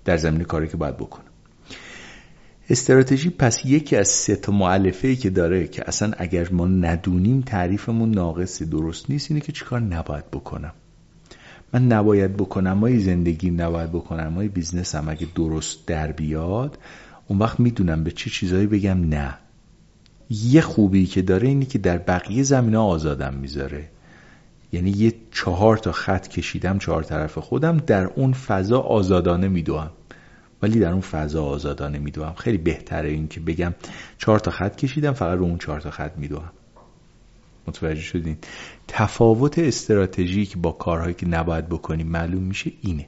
[0.05, 1.24] در زمین کاری که باید بکنم
[2.70, 4.72] استراتژی پس یکی از سه تا
[5.02, 9.81] ای که داره که اصلا اگر ما ندونیم تعریفمون ناقص درست نیست اینه که چیکار
[9.81, 10.72] نباید بکنم.
[11.72, 16.78] من نباید بکنم مای زندگی نباید بکنم مای بیزنس هم اگه درست در بیاد
[17.28, 19.35] اون وقت می‌دونم به چه چی چیزایی بگم نه.
[20.31, 23.89] یه خوبی که داره اینه که در بقیه زمینه آزادم می‌ذاره.
[24.74, 29.90] یعنی یه چهار تا خط کشیدم چهار طرف خودم در اون فضا آزادانه میدوم.
[30.62, 32.34] ولی در اون فضا آزادانه میدوم.
[32.34, 33.74] خیلی بهتره این که بگم
[34.18, 36.52] چهار تا خط کشیدم فقط رو اون چهار تا خط میدوم.
[37.66, 38.36] متوجه شدین؟
[38.88, 43.06] تفاوت استراتژیک با کارهایی که نباید بکنیم معلوم میشه اینه.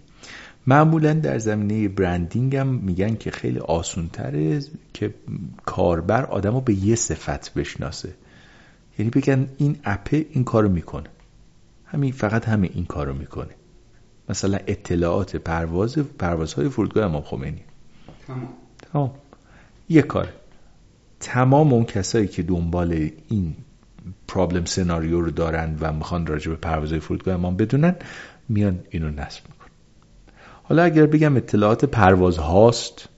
[0.67, 4.61] معمولا در زمینه برندینگ هم میگن که خیلی آسون تره
[4.95, 5.15] که
[5.65, 8.15] کاربر آدم رو به یه صفت بشناسه.
[8.99, 11.09] یعنی بگن این اپه این کارو می‌کنه.
[11.87, 13.55] همین فقط همین این کارو می‌کنه.
[14.29, 17.63] مثلا اطلاعات پرواز پروازهای فرودگاه امام خمینی.
[18.27, 18.49] تمام.
[18.93, 19.11] تمام.
[19.89, 20.29] یه کار.
[21.21, 23.55] تمام اون کسایی که دنبال این
[24.29, 27.97] پرابلم سناریو رو دارن و می‌خوان راجع به پروازهای فرودگاه ما بدونن
[28.49, 29.67] میان اینو نصب میکن
[30.63, 33.09] حالا اگر بگم اطلاعات پرواز هاست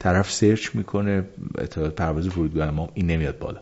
[0.00, 1.28] طرف سرچ می‌کنه
[1.58, 3.60] اطلاعات پرواز فرودگاه ما این نمیاد بالا.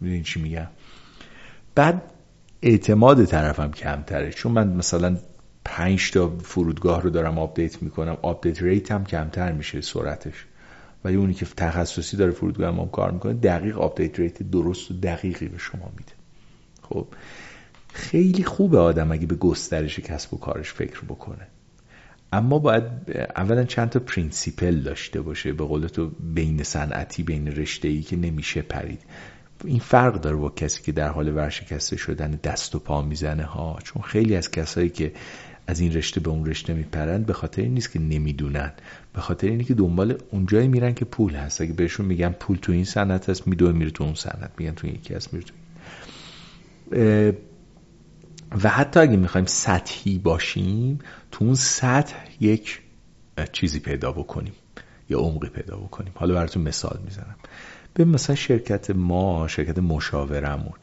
[0.00, 0.66] می‌دونین چی میگم؟
[1.78, 2.02] بعد
[2.62, 4.30] اعتماد طرفم کمتره.
[4.30, 5.16] چون من مثلا
[5.64, 10.46] پنج تا فرودگاه رو دارم update می‌کنم update rate هم کمتر میشه سرعتش.
[11.04, 15.48] ولی اونی که تخصصی داره فرودگاه ما کار می‌کنه دقیق update rate درست و دقیقی
[15.48, 16.12] به شما میده.
[16.82, 17.06] خب
[17.92, 21.46] خیلی خوبه آدم اگه به گسترش کسب و کارش فکر بکنه.
[22.32, 22.84] اما باید
[23.36, 25.52] اولا چند تا principle داشته باشه.
[25.52, 29.00] به قول تو بین صنعتی بین رشته ای که نمیشه پرید.
[29.64, 33.78] این فرق داره با کسی که در حال ورشکسته شدن دست و پا می‌زنه ها.
[33.84, 35.12] چون خیلی از کسایی که
[35.66, 38.72] از این رشته به اون رشته میپرند به خاطر این نیست که نمی‌دونن.
[39.12, 41.60] به خاطر اینه که دنبال اونجایی میرن که پول هست.
[41.60, 44.50] اگه بهشون میگن پول تو این صنعت هست میدوه میره تو اون صنعت.
[44.58, 45.54] میگن تو یکی هست میره تو.
[48.64, 50.98] و حتی اگه می‌خوایم سطحی باشیم
[51.30, 52.80] تو اون سطح یک
[53.52, 54.52] چیزی پیدا بکنیم.
[55.10, 56.12] یا عمقی پیدا بکنیم.
[56.14, 57.36] حالا براتون مثال می‌زنم.
[57.98, 60.74] به مثلا شرکت ما شرکت مشاورمون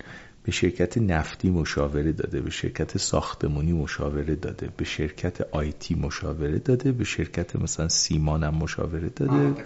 [0.44, 6.92] به شرکت نفتی مشاوره داده به شرکت ساختمونی مشاوره داده به شرکت آیتی مشاوره داده
[6.92, 9.64] به شرکت مثلا سیمان هم مشاوره داده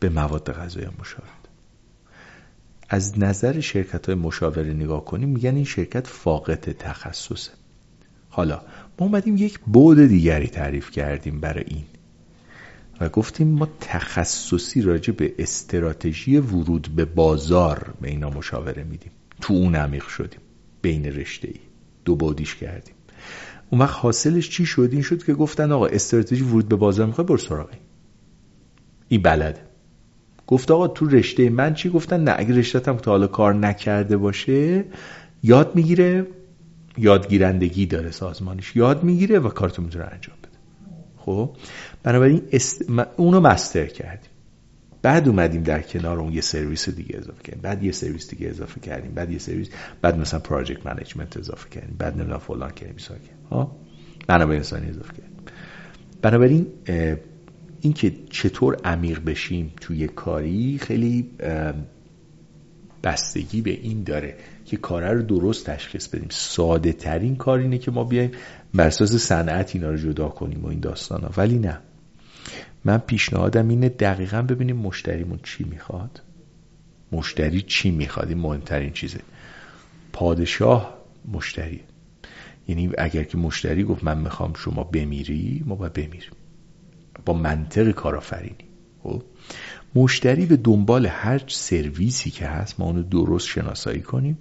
[0.00, 1.30] به مواد غذایی مشاوره
[2.88, 7.50] از نظر شرکت های مشاوره نگاه کنیم میگن این شرکت فاقد تخصصه.
[8.28, 8.60] حالا
[8.98, 11.84] ما اومدیم یک بود دیگری تعریف کردیم برای این.
[13.00, 19.10] و گفتیم ما تخصصی راجع به استراتژی ورود به بازار به اینا مشاوره میدیم.
[19.40, 20.40] تو اون عمیق شدیم
[20.82, 21.60] بین رشته ای
[22.04, 22.94] دو بودیش کردیم.
[23.70, 27.26] اون وقت حاصلش چی شد؟ این شد که گفتن آقا استراتژی ورود به بازار می‌خوای
[27.26, 27.70] برو سراغ
[29.08, 29.22] این.
[29.22, 29.60] بلده.
[30.46, 34.84] گفت آقا تو رشته من چی گفتن؟ نه اگه هم تا حالا کار نکرده باشه
[35.42, 36.26] یاد می‌گیره
[36.98, 38.76] یادگیرندگی داره سازمانش.
[38.76, 40.45] یاد می‌گیره و کارتو می‌تونه انجام بده.
[41.26, 41.56] خب
[42.02, 42.84] بنابراین است...
[43.16, 44.30] اونو master کردیم.
[45.02, 47.62] بعد اومدیم در کنار اون یه سرویس دیگه اضافه کردیم.
[47.62, 49.12] بعد یه سرویس دیگه اضافه کردیم.
[49.14, 49.68] بعد یه سرویس
[50.02, 51.96] بعد مثلا project management اضافه کردیم.
[51.98, 53.46] بعد نمی‌دونم فلان کردیم بیسار کردیم.
[53.50, 53.76] ها
[54.28, 55.36] منابع انسانی اضافه کردیم.
[56.22, 56.66] بنابراین
[57.80, 61.30] اینکه چطور عمیق بشیم توی کاری خیلی
[63.04, 64.36] بستگی به این داره.
[64.66, 66.28] که کاره رو درست تشخیص بدیم.
[66.30, 68.30] ساده ترین کار اینه که ما بیایم
[68.74, 71.30] بر اساس صنعت اینا رو جدا کنیم و این داستان ها.
[71.36, 71.78] ولی نه.
[72.84, 76.22] من پیشنهادم اینه دقیقا ببینیم مشتریمون چی می‌خواد.
[77.12, 79.20] مشتری چی می‌خواد؟ این مهمترین چیزه.
[80.12, 80.94] پادشاه
[81.32, 81.80] مشتری
[82.68, 86.30] یعنی اگر که مشتری گفت من می‌خوام شما بمیری ما باید بمیریم.
[87.24, 88.56] با منطق کارآفرینی.
[89.02, 89.22] خب؟
[89.94, 94.38] مشتری به دنبال هر سرویسی که هست ما اونو درست شناسایی کنیم.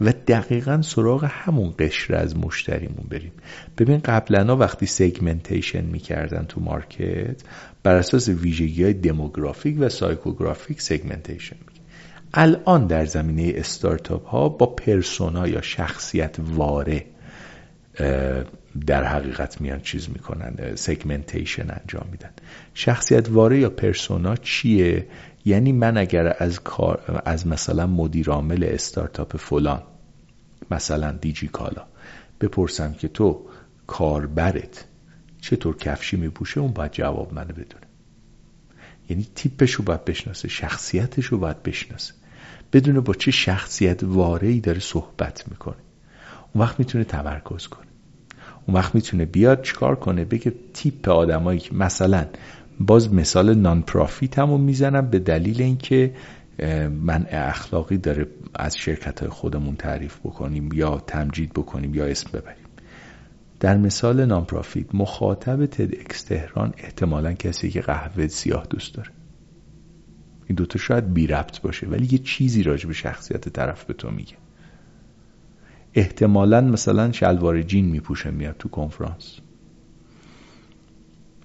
[0.00, 3.32] و دقیقا سراغ همون قشر از مشتریمون بریم.
[3.78, 7.42] ببین قبلا وقتی segmentation می‌کردن تو market
[7.82, 11.80] بر اساس ویژگی های demographic و psychographic segmentation می‌کنن
[12.34, 17.04] الان در زمینه استارتاپ ها با persona یا شخصیت واره
[18.86, 22.30] در حقیقت میان چیز می‌کنن segmentation انجام میدن.
[22.74, 25.06] شخصیت واره یا پرسونا چیه؟
[25.44, 29.82] یعنی من اگر از کار از مثلا مدیر عامل استارتاپ فلان
[30.70, 31.86] مثلا دیجی کالا
[32.40, 33.46] بپرسم که تو
[33.86, 34.84] کاربرت
[35.40, 37.86] چطور کفشی میپوشه اون باید جواب منو بدونه.
[39.08, 42.14] یعنی تیپش رو باید بشناسه شخصیتش رو باید بشناسه.
[42.72, 45.76] بدونه با چه شخصیت وارهی داره صحبت می‌کنه.
[46.52, 47.86] اون وقت می‌تونه تمرکز کنه.
[48.66, 52.26] اون وقت می‌تونه بیاد چیکار کنه؟ بگه تیپ آدمایی که مثلا
[52.80, 56.14] باز مثال نان پرافیت همو می‌زنم به دلیل اینکه
[56.90, 62.64] من اخلاقی داره از شرکت های خودمون تعریف بکنیم یا تمجید بکنیم یا اسم ببریم.
[63.60, 69.10] در مثال نان پرافیت مخاطب تد اکس تهران احتمالا کسی که قهوه سیاه دوست داره.
[70.46, 74.10] این دوتا شاید بی ربط باشه ولی یه چیزی راجع به شخصیت طرف به تو
[74.10, 74.36] میگه.
[75.94, 79.40] احتمالا مثلا شلوار جین میپوشه میاد تو کنفرانس.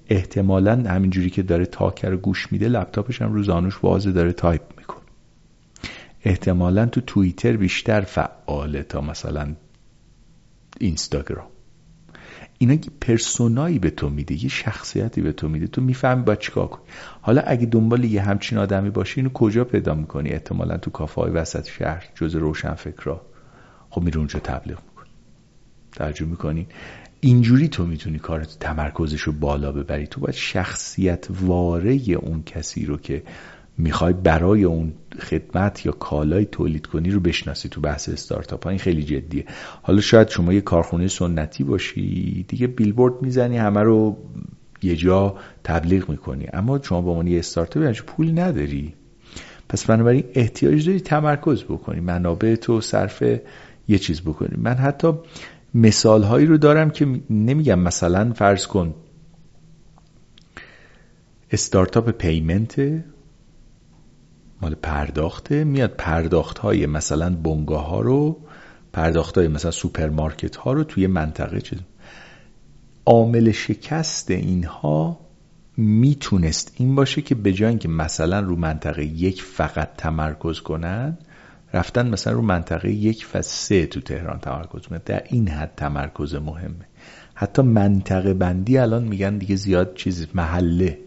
[0.10, 5.02] احتمالا همینجوری که داره تاکر رو گوش میده لپتاپش هم رو زانوش داره تایپ می‌کنه.
[6.24, 9.56] احتمالا تو توییتر بیشتر فعاله تا مثلا
[10.80, 11.48] اینستاگرام.
[12.58, 16.36] اینا که persona یی به تو میده یه شخصیتی به تو میده تو می‌فهمی با
[16.36, 16.84] چیکار کنی.
[17.22, 21.32] حالا اگه دنبال یه همچین آدمی باشی اینو کجا پیدا می‌کنی؟ احتمالا تو کافه های
[21.32, 23.22] وسط شهر جز روشن فکرها
[23.90, 25.10] خب میره اونجا تبلیغ می‌کنی.
[25.92, 26.68] ترجمه می‌کنی؟
[27.26, 30.08] اینجوری تو می‌تونی کارت تمرکزش رو بالا ببری.
[30.08, 33.24] تو باید شخصیت واره اون کسی رو که
[33.78, 38.70] می‌خوای برای اون خدمت یا کالای تولید کنی رو بشناسی تو بحث استارتاپ ها.
[38.70, 39.46] این خیلی جدیه.
[39.82, 44.18] حالا شاید شما یه کارخونه سنتی باشی دیگه بیلبورد می‌زنی همه رو
[44.84, 46.46] یه جا تبلیغ می‌کنی.
[46.54, 48.94] اما شما به عنوان یه استارتاپ یعنی پول نداری.
[49.70, 53.24] پس بنابراین احتیاج داری تمرکز بکنی منابع تو صرف
[53.88, 54.58] یه چیز بکنی.
[54.58, 55.14] من حتی
[55.76, 58.94] مثال هایی رو دارم که نمیگم مثلا فرض کن
[61.52, 63.04] استارتاپ payment
[64.62, 68.38] مال پرداخته میاد پرداخت های مثلا بنگاه ها رو
[68.94, 71.80] پرداخت های مثلا سوپرمارکت ها رو توی منطقه چیز
[73.06, 75.20] عامل شکست اینها
[75.78, 81.18] می‌تونست این باشه که به جای اینکه مثلا رو منطقه یک فقط تمرکز کنن
[81.74, 86.36] رفتن مثلا رو منطقه یک و سه تو تهران تمرکز کنن در این حد تمرکز
[86.36, 86.86] مهمه.
[87.34, 91.00] حتی منطقه بندی الان میگن دیگه زیاد چیز محله.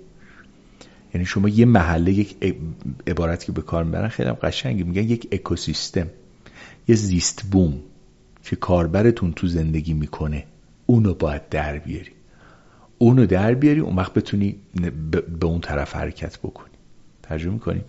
[1.15, 2.37] یعنی شما یه محله یک
[3.07, 6.07] عبارت که به کار می‌برن خیلی هم قشنگی میگن یک اکوسیستم
[6.89, 7.81] یه زیست بوم
[8.43, 10.45] که کاربرتون تو زندگی می‌کنه.
[10.87, 12.13] اونو باید در بیاری.
[12.99, 14.57] اونو در بیاری اون وقت بتونی
[15.41, 16.75] به اون طرف حرکت بکنی.
[17.23, 17.81] ترجمه می‌کنی؟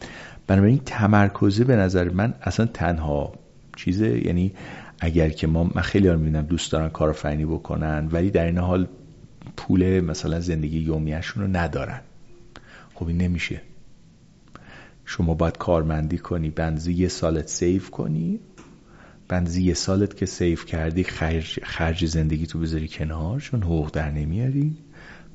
[0.49, 3.33] بنابراین تمرکزه به نظر من اصلا تنها
[3.75, 4.25] چیزه.
[4.25, 4.53] یعنی
[4.99, 8.87] اگر که ما من خیلی ها می‌بینم دوست دارن کارآفرینی بکنن ولی در این حال
[9.57, 12.01] پول مثلا زندگی یومیشون رو ندارن.
[12.93, 13.61] خب این نمیشه.
[15.05, 18.39] شما باید کارمندی کنی بنزی یه سالت سیف کنی.
[19.27, 24.11] بنزی یه سالت که سیف کردی خرج, خرج زندگی تو بذاری کنار چون حقوق در
[24.11, 24.77] نمیاری.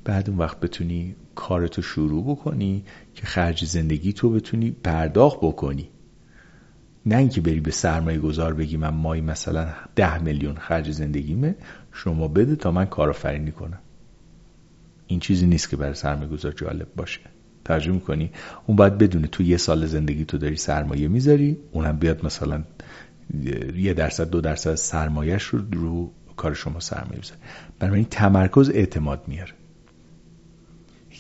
[0.05, 5.89] بعد اون وقت بتونی کارتو شروع بکنی که خرج زندگی تو بتونی پرداخت بکنی.
[7.07, 11.55] نه اینکه بری به سرمایه گذار بگی من مایی مثلا ده میلیون خرج زندگیمه
[11.93, 13.79] شما بده تا من کارآفرینی کنم.
[15.07, 17.21] این چیزی نیست که برای سرمایه گذار جالب باشه.
[17.65, 18.31] ترجمه کنی
[18.67, 22.65] اون باید بدونه تو یه سال زندگی تو داری سرمایه می‌ذاری اونم بیاد مثلا
[23.77, 27.41] یه درصد دو درصد سرمایهش رو رو کار شما سرمایه بذاره
[27.79, 29.53] بنابراین تمرکز اعتماد میاره.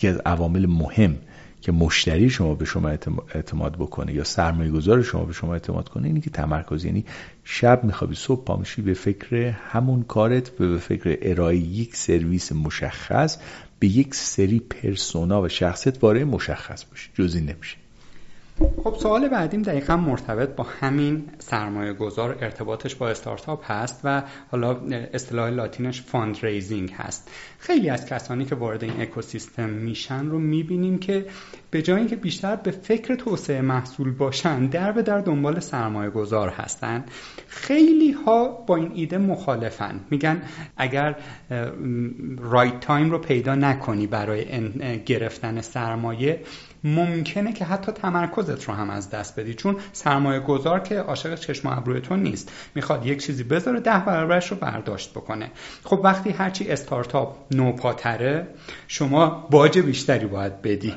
[0.04, 1.16] یکی از عوامل مهم
[1.60, 2.88] که مشتری شما به شما
[3.34, 7.04] اعتماد بکنه یا سرمایه گذار شما به شما اعتماد کنه اینی که تمرکز یعنی
[7.44, 9.34] شب میخوابی صبح پامشی به فکر
[9.70, 13.38] همون کارت به فکر ارائه یک سرویس مشخص
[13.78, 17.76] به یک سری پرسونا و شخصیت وارد مشخص باشه جزی نمیشه.
[18.58, 24.76] خب سوال بعدیم دقیقا مرتبط با همین سرمایه گذار ارتباطش با استارتاپ هست و حالا
[25.14, 27.30] اصطلاح لاتینش fundraising هست.
[27.58, 31.26] خیلی از کسانی که وارد این اکوسیستم میشن رو می‌بینیم که
[31.70, 36.48] به جای اینکه بیشتر به فکر توسعه محصول باشن در به در دنبال سرمایه گذار
[36.48, 37.04] هستن.
[37.48, 40.00] خیلی ها با این ایده مخالفن.
[40.10, 40.42] میگن
[40.76, 41.16] اگر
[42.38, 44.44] right time رو پیدا نکنی برای
[45.04, 46.40] گرفتن سرمایه
[46.84, 51.68] ممکنه که حتی تمرکزت رو هم از دست بدی چون سرمایه گذار که عاشق چشم
[51.68, 52.52] ابروی تو نیست.
[52.74, 55.50] می‌خواد یک چیزی بذاره ده برابرش رو برداشت بکنه.
[55.84, 58.48] خب وقتی هرچی استارتاپ نوپاتره
[58.88, 60.94] شما باج بیشتری باید بدی.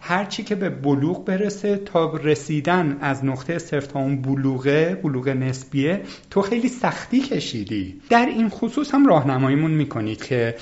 [0.00, 5.28] هر چی که به بلوغ برسه تا رسیدن از نقطه صفر تا اون بلوغه بلوغ
[5.28, 6.00] نسبیه
[6.30, 8.00] تو خیلی سختی کشیدی.
[8.10, 10.54] در این خصوص هم راهنماییمون می‌کنید که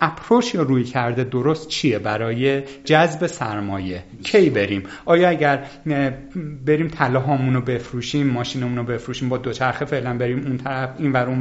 [0.00, 5.64] اپروش یا روی کرده درست چیه برای جذب سرمایه؟ کی بریم؟ آیا اگر
[6.66, 11.26] بریم طلاهامون رو بفروشیم ماشینمون رو بفروشیم با دوچرخه فعلا بریم اون طرف این ور
[11.26, 11.40] اون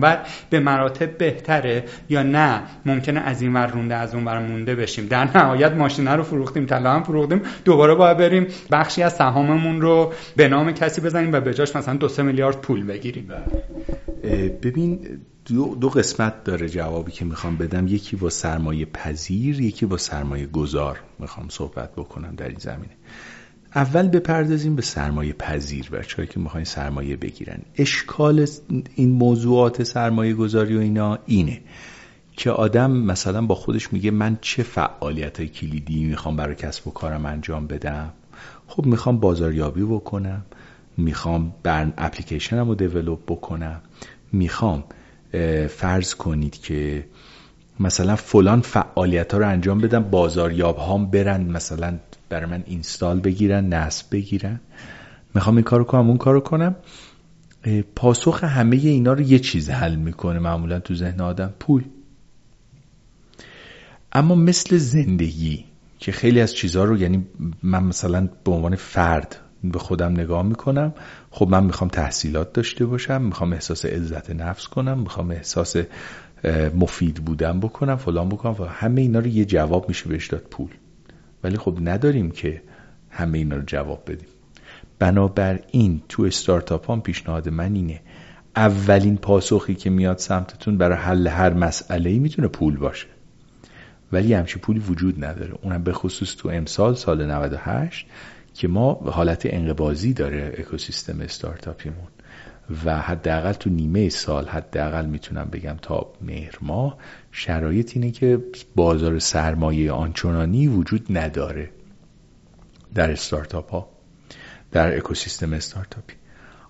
[0.50, 5.06] به مراتب بهتره یا نه؟ ممکنه از این ور رونده از اون ور مونده بشیم.
[5.06, 7.03] در نهایت ماشین رو فروختیم طلا هم
[7.66, 11.95] دوباره باید بریم بخشی از سهاممون رو به نام کسی بزنیم و به جاش مثلا
[11.95, 13.27] دو سه میلیارد پول بگیریم.
[14.64, 15.00] ببین
[15.45, 17.88] دو, دو قسمت داره جوابی که می‌خوام بدم.
[17.88, 22.93] یکی با سرمایه پذیر یکی با سرمایه گذار می‌خوام صحبت بکنم در این زمینه.
[23.75, 27.59] اول بپردازیم به سرمایه پذیر بچه‌ای که می‌خواین سرمایه بگیرن.
[27.77, 28.48] اشکال
[28.95, 31.61] این موضوعات سرمایه گذاری و اینا اینه.
[32.38, 36.92] که آدم مثلا با خودش میگه من چه فعالیت های کلیدی می‌خوام برای کسب و
[36.92, 38.14] کارم انجام بدم؟
[38.68, 40.45] خب می‌خوام بازاریابی بکنم
[40.98, 43.82] می‌خوام بر اپلیکیشنم رو دیولوب بکنم
[44.32, 44.84] می‌خوام
[45.69, 47.06] فرض کنید که
[47.80, 51.98] مثلا فلان فعالیت ها رو انجام بدم بازاریاب هام برن مثلا
[52.30, 54.60] برای من اینستال بگیرن نصب بگیرن.
[55.35, 56.76] می‌خوام این کارو کنم اون کارو کنم.
[57.95, 61.84] پاسخ همه اینا رو یه چیز حل می‌کنه معمولا تو ذهن آدم پول.
[64.14, 65.66] اما مثل زندگی
[66.00, 67.26] که خیلی از چیزها رو یعنی
[67.64, 70.94] من مثلا به عنوان فرد به خودم نگاه می‌کنم.
[71.32, 75.76] خب من می‌خوام تحصیلات داشته باشم می‌خوام احساس عزت نفس کنم می‌خوام احساس
[76.76, 80.70] مفید بودن بکنم فلان بکنم و همه اینا رو یه جواب میشه بهش داد پول.
[81.44, 82.62] ولی خب نداریم که
[83.10, 84.28] همه اینا رو جواب بدیم.
[85.00, 88.02] بنابراین تو استارتاپ هم پیشنهاد من اینه
[88.56, 93.08] اولین پاسخی که میاد سمتتون برای حل هر مسئله ای می‌تونه پول باشه.
[94.14, 95.54] ولی همچی پولی وجود نداره.
[95.62, 98.06] اونم به خصوص تو امسال سال 98
[98.54, 102.08] که ما حالت انقبازی داره اکوسیستم استارتاپیمون.
[102.86, 106.98] و حداقل تو نیمه سال حداقل می‌تونم بگم تا مهر ماه
[107.32, 108.44] شرایط اینه که
[108.76, 111.70] بازار سرمایه آنچنانی وجود نداره
[112.94, 113.90] در استارتاپ ها
[114.72, 116.14] در اکوسیستم استارتاپی.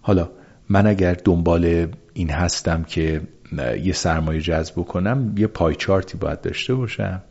[0.01, 0.29] حالا
[0.69, 3.21] من اگر دنبال این هستم که
[3.57, 7.21] یه سرمایه جذب کنم یه پای چارتی باید داشته باشم.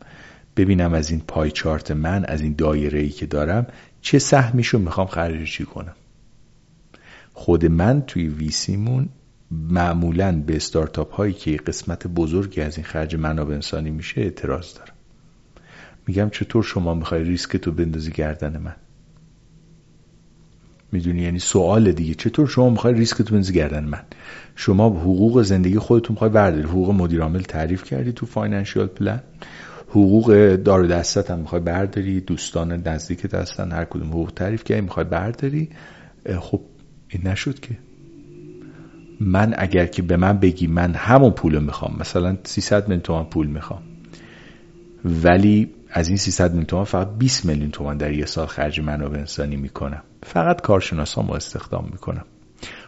[0.57, 3.67] ببینم از این پای چارت من از این دایره ای که دارم
[4.01, 5.95] چه سهمیشو می‌خوام خرجی کنم.
[7.33, 9.09] خود من توی ویسیمون
[9.51, 14.93] معمولا به استارتاپ هایی که قسمت بزرگی از این خرج منابع انسانی میشه اعتراض دارم.
[16.07, 18.75] میگم چطور شما می‌خوای ریسک تو بندازی گردن من؟
[20.91, 22.13] می‌دونی؟ یعنی سوال دیگه.
[22.13, 24.01] چطور شما می‌خوای ریسک تو بندازی گردن من؟
[24.55, 26.63] شما حقوق زندگی خودتون می‌خوای برداری.
[26.63, 29.19] حقوق مدیر عامل تعریف کردی تو فاینانشیال پلن
[29.89, 32.21] حقوق دار دستت هم می‌خوای برداری.
[32.21, 33.71] دوستان نزدیکت هستن.
[33.71, 35.69] هر کدوم حقوق تعریف کردی می‌خوای برداری.
[36.39, 36.61] خب
[37.09, 37.77] این نشد که.
[39.19, 43.47] من اگر که به من بگی من همون پول می‌خوام مثلا 300 میلیون تومان پول
[43.47, 43.81] می‌خوام
[45.05, 49.19] ولی از این 300 میلیون تومان فقط 20 میلیون تومان در یه سال خرج منابع
[49.19, 50.03] انسانی می‌کنم.
[50.23, 52.25] فقط کارشناسان رو استخدام می‌کنم.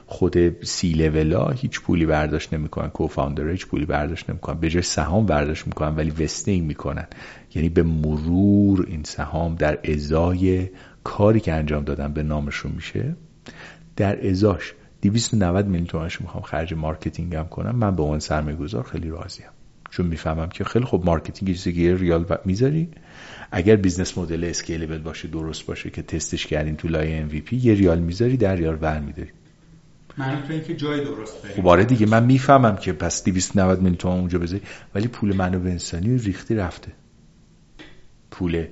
[0.06, 2.90] خود سی لولا هیچ پولی برداشت نمی‌کنن.
[2.90, 4.60] co-founder هیچ پولی برداشت نمی‌کنن.
[4.60, 7.08] به جای سهام برداشت می‌کنن ولی vesting می‌کنن.
[7.56, 10.70] یعنی به مرور این سهام در ازای
[11.04, 13.16] کاری که انجام دادن به نامشون میشه
[13.96, 17.76] در ازاش 290 میلیون تومنش می‌خوام خرج marketing م کنم.
[17.76, 19.46] من به عنوان سرمایه گذار خیلی راضیم.
[19.94, 22.90] چون می‌فهمم که خیلی خوب marketing چیزی که ریال می‌ذاری.
[23.52, 28.00] اگر business model scalable باشه درست باشه که تستش کردین تو لایه MVP یه ریال
[28.00, 29.30] می‌ذاری ده ریال برمیداری
[30.18, 34.20] من تو اینکه جای درست خب آره دیگه من می‌فهمم که پس 290 میلیون تومان
[34.20, 34.62] اونجا بذاری
[34.96, 36.92] ولی پول منو انسانی ریختی رفته.
[38.32, 38.66] پول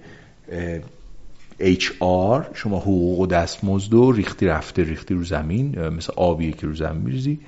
[1.60, 6.76] HR شما حقوق و دستمزد و ریختی رفته ریختی رو زمین مثل آبیه که رو
[6.76, 7.40] زمین میریزی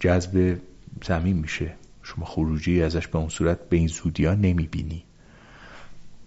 [0.00, 0.56] جذب
[1.04, 1.72] زمین میشه.
[2.06, 5.04] شما خروجی ازش به اون صورت به این زودی ها نمی‌بینی.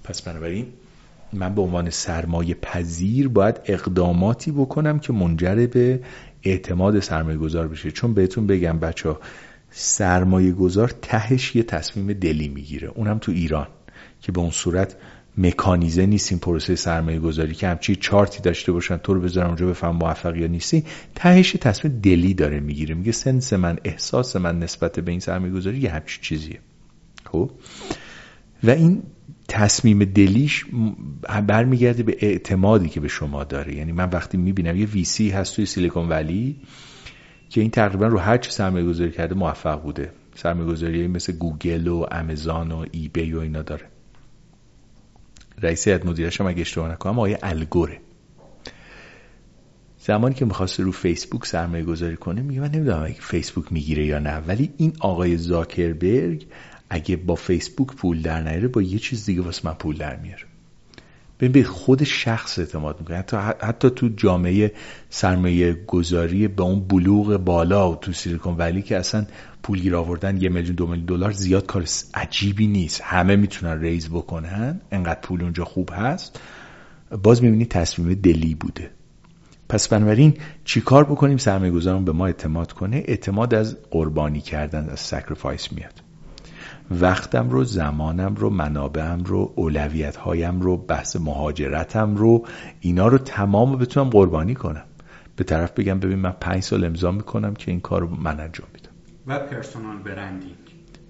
[0.03, 0.67] پس بنابراین
[1.33, 5.99] من به عنوان سرمایه پذیر باید اقداماتی بکنم که منجر به
[6.43, 7.91] اعتماد سرمایه گذار بشه.
[7.91, 9.16] چون بهتون بگم بچه
[9.72, 12.88] سرمایه گذار تهش یه تصمیم دلی می‌گیره.
[12.88, 13.67] اونم تو ایران
[14.22, 14.95] که به اون صورت
[15.39, 19.67] مکانیزه نیست این پروسه سرمایه گذاری که همچی چارتی داشته باشن تو رو بذارم اونجا
[19.67, 20.83] بفهم موفق یا نیستی.
[21.15, 25.79] تهش تصمیم دلی داره می‌گیره میگه سنس من احساس من نسبت به این سرمایه گذاری
[25.79, 26.59] یه همچی چیزیه.
[27.31, 27.51] خب؟
[28.63, 29.03] و این
[29.47, 30.65] تصمیم دلیش
[31.47, 33.75] برمیگرده به اعتمادی که به شما داره.
[33.75, 36.55] یعنی من وقتی می‌بینم یه ویسی هست توی سیلیکون ولی
[37.49, 40.11] که این تقریبا رو هر چی سرمایه گذاری کرده موفق بوده.
[40.35, 43.85] سرمایه گذاری مثل گوگل و امازون و ای بی و اینا داره.
[45.61, 47.99] رئیس هیئت مدیرش هم اگه اشتباه نکنم آقای الگوره
[49.99, 54.19] زمانی که می‌خواسته رو فیسبوک سرمایه گذاری کنه میگه من نمی‌دونم اگه فیسبوک می‌گیره یا
[54.19, 56.45] نه ولی این آقای زاکربرگ
[56.89, 60.43] اگه با فیسبوک پول در نیاره با یه چیز دیگه واسه من پول در میاره.
[61.39, 63.17] ببین به خود شخص اعتماد می‌کنه.
[63.17, 64.71] حتی, حتی تو جامعه
[65.09, 69.25] سرمایه گذاری به اون بلوغ بالا و تو سیلیکون ولی که اصلا
[69.63, 73.01] پول گیر آوردن یه میلیون دو میلیون دلار زیاد کار عجیبی نیست.
[73.03, 74.81] همه می‌تونن raise بکنن.
[74.91, 76.39] انقدر پول اونجا خوب هست.
[77.23, 78.91] باز می‌بینی تصمیم دلی بوده.
[79.69, 80.33] پس بنابراین
[80.65, 83.03] چیکار بکنیم؟ سرمایه به ما اعتماد کنه.
[83.05, 86.01] اعتماد از قربانی کردن از sacrifice میاد.
[86.91, 92.45] وقتم رو زمانم رو منابعم رو اولویت هایم رو بحث مهاجرتم رو
[92.81, 94.83] اینا رو تمام بتونم قربانی کنم.
[95.35, 98.67] به طرف بگم ببین من پنج سال امضا می‌کنم که این کار رو من انجام
[99.30, 100.55] و personal branding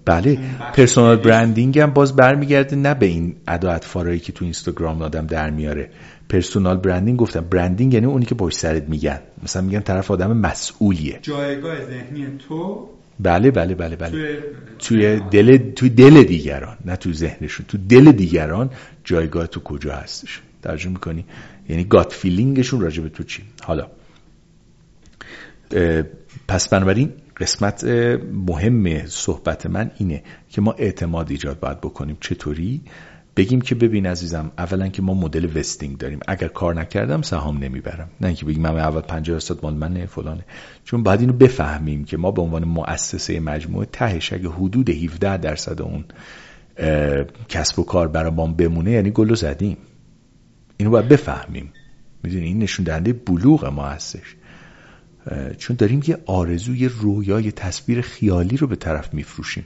[0.04, 0.38] بله
[0.74, 5.50] personal branding هم باز برمیگرده نه به این ادا اطفارایی که تو اینستاگرام آدم در
[5.50, 5.90] میاره.
[6.28, 7.40] personal branding گفتم.
[7.40, 9.20] branding یعنی اونی که پشت سرت میگن.
[9.42, 11.18] مثلا میگن طرف آدم مسئولیه.
[11.22, 12.88] جایگاه ذهنی تو
[13.20, 14.38] بله بله بله بله.
[14.78, 17.66] توی دل توی دل دیگران نه تو ذهنشون.
[17.68, 18.70] تو دل دیگران
[19.04, 21.24] جایگاه تو کجا هستش؟ ترجمه می‌کنی؟
[21.68, 23.86] یعنی گات فیلینگشون راجع به تو چی؟ حالا
[26.48, 27.84] پس بنابراین قسمت
[28.32, 32.16] مهم صحبت من اینه که ما اعتماد ایجاد باید بکنیم.
[32.20, 32.80] چطوری؟
[33.36, 36.20] بگیم که ببین عزیزم اولا که ما مدل وستینگ داریم.
[36.28, 38.10] اگر کار نکردم سهام نمی‌برم.
[38.20, 40.44] نه اینکه بگیم من اول 50 درصد مال منه فلانه.
[40.84, 45.82] چون بعد اینو بفهمیم که ما به عنوان مؤسسه مجموعه تهش اگه حدود 17 درصد
[45.82, 46.04] اون
[47.48, 49.76] کسب و کار برای بمونه یعنی گلو زدیم.
[50.76, 51.72] اینو باید بفهمیم.
[52.22, 54.36] می‌دونی؟ این نشون دهنده بلوغ ما هستش.
[55.58, 59.64] چون داریم یه آرزو یه رویا یه تصویر خیالی رو به طرف میفروشیم.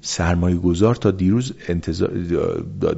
[0.00, 2.10] سرمایه گذار تا دیروز انتظار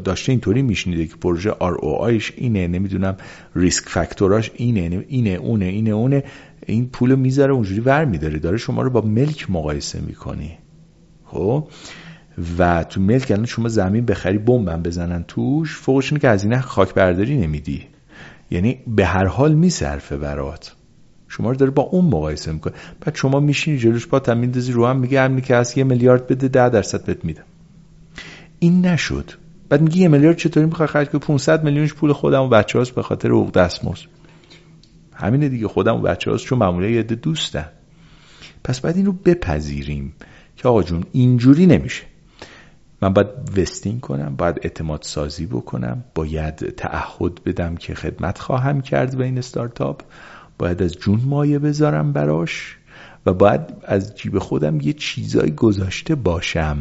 [0.04, 3.16] داشته اینطوری میشنیده که پروژه آر او آیش اینه نمی‌دونم
[3.54, 6.24] ریسک فاکتوراش اینه اینه اونه اینه اونه.
[6.66, 8.38] این پول می‌ذاره اونجوری ور میداره.
[8.38, 10.58] داره شما رو با ملک مقایسه می‌کنی
[11.24, 11.68] خب؟
[12.58, 16.94] و تو ملک الان شما زمین بخری بمبم بزنن توش فوقش اینه که هزینه خاک
[16.94, 17.86] برداری نمیدی.
[18.50, 20.76] یعنی به هر حال میصرفه برات.
[21.36, 22.72] شما رو داره با اون مقایسه می‌کنه.
[23.00, 26.48] بعد شما میشینی جلوش با میندازی رو هم میگه همینی که از یه میلیارد بده
[26.48, 27.44] ده درصد بهت میدم
[28.58, 29.30] این نشد.
[29.68, 32.90] بعد میگه یه میلیارد چطوری می‌خوای خرج کنی؟ 500 میلیونش پول خودم و بچه هاست
[32.90, 34.06] به خاطر حقوق دستمزد.
[35.14, 37.68] همینه دیگه خودم و بچه هاست چون معمولا یه دوستن.
[38.64, 40.14] پس باید این رو بپذیریم
[40.56, 42.02] که آقا جون اینجوری نمیشه.
[43.02, 49.16] من باید وستینگ کنم باید اعتماد سازی بکنم باید تعهد بدم که خدمت خواهم کرد
[49.16, 50.02] به این استارتاپ.
[50.58, 52.76] باید از جون مایه بذارم براش
[53.26, 56.78] و باید از جیب خودم یه چیزایی گذاشته باشم.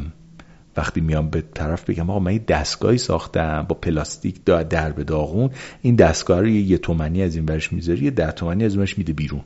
[0.78, 5.50] وقتی میام به طرف بگم آقا من یه دستگاهی ساختم با پلاستیک در به داغون
[5.82, 9.14] این دستگاه رو یه تومنی از این برش می‌ذاری یه ده تومنی از اونش میده
[9.14, 9.42] بیرون.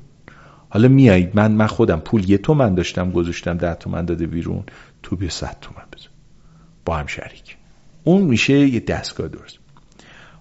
[0.70, 4.64] حالا میایید من من خودم پول یه تومن داشتم گذاشتم ده تومن داده بیرون
[5.04, 6.10] تو بیا صد تومن بذار.
[6.86, 7.58] با هم شریک.
[8.04, 9.58] اون میشه یه دستگاه درست.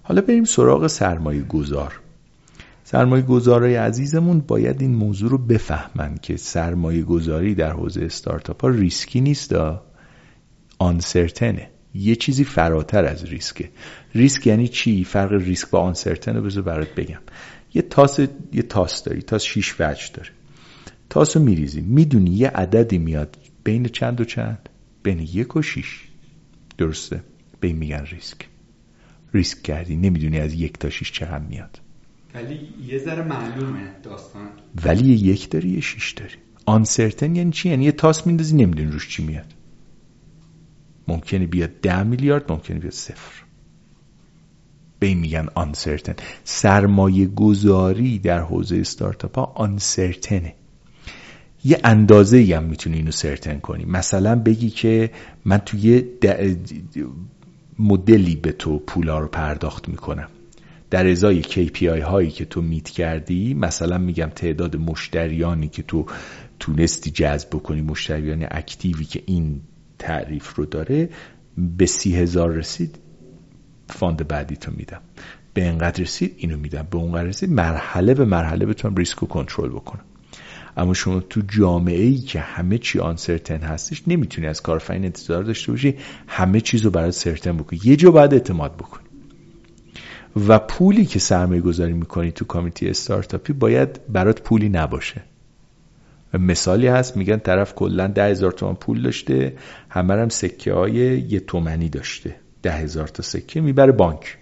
[0.03, 1.93] حالا بریم سراغ سرمایه گذار
[2.89, 8.69] سرمایه گذارای عزیزمون باید این موضوع رو بفهمن که سرمایه گذاری در حوزه استارتاپ ها
[8.69, 9.55] ریسکی نیست
[10.79, 13.69] آنسرتنه یه چیزی فراتر از ریسکه.
[14.15, 17.19] ریسک یعنی چی؟ فرق ریسک با آنسرتن رو بذار برات بگم.
[17.73, 18.19] یه تاس
[18.53, 20.29] یه تاس داری تاس شیش وجه داره.
[21.09, 21.81] تاس رو میریزی.
[21.81, 24.69] می‌دونی یه عددی میاد بین چند و چند؟
[25.03, 26.07] بین یک و شیش.
[26.77, 27.23] درسته؟
[27.59, 28.37] به میگن ریسک.
[29.33, 29.95] ریسک کردی.
[29.95, 31.79] نمی‌دونی از یک تا شیش چقدر میاد.
[32.35, 34.49] ولی یه ذره معلومه داستان.
[34.85, 36.35] ولی یک داری یه شیش داری.
[36.65, 39.53] آنسرتن یعنی چی؟ یعنی یه تاس میندازی نمی‌دونی روش چی میاد.
[41.07, 43.43] ممکنه بیاد ده میلیارد ممکنه بیاد صفر.
[44.99, 50.53] به این میگن آنسرتن سرمایه گذاری در حوزه استارتاپ ها آنسرتنه
[51.63, 53.85] یه اندازه هم می‌تونی اینو سرتن کنی.
[53.85, 55.11] مثلا بگی که
[55.45, 56.03] من توی
[57.79, 60.29] مدلی به تو پولا رو پرداخت می‌کنم.
[60.89, 66.05] در ازای KPI هایی که تو میت کردی مثلا میگم تعداد مشتریانی که تو
[66.59, 69.61] تونستی جذب بکنی مشتریان active ی که این
[69.99, 71.09] تعریف رو داره
[71.57, 72.99] به سی هزار رسید
[73.89, 75.01] fund بعدی تو میدم.
[75.53, 76.87] به انقدر رسید اینو میدم.
[76.91, 80.03] به اونقدر رسید مرحله به مرحله بتونم ریسک رو کنترل بکنم.
[80.77, 85.71] اما شما تو جامعه ای که همه چی uncertain هستش نمی‌تونی از کارآفرین انتظار داشته
[85.71, 85.95] باشی
[86.27, 87.79] همه چیز رو certain بکنی.
[87.83, 89.06] یه جا باید اعتماد بکنی.
[90.47, 95.21] و پولی که سرمایه گذاری می‌کنی تو community استارتاپی باید برات پولی نباشه.
[96.33, 99.53] مثالی هست میگن طرف کلا ده هزار تومن پول داشته
[99.89, 102.35] همه هم سکه های یه تومنی داشته.
[102.63, 104.37] ده هزار تا سکه می‌بره بانک.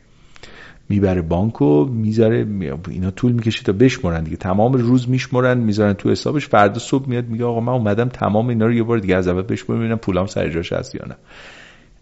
[0.89, 2.47] می‌بره بانک و می‌ذاره
[2.89, 4.37] اینا طول می‌کشه تا بشمرن دیگه.
[4.37, 6.47] تمام روز میشمرن می‌ذارن تو حسابش.
[6.47, 9.41] فردا صبح میاد میگه آقا من اومدم تمام اینا رو یه بار دیگه از اول
[9.41, 11.15] بشمرم ببینم پولام سر جاش هست یا نه.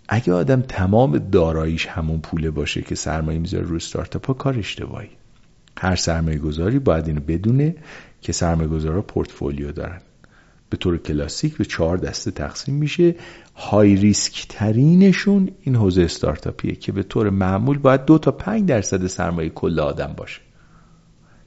[0.10, 5.10] اگه آدم تمام داراییش همون پوله باشه که سرمایه می‌ذاره رو استارتاپ کار اشتباهی.
[5.78, 7.76] هر سرمایه گذاری باید اینو بدونه
[8.22, 10.02] که سرمایه گذارا پورتفولیو دارن.
[10.70, 13.16] به طور کلاسیک به چهار دسته تقسیم میشه.
[13.56, 19.08] های ریسک ترینشون این حوزه استارتاپیه که به طور معمول باید دو تا پنج درصد
[19.08, 20.42] سرمایه کل آدم باشه.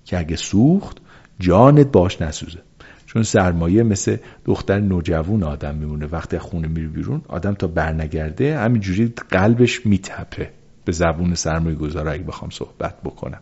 [0.05, 0.97] که اگه سوخت
[1.41, 2.59] جانت باش نسوزه.
[3.07, 6.07] چون سرمایه مثل دختر نوجوون آدم میمونه.
[6.07, 10.51] وقتی خونه میره بیرون آدم تا برنگرده همینجوری قلبش میتپه.
[10.85, 13.41] به زبون سرمایه گذار اگه بخوام صحبت بکنم.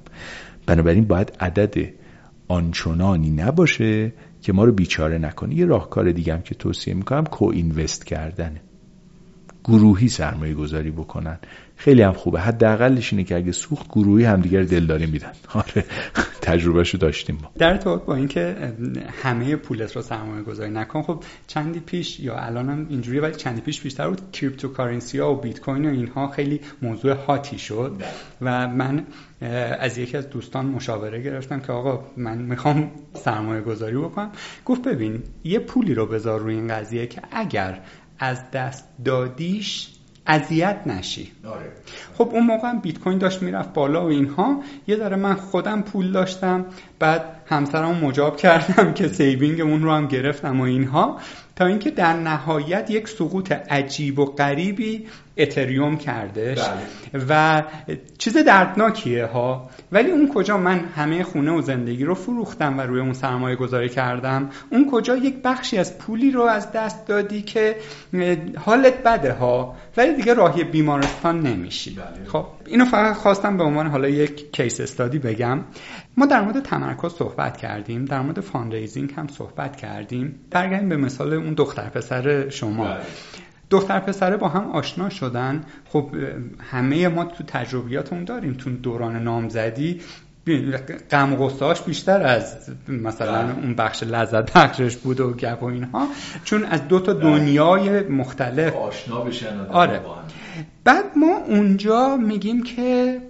[0.67, 1.75] بنابراین باید عدد
[2.49, 4.13] آنچنانی نباشه
[4.43, 5.55] که ما رو بیچاره نکنه.
[5.55, 8.61] یه راهکار دیگه هم که توصیه می‌کنم co-invest کردنه
[9.65, 11.39] گروهی سرمایه گذاری بکنن.
[11.77, 12.41] خیلی هم خوبه.
[12.41, 15.33] حداقلش اینه که اگه سوخت گروهی همدیگر دلداری میدن.
[15.55, 15.85] آره.
[16.43, 17.51] تجربهشو داشتیم ما.
[17.59, 18.73] در تو با اینکه
[19.23, 23.61] همه پولت رو سرمایه گذاری نکن خب چندی پیش یا الان هم اینجوری ولی چندی
[23.61, 28.03] پیش بیشتر بود cryptocurrency ها و بیت کوین و اینها خیلی موضوع hot ی شد.
[28.41, 29.07] و من
[29.81, 34.31] از یکی از دوستان مشاوره گرفتم که آقا من می‌خوام سرمایه گذاری بکنم.
[34.65, 37.81] گفت ببین یه پولی رو بذار روی این قضیه که اگر
[38.19, 39.94] از دست دادیش
[40.27, 41.33] اذیت نشی.
[41.45, 41.73] آره.
[42.19, 44.63] خب اون موقع هم بیت کوین داشت می‌رفت بالا و اینها.
[44.87, 46.67] یه داره من خودم پول داشتم
[46.99, 51.19] بعد همسرم مجاب کردم که سیوینگمون رو هم گرفتم و اینها.
[51.57, 57.25] تا اینکه در نهایت یک سقوط عجیب و غریبی اتریوم کردش بله.
[57.29, 57.63] و
[58.19, 63.01] چیز دردناکیه ها ولی اون کجا من همه خونه و زندگی رو فروختم و روی
[63.01, 67.77] اون سرمایه گذاری کردم اون کجا یک بخشی از پولی رو از دست دادی که
[68.57, 72.29] حالت بده ها ولی دیگه راهی بیمارستان نمیشی بله.
[72.29, 75.61] خب اینو فقط خواستم به عنوان حالا یک case study بگم
[76.17, 80.41] ما در مورد تمرکز صحبت کردیم در مورد fundraising هم صحبت کردیم.
[80.51, 82.85] برگردیم به مثال اون دختر پسر شما.
[82.85, 83.01] بله.
[83.71, 85.65] دختر پسره با هم آشنا شدن.
[85.89, 86.11] خب
[86.61, 88.53] همه ما تو تجربیاتمون داریم.
[88.53, 90.01] تو دوران نامزدی
[91.11, 91.51] غم و
[91.87, 93.59] بیشتر از مثلا بله.
[93.59, 96.09] اون بخش لذت بخشش بود و گپ و اینها.
[96.45, 97.23] چون از دو تا بله.
[97.23, 98.77] دنیای مختلف.
[98.77, 100.01] آشنا بشن آره.
[100.85, 103.21] بعد ما اونجا میگیم که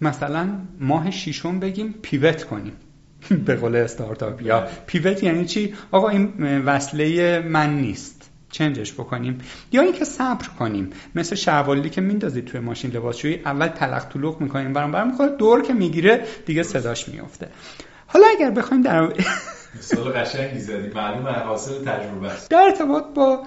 [0.00, 0.48] مثلا
[0.80, 2.72] ماه شیشم بگیم پیوت کنیم.
[3.46, 4.42] به قول استارتاپ.
[4.42, 8.30] یا پیوت یعنی چی؟ آقا این وصله من نیست.
[8.50, 9.38] چنجش بکنیم.
[9.72, 10.90] یا اینکه صبر کنیم.
[11.14, 15.62] مثل شوالی که میندازید توی ماشین لباسشویی اول تلق طلوق می‌کنیم برام برام می‌خوره دور
[15.62, 17.48] که می‌گیره دیگه صداش میفته
[18.06, 19.12] حالا اگر بخوایم در
[19.78, 20.88] مثال قشنگی زدی.
[20.94, 22.50] معلومه حاصل تجربه است.
[22.50, 23.46] در ارتباط با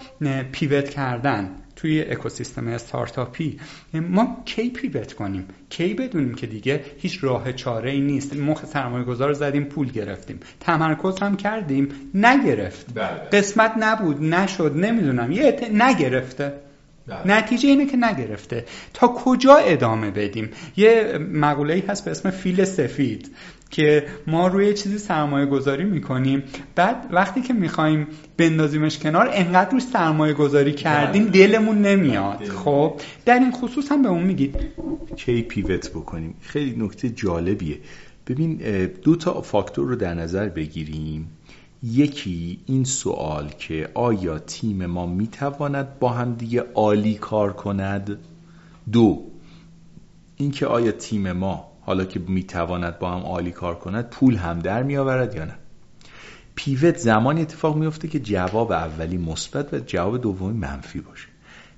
[0.51, 1.49] پیوت کردن.
[1.81, 3.59] توی اکوسیستم استارتاپی.
[3.93, 9.05] ما کی پیوت کنیم؟ کی بدونیم که دیگه هیچ راه چاره ای نیست؟ مخ سرمایه
[9.05, 10.39] گذار زدیم پول گرفتیم.
[10.59, 12.93] تمرکز هم کردیم نگرفت.
[12.93, 13.07] بله.
[13.07, 15.31] قسمت نبود نشد نمی‌دونم.
[15.31, 16.53] یه نگرفته.
[17.07, 17.37] بله.
[17.37, 18.65] نتیجه اینه که نگرفته.
[18.93, 23.31] تا کجا ادامه بدیم؟ یه مقوله هست به اسم فیل سفید.
[23.71, 26.43] که ما روی چیزی سرمایه گذاری می‌کنیم.
[26.75, 31.31] بعد وقتی که می‌خوایم بندازیمش کنار انقدر روی سرمایه گذاری کردیم بله.
[31.31, 32.43] دلمون نمیاد.
[32.43, 34.55] خب؟ در این خصوص هم به اون میگید.
[35.15, 37.77] کی پیوت بکنیم؟ خیلی نکته جالبیه.
[38.27, 38.55] ببین
[39.03, 41.29] دو تا فاکتور رو در نظر بگیریم.
[41.83, 48.17] یکی این سوال که آیا تیم ما می‌تواند با هم دیگه عالی کار کند؟
[48.91, 49.23] دو
[50.37, 54.83] اینکه آیا تیم ما حالا که می‌تواند با هم عالی کار کند پول هم در
[54.83, 55.55] میآورد یا نه؟
[56.55, 61.27] پیوت زمانی اتفاق میفته که جواب اولی مثبت و جواب دومی منفی باشه.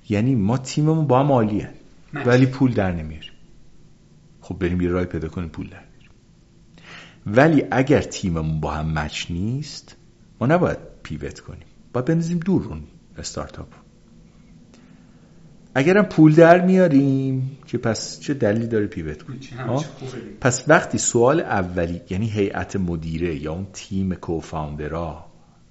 [0.08, 1.70] یعنی ما تیممون با هم عالیه
[2.14, 3.32] ولی پول در نمیاریم
[4.40, 5.80] خب بریم یه رای پیدا کنیم پول در
[7.26, 9.96] ولی اگر تیممون با هم مچ نیست
[10.40, 11.66] ما نباید پیوت کنیم.
[11.92, 12.82] باید بندازیم دور اون
[13.18, 13.83] استارتاپ
[15.74, 19.40] اگرم پول در میاریم که پس چه دلیلی داره پیوت کنیم؟
[20.40, 25.24] پس وقتی سوال اولی یعنی هیئت مدیره یا اون تیم کوفاندرا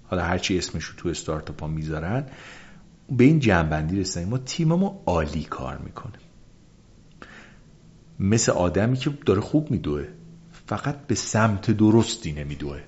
[0.04, 2.26] حالا هرچی اسمش رو تو استارتاپ ها می‌ذارن
[3.18, 6.14] به این جنبندی رسیدیم ما تیممون عالی کار می‌کنه.
[8.20, 10.08] مثل آدمی که داره خوب میدوه
[10.68, 12.80] فقط به سمت درستی نمیدوه.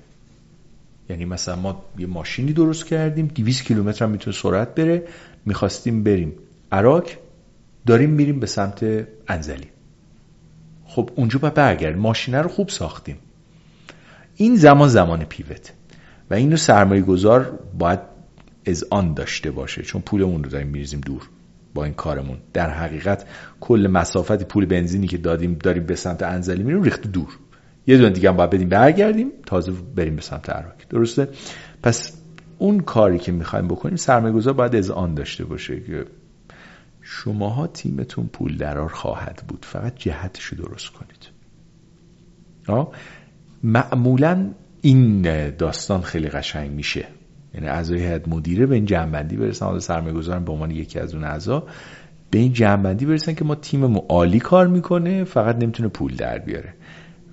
[1.09, 5.07] یعنی مثلا ما یه ماشینی درست کردیم 200 کیلومتر هم می‌تونه سرعت بره
[5.45, 6.33] می‌خواستیم بریم.
[6.75, 7.07] عراق
[7.85, 9.69] داریم میریم به سمت انزلی.
[10.85, 11.99] خب اونجا باید برگردیم.
[11.99, 13.17] ماشینه رو خوب ساختیم.
[14.35, 15.73] این زمان زمان پیوت.
[16.29, 17.99] و اینو سرمایه گذار باید
[18.67, 19.81] از آن داشته باشه.
[19.81, 21.29] چون پولمون رو داریم میریزیم دور
[21.73, 22.37] با این کارمون.
[22.53, 23.25] در حقیقت
[23.59, 27.37] کل مسافت پول بنزینی که دادیم داریم به سمت انزلی میریم ریخت دور.
[27.87, 30.73] یه دونه دیگه هم باید بدیم برگردیم تازه بریم به سمت عراق.
[30.89, 31.27] درسته؟
[31.83, 32.17] پس
[32.57, 36.05] اون کاری که می‌خوایم بکنیم سرمایه گذار باید از آن داشته باشه که
[37.08, 39.66] شماها تیمتون پول درار خواهد بود.
[39.66, 41.30] فقط جهتش رو درست کنید.
[43.64, 44.50] معمولا
[44.82, 47.08] این داستان خیلی قشنگ میشه.
[47.53, 49.66] یعنی اعضای هیئت مدیره به این جنبندی برسن.
[49.66, 51.67] حالا سرمایه گذارن به عنوان یکی از اون اعضا
[52.32, 56.74] به این جنبندی برسن که ما تیممون عالی کار می‌کنه فقط نمی‌تونه پول در بیاره.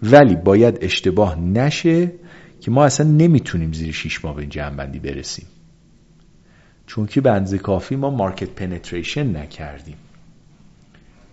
[0.02, 2.12] ولی باید اشتباه نشه
[2.60, 5.46] که ما اصلا نمی‌تونیم زیر شیش ماه به این جمع‌بندی برسیم.
[6.92, 9.96] چون که بنز کافی ما market penetration نکردیم.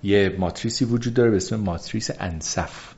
[0.03, 2.93] یه ماتریسی وجود داره به اسم ماتریس Ansoff.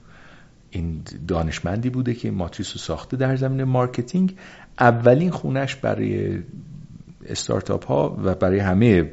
[0.69, 4.35] این دانشمندی بوده که این ماتریس رو ساخته در زمینه marketing.
[4.79, 6.39] اولین خونش برای
[7.25, 9.11] استارتاپ ها و برای همه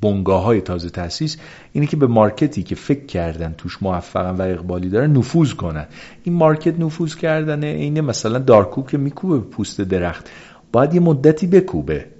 [0.00, 1.36] بنگاه های تازه تاسیس
[1.72, 5.86] اینه که به market ی که فکر کردن توش موفقن و اقبالی دارن نفوذ کنن.
[6.24, 10.30] این market نفوذ کردن اینه مثلا دارکوب که میکوبه پوست درخت.
[10.72, 12.15] باید یه مدتی بکوبه.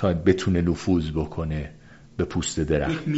[0.00, 1.70] تا بتونه نفوذ بکنه
[2.16, 3.08] به پوست درخت.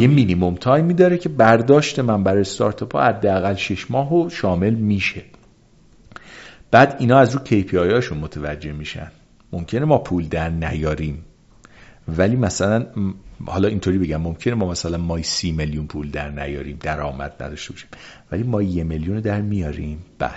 [0.00, 4.30] یه minimum time ی داره که برداشت من برای استارتاپ ها حداقل 6 ماه و
[4.30, 5.22] شامل میشه.
[6.70, 9.10] بعد اینا از رو KPI هاشون متوجه میشن.
[9.52, 11.24] ممکنه ما پول در نیاریم.
[12.08, 12.86] ولی مثلا
[13.46, 17.88] حالا اینطوری بگم ممکنه ما مثلا مای سی میلیون پول در نیاریم درآمد نداشته باشیم.
[18.32, 19.98] ولی ما یه میلیون در میاریم.
[20.18, 20.30] بله.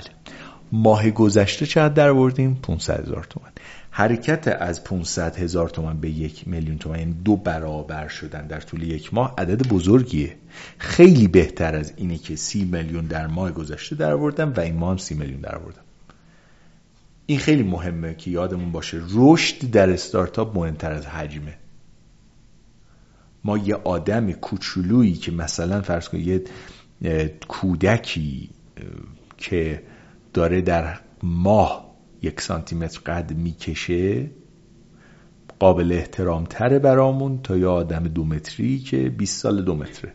[0.72, 3.49] ماه گذشته چقدر در بردیم 500 هزار تومن
[3.98, 8.84] حرکت از 500 هزار تومن به یک میلیون تومن یعنی دو برابر شدن در طول
[8.84, 10.35] یک ماه عدد بزرگیه.
[10.77, 14.98] خیلی بهتر از اینه که سی میلیون در ماه گذشته در و این ماه هم
[14.98, 15.82] سی میلیون در بردم
[17.26, 21.58] این خیلی مهمه که یادمون باشه رشد در استارتاپ مهمتر از حجمه.
[23.43, 26.50] ما یه آدم کوچولویی که مثلا فرض کنید
[27.01, 28.50] یه کودکی
[29.38, 29.84] که
[30.34, 31.86] داره در ماه
[32.21, 34.29] یک سانتیمتر قد می‌کشه
[35.59, 40.13] قابل احترام تره برامون تا یه آدم دو متری که 20 سال دو متره.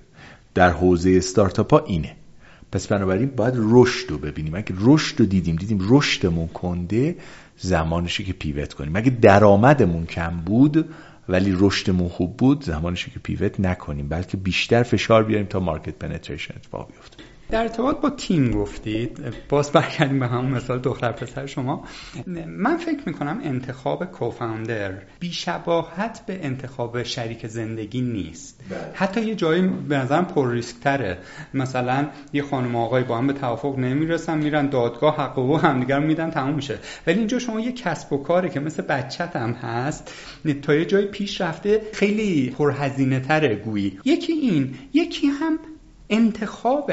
[0.54, 2.16] در حوزه استارتاپ ها اینه.
[2.72, 4.54] پس بنابراین باید رشد رو ببینیم.
[4.54, 7.16] اگه رشد رو دیدیم دیدیم رشدمون کنده
[7.56, 8.96] زمانشه که پیوت کنیم.
[8.96, 10.88] اگه درآمدمون کم بود
[11.28, 14.08] ولی رشدمون خوب بود زمانشه که پیوت نکنیم.
[14.08, 17.31] بلکه بیشتر فشار بیاریم تا مارکت پنتریشن اتفاق بیفته.
[17.52, 19.18] در ارتباط با تیم گفتید.
[19.48, 21.84] باز برگردیم به همون مثال دختر پسر شما.
[22.46, 28.60] من فکر می‌کنم انتخاب کوفاندر بیشباهت به انتخاب شریک زندگی نیست.
[28.70, 28.78] بله.
[28.94, 31.18] حتی یه جایی به نظرم پر ریسک تره.
[31.54, 36.30] مثلا یه خانم آقای با هم به توافق نمی‌رسن میرن دادگاه حق و همدیگر میدن
[36.30, 36.78] تموم میشه.
[37.06, 40.14] ولی اینجا شما یه کسب و کاره که مثل بچت هم هست
[40.62, 43.98] تا یه جای پیش رفته خیلی پرهزینه تره گویی.
[44.04, 45.58] یکی این یکی هم
[46.12, 46.92] انتخاب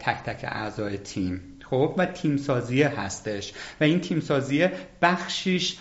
[0.00, 3.52] تک تک اعضای تیم خب؟ و تیم سازیه هستش.
[3.80, 4.72] و این تیم سازیه
[5.02, 5.76] بخشیش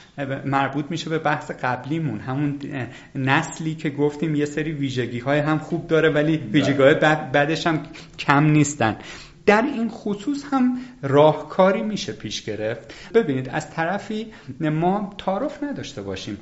[0.46, 2.20] مربوط میشه به بحث قبلیمون.
[2.20, 2.60] همون
[3.16, 6.96] نسلی که گفتیم یه سری ویژگی های هم خوب داره ولی ویژگی های
[7.34, 7.84] بعدش هم
[8.20, 8.96] کم نیستن.
[9.46, 12.94] در این خصوص هم راهکاری میشه پیش گرفت.
[13.14, 14.28] ببینید از طرفی
[14.60, 16.38] ما تعارف نداشته باشیم.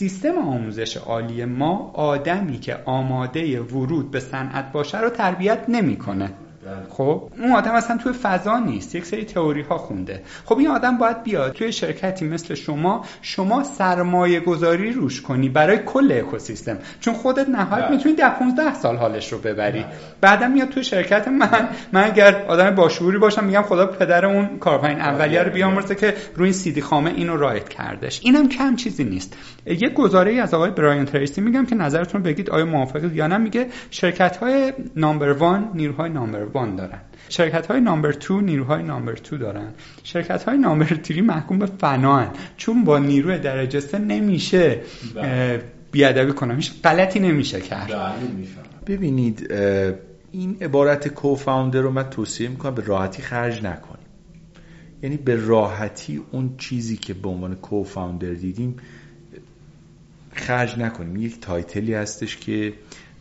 [0.00, 6.32] سیستم آموزش عالی ما آدمی که آماده ورود به صنعت باشه رو تربیت نمی‌کنه.
[6.88, 7.30] خب.
[7.38, 8.94] اون آدم اصلا توی فضا نیست.
[8.94, 10.22] یک سری تئوری ها خونده.
[10.44, 15.78] خب این آدم باید بیاد توی شرکتی مثل شما شما سرمایه گذاری روش کنی برای
[15.86, 16.78] کل اکوسیستم.
[17.00, 17.90] چون خودت نهایت.
[17.90, 19.84] می‌تونی ده 15 سال حالش رو ببری.
[20.20, 21.68] بعدا میاد توی شرکت من.
[21.92, 26.44] من اگر آدم باشعوری باشم میگم خدا پدر اون کارپین اولیه رو بیامرزه که روی
[26.44, 28.20] این سیدی خامه اینو رایت کردش.
[28.24, 29.36] اینم کم چیزی نیست.
[29.66, 33.36] یه گزاره ای از آقای براین تریسی میگم که نظرتون بگید آیا موافقید یا نه.
[33.36, 35.40] میگه شرکت های نامبر 1
[35.74, 37.00] نیروهای نامبر وان دارن.
[37.28, 39.68] شرکت های نامبر 2 نیروهای نامبر 2 دارن.
[40.02, 44.80] شرکت های نامبر 3 محکوم به فنان چون با نیروی درجه سه نمیشه
[45.14, 45.62] بله.
[45.92, 46.56] بیادبی کنم.
[46.56, 47.88] هیچ غلطی نمیشه کرد.
[47.88, 48.12] بله،
[48.86, 49.52] ببینید
[50.32, 54.06] این عبارت کوفاوندر رو من توصیه می‌کنم به راحتی خرج نکنیم.
[55.02, 58.76] یعنی به راحتی اون چیزی که به عنوان کوفاوندر دیدیم
[60.32, 61.16] خرج نکنیم.
[61.16, 62.72] یک تایتلی هستش که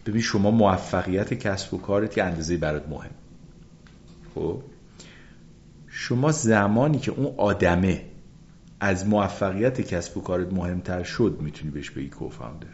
[0.05, 3.09] ببین شما موفقیت کسب و کارت یه اندازه برات مهم
[4.35, 4.61] خب
[5.87, 8.01] شما زمانی که اون آدمه
[8.79, 12.67] از موفقیت کسب و کارت مهمتر شد می‌تونی بهش بگی کوفاندر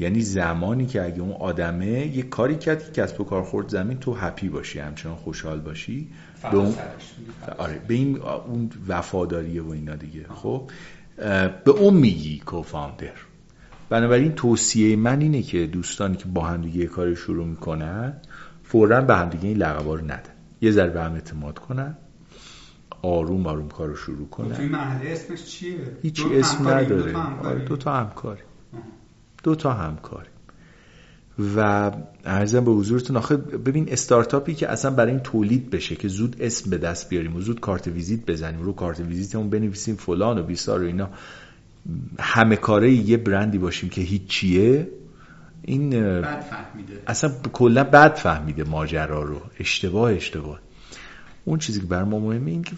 [0.00, 3.98] یعنی زمانی که اگه اون آدمه یه کاری کرد که کسب و کار خورد زمین
[3.98, 6.08] تو هپی باشی همچنان خوشحال باشی.
[6.42, 6.74] به اون
[7.58, 10.26] آره به این اون وفاداریه و اینا دیگه.
[10.34, 10.70] خب
[11.64, 13.12] به اون میگی کوفاندر
[13.88, 18.12] بنابراین توصیه من اینه که دوستانی که با هم دیگه کار شروع می‌کنن
[18.62, 20.33] فورا به هم دیگه این لقبا رو ندن
[20.64, 21.96] یه ذره به هم اعتماد کنن.
[23.02, 24.56] آروم آروم کار رو شروع کنن.
[24.56, 27.12] این محله اسمش چیه؟ هیچ اسم نداره.
[27.68, 28.40] دو تا همکاری.
[29.42, 30.28] دو تا همکاری.
[31.56, 31.90] و
[32.24, 36.70] ارزم به حضورتون آخه ببین استارتاپی که اصلا برای این تولید بشه که زود اسم
[36.70, 40.82] به دست بیاریم و زود کارت ویزیت بزنیم رو کارت ویزیتمون بنویسیم فلان و بیسار
[40.82, 41.08] و اینا
[42.18, 44.88] همه کاره یه برندی باشیم که هیچیه
[45.66, 47.02] این بد فهمیده.
[47.06, 49.40] اصلا کلا بد فهمیده ماجرا رو.
[49.60, 50.60] اشتباه اشتباه.
[51.44, 52.74] اون چیزی که بر ما مهمه این که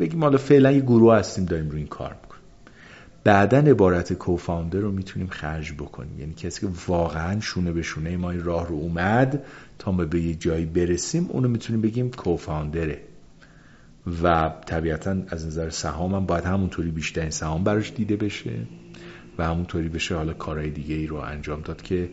[0.00, 2.42] بگیم حالا فعلا یه گروه هستیم داریم روی این کار می‌کنیم.
[3.24, 6.20] بعدا عبارت کوفاندر رو می‌تونیم خرج بکنیم.
[6.20, 9.42] یعنی کسی که واقعا شونه به شونه ما این راه رو اومد
[9.78, 13.00] تا ما به یه جایی برسیم اونو می‌تونیم بگیم کوفاندره
[14.22, 18.52] و طبیعتا از نظر سهام هم باید همونطوری بیشترین سهام براش دیده بشه.
[19.38, 22.10] و همونطوری بشه حالا کارهای دیگه ای رو انجام داد که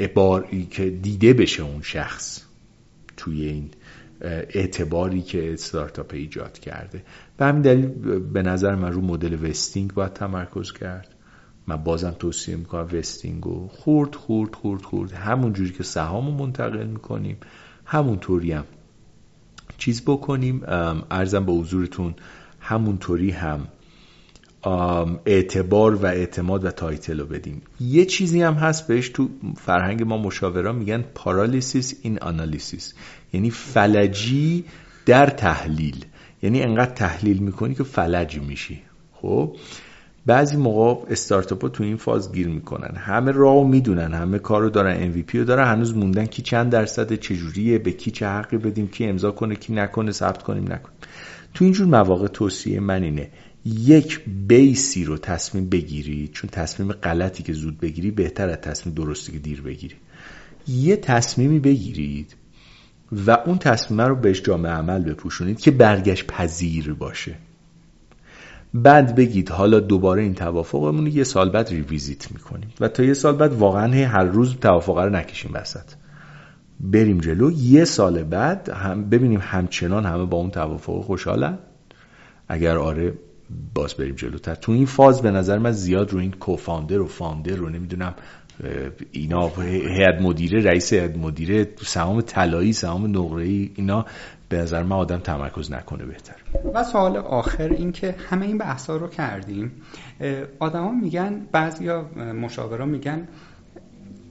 [0.00, 2.42] عباری که دیده بشه اون شخص
[3.16, 3.70] توی این
[4.54, 7.02] اعتباری که استارتاپ ایجاد کرده.
[7.36, 7.86] به همین دلیل
[8.18, 11.14] به نظر من رو مدل وستینگ باید تمرکز کرد.
[11.66, 15.12] من بازم توصیه می‌کنم وستینگ رو خورد خورد خورد خورد.
[15.12, 17.36] همون جوری که سهام رو منتقل می‌کنیم
[17.84, 18.64] همونطوری هم
[19.78, 20.62] چیز بکنیم.
[21.10, 22.14] ارزم به حضورتون
[22.60, 23.68] همونطوری هم
[25.26, 27.62] اعتبار و اعتماد و title رو بدیم.
[27.80, 32.94] یه چیزی هم هست بهش تو فرهنگ ما مشاوران میگن paralysis in analysis.
[33.32, 34.64] یعنی فلجی
[35.06, 36.04] در تحلیل.
[36.42, 38.82] یعنی انقدر تحلیل می‌کنی که فلج میشی.
[39.12, 39.56] خب؟
[40.26, 42.96] بعضی موقع استارتاپ تو این فاز گیر می‌کنن.
[42.96, 44.14] همه راه می‌دونن.
[44.14, 45.68] همه کار رو دارن MVP رو دارن.
[45.68, 49.72] هنوز موندن کی چند درصد چجوریه به کی چه حقی بدیم کی امضا کنه کی
[49.72, 50.98] نکنه ثبت کنیم نکنیم.
[51.54, 53.30] تو اینجور مواقع توصیه من اینه.
[53.64, 59.32] یک بیسی رو تصمیم بگیری چون تصمیم غلطی که زود بگیری بهتر از تصمیم درستی
[59.32, 59.94] که دیر بگیری.
[60.68, 62.36] یه تصمیمی بگیرید
[63.12, 67.34] و اون تصمیم رو بهش جامعه عمل بپوشونید که برگشت پذیر باشه.
[68.74, 73.36] بعد بگید حالا دوباره این توافقمون یه سال بعد ریویزیت می‌کنیم و تا یه سال
[73.36, 75.84] بعد واقعا هر روز توافق رو نکشیم وسط.
[76.80, 81.58] بریم جلو یه سال بعد هم ببینیم همچنان همه با اون توافق خوشحالن؟
[82.48, 83.14] اگر آره
[83.74, 84.54] باز بریم جلوتر.
[84.54, 88.14] تو این فاز به نظر من زیاد رو این کوفاندر و فاندر رو نمی‌دونم
[89.12, 94.06] اینا هیئت مدیره رئیس هیئت مدیره سهام طلایی سهام نقره‌ای اینا
[94.48, 96.34] به نظر من آدم تمرکز نکنه بهتر.
[96.74, 99.72] و سوال آخر این که همه این بحثا رو کردیم
[100.58, 103.28] آدما میگن بعضیا مشاورا میگن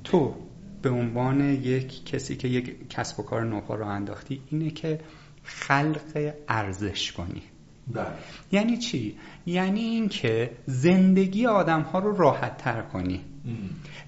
[0.03, 0.35] تو
[0.81, 4.99] به عنوان یک کسی که یک کسب و کار نوپا رو انداختی اینه که
[5.43, 7.41] خلق ارزش کنی.
[7.90, 8.06] بله.
[8.51, 13.22] یعنی چی؟ یعنی اینکه زندگی آدم ها رو راحت تر کنی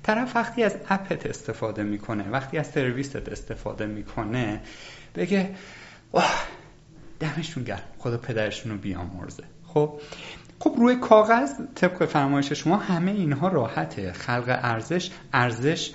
[0.04, 4.62] طرف وقتی از اپت استفاده می‌کنه وقتی از سرویست استفاده می‌کنه
[5.16, 5.56] بگه
[6.12, 6.44] واه
[7.20, 9.44] دمشون گرم خدا پدرشون رو بیامرزه.
[9.68, 10.02] خب
[10.64, 14.12] خب روی کاغذ طبق فرمایش شما همه اینها راحته.
[14.14, 15.92] خلق ارزش ارزش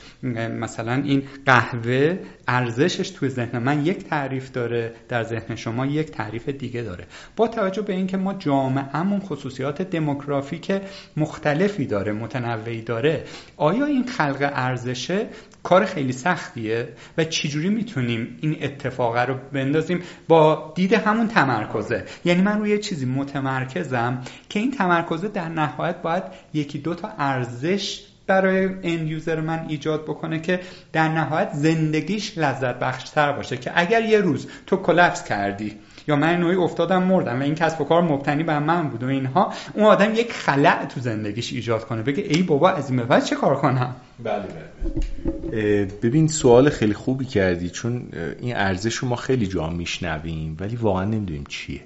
[0.60, 6.48] مثلا این قهوه ارزشش توی ذهن من یک تعریف داره در ذهن شما یک تعریف
[6.48, 7.06] دیگه داره.
[7.36, 10.72] با توجه به اینکه ما جامعهمون خصوصیات دموگرافیک
[11.16, 13.24] مختلفی داره متنوعی داره
[13.56, 15.26] آیا این خلق ارزشه
[15.62, 16.88] کار خیلی سختیه؟
[17.18, 22.04] و چجوری می‌تونیم این اتفاق رو بندازیم؟ با دید همون تمرکزه.
[22.24, 26.22] یعنی من روی چیزی متمرکزم که این تمرکزه در نهایت باید
[26.54, 30.60] یکی دو تا ارزش برای اند یوزر من ایجاد بکنه که
[30.92, 33.56] در نهایت زندگیش لذت بخشتر باشه.
[33.56, 35.72] که اگر یه روز تو کلپس کردی
[36.08, 39.06] یا من نوعی افتادم مردم و این کسب و کار مبتنی بر من بود و
[39.06, 42.02] اینها اون آدم یک خلع تو زندگیش ایجاد کنه.
[42.02, 45.84] بگه ای بابا از این بعد چه کار کنم؟ بله بله.
[46.02, 48.08] ببین سوال خیلی خوبی کردی چون
[48.40, 51.80] این ارزش رو ما خیلی جا میشنویم ولی واقعا نمی‌دونیم چیه.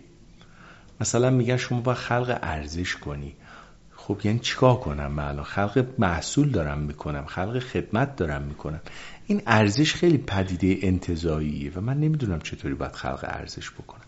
[1.00, 3.34] مثلا میگن شما با خلق ارزش کنی.
[3.96, 8.80] خب یعنی چیکار کنم من الان؟ خلق محصول دارم می‌کنم خلق خدمت دارم می‌کنم.
[9.26, 14.00] این ارزش خیلی پدیده انتظاییه و من نمی‌دونم چطوری باید خلق ارزش بکنم.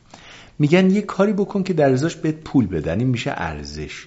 [0.59, 4.07] میگن یه کاری بکن که در ازاش بهت پول بدن این میشه ارزش.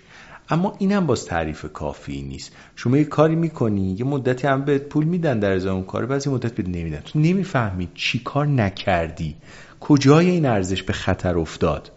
[0.49, 2.51] اما اینم باز تعریف کافی نیست.
[2.75, 6.29] شما یه کاری می‌کنی یه مدتی هم بهت پول میدن در ازای اون کار بعضی
[6.29, 6.99] مدت بهت نمیدن.
[6.99, 9.35] تو نمی‌فهمی چی کار نکردی.
[9.79, 11.91] کجای این ارزش به خطر افتاد؟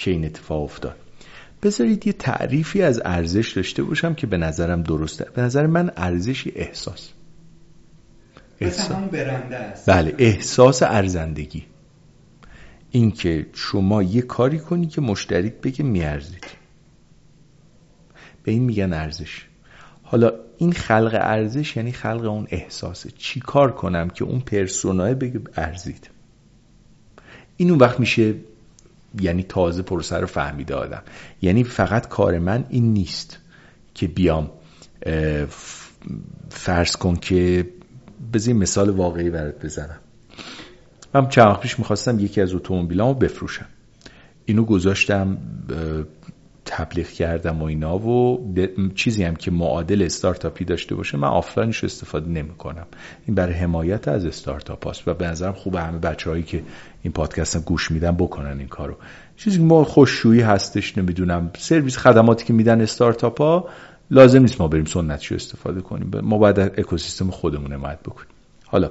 [0.00, 0.96] که این اتفاق افتاد.
[1.62, 5.26] بذارید یه تعریفی از ارزش داشته باشم که به نظرم درسته.
[5.34, 7.10] به نظر من ارزشی احساس.
[8.60, 9.90] احساس برنده است.
[9.90, 11.64] بله احساس ارزندگی.
[12.90, 16.46] اینکه شما یه کاری کنی که مشتریت بگه میارزید.
[18.42, 19.46] به این میگن ارزش.
[20.02, 23.10] حالا این خلق ارزش یعنی خلق اون احساسه.
[23.18, 26.10] چی کار کنم که اون پرسونای بگه ارزید؟
[27.56, 28.34] این اون وقت میشه
[29.20, 31.02] یعنی تازه پروسه رو فهمیده آدم.
[31.42, 33.38] یعنی فقط کار من این نیست
[33.94, 34.50] که بیام
[36.50, 37.68] فرض کن که
[38.32, 40.00] بذاری مثال واقعی برات بزنم.
[41.14, 43.66] من چند وقت پیش می‌خواستم یکی از اتومبیلامو بفروشم.
[44.44, 45.38] اینو گذاشتم
[46.72, 48.40] تبلیغ کردم و اینا و
[48.94, 52.86] چیزی هم که معادل استارتاپی داشته باشه من آفلاینش استفاده نمی کنم
[53.26, 56.62] این برای حمایت از استارتاپ هاست و به نظرم خوبه همه بچه هایی که
[57.02, 58.94] این پادکست هم گوش میدن بکنن این کارو.
[59.36, 63.68] چیزی که ما خوششویی هستش نمی‌دونم سرویس خدماتی که میدن استارتاپ ها
[64.10, 66.10] لازم نیست ما بریم سنتشو استفاده کنیم.
[66.22, 68.30] ما باید اکوسیستم خودمون حمایت بکنیم.
[68.66, 68.90] حالا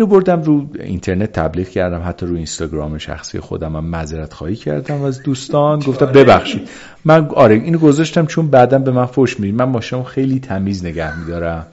[0.00, 5.02] اینو بردم رو اینترنت تبلیغ کردم حتی رو اینستاگرام شخصی خودم هم معذرت خواهی کردم
[5.02, 5.78] از دوستان.
[5.78, 6.68] گفتم ببخشید.
[7.04, 9.54] من آره اینو گذاشتم چون بعدا به من فوش می‌دید.
[9.54, 11.66] من ماشینم خیلی تمیز نگه میدارم.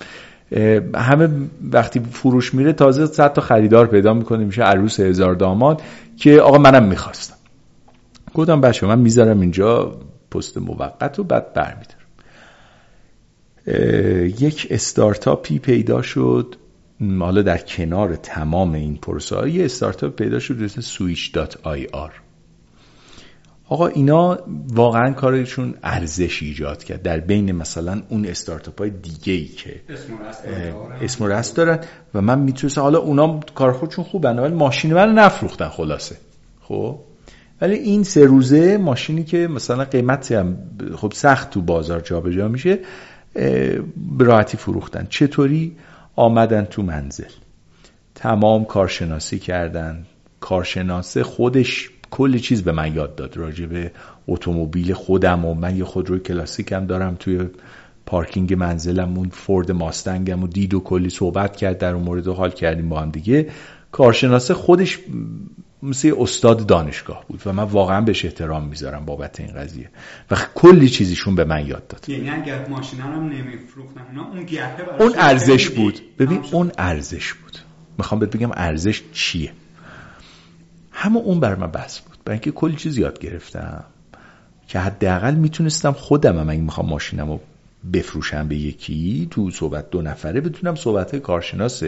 [0.96, 1.30] همه
[1.72, 4.46] وقتی فروش میره تازه صد تا خریدار پیدا می‌کنه.
[4.46, 5.82] میشه عروس هزار داماد
[6.18, 7.36] که آقا منم می‌خواستم.
[8.34, 9.98] گفتم بچه من می‌ذارم اینجا
[10.32, 11.98] پست موقت و بعد برمیدارم.
[14.40, 16.56] یک استارتاپی پیدا شد.
[17.20, 21.86] حالا در کنار تمام این پروسه های یه استارتاپ پیدا شد اسم سویچ dot آی
[21.86, 22.14] آر.
[23.70, 24.40] آقا اینا
[24.74, 29.82] واقعا کارشون ارزش ایجاد کرد در بین مثلا اون استارتاپ های دیگه ای که
[31.02, 31.80] اسم و رست دارن
[32.14, 36.16] و من می‌تونستم حالا اونا کار خودشون خوبن ولی ماشین من نفروختن خلاصه.
[36.62, 37.00] خب؟
[37.62, 40.58] ولی این سه روزه ماشینی که مثلا قیمتی هم
[40.96, 42.80] خب سخت تو بازار جابجا میشه
[44.18, 45.08] به راحتی فروختن.
[45.10, 45.76] چطوری؟
[46.18, 47.32] آمدن تو منزل.
[48.16, 50.06] تمام کارشناسی کردن.
[50.40, 53.38] کارشناسه خودش کلی چیز به من یاد داد.
[53.38, 53.92] راجع به
[54.28, 57.46] اتومبیل خودم و من یه خودروی کلاسیکم دارم توی
[58.06, 61.78] پارکینگ منزلم اون فورد ماستنگم و دید و کلی صحبت کرد.
[61.78, 63.50] در اون مورد حال کردیم با هم دیگه.
[63.92, 65.00] کارشناسه خودش
[65.88, 69.90] مثل استاد دانشگاه بود و من واقعا بهش احترام می‌ذارم بابت این قضیه
[70.32, 72.10] و کلی چیزیشون به من یاد داد.
[72.10, 74.46] یعنی اگر ماشینا نمیفروختن اون
[75.00, 76.00] اون ارزش بود.
[76.20, 77.58] ببین اون ارزش بود.
[77.98, 79.52] می‌خوام بهت بگم ارزش چیه؟
[80.92, 82.18] همه اون بر من بس بود.
[82.26, 83.84] برای اینکه کلی چیز یاد گرفتم
[84.68, 87.40] که حداقل می‌تونستم خودم هم اگه می‌خوام ماشینم رو
[87.94, 91.84] بفروشم به یکی تو صحبت دو نفره بتونم صحبت کارشناس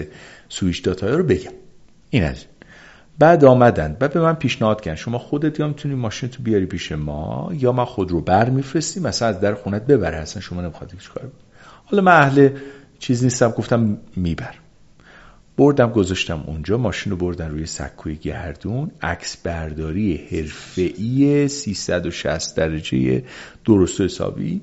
[0.50, 1.52] سویش داتای رو بگم.
[2.10, 2.46] این از
[3.20, 3.98] بعد آمدن.
[4.00, 4.96] بعد به من پیشنهاد کردن.
[4.96, 9.04] شما خودت یا می‌تونی ماشین تو بیاری پیش ما یا ما خود رو بر میفرستیم
[9.04, 10.18] مثلا از در خونت ببره.
[10.18, 11.32] اصلا شما نمی‌خواد هیچ کار
[11.86, 12.50] حالا من اهل
[13.00, 13.50] چیز نیستم.
[13.50, 14.56] گفتم میبر.
[15.58, 16.78] بردم گذاشتم اونجا.
[16.78, 18.92] ماشین رو بردن روی سکوی گردون.
[19.02, 23.24] عکس برداری حرفه‌ای 360 درجه
[23.66, 24.62] درست و حسابی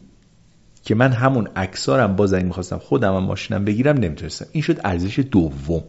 [0.83, 4.47] که من همون عکسارم باز اگه می‌خواستم خودم هم ماشینم بگیرم نمی‌تونستم.
[4.53, 5.83] این شد ارزش دوم.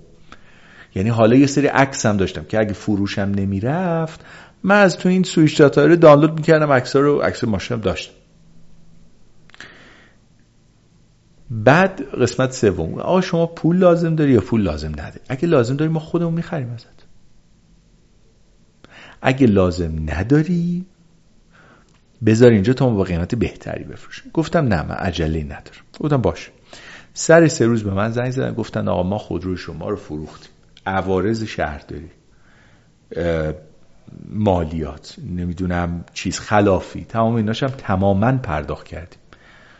[0.97, 4.25] یعنی حالا یه سری عکس هم داشتم که اگه فروشم نمی‌رفت
[4.63, 8.13] من از تو این سویش داتا دانلود می‌کردم عکس‌ها رو عکس ماشینم داشتم
[11.49, 15.91] بعد قسمت سوم آقا شما پول لازم داری یا پول لازم نداری اگه لازم داری
[15.91, 17.05] ما خودمون می‌خریم ازت.
[19.21, 20.85] اگه لازم نداری
[22.25, 24.31] بذار اینجا تا با قیمت بهتری بفروشیم.
[24.33, 25.85] گفتم نه من عجله ندارم.
[25.99, 26.51] گفتم باش
[27.13, 30.51] سر سه روز به من زنگ زدن گفتن آقا ما خودروی شما رو فروختیم.
[30.87, 32.09] عوارض شهرداری
[34.29, 39.19] مالیات نمی‌دونم چیز خلافی تمام ایناشم تماما پرداخت کردیم.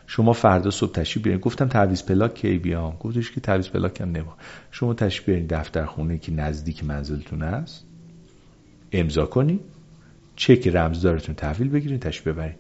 [0.08, 1.42] شما فردا صبح تشریف بیارین.
[1.42, 4.38] گفتم تعویض پلاک کی بیام؟ گفتش که تعویض پلاک هم نما
[4.72, 7.86] شما تشریف بیارین دفتر خونه که نزدیک منزلتون است.
[8.92, 9.60] امضا کنی
[10.36, 12.56] چک رمزدارتون تحویل بگیرین تشریف ببرین.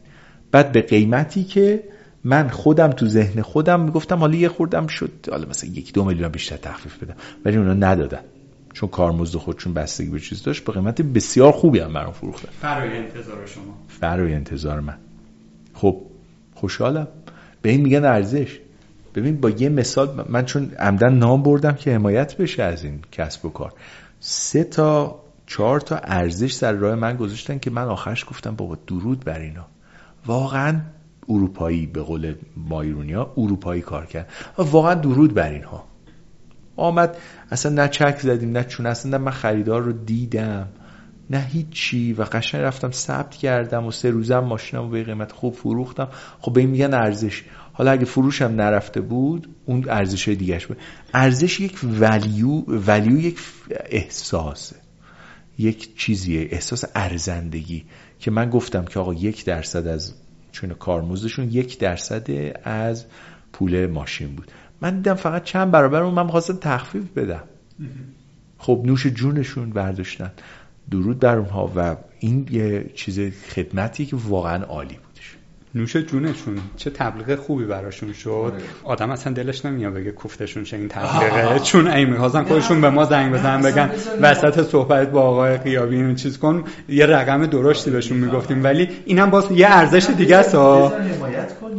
[0.51, 1.83] بعد به قیمتی که
[2.23, 5.11] من خودم تو ذهن خودم می‌گفتم حالا یه خوردم شد.
[5.31, 7.15] حالا مثلا یک دو میلیون بیشتر تخفیف بدم.
[7.45, 8.21] ولی اونا ندادن.
[8.77, 12.97] چون کارمزد خودشون بستگی به چیز داشت به قیمت بسیار خوبی هم برام فروختن فرای
[12.97, 13.77] انتظار شما.
[13.87, 14.97] فرای انتظار من.
[15.73, 16.01] خب
[16.55, 17.07] خوشحالم.
[17.61, 18.59] به این میگن ارزش.
[19.15, 23.45] ببین با یه مثال من چون عمدن نام بردم که حمایت بشه از این کسب
[23.45, 23.73] و کار.
[24.19, 29.25] سه تا چهار تا ارزش سر راه من گذاشتن که من آخرش گفتم بابا درود
[29.25, 29.65] بر اینا.
[30.25, 30.79] واقعا
[31.29, 34.29] اروپایی به قول مایرونیا اروپایی کار کرد.
[34.57, 35.86] واقعا درود بر اینها.
[36.77, 37.17] آمد.
[37.51, 40.67] اصلا نه چک زدیم نه چون اصلا من خریدار رو دیدم.
[41.29, 46.07] نه هیچی و قشنگ رفتم ثبت کردم و سه روزم ماشینم به قیمت خوب فروختم.
[46.39, 47.43] خب به این میگن ارزش.
[47.73, 50.77] حالا اگه فروشم نرفته بود اون ارزش دیگهش بود.
[51.13, 53.39] ارزش یک ولیو ولیو یک
[53.69, 54.75] احساسه.
[55.57, 57.85] یک چیزیه احساس ارزندگی.
[58.19, 60.13] که من گفتم که آقا یک درصد از
[60.51, 62.31] چون کارمزدشون یک درصد
[62.63, 63.05] از
[63.53, 64.51] پول ماشین بود.
[64.81, 67.43] من دیدم فقط چند برابر اون من می‌خواستم تخفیف بدم.
[68.57, 70.31] خب نوش جونشون برداشتن.
[70.91, 75.06] درود بر اونها و این یه چیز خدمتی که واقعا عالی بودش
[75.77, 76.57] نوش جونشون.
[76.77, 78.29] چه تبلیغ خوبی براشون شد.
[78.29, 78.53] آره.
[78.83, 81.59] آدم اصلا دلش نمیاد بگه کوفتشون چه این تبلیغه.
[81.59, 83.91] چون ای می‌خواستن خودشون به ما زنگ بزنن بگن
[84.21, 86.63] وسط صحبت با آقای قیابی این چیز کن.
[86.89, 88.63] یه رقم درشتی بهشون می‌گفتیم.
[88.63, 90.55] ولی اینم باز یه ارزش دیگه است.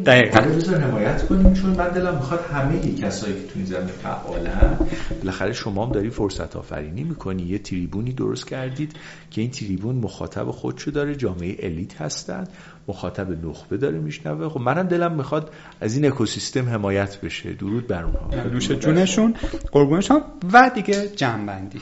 [0.07, 0.41] دقیقاً.
[0.41, 4.78] بذار حمایت کنیم چون من دلم می‌خواد همه کسایی که تو این زمینه فعالن
[5.23, 7.43] بالاخره شما هم داری فرصت آفرینی می‌کنی.
[7.43, 8.93] یه تریبونی درست کردید
[9.31, 12.44] که این تریبون مخاطب خودشو داره جامعه الیت هستن.
[12.89, 14.49] مخاطب نخبه داره میشنوه.
[14.49, 17.52] خب منم دلم می‌خواد از این اکوسیستم حمایت بشه.
[17.52, 18.49] درود بر اونها.
[18.49, 19.34] دوش جونشون
[19.73, 21.81] قربونشون و دیگه جنبندی.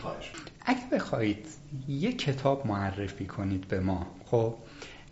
[0.66, 1.46] اگه بخواید
[1.88, 4.54] یه کتاب معرفی کنید به ما خب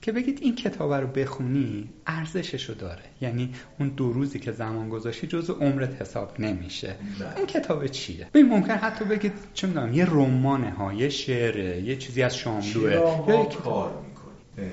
[0.03, 3.03] که بگید این کتاب رو بخونی ارزششو داره.
[3.21, 6.97] یعنی اون دو روزی که زمان گذاشتی جز عمرت حساب نمیشه.
[7.21, 7.37] بله.
[7.37, 11.97] این کتاب چیه؟ ببین ممکن حتی بگید چه می‌دونم یه رمانه ها یه شعره یه
[11.97, 12.93] چیزی از شاملوه.
[12.93, 14.65] یا یک کار می‌کنی؟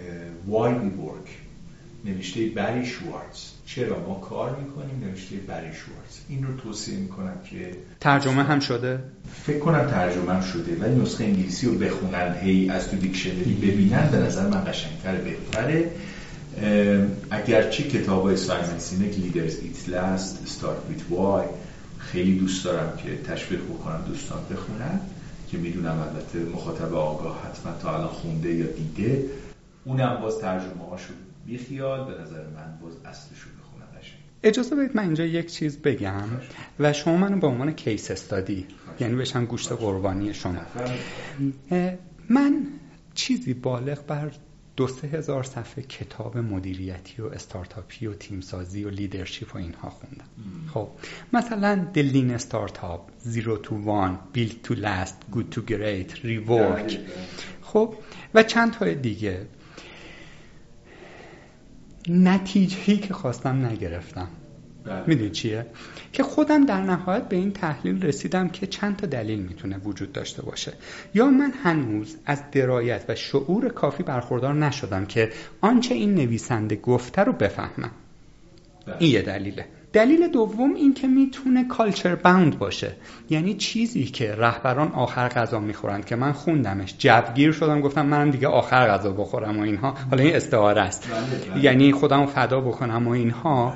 [0.49, 1.29] Why we work
[2.05, 3.49] نوشته بری شوارتز.
[3.65, 6.19] چرا ما کار می‌کنیم؟ نوشته بری شوارتز.
[6.29, 8.99] این رو توصیه می‌کنم که ترجمه هم شده؟
[9.43, 14.09] فکر کنم ترجمه هم شده ولی نسخه انگلیسی رو بخونن هی از تو دیکشنری ببینن
[14.11, 15.91] به نظر من قشنگتر بهتره.
[17.31, 21.45] اگرچه کتاب های سایمن سینک Leaders Eat Last Start With Why
[21.97, 24.99] خیلی دوست دارم که تشویق بکنم دوستان بخونن
[25.51, 29.23] که می‌دونم البته مخاطب آگاه حتما تا الان خونده یا دیده.
[29.85, 31.13] اونم باز ترجمه هاشو
[31.45, 33.87] بیخیال به نظر من باز اصلشو بخونن
[34.43, 36.27] اجازه بدید من اینجا یک چیز بگم
[36.79, 38.67] و شما منو به عنوان case study
[38.99, 40.61] یعنی بشم گوشت قربانی شما.
[42.29, 42.67] من
[43.13, 44.31] چیزی بالغ بر
[44.75, 50.25] دو سه هزار صفحه کتاب مدیریتی و استارتاپی و تیمسازی و leadership و اینها خوندم.
[50.73, 50.89] خب
[51.33, 56.99] مثلا دلین استارتاپ زیرو تو وان بیل تو لاست گود تو گریت ریورک
[57.61, 57.93] خب
[58.33, 59.47] و چند تا دیگه.
[62.07, 64.27] نتیجهی که خواستم نگرفتم.
[64.85, 65.03] بله.
[65.07, 65.65] می‌دونی چیه؟
[66.13, 70.41] که خودم در نهایت به این تحلیل رسیدم که چند تا دلیل می‌تونه وجود داشته
[70.41, 70.73] باشه.
[71.13, 75.31] یا من هنوز از درایت و شعور کافی برخوردار نشدم که
[75.61, 77.91] آنچه این نویسنده گفته رو بفهمم.
[78.85, 78.95] بله.
[78.99, 79.65] این یه دلیله.
[79.93, 82.95] دلیل دوم این که می‌تونه کالچر باوند باشه.
[83.29, 86.95] یعنی چیزی که رهبران آخر غذا می‌خورند که من خوندمش.
[86.97, 89.95] جوگیر شدم گفتم منم دیگه آخر غذا بخورم و اینها.
[90.11, 91.09] حالا این استعاره است.
[91.11, 91.63] بله، بله.
[91.63, 93.73] یعنی خودم فدا بکنم و اینها.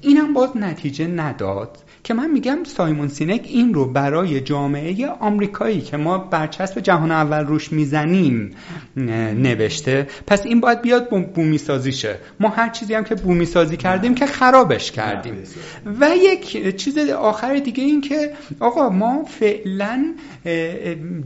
[0.00, 1.78] اینم باز نتیجه نداد.
[2.04, 7.46] که من میگم سایمون سینک این رو برای جامعه آمریکایی که ما برچسب جهان اول
[7.46, 8.50] روش می‌زنیم
[8.96, 10.08] نوشته.
[10.26, 12.16] پس این باید بیاد بومی سازی شه.
[12.40, 15.34] ما هر چیزی هم که بومی سازی کردیم که خرابش کردیم.
[16.00, 20.14] و یک چیز آخر دیگه این که آقا ما فعلا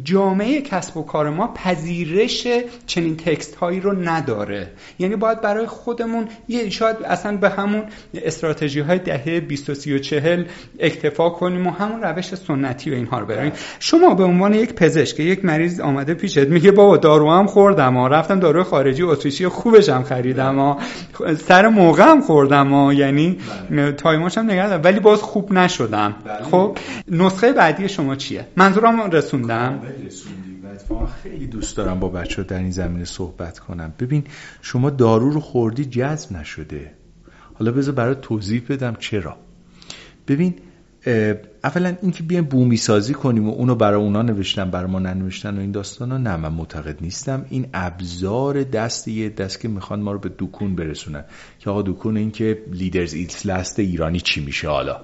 [0.04, 2.46] جامعه کسب و کار ما پذیرش
[2.86, 4.70] چنین تکست هایی رو نداره.
[4.98, 7.82] یعنی باید برای خودمون یه شاید اصلا به همون
[8.14, 10.44] استراتژی های دهه 20 و 30 و 40
[10.78, 15.20] اکتفا کنیم و همون روش سنتی و اینها رو بریم شما به عنوان یک پزشک
[15.20, 19.88] یک مریض آمده پیشت میگه بابا دارو هم خوردم و رفتم دارو خارجی اتریشی خوبش
[19.88, 20.76] هم خریدم و
[21.38, 23.38] سر موقع هم خوردم و یعنی
[23.70, 23.92] بله.
[23.92, 26.14] تایماش هم نگردم ولی باز خوب نشدم.
[26.24, 26.42] بله.
[26.42, 26.78] خب
[27.08, 29.80] نسخه بعدی شما چیه؟ منظورم رسوندم.
[31.22, 33.92] خیلی دوست دارم با بچه در این زمینه صحبت کنم.
[33.98, 34.24] ببین
[34.62, 36.92] شما دارو رو خوردی جذب نشده.
[37.54, 39.36] حالا بذار برای توضیح بدم چرا.
[40.28, 40.54] ببین
[41.64, 45.60] اولا اینکه بیایم بومی سازی کنیم و اونو برای اونا نوشتن برای ما ننوشتن و
[45.60, 47.46] این داستان ها نه من معتقد نیستم.
[47.50, 51.24] این ابزار دست یه دست که می‌خوان ما رو به دکون برسونن.
[51.58, 55.00] که آقا دکون این که لیدرز ایتس لست ایرانی چی میشه حالا؟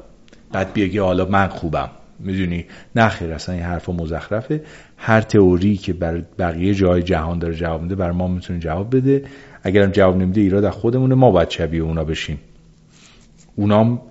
[0.52, 1.90] بعد بیاگه حالا من خوبم.
[2.18, 2.64] می‌دونی؟
[2.96, 4.62] نه خیر اصلا این حرف مزخرفه.
[4.96, 9.24] هر تئوری که بر بقیه جای جهان داره جواب میده بر ما می‌تونه جواب بده.
[9.62, 11.14] اگرم جواب نمیده ایراد خودمونه.
[11.14, 12.38] ما باید شبیه اونا بشیم.
[13.56, 14.02] اونام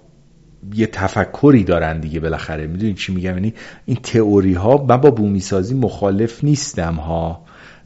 [0.75, 2.67] یه تفکری دارن دیگه بالاخره.
[2.67, 3.53] می‌دونین چی میگم؟ یعنی
[3.85, 7.41] این تئوری ها من با بومی سازی مخالف نیستم ها.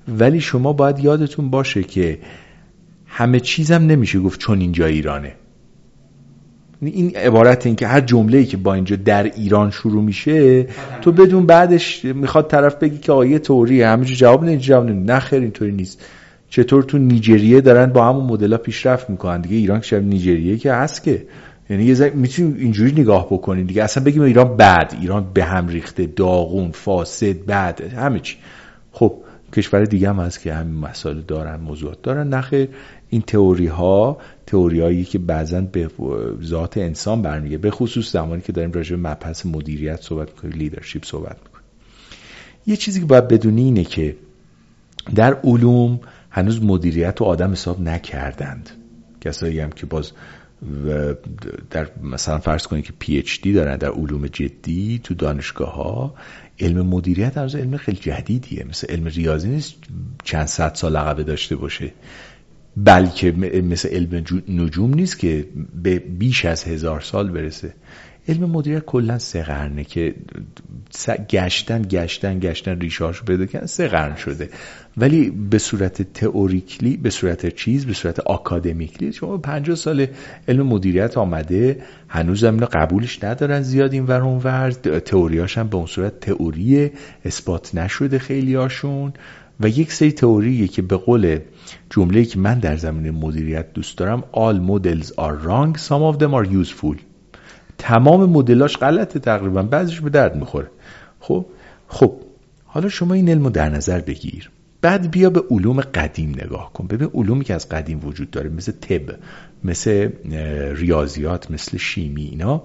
[0.07, 2.19] ولی شما باید یادتون باشه که
[3.05, 5.31] همه چیزم نمیشه گفت چون اینجا ایرانه.
[6.81, 10.67] یعنی این عبارت این که هر جمله که با اینجا در ایران شروع میشه
[11.01, 15.41] تو بدون بعدش می‌خواد طرف بگی که آیه توریه همه جواب نه جواب نه خیر
[15.41, 16.05] اینطوری نیست.
[16.49, 21.03] چطور تو نیجریه دارن با همون مدل پیشرفت می‌کنن؟ دیگه ایران که نیجریه که هست
[21.03, 21.25] که.
[21.73, 23.83] یعنی یه می‌تونیم اینجوری نگاه بکنیم دیگه.
[23.83, 28.37] اصلا بگیم ایران بد ایران به هم ریخته داغون فاسد بد همه چی.
[28.91, 29.13] خب
[29.53, 32.27] کشور دیگه هم هست که همین مسائل دارن موضوعات دارن.
[32.27, 32.69] نخیر
[33.09, 35.89] این تئوری ها تئوری هایی که بعضا به
[36.43, 41.05] ذات انسان برمیگه به خصوص زمانی که داریم راجع به مبحث مدیریت صحبت می‌کنیم leadership
[41.05, 41.65] صحبت می‌کنیم.
[42.67, 44.15] یه چیزی که باید بدونی اینه که
[45.15, 48.69] در علوم هنوز مدیریت و آدم حساب نکردند.
[49.21, 50.11] کسایی هم که باز
[50.85, 51.13] و
[51.69, 56.15] در مثلا فرض کنید که PhD دارن در علوم جدی تو دانشگاه ها
[56.59, 58.65] علم مدیریت از علم خیلی جدیدیه.
[58.69, 59.75] مثل علم ریاضی نیست
[60.23, 61.91] چند صد سال عقبه داشته باشه.
[62.77, 65.47] بلکه مثل علم نجوم نیست که
[65.83, 67.73] به بیش از هزار سال برسه.
[68.27, 70.15] علم مدیریت کلا سه قرنه که
[71.29, 74.49] گشتن گشتن گشتن ریشاش پیدا کردن سه قرن شده.
[74.97, 80.07] ولی به صورت تئوریکلی به صورت چیز به صورت آکادمیکلی شما 50 سال
[80.47, 85.85] علم مدیریت آمده هنوز هم قبولش ندارن زیاد این ور اونور تئوریاش هم به اون
[85.85, 86.91] صورت تئوری
[87.25, 89.13] اثبات نشده خیلی هاشون.
[89.59, 91.39] و یک سری تئوریه که به قول
[91.89, 96.33] جمله که من در زمینه مدیریت دوست دارم all models are wrong some of them
[96.33, 97.12] are useful.
[97.77, 99.63] تمام مدلاش غلطه تقریبا.
[99.63, 100.67] بعضیش به درد می‌خوره.
[101.19, 101.45] خب؟
[101.87, 102.15] خب
[102.65, 104.49] حالا شما این علمو در نظر بگیر.
[104.81, 106.87] بعد بیا به علوم قدیم نگاه کن.
[106.87, 109.15] ببین علومی که از قدیم وجود داره مثل طب
[109.63, 110.09] مثل
[110.75, 112.63] ریاضیات مثل شیمی اینا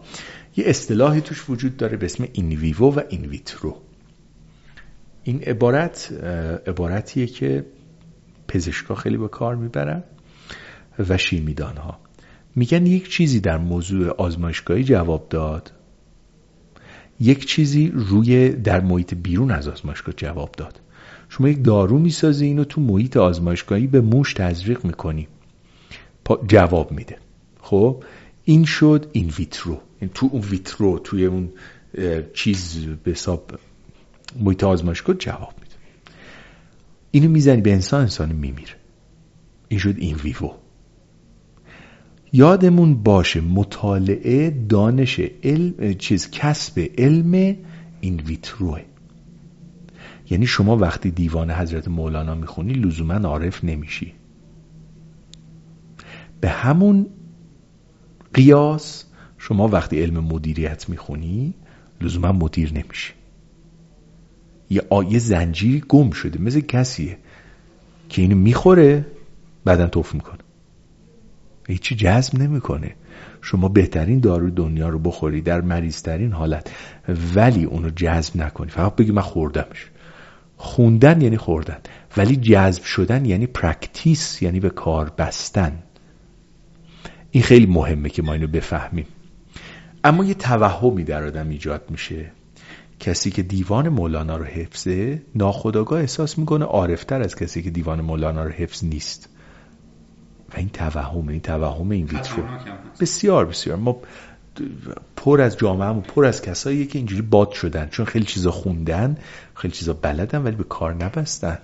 [0.57, 3.77] یه اصطلاحی توش وجود داره به اسم این ویوو و این ویترو
[5.23, 6.13] این عبارت
[6.67, 7.65] عبارتیه که
[8.49, 10.03] پزشکا خیلی به کار می‌برن
[11.09, 11.99] و شیمیدان ها
[12.59, 15.73] میگن یک چیزی در موضوع آزمایشگاهی جواب داد.
[17.21, 20.81] یک چیزی روی در محیط بیرون از آزمایشگاه جواب داد.
[21.29, 25.29] شما یک دارو می‌سازی اینو تو محیط آزمایشگاهی به موش تزریق می‌کنی.
[26.47, 27.17] جواب میده.
[27.61, 28.05] خب
[28.45, 29.81] این شد این ویترو.
[30.01, 31.53] این تو اون ویترو توی اون
[32.35, 33.59] چیز به حساب
[34.41, 35.75] محیط آزمایشگاه جواب میده.
[37.11, 38.75] اینو می‌زنی به انسان انسان میمیره.
[39.69, 40.53] این شد این ویوو.
[42.33, 47.57] یادمون باشه مطالعه دانش علم چیز کسب علم
[48.01, 48.81] این ویتروه.
[50.31, 54.13] یعنی شما وقتی دیوان حضرت مولانا می‌خونی لزوما عارف نمیشی.
[56.41, 57.07] به همون
[58.35, 59.05] قیاس
[59.39, 61.55] شما وقتی علم مدیریت می‌خونی
[62.01, 63.13] لزوما مدیر نمیشی.
[64.71, 67.19] یه آیه زنجیری گم شده مثل کسیه
[68.09, 69.07] که اینو می‌خوره
[69.65, 70.39] بعدا توف می‌کنه.
[71.69, 72.95] هیچی جذب نمی‌کنه.
[73.43, 76.71] شما بهترین داروی دنیا رو بخوری در مریضترین حالت
[77.35, 78.71] ولی اونو جذب نکنی.
[78.71, 79.91] فقط بگی من خوردمش.
[80.57, 81.79] خوندن یعنی خوردن
[82.17, 85.83] ولی جذب شدن یعنی practice یعنی به کار بستن.
[87.31, 89.07] این خیلی مهمه که ما اینو بفهمیم.
[90.05, 92.31] اما یه توهمی در آدم ایجاد میشه.
[93.01, 98.45] کسی که دیوان مولانا رو حفظه ناخداگاه احساس می‌کنه عارفتر از کسی که دیوان مولانا
[98.45, 99.29] رو حفظ نیست.
[100.55, 102.43] و این توهم این توهم این ویترو.
[103.01, 103.77] بسیار بسیار.
[103.77, 103.97] ما
[105.17, 107.89] پر از جامعه و پر از کسایی که اینجوری باد شدن.
[107.89, 109.17] چون خیلی چیزا خوندن
[109.55, 111.59] خیلی چیزا بلدن ولی به کار نبستن.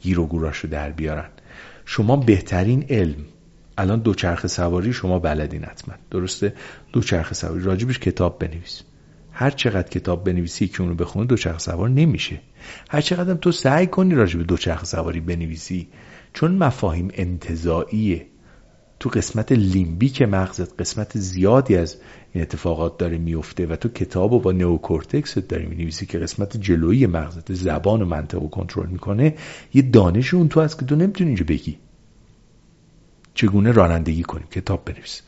[0.00, 1.28] گیر و گوراشو در بیارن.
[1.84, 3.24] شما بهترین علم.
[3.78, 5.94] الان دوچرخه سواری شما بلدین حتما.
[6.10, 6.54] درسته؟
[6.92, 7.62] دوچرخه سواری.
[7.62, 8.82] راجبش کتاب بنویس.
[9.32, 12.40] هر چقدر کتاب بنویسی که اونو بخونه دوچرخه سوار نمیشه.
[12.90, 15.88] هر چقدر تو سعی کنی راجب دوچرخه سواری بنویسی
[16.36, 18.26] چون مفاهیم انتظاییه
[19.00, 21.96] تو قسمت لیمبیک مغزت قسمت زیادی از
[22.32, 27.06] این اتفاقات داره میفته و تو کتاب و با نئوکورتکس داری می‌نویسی که قسمت جلویی
[27.06, 29.34] مغزت زبان و منطق رو کنترل می‌کنه
[29.74, 31.78] یه دانش اون تو هست که تو نمی‌تونی اینجا بگی.
[33.34, 35.22] چگونه رانندگی کنیم؟ کتاب بنویس.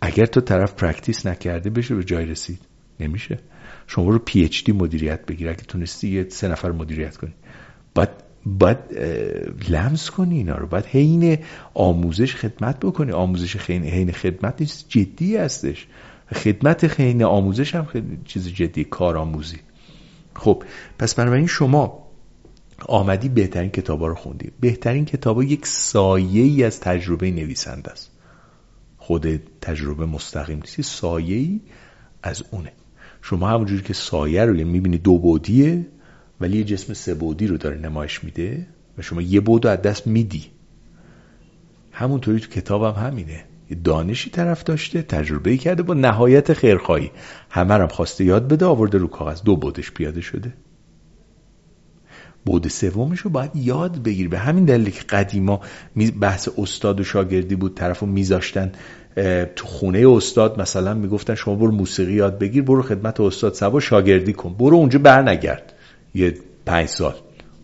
[0.00, 2.60] اگر تو طرف practice نکرده بشه به جای رسید.
[3.00, 3.38] نمیشه.
[3.86, 5.48] شما رو PhD مدیریت بگیر.
[5.48, 7.34] اگه تونستی یه سه نفر مدیریت کنی.
[7.94, 8.78] باید باید
[9.68, 10.66] لمس کنی اینا رو.
[10.66, 11.38] باید حین
[11.74, 13.12] آموزش خدمت بکنی.
[13.12, 15.86] آموزش حین خدمت نیست جدی هستش.
[16.34, 19.58] خدمت حین آموزش هم خیلی چیز جدی کار آموزی
[20.34, 20.62] خب
[20.98, 22.04] پس بنابراین شما
[22.88, 24.50] آمدی بهترین کتابا رو خوندی.
[24.60, 28.10] بهترین کتابا یک سایه ای از تجربه نویسنده است.
[28.98, 29.26] خود
[29.60, 31.60] تجربه مستقیم نیست سایه ای
[32.22, 32.72] از اونه.
[33.22, 35.86] شما همونجوری که سایه رو یعنی می‌بینی دو بودیه
[36.40, 38.66] ولی یه جسم سه بودی رو داره نمایش میده
[38.98, 40.46] و شما یه بود از دست میدی.
[41.92, 43.44] همونطوری تو کتابم هم همینه.
[43.70, 47.10] یه دانشی طرف داشته تجربه کرده با نهایت خیرخواهی.
[47.50, 49.42] همه هم خواسته یاد بده آورده رو کاغذ.
[49.42, 50.52] دو بودش پیاده شده.
[52.46, 54.28] بود سومش رو باید یاد بگیر.
[54.28, 55.60] به همین دلیل که قدیما
[56.20, 58.72] بحث استاد و شاگردی بود طرف رو میذاشتن
[59.56, 64.32] تو خونه استاد مثلا می‌گفتن شما برو موسیقی یاد بگیر برو خدمت استاد سبا شاگردی
[64.32, 64.54] کن.
[64.54, 65.73] برو اونجا برنگرد.
[66.14, 66.34] یه
[66.66, 67.14] پنج سال.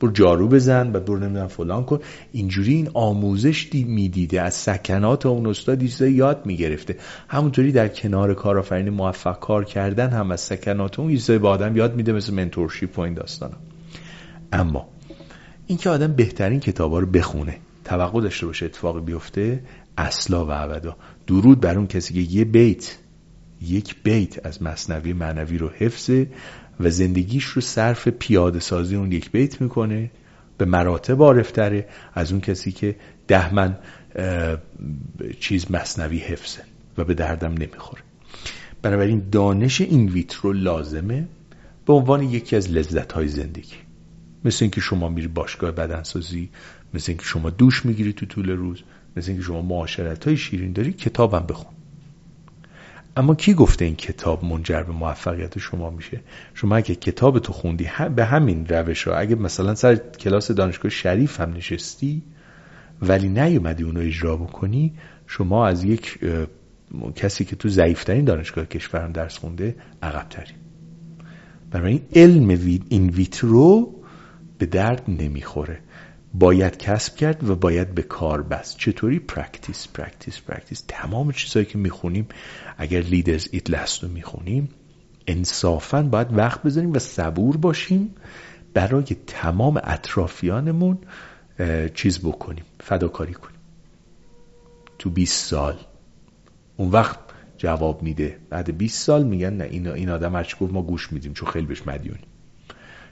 [0.00, 1.98] برو جارو بزن و برو نمی‌دونم فلان کن.
[2.32, 6.96] اینجوری این آموزش دی می‌دیده از سکنات اون استاد چیزا یاد می‌گرفته.
[7.28, 11.96] همونطوری در کنار کارآفرینی موفق کار کردن هم از سکنات اون چیزای به آدم یاد
[11.96, 13.56] میده مثل منتورشیپ و این داستانا.
[14.52, 14.88] اما
[15.66, 19.62] اینکه آدم بهترین کتابا رو بخونه توقع داشته باشه اتفاق بیفته
[19.98, 20.96] اصلا و ابدا.
[21.26, 22.96] درود بر اون کسی که یه بیت
[23.62, 26.26] یک بیت از مصنوی معنوی رو حفظه.
[26.80, 30.10] و زندگیش رو صرف پیاده سازی اون یک بیت می‌کنه
[30.58, 32.96] به مراتب عارفتره از اون کسی که
[33.28, 33.78] ده من
[35.40, 36.62] چیز مصنوی حفظه
[36.98, 38.02] و به دردم نمی‌خوره.
[38.82, 41.28] بنابراین دانش این ویترو لازمه
[41.86, 43.74] به عنوان یکی از لذت های زندگی.
[44.44, 46.48] مثل اینکه شما میری باشگاه بدنسازی
[46.94, 48.82] مثل اینکه شما دوش می‌گیری تو طول روز
[49.16, 51.74] مثل اینکه شما معاشرت های شیرین داری کتابم بخون.
[53.20, 56.20] اما کی گفته این کتاب منجر به موفقیت شما میشه؟
[56.54, 61.40] شما اگه کتاب تو خوندی به همین روش ها اگه مثلا سر کلاس دانشگاه شریف
[61.40, 62.22] هم نشستی
[63.02, 64.92] ولی نیومدی اونو اجرا بکنی
[65.26, 66.18] شما از یک
[67.14, 70.54] کسی که تو ضعیفترین دانشگاه کشورم درس خونده عقب تری
[71.86, 72.48] این علم
[72.88, 73.94] این ویترو
[74.58, 75.78] به درد نمی‌خوره.
[76.34, 78.78] باید کسب کرد و باید به کار بست.
[78.78, 82.28] چطوری؟ practice practice practice تمام چیزهایی که می‌خونیم
[82.78, 84.68] اگر Leaders Eat Last رو می‌خونیم
[85.26, 88.14] انصافا باید وقت بذاریم و صبور باشیم
[88.74, 90.98] برای تمام اطرافیانمون
[91.94, 93.58] چیز بکنیم فداکاری کنیم.
[94.98, 95.76] تو 20 سال.
[96.76, 97.18] اون وقت
[97.58, 98.38] جواب میده.
[98.50, 101.66] بعد 20 سال میگن نه این این آدم هرچی گفت ما گوش میدیم چون خیلی
[101.66, 102.26] بهش مدیونیم.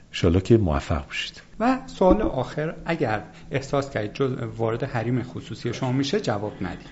[0.09, 5.91] انشالله که موفق باشید و سوال آخر اگر احساس کردید جز وارد حریم خصوصی شما
[5.91, 6.87] میشه جواب ندید.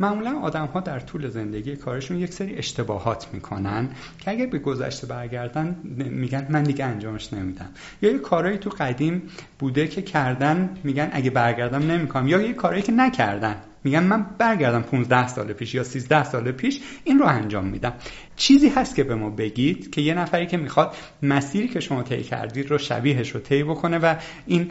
[0.00, 5.06] معمولا آدم ها در طول زندگی کارشون یک سری اشتباهات می‌کنن که اگر به گذشته
[5.06, 5.76] برگردن
[6.10, 7.68] میگن من دیگه انجامش نمیدم.
[8.02, 9.22] یا یه کارهایی تو قدیم
[9.58, 12.28] بوده که کردن میگن اگه برگردم نمی‌کنم.
[12.28, 16.80] یا یه کارهایی که نکردن میگن من برگردم 15 سال پیش یا 13 سال پیش
[17.04, 17.92] این رو انجام میدم.
[18.36, 22.22] چیزی هست که به ما بگید که یه نفری که می‌خواد مسیری که شما طی
[22.22, 24.14] کردید رو شبیهش رو طی بکنه و
[24.46, 24.70] این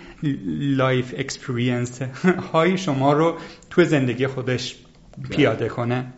[0.58, 2.02] life experience
[2.54, 3.38] های شما رو
[3.70, 4.85] تو زندگی خودش
[5.30, 6.14] پیاده کنه.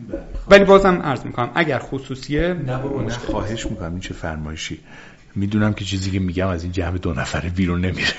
[0.50, 4.80] ولی بازم عرض می‌کنم اگر خصوصیه نه خواهش می‌کنم این چه فرمایشی.
[5.36, 8.14] می‌دونم که چیزی که میگم از این جمع دو نفره بیرون نمیره.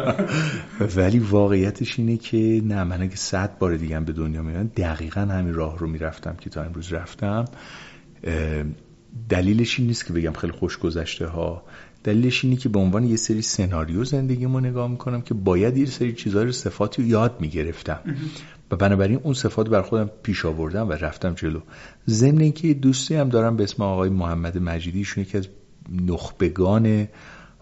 [0.96, 5.54] ولی واقعیتش اینه که نه من اگه صد بار دیگه به دنیا میرم دقیقا همین
[5.54, 7.44] راه رو می‌رفتم که تا امروز رفتم.
[9.28, 11.62] دلیلش این نیست که بگم خیلی خوش گذشته ها.
[12.04, 16.12] دلیلش اینه که به عنوان یه سری سناریو زندگیمو نگاه می‌کنم که باید یه سری
[16.12, 18.00] چیزهای رو صفاتی رو یاد می‌گرفتم.
[18.70, 21.60] و بنابراین اون صفات بر خودم پیش آوردم و رفتم جلو.
[22.08, 25.48] ضمن اینکه دوستی هم دارم به اسم آقای محمد مجیدی ایشون یکی از
[25.92, 27.08] نخبگان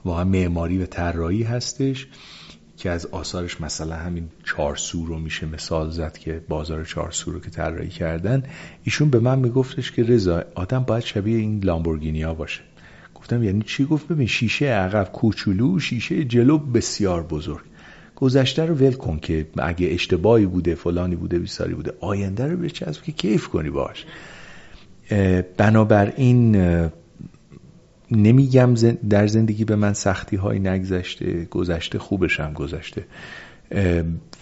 [0.05, 2.07] واقعا معماری و طراحی هستش
[2.77, 7.51] که از آثارش مثلا همین چارسو رو میشه مثال زد که بازار چارسو رو که
[7.51, 8.43] طراحی کردن.
[8.83, 12.61] ایشون به من میگفتش که رضا آدم باید شبیه این لامبورگینیا باشه.
[13.15, 17.65] گفتم یعنی چی؟ گفت ببین شیشه عقب کوچولو شیشه جلو بسیار بزرگ.
[18.17, 23.03] گذشته رو ول کن که اگه اشتباهی بوده فلانی بوده بیساری بوده آینده رو بچسب
[23.03, 24.05] که کیف کنی باش.
[25.57, 26.57] بنابراین
[28.11, 28.75] نمیگم
[29.11, 33.05] در زندگی به من سختی های نگذشته گذشته خوبشم گذشته.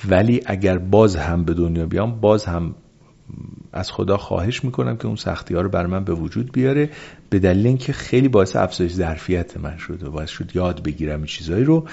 [0.08, 2.74] ولی اگر باز هم به دنیا بیام باز هم
[3.72, 6.90] از خدا خواهش می‌کنم که اون سختی ها رو بر من به وجود بیاره
[7.30, 11.26] به دلیل اینکه خیلی باعث افزایش ظرفیت من شد و باعث شد یاد بگیرم این
[11.26, 11.88] چیزایی رو.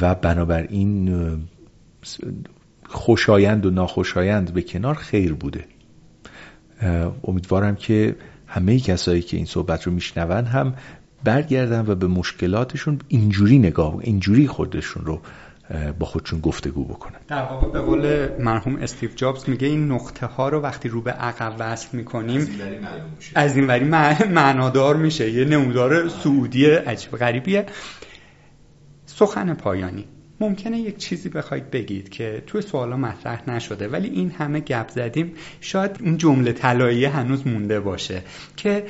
[0.00, 1.10] و بنابراین
[2.86, 5.64] خوشایند و ناخوشایند به کنار خیر بوده.
[7.24, 10.74] امیدوارم که همه کسایی که این صحبت رو میشنون هم
[11.24, 15.20] برگردن و به مشکلاتشون اینجوری نگاه اینجوری خودشون رو
[15.98, 17.18] با خودشون گفتگو بکنن.
[17.28, 21.10] در واقع به قول مرحوم استیو جابز میگه این نقطه ها رو وقتی رو به
[21.10, 22.48] عقب وصل می‌کنیم
[23.34, 23.84] از این وری
[24.28, 25.30] معنادار میشه.
[25.30, 27.66] یه نمودار سعودی عجیب غریبیه.
[29.14, 30.04] سخن پایانی.
[30.40, 35.32] ممکنه یک چیزی بخواید بگید که توی سوالا مطرح نشده ولی این همه گپ زدیم
[35.60, 38.22] شاید اون جمله طلایی هنوز مونده باشه
[38.56, 38.84] که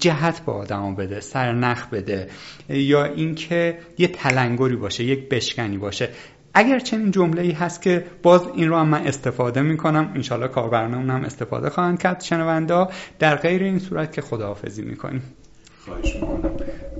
[0.00, 2.28] جهت به آدما بده سرنخ بده
[2.68, 6.08] یا اینکه یه تلنگری باشه یک بشکنی باشه.
[6.54, 11.10] اگر چنین جمله ای هست که باز این رو هم من استفاده می‌کنم انشالله کاربرانمون
[11.10, 12.20] هم استفاده خواهند کرد.
[12.20, 12.86] شنونده
[13.18, 15.22] در غیر این صورت که خداحافظی می‌کنیم.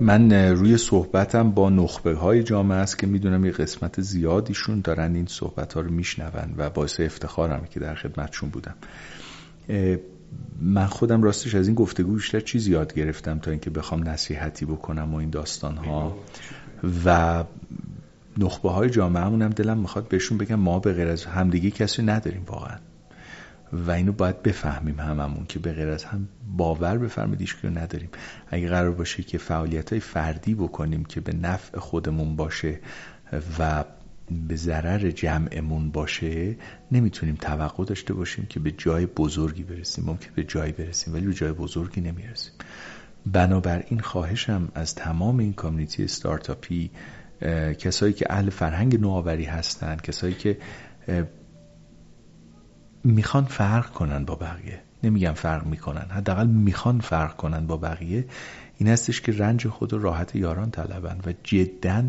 [0.01, 5.27] من روی صحبتم با نخبه های جامعه است که می‌دونم یه قسمت زیادیشون دارن این
[5.27, 8.75] صحبت ها رو میشنون و باعث افتخارم که در خدمتشون بودم.
[10.61, 15.15] من خودم راستش از این گفتگو بیشتر چیزی یاد گرفتم تا اینکه بخوام نصیحتی بکنم
[15.15, 16.17] و این داستان ها
[17.05, 17.45] و
[18.39, 22.43] نخبه های جامعه هم دلم می‌خواد بهشون بگم ما به غیر از همدیگه کسی نداریم
[22.47, 22.77] واقعا.
[23.73, 28.09] و اینو باید بفهمیم هممون که به غیر از هم باور بفرمید هیچ نداریم.
[28.49, 32.81] اگه قرار باشه که فعالیت های فردی بکنیم که به نفع خودمون باشه
[33.59, 33.85] و
[34.49, 36.57] به ضرر جمعمون باشه
[36.93, 40.05] نمی‌تونیم توقع داشته باشیم که به جای بزرگی برسیم.
[40.05, 42.53] ممکن به جایی برسیم ولی به جای بزرگی نمی‌رسیم.
[43.27, 46.91] بنابراین خواهشم از تمام این کامیونیتی استارتاپی
[47.78, 50.59] کسایی که اهل فرهنگ نوآوری هستند کسایی که
[53.07, 54.81] می‌خوان فرق کنن با بقیه.
[55.02, 56.07] نمیگم فرق می‌کنن.
[56.10, 58.25] حداقل می‌خوان فرق کنن با بقیه.
[58.78, 62.05] این هستش که رنج خود و راحت یاران طلبن و جدا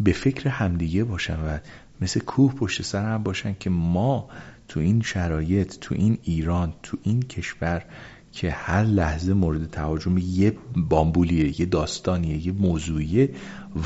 [0.00, 1.58] به فکر همدیگه باشن و
[2.00, 4.28] مثل کوه پشت سر هم باشن که ما
[4.68, 7.84] تو این شرایط تو این ایران تو این کشور
[8.32, 13.30] که هر لحظه مورد تهاجم یه بامبولیه یه داستانیه یه موضوعیه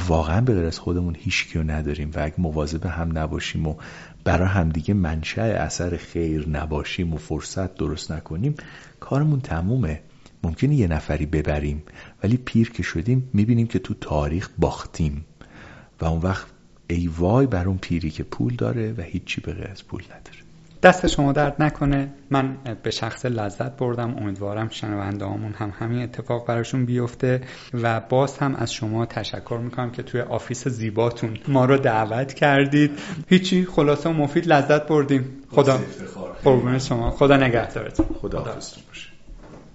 [0.08, 3.74] واقعا به غیر از خودمون هیچ نداریم و اگه مواظب هم نباشیم و
[4.26, 8.54] برای همدیگه منشأ اثر خیر نباشیم و فرصت درست نکنیم
[9.00, 10.00] کارمون تمومه.
[10.42, 11.82] ممکنه یه نفری ببریم
[12.22, 15.24] ولی پیر که شدیم می‌بینیم که تو تاریخ باختیم.
[16.00, 16.46] و اون وقت
[16.90, 20.35] ای وای بر اون پیری که پول داره و هیچی به غیر از پول نداره.
[20.86, 22.08] دست شما درد نکنه.
[22.30, 24.16] من به شخص لذت بردم.
[24.16, 27.40] امیدوارم شنونده همون هم همین اتفاق براشون بیفته
[27.74, 32.90] و باز هم از شما تشکر می‌کنم که توی آفیس زیباتون ما رو دعوت کردید.
[33.28, 35.42] هیچی خلاصه و مفید لذت بردیم.
[35.50, 35.80] خدا
[36.44, 37.10] قربون شما.
[37.10, 38.06] خدا نگهدارتون.
[38.20, 38.85] خدا باشه